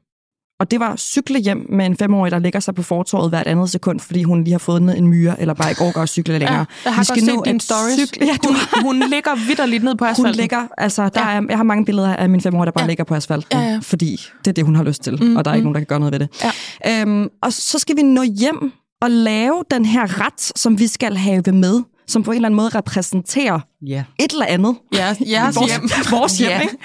og 0.59 0.71
det 0.71 0.79
var 0.79 0.95
cykle 0.95 1.39
hjem 1.39 1.65
med 1.69 1.85
en 1.85 1.97
femårig, 1.97 2.31
der 2.31 2.39
ligger 2.39 2.59
sig 2.59 2.75
på 2.75 2.83
fortorvet 2.83 3.29
hvert 3.29 3.47
andet 3.47 3.69
sekund, 3.69 3.99
fordi 3.99 4.23
hun 4.23 4.43
lige 4.43 4.51
har 4.51 4.59
fået 4.59 4.97
en 4.97 5.07
myre, 5.07 5.41
eller 5.41 5.53
bare 5.53 5.69
ikke 5.69 5.81
overgår 5.81 6.01
at 6.01 6.09
cykle 6.09 6.33
længere. 6.39 6.57
Ja, 6.59 6.65
jeg 6.85 6.93
har 6.95 7.01
Vi 7.15 7.21
godt 7.21 7.31
set 7.31 7.45
dine 7.45 7.61
stories. 7.61 8.09
Cykle. 8.09 8.25
Ja, 8.27 8.33
du 8.43 8.47
hun, 8.49 8.83
hun 8.99 9.09
ligger 9.09 9.47
vidderligt 9.47 9.83
ned 9.83 9.95
på 9.95 10.05
hun 10.05 10.11
asfalten. 10.11 10.35
ligger, 10.41 10.67
altså, 10.77 11.09
der 11.09 11.29
Ja. 11.31 11.37
er, 11.37 11.41
jeg 11.49 11.57
har 11.57 11.63
mange 11.63 11.85
billeder 11.85 12.15
af 12.15 12.29
min 12.29 12.41
femårige, 12.41 12.65
der 12.65 12.71
bare 12.71 12.83
Ja. 12.83 12.87
ligger 12.87 13.03
på 13.03 13.15
asfalten, 13.15 13.59
Ja, 13.59 13.65
ja. 13.71 13.79
fordi 13.81 14.19
det 14.39 14.47
er 14.47 14.53
det, 14.53 14.65
hun 14.65 14.75
har 14.75 14.83
lyst 14.83 15.01
til, 15.03 15.23
mm, 15.23 15.35
og 15.35 15.45
der 15.45 15.51
er 15.51 15.55
ikke 15.55 15.63
nogen, 15.65 15.73
der 15.75 15.79
kan 15.79 15.87
gøre 15.87 15.99
noget 15.99 16.11
ved 16.13 16.19
det. 16.19 16.51
Ja. 16.85 17.01
Øhm, 17.01 17.27
og 17.43 17.53
så 17.53 17.79
skal 17.79 17.95
vi 17.97 18.01
nå 18.01 18.23
hjem 18.23 18.71
og 19.01 19.11
lave 19.11 19.63
den 19.71 19.85
her 19.85 20.25
ret, 20.25 20.51
som 20.59 20.79
vi 20.79 20.87
skal 20.87 21.17
have 21.17 21.41
med, 21.53 21.81
som 22.07 22.23
på 22.23 22.31
en 22.31 22.35
eller 22.35 22.47
anden 22.47 22.55
måde 22.55 22.69
repræsenterer 22.69 23.59
Ja. 23.87 24.03
et 24.19 24.31
eller 24.31 24.45
andet. 24.45 24.75
Jeres, 24.93 25.17
jeres 25.29 25.55
vores, 25.55 25.71
hjem. 25.71 25.89
Vores 26.19 26.37
hjem, 26.37 26.61
ikke? 26.61 26.77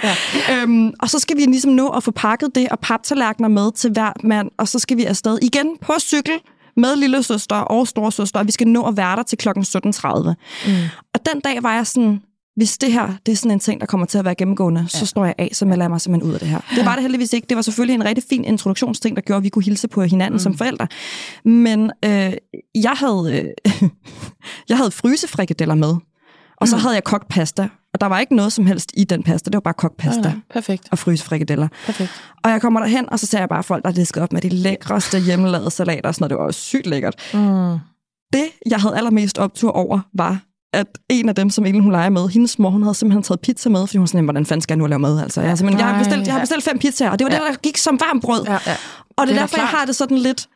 Ja. 0.49 0.62
Øhm, 0.62 0.93
og 1.01 1.11
så 1.11 1.18
skal 1.18 1.37
vi 1.37 1.43
ligesom 1.43 1.73
nå 1.73 1.89
at 1.89 2.03
få 2.03 2.11
pakket 2.11 2.55
det 2.55 2.68
og 2.68 2.79
paptallerkener 2.79 3.49
med 3.49 3.73
til 3.73 3.91
hver 3.93 4.12
mand, 4.25 4.51
og 4.59 4.68
så 4.68 4.79
skal 4.79 4.97
vi 4.97 5.05
afsted 5.05 5.39
igen 5.43 5.66
på 5.83 5.93
cykel 6.01 6.33
med 6.77 6.97
lille 6.97 7.23
søster 7.23 7.57
og 7.57 7.89
storesøster, 7.89 8.41
og 8.41 8.47
vi 8.47 8.53
skal 8.53 8.68
nå 8.68 8.83
at 8.87 8.97
være 8.97 9.16
der 9.16 9.23
til 9.23 9.39
klokken 9.39 9.64
17.30. 9.64 10.35
Mm. 10.66 10.73
Og 11.14 11.21
den 11.33 11.41
dag 11.41 11.62
var 11.62 11.75
jeg 11.75 11.87
sådan, 11.87 12.23
hvis 12.61 12.79
det 12.79 12.93
her 12.93 13.13
det 13.27 13.33
er 13.33 13.37
sådan 13.37 13.51
en 13.51 13.61
ting, 13.61 13.81
der 13.81 13.87
kommer 13.87 14.07
til 14.07 14.19
at 14.19 14.25
være 14.25 14.35
gennemgående, 14.35 14.81
ja. 14.81 14.87
så 14.87 15.07
står 15.07 15.25
jeg 15.25 15.35
af, 15.39 15.51
så 15.53 15.67
melder 15.67 15.85
jeg 15.85 15.91
mig 15.91 16.01
simpelthen 16.01 16.29
ud 16.31 16.35
af 16.35 16.41
det 16.41 16.49
her. 16.49 16.61
Det 16.77 16.85
var 16.85 16.95
det 16.95 17.03
heldigvis 17.03 17.33
ikke. 17.33 17.47
Det 17.49 17.57
var 17.57 17.63
selvfølgelig 17.63 17.95
en 17.95 18.05
rigtig 18.05 18.25
fin 18.29 18.45
introduktionsting, 18.45 19.17
der 19.17 19.23
gjorde, 19.23 19.37
at 19.37 19.45
vi 19.45 19.49
kunne 19.49 19.65
hilse 19.65 19.89
på 19.89 20.03
hinanden 20.03 20.33
mm. 20.35 20.39
som 20.39 20.57
forældre. 20.57 20.87
Men 21.45 21.91
øh, 22.05 22.33
jeg 22.75 22.93
havde, 22.97 23.55
øh, 23.73 23.89
jeg 24.69 24.77
havde 24.77 24.91
frysefrikadeller 24.91 25.75
med, 25.75 25.95
og 26.57 26.69
så 26.69 26.77
havde 26.77 26.95
jeg 26.95 27.05
kogt 27.05 27.29
pasta, 27.29 27.69
og 27.95 28.01
der 28.01 28.07
var 28.07 28.19
ikke 28.19 28.37
noget 28.37 28.53
som 28.53 28.67
helst 28.67 28.91
i 28.97 29.05
den 29.05 29.23
pasta, 29.23 29.49
det 29.49 29.55
var 29.55 29.61
bare 29.61 29.75
kogt 29.75 29.97
pasta 29.97 30.29
Ja, 30.29 30.35
perfekt. 30.51 30.89
og 30.91 30.99
frysefrikadeller. 30.99 31.69
perfekt. 31.87 32.11
Og 32.45 32.51
jeg 32.51 32.61
kommer 32.61 32.81
derhen, 32.81 33.11
og 33.13 33.19
så 33.19 33.27
ser 33.27 33.39
jeg 33.39 33.49
bare 33.49 33.63
folk, 33.63 33.83
der 33.85 33.91
er 33.91 33.95
disket 33.95 34.23
op 34.23 34.33
med 34.33 34.41
de 34.41 34.49
lækreste 34.49 35.21
hjemmelavede 35.21 35.71
salater 35.71 36.09
og 36.09 36.15
sådan 36.15 36.23
noget. 36.23 36.31
Det 36.31 36.39
var 36.39 36.45
jo 36.45 36.53
sygt 36.53 36.87
lækkert. 36.87 37.15
Mm. 37.35 37.79
Det, 38.33 38.45
jeg 38.67 38.81
havde 38.81 38.97
allermest 38.97 39.39
optur 39.39 39.71
over, 39.71 40.01
var, 40.15 40.41
at 40.73 40.87
en 41.09 41.29
af 41.29 41.35
dem, 41.35 41.51
som 41.51 41.66
Ellen 41.66 41.83
hun 41.83 41.93
leger 41.93 42.11
med, 42.11 42.29
hendes 42.29 42.59
mor, 42.59 42.71
hun 42.71 42.83
havde 42.83 42.95
simpelthen 42.95 43.23
taget 43.23 43.41
pizza 43.41 43.68
med, 43.68 43.87
fordi 43.87 43.99
hun 43.99 44.07
sådan, 44.07 44.25
hvordan 44.25 44.47
fanden 44.47 44.61
skal 44.62 44.75
jeg 44.75 44.79
nu 44.79 44.87
lave 44.87 44.99
mad? 44.99 45.21
Altså, 45.21 45.41
jeg, 45.41 45.59
simpelthen, 45.59 45.87
jeg, 45.87 45.95
har 45.95 45.99
bestilt, 45.99 46.27
jeg 46.27 46.35
har 46.35 46.41
bestilt 46.41 46.64
fem 46.64 46.79
pizzaer, 46.79 47.11
og 47.11 47.18
det 47.18 47.25
var 47.25 47.31
ja. 47.31 47.39
det, 47.39 47.47
der 47.47 47.55
gik 47.62 47.77
som 47.77 48.01
varmt 48.01 48.23
brød. 48.23 48.45
Ja, 48.45 48.53
ja. 48.53 48.77
Og 49.16 49.27
det 49.27 49.29
Det 49.29 49.37
er 49.37 49.43
er 49.43 49.47
derfor, 49.47 49.57
jeg 49.57 49.66
har 49.66 49.85
det 49.85 49.97
sådan 49.97 50.18
lidt, 50.18 50.49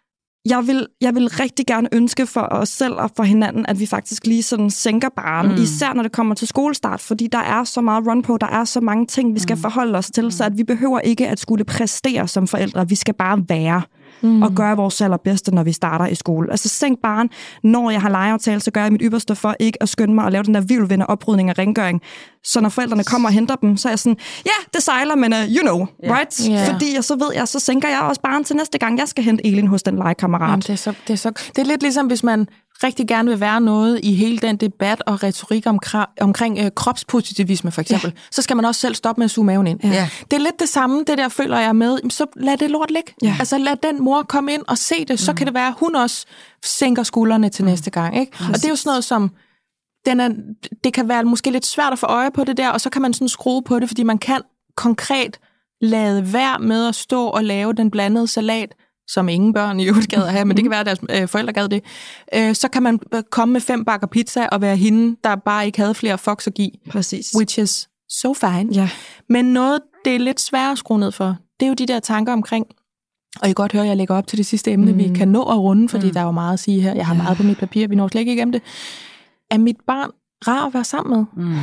jeg 0.49 0.67
vil, 0.67 0.87
jeg 1.01 1.15
vil 1.15 1.29
rigtig 1.29 1.67
gerne 1.67 1.89
ønske 1.93 2.27
for 2.27 2.41
os 2.41 2.69
selv 2.69 2.95
og 2.95 3.11
for 3.17 3.23
hinanden, 3.23 3.67
at 3.67 3.81
vi 3.81 3.87
faktisk 3.87 4.27
lige 4.27 4.43
sådan 4.43 4.71
sænker 4.71 5.09
barn, 5.17 5.49
mm. 5.49 5.63
især 5.63 5.93
når 5.93 6.03
det 6.03 6.13
kommer 6.13 6.35
til 6.35 6.49
skolestart, 6.49 7.01
fordi 7.01 7.27
der 7.33 7.39
er 7.39 7.65
så 7.65 7.81
meget 7.81 8.07
run 8.07 8.23
på, 8.23 8.39
der 8.41 8.47
er 8.47 8.65
så 8.65 8.81
mange 8.81 9.07
ting, 9.07 9.35
vi 9.35 9.41
skal 9.41 9.57
mm. 9.57 9.63
forholde 9.63 9.99
os 9.99 10.11
til, 10.11 10.25
mm. 10.25 10.31
så 10.31 10.45
at 10.45 10.59
vi 10.59 10.65
behøver 10.65 11.01
ikke 11.01 11.29
at 11.29 11.41
skulle 11.41 11.65
præstere 11.65 12.29
som 12.29 12.47
forældre, 12.47 12.89
vi 12.89 12.95
skal 12.95 13.15
bare 13.15 13.45
være 13.49 13.83
mm. 14.23 14.43
og 14.43 14.53
gøre 14.55 14.77
vores 14.77 15.01
allerbedste, 15.01 15.55
når 15.55 15.63
vi 15.63 15.73
starter 15.73 16.07
i 16.07 16.15
skole. 16.15 16.51
Altså 16.51 16.69
sænk 16.69 16.99
barn, 17.03 17.31
når 17.63 17.91
jeg 17.91 18.01
har 18.01 18.09
legeaftale, 18.09 18.61
så 18.61 18.71
gør 18.71 18.83
jeg 18.83 18.93
mit 18.93 19.03
ypperste 19.05 19.35
for 19.35 19.57
ikke 19.61 19.83
at 19.83 19.89
skynde 19.89 20.15
mig 20.15 20.25
og 20.25 20.33
lave 20.33 20.45
den 20.45 20.55
der 20.55 20.61
vildvinde 20.61 21.07
oprydning 21.07 21.51
og 21.51 21.59
rengøring. 21.59 22.03
Så 22.45 22.61
når 22.61 22.69
forældrene 22.69 23.05
kommer 23.05 23.29
og 23.29 23.33
henter 23.33 23.57
dem, 23.57 23.77
så 23.77 23.89
er 23.89 23.93
jeg 23.93 23.99
sådan, 23.99 24.17
ja, 24.47 24.51
yeah, 24.51 24.67
det 24.75 24.83
sejler, 24.83 25.15
men 25.15 25.33
uh, 25.33 25.39
you 25.39 25.63
know, 25.63 25.87
yeah. 26.05 26.19
right? 26.19 26.41
Yeah. 26.51 26.67
Fordi 26.67 26.95
jeg, 26.95 27.05
så 27.05 27.17
ved 27.17 27.31
jeg, 27.35 27.49
så 27.49 27.61
sænker 27.61 27.89
jeg 27.89 28.01
også 28.01 28.21
barn 28.21 28.45
til 28.45 28.57
næste 28.57 28.79
gang, 28.79 28.99
jeg 28.99 29.09
skal 29.09 29.25
hente 29.25 29.47
Elin 29.47 29.67
hos 29.67 29.83
den 29.83 29.97
legekammerat. 29.97 30.49
Jamen, 30.49 30.61
det, 30.61 30.71
er 30.71 30.77
så, 30.77 30.95
det, 31.07 31.13
er 31.13 31.17
så, 31.17 31.31
det 31.31 31.59
er 31.59 31.65
lidt 31.65 31.83
ligesom, 31.83 32.07
hvis 32.07 32.23
man 32.23 32.47
rigtig 32.83 33.09
gerne 33.09 33.31
vil 33.31 33.41
være 33.41 33.61
noget 33.61 34.01
i 34.03 34.15
hele 34.15 34.39
den 34.39 34.57
debat 34.57 35.03
og 35.07 35.23
retorik 35.23 35.67
omkring, 35.67 36.07
omkring 36.21 36.59
øh, 36.59 36.71
kropspositivisme 36.77 37.71
for 37.71 37.81
eksempel, 37.81 38.13
ja. 38.15 38.21
så 38.31 38.43
skal 38.43 38.57
man 38.57 38.65
også 38.65 38.81
selv 38.81 38.95
stoppe 38.95 39.21
med 39.21 39.25
at 39.25 39.31
suge 39.31 39.47
maven 39.47 39.67
ind. 39.67 39.81
Ja. 39.85 40.09
Det 40.31 40.37
er 40.37 40.41
lidt 40.41 40.61
det 40.61 40.69
samme, 40.69 41.05
det 41.07 41.19
der 41.19 41.29
føler 41.29 41.59
jeg 41.59 41.77
med, 41.77 42.11
så 42.11 42.27
lad 42.37 42.57
det 42.57 42.71
lort 42.71 42.91
ligge. 42.91 43.15
Ja. 43.23 43.37
Altså 43.39 43.59
lad 43.59 43.77
den 43.83 44.03
mor 44.03 44.23
komme 44.23 44.53
ind 44.53 44.63
og 44.69 44.79
se 44.79 45.05
det, 45.05 45.21
så 45.21 45.33
mm. 45.33 45.37
kan 45.37 45.47
det 45.47 45.55
være, 45.55 45.69
at 45.69 45.75
hun 45.79 45.97
også 45.97 46.27
sænker 46.65 47.03
skuldrene 47.03 47.49
til 47.49 47.65
mm. 47.65 47.71
næste 47.71 47.91
gang. 47.91 48.21
Ikke? 48.21 48.33
Og 48.49 48.55
det 48.55 48.65
er 48.65 48.69
jo 48.69 48.77
sådan 48.77 48.91
noget 48.91 49.05
som, 49.05 49.31
den 50.07 50.21
er, 50.21 50.29
det 50.85 50.93
kan 50.93 51.09
være 51.09 51.25
måske 51.25 51.51
lidt 51.51 51.67
svært 51.67 51.93
at 51.93 51.99
få 51.99 52.07
øje 52.07 52.31
på 52.31 52.45
det 52.45 52.57
der, 52.57 52.71
og 52.71 52.81
så 52.81 52.91
kan 52.91 53.03
man 53.03 53.15
sådan 53.15 53.29
skrue 53.29 53.63
på 53.63 53.79
det, 53.79 53.89
fordi 53.89 54.03
man 54.03 54.19
kan 54.19 54.41
konkret 54.77 55.39
lade 55.81 56.33
være 56.33 56.59
med 56.59 56.89
at 56.89 56.95
stå 56.95 57.27
og 57.27 57.45
lave 57.45 57.73
den 57.73 57.91
blandede 57.91 58.29
salat, 58.29 58.75
som 59.09 59.29
ingen 59.29 59.53
børn 59.53 59.81
i 59.81 59.89
øvrigt 59.89 60.09
gad 60.09 60.23
at 60.23 60.33
have, 60.33 60.45
men 60.45 60.57
det 60.57 60.65
kan 60.65 60.71
være, 60.71 60.81
at 60.81 60.87
deres 60.87 61.01
øh, 61.11 61.29
forældre 61.29 61.53
gad 61.53 61.69
det, 61.69 61.85
øh, 62.35 62.55
så 62.55 62.69
kan 62.69 62.83
man 62.83 63.01
øh, 63.15 63.23
komme 63.31 63.53
med 63.53 63.61
fem 63.61 63.85
bakker 63.85 64.07
pizza 64.07 64.47
og 64.53 64.61
være 64.61 64.77
hende, 64.77 65.17
der 65.25 65.37
bare 65.37 65.67
ikke 65.67 65.79
havde 65.79 65.95
flere 65.95 66.19
fox 66.19 66.47
at 66.47 66.55
give. 66.55 66.71
Præcis. 66.91 67.37
Which 67.37 67.59
is 67.59 67.89
so 68.09 68.35
fine. 68.35 68.69
Ja. 68.73 68.91
Men 69.29 69.45
noget, 69.45 69.81
det 70.05 70.15
er 70.15 70.19
lidt 70.19 70.41
svært 70.41 70.73
at 70.73 70.79
skrue 70.79 70.99
ned 70.99 71.13
for, 71.13 71.37
det 71.61 71.67
er 71.67 71.69
jo 71.69 71.75
de 71.75 71.87
der 71.87 72.01
tanker 72.01 72.33
omkring, 72.33 72.67
og 73.43 73.49
I 73.49 73.49
kan 73.49 73.55
godt 73.55 73.73
høre, 73.73 73.83
at 73.83 73.89
jeg 73.89 73.97
lægger 73.97 74.15
op 74.15 74.27
til 74.27 74.39
det 74.39 74.47
sidste 74.47 74.73
emne, 74.73 74.93
mm. 74.93 74.99
vi 74.99 75.11
kan 75.15 75.29
nå 75.29 75.43
at 75.43 75.59
runde, 75.59 75.89
fordi 75.89 76.07
mm. 76.07 76.13
der 76.13 76.21
er 76.21 76.25
jo 76.25 76.31
meget 76.31 76.53
at 76.53 76.61
sige 76.61 76.81
her. 76.81 76.95
Jeg 76.95 77.07
har 77.07 77.15
ja. 77.15 77.23
meget 77.23 77.37
på 77.37 77.43
mit 77.43 77.59
papir, 77.59 77.89
vi 77.89 77.95
når 77.95 78.09
slet 78.09 78.21
ikke 78.21 78.33
igennem 78.33 78.53
det. 78.53 78.63
Er 79.51 79.59
mit 79.59 79.77
barn 79.87 80.11
rar 80.49 80.67
at 80.67 80.75
være 80.75 80.85
sammen 80.85 81.17
med? 81.17 81.45
Mm. 81.47 81.57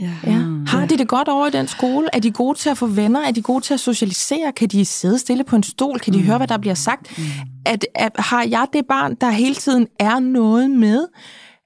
Ja. 0.00 0.10
Ja. 0.26 0.38
Har 0.66 0.86
de 0.86 0.98
det 0.98 1.08
godt 1.08 1.28
over 1.28 1.46
i 1.46 1.50
den 1.50 1.68
skole? 1.68 2.08
Er 2.12 2.18
de 2.18 2.30
gode 2.30 2.58
til 2.58 2.70
at 2.70 2.78
få 2.78 2.86
venner? 2.86 3.20
Er 3.20 3.30
de 3.30 3.42
gode 3.42 3.60
til 3.64 3.74
at 3.74 3.80
socialisere? 3.80 4.52
Kan 4.52 4.68
de 4.68 4.84
sidde 4.84 5.18
stille 5.18 5.44
på 5.44 5.56
en 5.56 5.62
stol? 5.62 5.98
Kan 5.98 6.12
de 6.12 6.18
mm. 6.18 6.24
høre, 6.24 6.36
hvad 6.36 6.48
der 6.48 6.58
bliver 6.58 6.74
sagt? 6.74 7.18
Mm. 7.18 7.24
At, 7.66 7.86
at, 7.94 8.12
har 8.18 8.42
jeg 8.42 8.66
det 8.72 8.86
barn, 8.86 9.14
der 9.14 9.30
hele 9.30 9.54
tiden 9.54 9.86
er 9.98 10.18
noget 10.18 10.70
med? 10.70 11.06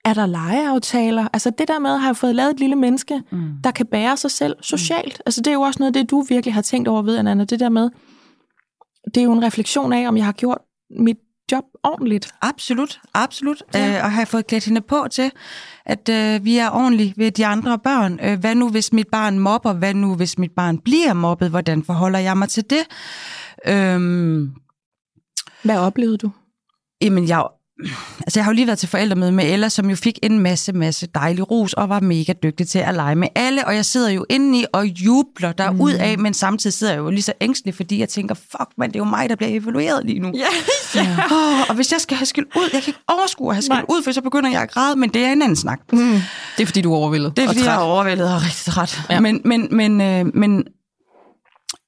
Er 0.05 0.14
der 0.14 0.26
legeaftaler? 0.26 1.28
Altså 1.33 1.51
det 1.59 1.68
der 1.68 1.78
med, 1.78 1.99
har 1.99 2.09
jeg 2.09 2.16
fået 2.16 2.35
lavet 2.35 2.51
et 2.51 2.61
lille 2.61 2.76
menneske, 2.76 3.22
mm. 3.33 3.53
der 3.64 3.70
kan 3.70 3.87
bære 3.87 4.16
sig 4.16 4.31
selv 4.31 4.57
socialt? 4.62 5.18
Mm. 5.18 5.22
Altså 5.26 5.41
det 5.41 5.47
er 5.47 5.55
jo 5.55 5.61
også 5.61 5.78
noget 5.81 5.95
det, 5.95 6.11
du 6.11 6.20
virkelig 6.28 6.55
har 6.55 6.62
tænkt 6.62 6.89
over 6.89 7.03
ved, 7.03 7.16
Anna. 7.16 7.45
Det 7.45 7.61
der 7.61 7.68
med, 7.68 7.91
det 9.14 9.16
er 9.16 9.24
jo 9.24 9.33
en 9.33 9.43
refleksion 9.43 9.93
af, 9.93 10.09
om 10.09 10.16
jeg 10.16 10.24
har 10.24 10.33
gjort 10.33 10.59
mit 11.01 11.16
job 11.53 11.64
ordentligt. 11.82 12.34
Absolut, 12.42 13.01
absolut. 13.14 13.62
Ja. 13.74 13.98
Øh, 13.98 14.05
og 14.05 14.12
har 14.12 14.24
fået 14.24 14.46
klædt 14.46 14.64
hende 14.64 14.80
på 14.80 15.07
til, 15.11 15.30
at 15.86 16.09
øh, 16.09 16.44
vi 16.44 16.57
er 16.57 16.70
ordentlige 16.70 17.14
ved 17.16 17.30
de 17.30 17.46
andre 17.46 17.78
børn. 17.78 18.20
Øh, 18.22 18.40
hvad 18.40 18.55
nu, 18.55 18.68
hvis 18.68 18.92
mit 18.92 19.09
barn 19.09 19.38
mobber? 19.38 19.72
Hvad 19.72 19.94
nu, 19.94 20.14
hvis 20.14 20.38
mit 20.38 20.53
barn 20.53 20.78
bliver 20.78 21.12
mobbet? 21.12 21.51
Hvordan 21.51 21.84
forholder 21.84 22.18
jeg 22.18 22.36
mig 22.36 22.48
til 22.48 22.64
det? 22.70 22.86
Øh, 23.66 24.01
hvad 25.62 25.78
oplevede 25.78 26.18
du? 26.18 26.30
Jamen, 27.03 27.28
jeg 27.28 27.46
altså 28.20 28.41
jeg 28.41 28.45
har 28.45 28.53
jo 28.53 28.55
lige 28.55 28.66
været 28.66 28.78
til 28.78 28.89
forældremøde 28.89 29.33
med 29.33 29.53
Ella, 29.53 29.68
som 29.68 29.91
jo 29.91 29.97
fik 29.97 30.18
en 30.22 30.39
masse, 30.39 30.72
masse 30.72 31.07
dejlig 31.14 31.51
ros 31.51 31.72
og 31.72 31.89
var 31.89 32.01
mega 32.01 32.33
dygtig 32.43 32.68
til 32.68 32.78
at 32.78 32.95
lege 32.95 33.14
med 33.14 33.28
alle, 33.35 33.66
og 33.66 33.74
jeg 33.74 33.85
sidder 33.85 34.11
jo 34.11 34.26
inde 34.31 34.61
i 34.61 34.64
og 34.72 34.87
jubler 34.87 35.53
der 35.53 35.70
mm. 35.70 35.81
ud 35.81 35.93
af, 35.93 36.18
men 36.18 36.35
samtidig 36.35 36.74
sidder 36.74 36.93
jeg 36.93 37.01
jo 37.01 37.11
lige 37.11 37.22
så 37.22 37.33
ængstelig, 37.41 37.74
fordi 37.74 37.99
jeg 38.01 38.09
tænker, 38.09 38.35
fuck 38.35 38.70
man, 38.78 38.89
det 38.89 38.97
er 38.97 39.01
jo 39.01 39.05
mig, 39.05 39.28
der 39.28 39.37
bliver 39.37 39.61
evalueret 39.61 40.07
lige 40.07 40.18
nu. 40.18 40.33
Ja, 40.35 40.47
ja. 40.95 41.18
Oh, 41.31 41.61
og 41.68 41.74
hvis 41.74 41.93
jeg 41.93 42.01
skal 42.01 42.16
have 42.16 42.26
skilt 42.26 42.49
ud, 42.57 42.68
jeg 42.72 42.83
kan 42.83 42.89
ikke 42.91 43.01
overskue 43.09 43.51
at 43.51 43.55
have 43.55 43.62
skilt 43.62 43.85
ud, 43.89 44.03
for 44.03 44.12
så 44.12 44.20
begynder 44.20 44.51
jeg 44.51 44.62
at 44.62 44.70
græde, 44.70 44.97
men 44.97 45.11
det 45.11 45.24
er 45.24 45.33
en 45.33 45.43
anden 45.43 45.57
snak. 45.57 45.81
Mm. 45.93 46.20
Det 46.57 46.62
er 46.62 46.66
fordi, 46.66 46.81
du 46.81 46.93
er 46.93 46.97
overvældet. 46.97 47.37
Det 47.37 47.43
er 47.43 47.49
fordi, 47.49 47.64
jeg 47.64 47.74
er 47.74 47.78
overvældet 47.78 48.35
og 48.35 48.43
rigtig 48.43 48.72
træt. 48.72 49.01
Ja. 49.11 49.20
Men, 49.20 49.41
men, 49.45 49.68
men, 49.70 50.01
øh, 50.01 50.26
men 50.35 50.64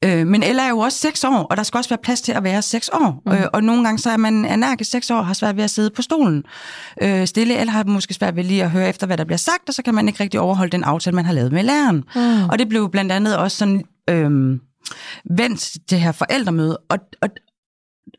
Øh, 0.04 0.26
men 0.26 0.42
Ella 0.42 0.62
er 0.62 0.68
jo 0.68 0.78
også 0.78 0.98
seks 0.98 1.24
år, 1.24 1.46
og 1.50 1.56
der 1.56 1.62
skal 1.62 1.78
også 1.78 1.90
være 1.90 1.98
plads 2.02 2.20
til 2.20 2.32
at 2.32 2.44
være 2.44 2.62
seks 2.62 2.90
år. 2.92 3.22
Mm. 3.26 3.32
Øh, 3.32 3.46
og 3.52 3.64
nogle 3.64 3.84
gange 3.84 3.98
så 3.98 4.10
er 4.10 4.16
man 4.16 4.34
energisk 4.34 4.90
seks 4.90 5.10
år 5.10 5.22
har 5.22 5.34
svært 5.34 5.56
ved 5.56 5.64
at 5.64 5.70
sidde 5.70 5.90
på 5.90 6.02
stolen 6.02 6.42
øh, 7.02 7.26
stille, 7.26 7.56
eller 7.56 7.72
har 7.72 7.84
måske 7.84 8.14
svært 8.14 8.36
ved 8.36 8.44
lige 8.44 8.64
at 8.64 8.70
høre 8.70 8.88
efter, 8.88 9.06
hvad 9.06 9.16
der 9.16 9.24
bliver 9.24 9.38
sagt, 9.38 9.68
og 9.68 9.74
så 9.74 9.82
kan 9.82 9.94
man 9.94 10.08
ikke 10.08 10.22
rigtig 10.22 10.40
overholde 10.40 10.72
den 10.72 10.84
aftale, 10.84 11.16
man 11.16 11.24
har 11.24 11.32
lavet 11.32 11.52
med 11.52 11.62
læreren. 11.62 12.04
Mm. 12.14 12.48
Og 12.48 12.58
det 12.58 12.68
blev 12.68 12.90
blandt 12.90 13.12
andet 13.12 13.36
også 13.36 13.56
sådan 13.56 13.82
øh, 14.10 14.58
vendt 15.36 15.90
det 15.90 16.00
her 16.00 16.12
forældremøde, 16.12 16.78
og, 16.88 16.98
og, 17.22 17.28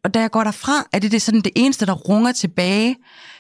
og 0.03 0.13
da 0.13 0.19
jeg 0.19 0.31
går 0.31 0.43
derfra, 0.43 0.87
er 0.93 0.99
det, 0.99 1.11
det 1.11 1.21
sådan 1.21 1.41
det 1.41 1.51
eneste, 1.55 1.85
der 1.85 1.93
runger 1.93 2.31
tilbage. 2.31 2.95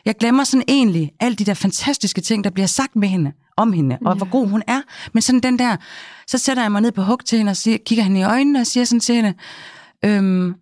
Jeg 0.05 0.15
glemmer 0.15 0.43
sådan 0.43 0.63
egentlig 0.67 1.11
alle 1.19 1.35
de 1.35 1.45
der 1.45 1.53
fantastiske 1.53 2.21
ting, 2.21 2.43
der 2.43 2.49
bliver 2.49 2.67
sagt 2.67 2.95
med 2.95 3.07
hende, 3.07 3.31
om 3.57 3.73
hende, 3.73 3.97
og 4.05 4.13
ja. 4.13 4.17
hvor 4.17 4.29
god 4.29 4.47
hun 4.47 4.63
er. 4.67 4.81
Men 5.13 5.21
sådan 5.21 5.39
den 5.39 5.59
der, 5.59 5.75
så 6.27 6.37
sætter 6.37 6.63
jeg 6.63 6.71
mig 6.71 6.81
ned 6.81 6.91
på 6.91 7.01
hug 7.01 7.25
til 7.25 7.37
hende 7.37 7.49
og 7.49 7.57
siger, 7.57 7.77
kigger 7.85 8.03
hende 8.03 8.19
i 8.19 8.23
øjnene 8.23 8.59
og 8.59 8.67
siger 8.67 8.85
sådan 8.85 8.99
til 8.99 9.15
hende, 9.15 9.33
øhm, 10.05 10.55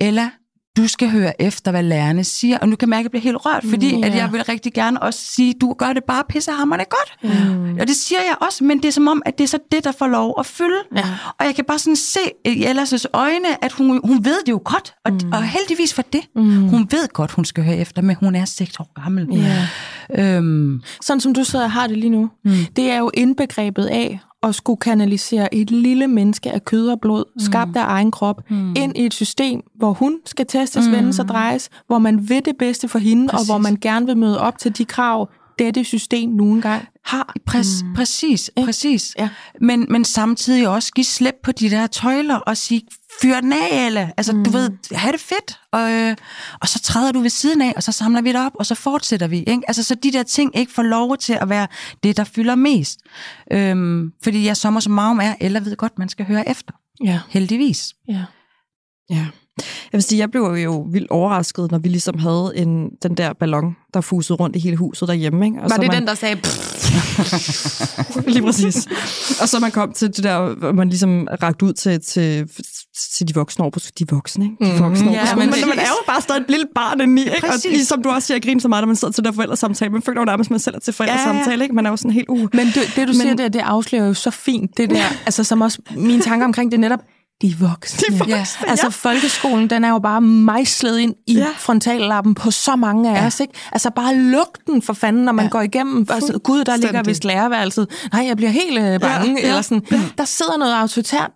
Ella, 0.00 0.30
du 0.78 0.88
skal 0.88 1.10
høre 1.10 1.42
efter, 1.42 1.70
hvad 1.70 1.82
lærerne 1.82 2.24
siger. 2.24 2.58
Og 2.58 2.68
nu 2.68 2.76
kan 2.76 2.86
jeg 2.86 2.90
mærke, 2.90 3.00
at 3.00 3.04
jeg 3.04 3.10
bliver 3.10 3.22
helt 3.22 3.46
rørt, 3.46 3.64
fordi 3.70 3.96
mm, 3.96 4.02
yeah. 4.02 4.12
at 4.12 4.18
jeg 4.18 4.32
vil 4.32 4.42
rigtig 4.44 4.72
gerne 4.72 5.02
også 5.02 5.20
sige, 5.20 5.54
du 5.60 5.74
gør 5.78 5.92
det 5.92 6.04
bare 6.04 6.24
pissehammerende 6.28 6.84
godt. 6.84 7.34
Mm. 7.38 7.78
Og 7.80 7.86
det 7.86 7.96
siger 7.96 8.20
jeg 8.20 8.36
også, 8.40 8.64
men 8.64 8.78
det 8.78 8.88
er 8.88 8.92
som 8.92 9.08
om, 9.08 9.22
at 9.26 9.38
det 9.38 9.44
er 9.44 9.48
så 9.48 9.58
det, 9.72 9.84
der 9.84 9.92
får 9.92 10.06
lov 10.06 10.34
at 10.38 10.46
fylde. 10.46 10.82
Ja. 10.96 11.04
Og 11.38 11.46
jeg 11.46 11.54
kan 11.54 11.64
bare 11.64 11.78
sådan 11.78 11.96
se 11.96 12.20
i 12.44 12.64
Ellas 12.64 13.06
øjne, 13.12 13.64
at 13.64 13.72
hun, 13.72 14.00
hun 14.04 14.24
ved 14.24 14.40
det 14.46 14.52
jo 14.52 14.60
godt. 14.64 14.94
Og, 15.04 15.12
mm. 15.12 15.32
og 15.32 15.42
heldigvis 15.42 15.94
for 15.94 16.02
det. 16.02 16.20
Mm. 16.34 16.68
Hun 16.68 16.88
ved 16.90 17.08
godt, 17.08 17.30
hun 17.30 17.44
skal 17.44 17.64
høre 17.64 17.76
efter, 17.76 18.02
men 18.02 18.16
hun 18.16 18.34
er 18.34 18.44
6 18.44 18.80
år 18.80 19.02
gammel. 19.02 19.28
Yeah. 19.32 19.68
Øhm. 20.18 20.82
Sådan 21.02 21.20
som 21.20 21.34
du 21.34 21.44
sidder 21.44 21.64
og 21.64 21.70
har 21.70 21.86
det 21.86 21.98
lige 21.98 22.10
nu, 22.10 22.30
mm. 22.44 22.52
det 22.76 22.90
er 22.90 22.98
jo 22.98 23.10
indbegrebet 23.14 23.86
af 23.86 24.20
at 24.42 24.54
skulle 24.54 24.80
kanalisere 24.80 25.54
et 25.54 25.70
lille 25.70 26.06
menneske 26.08 26.50
af 26.50 26.64
kød 26.64 26.88
og 26.88 27.00
blod, 27.00 27.24
mm. 27.34 27.40
skabt 27.40 27.76
af 27.76 27.84
egen 27.86 28.10
krop, 28.10 28.50
mm. 28.50 28.74
ind 28.76 28.96
i 28.96 29.06
et 29.06 29.14
system, 29.14 29.60
hvor 29.74 29.92
hun 29.92 30.18
skal 30.26 30.46
testes, 30.46 30.86
mm. 30.86 30.92
vendes 30.92 31.18
og 31.18 31.28
drejes, 31.28 31.70
hvor 31.86 31.98
man 31.98 32.28
vil 32.28 32.44
det 32.44 32.56
bedste 32.58 32.88
for 32.88 32.98
hende, 32.98 33.28
Præcis. 33.28 33.48
og 33.48 33.54
hvor 33.54 33.62
man 33.62 33.78
gerne 33.80 34.06
vil 34.06 34.16
møde 34.16 34.40
op 34.40 34.58
til 34.58 34.78
de 34.78 34.84
krav, 34.84 35.28
dette 35.58 35.84
system 35.84 36.30
nu 36.30 36.44
engang 36.44 36.88
har. 37.04 37.34
Præ- 37.50 37.84
mm. 37.84 37.94
Præcis, 37.94 38.50
præcis. 38.64 39.14
Ja. 39.18 39.28
Men, 39.60 39.86
men 39.88 40.04
samtidig 40.04 40.68
også 40.68 40.92
give 40.92 41.04
slip 41.04 41.34
på 41.42 41.52
de 41.52 41.70
der 41.70 41.86
tøjler 41.86 42.36
og 42.36 42.56
sige, 42.56 42.82
fyr 43.22 43.40
den 43.40 43.52
af, 43.52 43.86
eller 43.86 44.08
altså 44.16 44.32
mm. 44.32 44.44
du 44.44 44.50
ved, 44.50 44.70
have 44.92 45.12
det 45.12 45.20
fedt, 45.20 45.60
og, 45.72 45.92
øh, 45.92 46.16
og 46.60 46.68
så 46.68 46.80
træder 46.80 47.12
du 47.12 47.20
ved 47.20 47.30
siden 47.30 47.62
af, 47.62 47.72
og 47.76 47.82
så 47.82 47.92
samler 47.92 48.22
vi 48.22 48.32
det 48.32 48.46
op, 48.46 48.52
og 48.54 48.66
så 48.66 48.74
fortsætter 48.74 49.26
vi. 49.26 49.38
Ikke? 49.38 49.62
Altså 49.68 49.82
så 49.82 49.94
de 49.94 50.12
der 50.12 50.22
ting 50.22 50.58
ikke 50.58 50.72
får 50.72 50.82
lov 50.82 51.16
til 51.16 51.32
at 51.32 51.48
være 51.48 51.66
det, 52.02 52.16
der 52.16 52.24
fylder 52.24 52.54
mest. 52.54 53.00
Øhm, 53.52 54.12
fordi 54.22 54.46
jeg 54.46 54.56
sommer 54.56 54.80
som 54.80 54.92
meget 54.92 55.18
er, 55.22 55.34
eller 55.40 55.60
ved 55.60 55.76
godt, 55.76 55.98
man 55.98 56.08
skal 56.08 56.26
høre 56.26 56.48
efter. 56.48 56.72
Ja. 57.04 57.20
Heldigvis. 57.28 57.94
Ja. 58.08 58.24
Ja. 59.10 59.26
Jeg 59.92 59.98
vil 59.98 60.02
sige, 60.02 60.18
jeg 60.18 60.30
blev 60.30 60.42
jo 60.42 60.86
vildt 60.92 61.10
overrasket, 61.10 61.70
når 61.70 61.78
vi 61.78 61.88
ligesom 61.88 62.18
havde 62.18 62.52
en, 62.54 62.90
den 63.02 63.14
der 63.14 63.32
ballon, 63.32 63.76
der 63.94 64.00
fusede 64.00 64.36
rundt 64.36 64.56
i 64.56 64.58
hele 64.58 64.76
huset 64.76 65.08
derhjemme. 65.08 65.46
Ikke? 65.46 65.58
Og 65.58 65.62
Var 65.62 65.68
så 65.68 65.82
det 65.82 65.88
man... 65.88 65.96
den, 65.96 66.06
der 66.06 66.14
sagde... 66.14 66.36
Lige 68.32 68.42
præcis. 68.42 68.86
Og 69.40 69.48
så 69.48 69.58
man 69.60 69.70
kom 69.70 69.92
til 69.92 70.08
det 70.08 70.24
der, 70.24 70.54
hvor 70.54 70.72
man 70.72 70.88
ligesom 70.88 71.28
rakte 71.42 71.64
ud 71.64 71.72
til, 71.72 72.00
til, 72.00 72.48
til 73.16 73.28
de 73.28 73.34
voksne 73.34 73.62
over 73.62 73.70
på 73.70 73.80
de 73.98 74.04
voksne, 74.10 74.44
ikke? 74.44 74.76
De 74.76 74.82
voksne 74.82 75.06
mm, 75.06 75.12
ja, 75.12 75.34
men, 75.36 75.50
men, 75.50 75.68
man 75.68 75.78
er 75.78 75.88
jo 75.88 76.04
bare 76.06 76.20
stadig 76.20 76.40
et 76.40 76.50
lille 76.50 76.66
barn 76.74 77.00
indeni, 77.00 77.20
ikke? 77.20 77.40
Præcis. 77.40 77.64
Og 77.64 77.70
ligesom 77.70 78.02
du 78.02 78.08
også 78.08 78.26
siger, 78.26 78.36
jeg 78.36 78.42
griner 78.42 78.60
så 78.60 78.68
meget, 78.68 78.82
når 78.82 78.86
man 78.86 78.96
sidder 78.96 79.12
til 79.12 79.24
der 79.24 79.32
forældresamtale. 79.32 79.92
Man 79.92 80.02
føler 80.02 80.20
jo 80.20 80.24
nærmest, 80.24 80.50
man 80.50 80.60
selv 80.60 80.76
er 80.76 80.80
til 80.80 80.94
forældresamtale, 80.94 81.50
ja, 81.50 81.56
ja. 81.56 81.62
ikke? 81.62 81.74
Man 81.74 81.86
er 81.86 81.90
jo 81.90 81.96
sådan 81.96 82.10
helt 82.10 82.28
uh. 82.28 82.48
Men 82.52 82.66
det, 82.66 82.74
det 82.74 82.96
du 82.96 83.02
men, 83.02 83.14
siger 83.14 83.34
der, 83.34 83.48
det 83.48 83.60
afslører 83.60 84.06
jo 84.06 84.14
så 84.14 84.30
fint, 84.30 84.76
det 84.76 84.90
der, 84.90 85.04
altså 85.26 85.44
som 85.44 85.60
også 85.60 85.78
mine 85.96 86.22
tanker 86.22 86.46
omkring 86.46 86.72
det 86.72 86.80
netop, 86.80 87.00
de 87.42 87.56
voksne. 87.60 88.00
De 88.08 88.18
voksne, 88.18 88.36
ja. 88.36 88.44
Altså 88.70 88.90
folkeskolen, 88.90 89.70
den 89.70 89.84
er 89.84 89.88
jo 89.88 89.98
bare 89.98 90.20
mejslet 90.20 90.98
ind 90.98 91.14
i 91.26 91.34
ja. 91.34 91.46
frontallappen 91.56 92.34
på 92.34 92.50
så 92.50 92.76
mange 92.76 93.10
af 93.10 93.20
ja. 93.20 93.26
os. 93.26 93.40
Ikke? 93.40 93.52
Altså 93.72 93.90
bare 93.90 94.14
lugten 94.14 94.82
for 94.82 94.92
fanden, 94.92 95.24
når 95.24 95.32
man 95.32 95.44
ja. 95.44 95.50
går 95.50 95.60
igennem. 95.60 96.06
Altså, 96.10 96.38
Gud, 96.38 96.64
der 96.64 96.76
ligger 96.76 97.02
vist 97.02 97.24
lærerværelset. 97.24 98.08
Nej, 98.12 98.26
jeg 98.26 98.36
bliver 98.36 98.50
helt 98.50 98.78
øh, 98.78 99.00
bange. 99.00 99.26
Ja. 99.26 99.40
Ja. 99.42 99.48
Eller 99.48 99.62
sådan. 99.62 99.82
Ja. 99.90 100.00
Der 100.18 100.24
sidder 100.24 100.56
noget 100.56 100.74
autoritært 100.74 101.30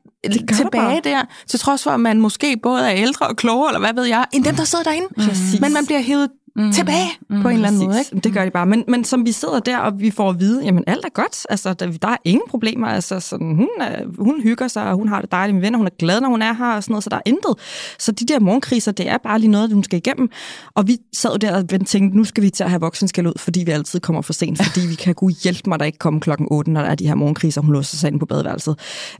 tilbage 0.56 1.00
der, 1.04 1.22
til 1.46 1.60
trods 1.60 1.82
for, 1.82 1.90
at 1.90 2.00
man 2.00 2.20
måske 2.20 2.56
både 2.62 2.90
er 2.90 2.94
ældre 2.96 3.26
og 3.26 3.36
klogere, 3.36 3.68
eller 3.68 3.80
hvad 3.80 3.94
ved 3.94 4.04
jeg, 4.04 4.24
end 4.32 4.44
dem, 4.44 4.54
der 4.54 4.64
sidder 4.64 4.84
derinde. 4.84 5.06
Mm. 5.16 5.24
Men 5.60 5.72
man 5.72 5.86
bliver 5.86 6.00
hævet 6.00 6.28
mm. 6.56 6.72
tilbage 6.72 7.08
mm. 7.30 7.42
på 7.42 7.48
en 7.48 7.54
eller 7.54 7.68
anden 7.68 7.86
måde. 7.86 7.98
Ikke? 7.98 8.20
Det 8.24 8.32
gør 8.32 8.44
de 8.44 8.50
bare. 8.50 8.66
Men, 8.66 8.84
men 8.88 9.04
som 9.04 9.26
vi 9.26 9.32
sidder 9.32 9.60
der, 9.60 9.78
og 9.78 10.00
vi 10.00 10.10
får 10.10 10.30
at 10.30 10.40
vide, 10.40 10.64
jamen 10.64 10.84
alt 10.86 11.04
er 11.04 11.08
godt. 11.14 11.46
Altså, 11.50 11.74
der, 11.74 11.90
der 11.90 12.08
er 12.08 12.16
ingen 12.24 12.42
problemer. 12.48 12.86
Altså, 12.86 13.20
sådan, 13.20 13.54
hun, 13.56 13.68
er, 13.80 14.02
hun 14.18 14.40
hygger 14.42 14.68
sig, 14.68 14.88
og 14.90 14.96
hun 14.96 15.08
har 15.08 15.20
det 15.20 15.32
dejligt 15.32 15.54
med 15.54 15.62
venner. 15.62 15.78
Hun 15.78 15.86
er 15.86 15.96
glad, 15.98 16.20
når 16.20 16.28
hun 16.28 16.42
er 16.42 16.52
her, 16.52 16.72
og 16.72 16.82
sådan 16.82 16.92
noget, 16.92 17.04
så 17.04 17.10
der 17.10 17.16
er 17.16 17.22
intet. 17.26 17.54
Så 17.98 18.12
de 18.12 18.26
der 18.26 18.40
morgenkriser, 18.40 18.92
det 18.92 19.08
er 19.08 19.18
bare 19.18 19.38
lige 19.38 19.50
noget, 19.50 19.72
hun 19.72 19.84
skal 19.84 19.96
igennem. 19.96 20.30
Og 20.74 20.88
vi 20.88 20.98
sad 21.12 21.38
der 21.38 21.56
og 21.56 21.68
tænkte, 21.86 22.16
nu 22.16 22.24
skal 22.24 22.42
vi 22.42 22.50
til 22.50 22.64
at 22.64 22.70
have 22.70 22.80
voksenskal 22.80 23.26
ud, 23.26 23.32
fordi 23.36 23.64
vi 23.64 23.70
altid 23.70 24.00
kommer 24.00 24.22
for 24.22 24.32
sent. 24.32 24.64
Fordi 24.64 24.86
vi 24.86 24.94
kan 24.94 25.14
kunne 25.14 25.34
hjælpe 25.42 25.70
mig, 25.70 25.78
der 25.78 25.84
ikke 25.84 25.98
kommer 25.98 26.20
klokken 26.20 26.46
8, 26.50 26.70
når 26.70 26.80
der 26.82 26.88
er 26.88 26.94
de 26.94 27.06
her 27.06 27.14
morgenkriser, 27.14 27.60
hun 27.60 27.72
låser 27.72 27.96
sig 27.96 28.08
ind 28.08 28.20
på 28.20 28.26
badeværelset. 28.26 28.78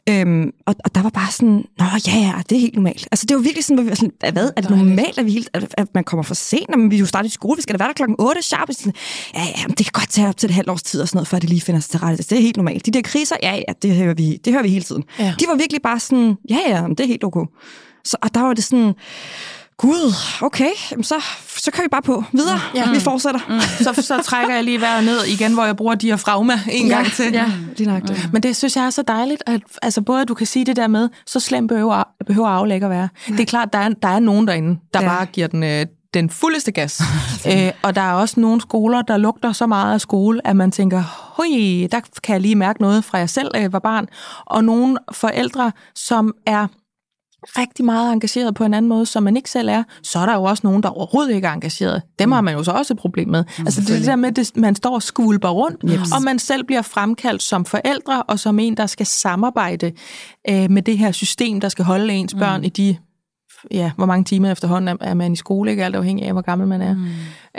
Øhm, 0.08 0.50
og, 0.66 0.74
og, 0.84 0.94
der 0.94 1.02
var 1.02 1.10
bare 1.10 1.32
sådan, 1.32 1.64
nå 1.78 1.84
ja, 2.06 2.16
ja, 2.18 2.32
det 2.48 2.56
er 2.56 2.60
helt 2.60 2.74
normalt. 2.74 3.08
Altså, 3.12 3.26
det 3.26 3.36
var 3.36 3.42
virkelig 3.42 3.64
sådan, 3.64 3.96
sådan, 3.96 4.12
hvad, 4.32 4.50
er 4.56 4.60
det 4.60 4.70
normalt, 4.70 5.18
at, 5.18 5.26
vi 5.26 5.30
helt, 5.30 5.50
at, 5.52 5.74
at 5.78 5.86
man 5.94 6.04
kommer 6.04 6.22
for 6.22 6.34
sent, 6.34 6.68
når 6.68 6.88
vi 6.88 6.96
jo 6.96 7.06
starter 7.06 7.21
i 7.26 7.28
skole? 7.28 7.56
Vi 7.56 7.62
skal 7.62 7.74
da 7.74 7.78
være 7.78 7.88
der 7.88 7.94
klokken 7.94 8.16
8 8.18 8.42
sharp. 8.42 8.68
Ja, 9.34 9.42
ja, 9.44 9.64
det 9.68 9.76
kan 9.76 9.92
godt 9.92 10.08
tage 10.08 10.28
op 10.28 10.36
til 10.36 10.48
et 10.48 10.54
halvt 10.54 10.70
års 10.70 10.82
tid 10.82 11.00
og 11.00 11.08
sådan 11.08 11.16
noget, 11.16 11.28
før 11.28 11.38
det 11.38 11.48
lige 11.48 11.60
finder 11.60 11.80
sig 11.80 11.90
til 11.90 12.00
rette. 12.00 12.22
Det 12.22 12.32
er 12.32 12.42
helt 12.42 12.56
normalt. 12.56 12.86
De 12.86 12.90
der 12.90 13.02
kriser, 13.02 13.36
ja, 13.42 13.54
ja, 13.54 13.72
det 13.82 13.96
hører 13.96 14.14
vi, 14.14 14.36
det 14.44 14.52
hører 14.52 14.62
vi 14.62 14.68
hele 14.68 14.84
tiden. 14.84 15.04
Ja. 15.18 15.34
De 15.40 15.44
var 15.48 15.54
virkelig 15.54 15.82
bare 15.82 16.00
sådan, 16.00 16.36
ja, 16.50 16.58
ja, 16.68 16.84
det 16.88 17.00
er 17.00 17.06
helt 17.06 17.24
okay. 17.24 17.46
Så, 18.04 18.16
og 18.22 18.34
der 18.34 18.40
var 18.40 18.54
det 18.54 18.64
sådan, 18.64 18.94
Gud, 19.82 20.14
okay, 20.42 20.70
så, 21.02 21.14
så 21.46 21.70
kører 21.70 21.84
vi 21.84 21.88
bare 21.88 22.02
på 22.02 22.24
videre. 22.32 22.60
Ja. 22.74 22.90
Vi 22.90 23.00
fortsætter. 23.00 23.40
Mm. 23.48 23.60
Så, 23.60 24.02
så 24.02 24.22
trækker 24.24 24.54
jeg 24.54 24.64
lige 24.64 24.80
vejret 24.80 25.04
ned 25.04 25.24
igen, 25.24 25.54
hvor 25.54 25.64
jeg 25.64 25.76
bruger 25.76 25.94
diafragma 25.94 26.60
en 26.70 26.86
ja, 26.86 26.94
gang 26.94 27.12
til. 27.12 27.32
Ja, 27.32 27.46
lige 27.76 27.88
nok 27.88 28.02
det. 28.02 28.10
Mm. 28.10 28.32
Men 28.32 28.42
det 28.42 28.56
synes 28.56 28.76
jeg 28.76 28.86
er 28.86 28.90
så 28.90 29.02
dejligt, 29.02 29.42
at 29.46 29.60
altså, 29.82 30.02
både 30.02 30.22
at 30.22 30.28
du 30.28 30.34
kan 30.34 30.46
sige 30.46 30.66
det 30.66 30.76
der 30.76 30.86
med, 30.86 31.08
så 31.26 31.40
slemt 31.40 31.68
behøver, 31.68 32.04
behøver 32.26 32.48
aflæg 32.48 32.82
at 32.82 32.90
være. 32.90 33.08
Ja. 33.28 33.32
Det 33.32 33.40
er 33.40 33.44
klart, 33.44 33.72
der 33.72 33.78
er, 33.78 33.88
der 33.88 34.08
er 34.08 34.20
nogen 34.20 34.48
derinde, 34.48 34.78
der 34.94 35.02
ja. 35.02 35.08
bare 35.08 35.26
giver 35.26 35.46
den, 35.46 35.62
øh, 35.62 35.86
den 36.14 36.30
fuldeste 36.30 36.72
gas. 36.72 37.02
Æ, 37.46 37.66
øh, 37.66 37.72
og 37.82 37.94
der 37.94 38.00
er 38.00 38.12
også 38.12 38.40
nogle 38.40 38.60
skoler, 38.60 39.02
der 39.02 39.16
lugter 39.16 39.52
så 39.52 39.66
meget 39.66 39.94
af 39.94 40.00
skole, 40.00 40.46
at 40.46 40.56
man 40.56 40.70
tænker, 40.70 41.32
hui, 41.36 41.86
der 41.92 42.00
kan 42.22 42.32
jeg 42.32 42.40
lige 42.40 42.54
mærke 42.54 42.80
noget 42.80 43.04
fra 43.04 43.18
jeg 43.18 43.30
selv 43.30 43.50
øh, 43.56 43.72
var 43.72 43.78
barn. 43.78 44.06
Og 44.46 44.64
nogle 44.64 44.98
forældre, 45.12 45.72
som 45.94 46.34
er 46.46 46.66
rigtig 47.58 47.84
meget 47.84 48.12
engageret 48.12 48.54
på 48.54 48.64
en 48.64 48.74
anden 48.74 48.88
måde, 48.88 49.06
som 49.06 49.22
man 49.22 49.36
ikke 49.36 49.50
selv 49.50 49.68
er, 49.68 49.82
så 50.02 50.18
er 50.18 50.26
der 50.26 50.34
jo 50.34 50.42
også 50.42 50.60
nogen, 50.64 50.82
der 50.82 50.88
overhovedet 50.88 51.34
ikke 51.34 51.46
er 51.46 51.52
engageret. 51.52 52.02
Dem 52.18 52.28
mm. 52.28 52.32
har 52.32 52.40
man 52.40 52.54
jo 52.54 52.62
så 52.62 52.70
også 52.70 52.94
et 52.94 52.98
problem 52.98 53.28
med. 53.28 53.44
Mm, 53.58 53.66
altså 53.66 53.80
det 53.80 54.06
der 54.06 54.16
med, 54.16 54.38
at 54.38 54.52
man 54.56 54.74
står 54.74 54.94
og 54.94 55.02
skvulper 55.02 55.48
rundt, 55.48 55.80
yes. 55.84 56.12
og 56.16 56.22
man 56.22 56.38
selv 56.38 56.64
bliver 56.64 56.82
fremkaldt 56.82 57.42
som 57.42 57.64
forældre, 57.64 58.22
og 58.22 58.38
som 58.38 58.58
en, 58.58 58.76
der 58.76 58.86
skal 58.86 59.06
samarbejde 59.06 59.92
øh, 60.50 60.70
med 60.70 60.82
det 60.82 60.98
her 60.98 61.12
system, 61.12 61.60
der 61.60 61.68
skal 61.68 61.84
holde 61.84 62.14
ens 62.14 62.34
børn 62.34 62.60
mm. 62.60 62.64
i 62.64 62.68
de 62.68 62.96
ja, 63.70 63.92
hvor 63.96 64.06
mange 64.06 64.24
timer 64.24 64.52
efterhånden 64.52 64.98
er 65.00 65.14
man 65.14 65.32
i 65.32 65.36
skole, 65.36 65.70
ikke 65.70 65.84
alt 65.84 65.96
afhængig 65.96 66.26
af, 66.26 66.32
hvor 66.32 66.42
gammel 66.42 66.68
man 66.68 66.80
er. 66.80 66.94
Mm. 66.94 67.06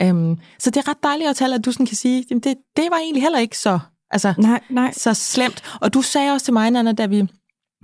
Øhm, 0.01 0.37
så 0.59 0.69
det 0.69 0.77
er 0.77 0.89
ret 0.89 1.03
dejligt 1.03 1.29
at 1.29 1.35
tale, 1.35 1.55
at 1.55 1.65
du 1.65 1.71
sådan 1.71 1.85
kan 1.85 1.95
sige, 1.95 2.25
det, 2.29 2.43
det 2.77 2.87
var 2.91 2.97
egentlig 2.97 3.23
heller 3.23 3.39
ikke 3.39 3.57
så, 3.57 3.79
altså, 4.11 4.33
nej, 4.37 4.59
nej. 4.69 4.93
så 4.93 5.13
slemt. 5.13 5.63
Og 5.81 5.93
du 5.93 6.01
sagde 6.01 6.31
også 6.31 6.45
til 6.45 6.53
mig, 6.53 6.71
Nana, 6.71 6.91
da 6.91 7.05
vi 7.05 7.27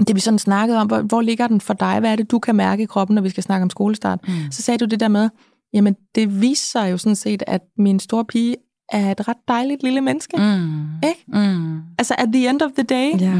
det 0.08 0.16
vi 0.16 0.20
sådan 0.20 0.40
snakkede 0.40 0.80
om, 0.80 0.88
hvor, 0.88 1.02
hvor 1.02 1.22
ligger 1.22 1.48
den 1.48 1.62
for 1.62 1.74
dig? 1.74 2.00
Hvad 2.00 2.12
er 2.12 2.16
det, 2.16 2.32
du 2.32 2.40
kan 2.40 2.56
mærke 2.56 2.84
i 2.84 2.86
kroppen, 2.86 3.16
når 3.16 3.22
vi 3.22 3.30
skal 3.30 3.44
snakke 3.44 3.64
om 3.64 3.70
skolestart? 3.70 4.20
Mm. 4.28 4.34
Så 4.52 4.62
sagde 4.62 4.78
du 4.78 4.86
det 4.86 5.00
der 5.00 5.08
med, 5.08 5.30
jamen 5.74 5.96
det 6.16 6.42
viser 6.42 6.80
sig 6.80 6.92
jo 6.92 6.98
sådan 6.98 7.16
set, 7.16 7.44
at 7.48 7.62
min 7.78 8.00
store 8.00 8.26
pige 8.26 8.56
er 8.92 9.12
et 9.12 9.28
ret 9.28 9.38
dejligt 9.48 9.84
lille 9.84 10.02
menneske. 10.02 10.38
Mm. 10.38 11.08
Ikke? 11.10 11.24
Mm. 11.28 11.82
Altså 11.98 12.16
at 12.18 12.30
the 12.34 12.50
end 12.50 12.62
of 12.62 12.72
the 12.72 12.84
day. 12.84 13.22
Ja. 13.22 13.34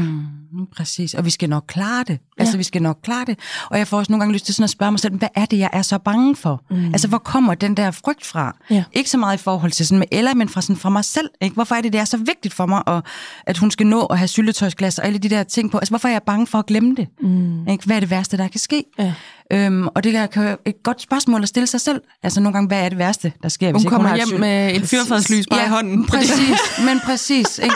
Mm. 0.52 0.66
Præcis, 0.76 1.14
og 1.14 1.24
vi 1.24 1.30
skal 1.30 1.48
nok 1.48 1.64
klare 1.68 2.04
det. 2.04 2.10
Ja. 2.10 2.16
Altså, 2.38 2.56
vi 2.56 2.62
skal 2.62 2.82
nok 2.82 2.98
klare 3.02 3.24
det. 3.24 3.38
Og 3.70 3.78
jeg 3.78 3.88
får 3.88 3.98
også 3.98 4.12
nogle 4.12 4.20
gange 4.20 4.32
lyst 4.32 4.44
til 4.46 4.54
sådan 4.54 4.64
at 4.64 4.70
spørge 4.70 4.92
mig 4.92 5.00
selv, 5.00 5.14
hvad 5.14 5.28
er 5.34 5.44
det, 5.44 5.58
jeg 5.58 5.70
er 5.72 5.82
så 5.82 5.98
bange 5.98 6.36
for? 6.36 6.62
Mm. 6.70 6.84
Altså, 6.86 7.08
hvor 7.08 7.18
kommer 7.18 7.54
den 7.54 7.76
der 7.76 7.90
frygt 7.90 8.26
fra? 8.26 8.56
Ja. 8.70 8.84
Ikke 8.92 9.10
så 9.10 9.18
meget 9.18 9.36
i 9.36 9.42
forhold 9.42 9.72
til 9.72 9.86
sådan 9.86 9.98
med 9.98 10.06
Ella, 10.12 10.34
men 10.34 10.48
fra, 10.48 10.60
sådan 10.60 10.76
fra 10.76 10.90
mig 10.90 11.04
selv. 11.04 11.28
Ikke? 11.40 11.54
Hvorfor 11.54 11.74
er 11.74 11.80
det, 11.80 11.92
det 11.92 12.00
er 12.00 12.04
så 12.04 12.16
vigtigt 12.16 12.54
for 12.54 12.66
mig, 12.66 12.82
at, 12.86 13.02
at 13.46 13.58
hun 13.58 13.70
skal 13.70 13.86
nå 13.86 14.04
at 14.04 14.18
have 14.18 14.28
syltetøjsglas 14.28 14.98
og 14.98 15.06
alle 15.06 15.18
de 15.18 15.28
der 15.28 15.42
ting 15.42 15.70
på? 15.70 15.78
Altså, 15.78 15.90
hvorfor 15.90 16.08
er 16.08 16.12
jeg 16.12 16.22
bange 16.22 16.46
for 16.46 16.58
at 16.58 16.66
glemme 16.66 16.94
det? 16.94 17.08
Mm. 17.20 17.68
Ikke? 17.68 17.84
Hvad 17.86 17.96
er 17.96 18.00
det 18.00 18.10
værste, 18.10 18.36
der 18.36 18.48
kan 18.48 18.60
ske? 18.60 18.84
Ja. 18.98 19.14
Øhm, 19.52 19.86
og 19.86 20.04
det 20.04 20.30
kan 20.32 20.42
være 20.42 20.56
et 20.64 20.82
godt 20.82 21.02
spørgsmål 21.02 21.42
at 21.42 21.48
stille 21.48 21.66
sig 21.66 21.80
selv. 21.80 22.00
Altså 22.22 22.40
nogle 22.40 22.52
gange, 22.52 22.68
hvad 22.68 22.84
er 22.84 22.88
det 22.88 22.98
værste, 22.98 23.32
der 23.42 23.48
sker? 23.48 23.72
Hvis 23.72 23.82
hun 23.82 23.90
kommer 23.90 24.14
ikke, 24.14 24.26
hun 24.26 24.32
hjem 24.32 24.40
med 24.40 24.76
et 24.76 24.88
fyrfadslys 24.88 25.46
bare 25.50 25.60
ja, 25.60 25.66
i 25.66 25.68
hånden. 25.68 26.06
Præcis, 26.06 26.58
men 26.86 27.00
præcis. 27.04 27.58
Ikke? 27.58 27.74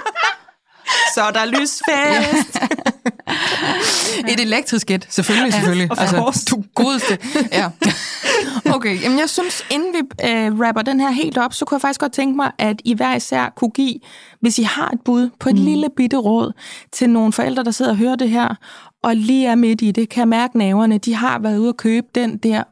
Så 1.14 1.22
er 1.22 1.30
der 1.30 1.44
lysfest. 1.44 2.58
et 4.32 4.40
elektrisk 4.40 4.90
et, 4.90 5.06
selvfølgelig, 5.10 5.52
ja, 5.52 5.58
selvfølgelig. 5.58 5.90
Altså, 5.98 6.46
du 6.50 6.64
godeste. 6.74 7.18
Ja. 7.52 7.70
Okay, 8.74 9.02
jamen 9.02 9.18
jeg 9.18 9.30
synes, 9.30 9.64
inden 9.70 9.94
vi 9.94 10.26
øh, 10.28 10.60
rapper 10.60 10.82
den 10.82 11.00
her 11.00 11.10
helt 11.10 11.38
op, 11.38 11.54
så 11.54 11.64
kunne 11.64 11.76
jeg 11.76 11.80
faktisk 11.80 12.00
godt 12.00 12.12
tænke 12.12 12.36
mig, 12.36 12.50
at 12.58 12.76
I 12.84 12.94
hver 12.94 13.16
især 13.16 13.52
kunne 13.56 13.70
give, 13.70 13.94
hvis 14.40 14.58
I 14.58 14.62
har 14.62 14.88
et 14.88 15.00
bud 15.04 15.30
på 15.40 15.48
et 15.48 15.54
mm. 15.54 15.64
lille 15.64 15.88
bitte 15.96 16.16
råd 16.16 16.52
til 16.92 17.10
nogle 17.10 17.32
forældre, 17.32 17.64
der 17.64 17.70
sidder 17.70 17.90
og 17.90 17.96
hører 17.96 18.16
det 18.16 18.30
her, 18.30 18.54
og 19.02 19.16
lige 19.16 19.46
er 19.46 19.54
midt 19.54 19.82
i 19.82 19.90
det, 19.90 20.08
kan 20.08 20.28
mærke 20.28 20.58
naverne. 20.58 20.98
De 20.98 21.14
har 21.14 21.38
været 21.38 21.58
ude 21.58 21.68
og 21.68 21.76
købe 21.76 22.06
den 22.14 22.36
der 22.36 22.62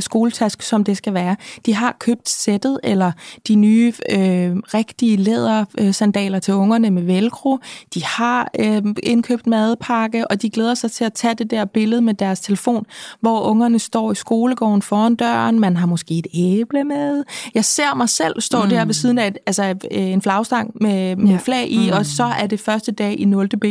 skoletaske, 0.00 0.64
som 0.64 0.84
det 0.84 0.96
skal 0.96 1.14
være. 1.14 1.36
De 1.66 1.74
har 1.74 1.96
købt 2.00 2.28
sættet, 2.28 2.78
eller 2.84 3.12
de 3.48 3.54
nye 3.54 3.92
øh, 4.10 4.56
rigtige 4.56 5.16
lædersandaler 5.16 6.38
til 6.38 6.54
ungerne 6.54 6.90
med 6.90 7.02
velcro. 7.02 7.58
De 7.94 8.04
har 8.04 8.50
øh, 8.60 8.82
indkøbt 9.02 9.46
madpakke, 9.46 10.28
og 10.28 10.42
de 10.42 10.50
glæder 10.50 10.74
sig 10.74 10.92
til 10.92 11.04
at 11.04 11.12
tage 11.12 11.34
det 11.34 11.50
der 11.50 11.64
billede 11.64 12.00
med 12.00 12.14
deres 12.14 12.40
telefon, 12.40 12.86
hvor 13.20 13.40
ungerne 13.40 13.78
står 13.78 14.12
i 14.12 14.14
skolegården 14.14 14.82
foran 14.82 15.14
døren. 15.14 15.60
Man 15.60 15.76
har 15.76 15.86
måske 15.86 16.18
et 16.18 16.26
æble 16.34 16.84
med. 16.84 17.24
Jeg 17.54 17.64
ser 17.64 17.94
mig 17.94 18.08
selv 18.08 18.40
stå 18.40 18.62
mm. 18.62 18.68
der 18.68 18.84
ved 18.84 18.94
siden 18.94 19.18
af 19.18 19.26
et, 19.26 19.38
altså, 19.46 19.64
øh, 19.64 19.74
en 19.90 20.22
flagstang 20.22 20.70
med, 20.80 21.16
med 21.16 21.30
ja. 21.30 21.36
flag 21.36 21.68
i, 21.68 21.90
mm. 21.90 21.96
og 21.96 22.06
så 22.06 22.24
er 22.24 22.46
det 22.46 22.60
første 22.60 22.92
dag 22.92 23.20
i 23.20 23.24
0. 23.24 23.48
B 23.48 23.64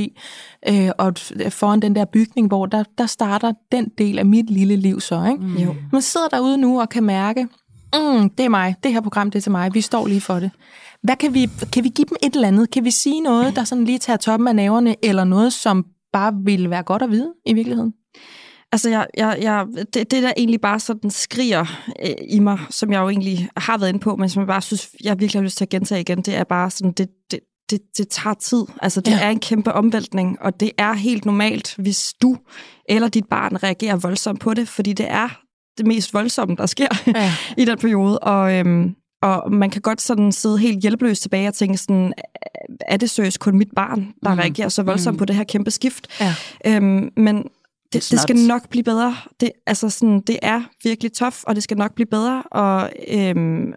øh, 0.68 0.90
og 0.98 1.14
foran 1.50 1.80
den 1.80 1.96
der 1.96 2.06
bygning, 2.06 2.48
hvor 2.48 2.66
der, 2.66 2.84
der 2.98 3.06
starter 3.06 3.54
den 3.72 3.92
del 3.98 4.20
af 4.20 4.26
mit 4.26 4.50
lille 4.50 4.76
liv 4.76 5.00
så. 5.02 5.26
Ikke? 5.32 5.44
Mm. 5.44 5.58
Jo. 5.58 5.76
Man 5.92 6.02
sidder 6.02 6.28
derude 6.28 6.58
nu 6.58 6.82
og 6.82 6.90
kan 6.90 7.04
mærke, 7.04 7.48
mm, 7.96 8.30
det 8.30 8.46
er 8.46 8.50
mig, 8.50 8.76
det 8.84 8.94
her 8.94 9.02
program 9.02 9.32
det 9.32 9.40
er 9.40 9.42
til 9.42 9.52
mig, 9.52 9.74
vi 9.74 9.82
står 9.82 10.08
lige 10.08 10.22
for 10.22 10.40
det. 10.40 10.52
Hvad 11.04 11.16
kan 11.16 11.34
vi, 11.34 11.50
kan 11.74 11.84
vi 11.84 11.90
give 11.90 12.06
dem 12.06 12.18
et 12.24 12.36
eller 12.36 12.48
andet? 12.48 12.72
Kan 12.72 12.86
vi 12.86 12.92
sige 12.92 13.22
noget, 13.22 13.56
der 13.56 13.64
sådan 13.64 13.86
lige 13.86 14.00
tager 14.00 14.18
toppen 14.18 14.48
af 14.48 14.56
naverne, 14.56 14.96
eller 15.06 15.24
noget, 15.24 15.54
som 15.54 15.86
bare 16.14 16.34
ville 16.44 16.70
være 16.70 16.84
godt 16.84 17.02
at 17.02 17.12
vide 17.12 17.34
i 17.46 17.54
virkeligheden? 17.54 17.94
Altså, 18.72 18.90
jeg, 18.90 19.08
jeg, 19.18 19.38
jeg, 19.42 19.66
det, 19.94 20.12
det, 20.12 20.24
der 20.24 20.34
egentlig 20.38 20.62
bare 20.62 20.80
sådan 20.80 21.12
skriger 21.12 21.66
øh, 22.06 22.16
i 22.30 22.40
mig, 22.40 22.60
som 22.70 22.92
jeg 22.92 23.00
jo 23.00 23.10
egentlig 23.10 23.50
har 23.58 23.78
været 23.78 23.90
inde 23.90 24.00
på, 24.00 24.16
men 24.16 24.30
som 24.30 24.40
jeg 24.40 24.48
bare 24.48 24.62
synes, 24.62 24.90
jeg 25.04 25.20
virkelig 25.20 25.40
har 25.40 25.44
lyst 25.44 25.58
til 25.58 25.66
at 25.66 25.70
gentage 25.70 26.02
igen, 26.02 26.22
det 26.22 26.36
er 26.36 26.44
bare 26.44 26.70
sådan, 26.70 26.92
det, 26.92 27.10
det, 27.32 27.40
det, 27.70 27.82
det 27.98 28.08
tager 28.10 28.34
tid. 28.34 28.66
Altså, 28.82 29.02
det 29.02 29.12
ja. 29.12 29.20
er 29.26 29.30
en 29.30 29.40
kæmpe 29.40 29.74
omvæltning, 29.74 30.42
og 30.42 30.60
det 30.60 30.72
er 30.78 30.94
helt 30.94 31.26
normalt, 31.26 31.76
hvis 31.76 32.14
du 32.22 32.38
eller 32.90 33.08
dit 33.08 33.26
barn 33.30 33.64
reagerer 33.64 33.96
voldsomt 33.96 34.40
på 34.40 34.54
det, 34.54 34.68
fordi 34.68 34.94
det 34.94 35.06
er 35.10 35.30
det 35.80 35.88
mest 35.88 36.14
voldsomme, 36.14 36.56
der 36.56 36.66
sker 36.66 36.88
ja. 37.16 37.34
i 37.62 37.66
den 37.66 37.78
periode. 37.78 38.20
Og, 38.20 38.56
øhm, 38.56 38.96
og 39.22 39.52
man 39.52 39.70
kan 39.70 39.82
godt 39.82 40.02
sådan 40.02 40.32
sidde 40.32 40.58
helt 40.58 40.82
hjælpeløst 40.82 41.22
tilbage 41.22 41.48
og 41.48 41.54
tænke 41.54 41.78
sådan, 41.78 42.14
er 42.82 42.98
det 42.98 43.10
seriøst 43.10 43.40
kun 43.40 43.58
mit 43.58 43.70
barn, 43.76 44.14
der 44.24 44.34
mm. 44.34 44.40
reagerer 44.40 44.70
så 44.70 44.84
voldsomt 44.84 45.16
mm. 45.16 45.18
på 45.18 45.26
det 45.26 45.36
her 45.36 45.44
kæmpe 45.44 45.72
skift? 45.72 46.08
Ja. 46.20 46.36
Øhm, 46.66 47.10
men 47.18 47.44
det, 47.94 48.08
det 48.12 48.20
skal 48.20 48.36
nok 48.36 48.70
blive 48.70 48.84
bedre. 48.84 49.16
Det, 49.40 49.52
altså 49.68 49.90
sådan, 49.90 50.22
det 50.22 50.40
er 50.42 50.62
virkelig 50.84 51.14
tof, 51.14 51.44
og 51.44 51.56
det 51.56 51.64
skal 51.64 51.78
nok 51.78 51.96
blive 51.96 52.06
bedre. 52.06 52.44
Og 52.52 52.90
øhm, 53.08 53.74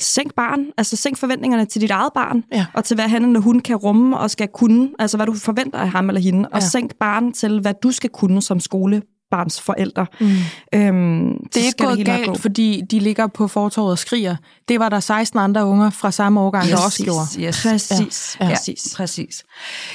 sænk 0.00 0.34
barn, 0.34 0.66
altså 0.76 0.96
sænk 0.96 1.16
forventningerne 1.16 1.64
til 1.64 1.80
dit 1.80 1.90
eget 1.90 2.12
barn, 2.14 2.44
ja. 2.52 2.66
og 2.74 2.84
til 2.84 2.94
hvad 2.94 3.08
han 3.08 3.24
eller 3.24 3.40
hun 3.40 3.60
kan 3.60 3.76
rumme 3.76 4.18
og 4.18 4.30
skal 4.30 4.48
kunne, 4.48 4.90
altså 4.98 5.16
hvad 5.16 5.26
du 5.26 5.34
forventer 5.34 5.78
af 5.78 5.88
ham 5.90 6.08
eller 6.08 6.20
hende, 6.20 6.48
og 6.48 6.60
ja. 6.60 6.66
sænk 6.66 6.94
barn 7.00 7.32
til, 7.32 7.60
hvad 7.60 7.74
du 7.82 7.90
skal 7.90 8.10
kunne 8.10 8.42
som 8.42 8.60
skole 8.60 9.02
barns 9.30 9.60
forældre. 9.60 10.06
Mm. 10.20 10.26
Øhm, 10.74 11.46
det 11.54 11.62
er 11.62 11.66
ikke 11.66 11.84
gået 11.84 12.06
galt, 12.06 12.26
gå. 12.26 12.34
fordi 12.34 12.82
de 12.90 12.98
ligger 12.98 13.26
på 13.26 13.48
fortorvet 13.48 13.90
og 13.90 13.98
skriger. 13.98 14.36
Det 14.68 14.80
var 14.80 14.88
der 14.88 15.00
16 15.00 15.38
andre 15.38 15.64
unger 15.64 15.90
fra 15.90 16.10
samme 16.10 16.40
årgang, 16.40 16.64
yes, 16.64 16.70
der 16.70 16.84
også 16.84 17.04
gjorde. 17.04 17.42
Yes. 17.42 17.62
Præcis. 17.62 18.36
Ja. 18.40 18.44
Ja. 18.44 18.54
Præcis. 18.54 18.94
Præcis. 18.96 19.44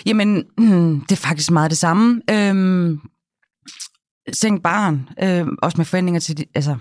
Jamen, 0.06 0.44
det 1.10 1.12
er 1.12 1.22
faktisk 1.22 1.52
meget 1.52 1.72
det 1.72 1.78
samme. 1.78 2.22
Øhm, 2.30 3.00
sænk 4.34 4.64
barn, 4.64 5.10
øh, 5.24 5.48
også 5.62 5.78
med 5.78 5.86
forventninger 5.86 6.20
til, 6.20 6.46
altså, 6.56 6.76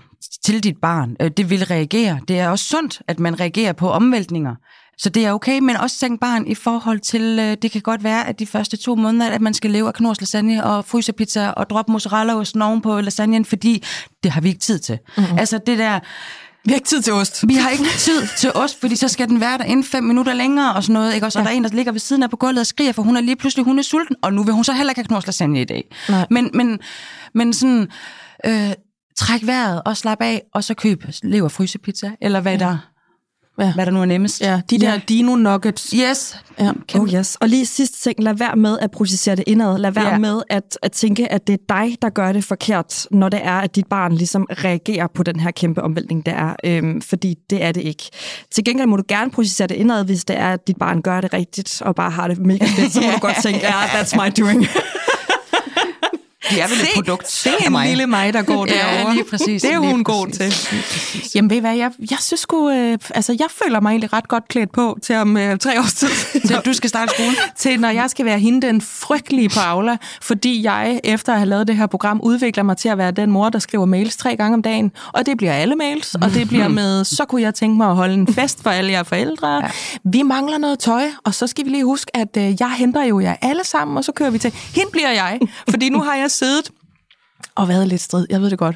til 0.45 0.63
dit 0.63 0.77
barn, 0.81 1.15
øh, 1.21 1.31
det 1.37 1.49
vil 1.49 1.65
reagere. 1.65 2.19
Det 2.27 2.39
er 2.39 2.49
også 2.49 2.65
sundt, 2.65 3.01
at 3.07 3.19
man 3.19 3.39
reagerer 3.39 3.73
på 3.73 3.89
omvæltninger. 3.89 4.55
Så 4.97 5.09
det 5.09 5.25
er 5.25 5.31
okay, 5.31 5.59
men 5.59 5.75
også 5.75 5.97
sænk 5.97 6.19
barn 6.19 6.47
i 6.47 6.55
forhold 6.55 6.99
til, 6.99 7.39
øh, 7.39 7.57
det 7.61 7.71
kan 7.71 7.81
godt 7.81 8.03
være, 8.03 8.27
at 8.27 8.39
de 8.39 8.47
første 8.47 8.77
to 8.77 8.95
måneder, 8.95 9.31
at 9.31 9.41
man 9.41 9.53
skal 9.53 9.71
leve 9.71 9.87
af 9.87 9.93
knors 9.93 10.21
lasagne 10.21 10.63
og 10.63 10.85
frysepizza 10.85 11.49
og 11.49 11.69
droppe 11.69 11.91
mozzarella 11.91 12.33
og 12.35 12.45
oven 12.61 12.81
på 12.81 13.01
lasagnen, 13.01 13.45
fordi 13.45 13.83
det 14.23 14.31
har 14.31 14.41
vi 14.41 14.47
ikke 14.47 14.59
tid 14.59 14.79
til. 14.79 14.99
Mm-hmm. 15.17 15.37
Altså 15.37 15.59
det 15.67 15.77
der, 15.77 15.99
vi 16.65 16.71
har 16.71 16.75
ikke 16.75 16.87
tid 16.87 17.01
til 17.01 17.13
ost. 17.13 17.47
Vi 17.47 17.53
har 17.53 17.69
ikke 17.69 17.83
tid 17.97 18.27
til 18.37 18.51
ost, 18.55 18.79
fordi 18.79 18.95
så 18.95 19.07
skal 19.07 19.29
den 19.29 19.39
være 19.39 19.57
der 19.57 19.63
inden 19.63 19.83
fem 19.83 20.03
minutter 20.03 20.33
længere 20.33 20.73
og 20.73 20.83
sådan 20.83 20.93
noget. 20.93 21.13
Ikke? 21.13 21.25
Og 21.25 21.31
så 21.31 21.39
ja. 21.39 21.45
er 21.45 21.49
der 21.49 21.55
en, 21.55 21.63
der 21.63 21.69
ligger 21.69 21.91
ved 21.91 21.99
siden 21.99 22.23
af 22.23 22.29
på 22.29 22.37
gulvet 22.37 22.59
og 22.59 22.67
skriger, 22.67 22.91
for 22.91 23.01
hun 23.01 23.17
er 23.17 23.21
lige 23.21 23.35
pludselig 23.35 23.65
hun 23.65 23.79
er 23.79 23.83
sulten, 23.83 24.15
og 24.21 24.33
nu 24.33 24.43
vil 24.43 24.53
hun 24.53 24.63
så 24.63 24.73
heller 24.73 24.91
ikke 24.91 24.99
have 24.99 25.07
knors 25.07 25.25
lasagne 25.25 25.61
i 25.61 25.65
dag. 25.65 25.95
Nej. 26.09 26.27
Men, 26.29 26.49
men, 26.53 26.79
men 27.33 27.53
sådan, 27.53 27.87
øh, 28.45 28.71
træk 29.17 29.45
vejret 29.45 29.81
og 29.85 29.97
slap 29.97 30.21
af, 30.21 30.41
og 30.53 30.63
så 30.63 30.73
køb 30.73 31.03
lever 31.23 31.49
frysepizza, 31.49 32.11
eller 32.21 32.39
hvad, 32.39 32.59
der, 32.59 32.77
Ja. 33.59 33.73
hvad 33.73 33.85
der 33.85 33.91
nu 33.91 34.01
er 34.01 34.05
nemmest. 34.05 34.41
Ja, 34.41 34.61
de 34.69 34.79
der 34.79 34.91
Ja. 34.93 34.99
dino 35.09 35.35
nuggets. 35.35 35.89
Yes. 36.09 36.37
Ja. 36.59 36.71
Oh 36.95 37.13
yes. 37.13 37.35
Og 37.35 37.49
lige 37.49 37.65
sidste 37.65 37.99
ting, 37.99 38.23
lad 38.23 38.33
være 38.33 38.55
med 38.55 38.77
at 38.81 38.91
processere 38.91 39.35
det 39.35 39.43
indad. 39.47 39.77
Lad 39.77 39.91
være 39.91 40.05
Ja. 40.05 40.11
yeah. 40.11 40.21
med 40.21 40.41
at, 40.49 40.77
at 40.83 40.91
tænke, 40.91 41.31
at 41.31 41.47
det 41.47 41.53
er 41.53 41.57
dig, 41.69 41.97
der 42.01 42.09
gør 42.09 42.31
det 42.31 42.43
forkert, 42.43 43.07
når 43.11 43.29
det 43.29 43.39
er, 43.43 43.53
at 43.59 43.75
dit 43.75 43.87
barn 43.87 44.13
ligesom 44.13 44.47
reagerer 44.51 45.07
på 45.15 45.23
den 45.23 45.39
her 45.39 45.51
kæmpe 45.51 45.81
omvæltning, 45.81 46.25
der 46.25 46.31
er. 46.31 46.55
Øhm, 46.63 47.01
fordi 47.01 47.35
det 47.49 47.63
er 47.63 47.71
det 47.71 47.81
ikke. 47.81 48.03
Til 48.51 48.63
gengæld 48.63 48.87
må 48.87 48.95
du 48.97 49.03
gerne 49.07 49.31
processere 49.31 49.67
det 49.67 49.75
indad, 49.75 50.05
hvis 50.05 50.25
det 50.25 50.39
er, 50.39 50.49
at 50.53 50.67
dit 50.67 50.77
barn 50.77 51.01
gør 51.01 51.21
det 51.21 51.33
rigtigt, 51.33 51.81
og 51.81 51.95
bare 51.95 52.11
har 52.11 52.27
det 52.27 52.37
mega 52.37 52.65
fedt. 52.65 52.93
Så 52.93 53.01
må 53.01 53.07
du 53.11 53.19
godt 53.19 53.37
tænke, 53.45 53.59
ja, 53.59 53.71
that's 53.71 54.15
my 54.25 54.31
doing. 54.43 54.65
De 56.55 56.59
er 56.59 56.67
vel 56.67 56.77
et 56.81 56.87
produkt 56.95 57.47
af 57.61 57.65
en 57.65 57.71
mig. 57.71 57.87
lille 57.87 58.07
mig, 58.07 58.33
der 58.33 58.41
går 58.41 58.65
Ja, 58.69 58.73
derovre. 58.73 59.13
lige 59.13 59.25
præcis. 59.29 59.61
Det 59.61 59.73
er 59.73 59.79
Lige 59.79 59.91
hun 59.91 60.03
god 60.03 60.27
til. 60.27 60.53
Jamen 61.35 61.49
ved 61.49 61.57
I 61.57 61.59
hvad, 61.59 61.75
jeg, 61.75 61.91
jeg 62.11 62.17
synes 62.21 62.39
sgu, 62.39 62.69
øh, 62.69 62.97
altså 63.15 63.35
jeg 63.39 63.47
føler 63.63 63.79
mig 63.79 63.89
egentlig 63.89 64.13
ret 64.13 64.27
godt 64.27 64.47
klædt 64.47 64.71
på 64.71 64.97
til 65.03 65.15
om 65.15 65.37
øh, 65.37 65.57
tre 65.57 65.79
års 65.79 65.93
tid. 65.93 66.07
Så 66.47 66.61
du 66.65 66.73
skal 66.73 66.89
starte 66.89 67.11
skolen? 67.13 67.35
til 67.57 67.79
når 67.79 67.89
jeg 67.89 68.09
skal 68.09 68.25
være 68.25 68.39
hende 68.39 68.67
den 68.67 68.81
frygtelige 68.81 69.49
på 69.49 69.59
Aula, 69.59 69.97
fordi 70.21 70.63
jeg 70.63 70.99
efter 71.03 71.31
at 71.33 71.39
have 71.39 71.49
lavet 71.49 71.67
det 71.67 71.75
her 71.77 71.87
program 71.87 72.19
udvikler 72.23 72.63
mig 72.63 72.77
til 72.77 72.89
at 72.89 72.97
være 72.97 73.11
den 73.11 73.31
mor, 73.31 73.49
der 73.49 73.59
skriver 73.59 73.85
mails 73.85 74.17
tre 74.17 74.35
gange 74.35 74.53
om 74.55 74.61
dagen. 74.61 74.91
Og 75.13 75.25
det 75.25 75.37
bliver 75.37 75.53
alle 75.53 75.75
mails, 75.75 76.15
og 76.15 76.33
det 76.33 76.47
bliver 76.47 76.67
med, 76.79 77.03
så 77.03 77.25
kunne 77.25 77.41
jeg 77.41 77.55
tænke 77.55 77.77
mig 77.77 77.89
at 77.89 77.95
holde 77.95 78.13
en 78.13 78.33
fest 78.33 78.63
for 78.63 78.69
alle 78.69 78.91
jer 78.91 79.03
forældre. 79.03 79.55
Ja. 79.55 79.61
Vi 80.11 80.21
mangler 80.21 80.57
noget 80.57 80.79
tøj, 80.79 81.03
og 81.25 81.33
så 81.33 81.47
skal 81.47 81.65
vi 81.65 81.69
lige 81.69 81.85
huske, 81.85 82.17
at 82.17 82.37
øh, 82.37 82.43
jeg 82.59 82.71
henter 82.77 83.03
jo 83.03 83.19
jer 83.19 83.35
alle 83.41 83.63
sammen, 83.65 83.97
og 83.97 84.03
så 84.03 84.11
kører 84.11 84.29
vi 84.29 84.37
til, 84.37 84.53
hende 84.75 84.91
bliver 84.91 85.09
jeg, 85.11 85.39
fordi 85.69 85.89
nu 85.89 86.01
har 86.01 86.15
jeg 86.15 86.31
siddet 86.43 86.71
og 87.55 87.67
været 87.67 87.87
lidt 87.87 88.01
strid, 88.01 88.25
jeg 88.29 88.41
ved 88.41 88.49
det 88.49 88.57
godt, 88.59 88.75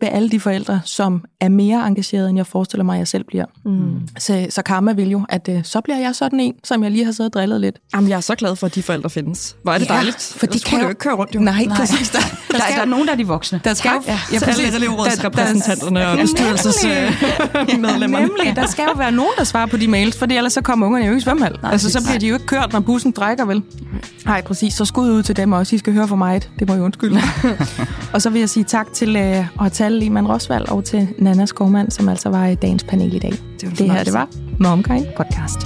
ved 0.00 0.08
alle 0.12 0.30
de 0.30 0.40
forældre, 0.40 0.80
som 0.84 1.24
er 1.40 1.48
mere 1.48 1.86
engagerede, 1.86 2.28
end 2.28 2.36
jeg 2.38 2.46
forestiller 2.46 2.84
mig, 2.84 2.94
at 2.94 2.98
jeg 2.98 3.08
selv 3.08 3.24
bliver. 3.24 3.44
Mm. 3.64 4.08
Så, 4.18 4.46
så 4.50 4.62
karma 4.62 4.92
vil 4.92 5.10
jo, 5.10 5.24
at 5.28 5.48
øh, 5.50 5.64
så 5.64 5.80
bliver 5.80 5.98
jeg 5.98 6.14
sådan 6.14 6.40
en, 6.40 6.54
som 6.64 6.82
jeg 6.82 6.90
lige 6.90 7.04
har 7.04 7.12
siddet 7.12 7.34
og 7.34 7.40
drillet 7.40 7.60
lidt. 7.60 7.76
Jamen, 7.94 8.10
jeg 8.10 8.16
er 8.16 8.20
så 8.20 8.34
glad 8.34 8.56
for, 8.56 8.66
at 8.66 8.74
de 8.74 8.82
forældre 8.82 9.10
findes. 9.10 9.56
Hvor 9.62 9.72
er 9.72 9.78
det 9.78 9.88
Ja, 9.88 9.94
dejligt. 9.94 10.34
for 10.38 10.46
de 10.46 10.60
kan 10.60 10.80
jo- 10.80 10.88
ikke 10.88 10.98
køre 10.98 11.14
rundt, 11.14 11.34
jo. 11.34 11.40
Nej, 11.40 11.64
Nej. 11.64 11.76
præcis. 11.76 12.10
Der, 12.10 12.18
Der, 12.52 12.58
der 12.58 12.64
er 12.80 12.84
nogen, 12.84 13.06
der 13.06 13.12
er 13.12 13.16
de 13.16 13.26
voksne. 13.26 13.60
der 13.64 13.74
skal 13.74 13.90
jo, 13.94 14.02
Ja, 14.06 14.18
ja, 14.32 14.38
så 14.38 14.44
alle 14.44 14.76
elevrådsrepræsentanterne 14.76 16.08
og 16.08 16.16
Ja, 16.16 16.22
bestyrelsesmedlemmerne. 16.22 18.26
Nemlig, 18.26 18.56
der 18.62 18.66
skal 18.66 18.84
jo 18.84 18.92
være 18.96 19.12
nogen, 19.12 19.32
der 19.38 19.44
svarer 19.44 19.66
på 19.66 19.76
de 19.76 19.88
mails, 19.88 20.18
for 20.18 20.26
ellers 20.30 20.52
så 20.52 20.60
kommer 20.60 20.86
ungerne 20.86 21.04
jo 21.04 21.10
ikke 21.10 21.20
i 21.20 21.24
svømmehal. 21.24 21.58
Altså, 21.62 21.90
så 21.90 22.02
bliver 22.04 22.18
de 22.18 22.26
jo 22.26 22.34
ikke 22.34 22.46
kørt, 22.46 22.72
når 22.72 22.80
bussen 22.80 23.12
trækker, 23.12 23.44
vel? 23.44 23.62
Nej, 24.24 24.42
præcis. 24.42 24.74
Så 24.74 24.84
skud 24.84 25.10
ud 25.10 25.22
til 25.22 25.36
dem 25.36 25.52
også. 25.52 25.74
I 25.76 25.78
skal 25.78 25.92
høre 25.92 26.08
for 26.08 26.16
mig. 26.16 26.40
Det 26.58 26.68
må 26.68 26.74
jeg 26.74 26.82
undskylde. 26.82 27.20
og 28.12 28.22
så 28.22 28.30
vil 28.30 28.38
jeg 28.38 28.48
sige 28.48 28.64
tak 28.64 28.92
til 28.92 29.16
øh, 29.16 29.46
og 29.58 29.72
til 29.72 29.92
Lehmann 29.92 30.26
Rosvald 30.26 30.68
og 30.68 30.84
til 30.84 31.08
Nana 31.18 31.46
Skovmand, 31.46 31.90
som 31.90 32.08
altså 32.08 32.28
var 32.28 32.46
i 32.46 32.54
dagens 32.54 32.84
panel 32.84 33.14
i 33.14 33.18
dag. 33.18 33.32
Det, 33.60 33.68
var 33.68 33.70
det 33.70 33.90
her, 33.90 34.04
det 34.04 34.12
var 34.12 34.28
Momkind 34.60 35.06
Podcast. 35.16 35.58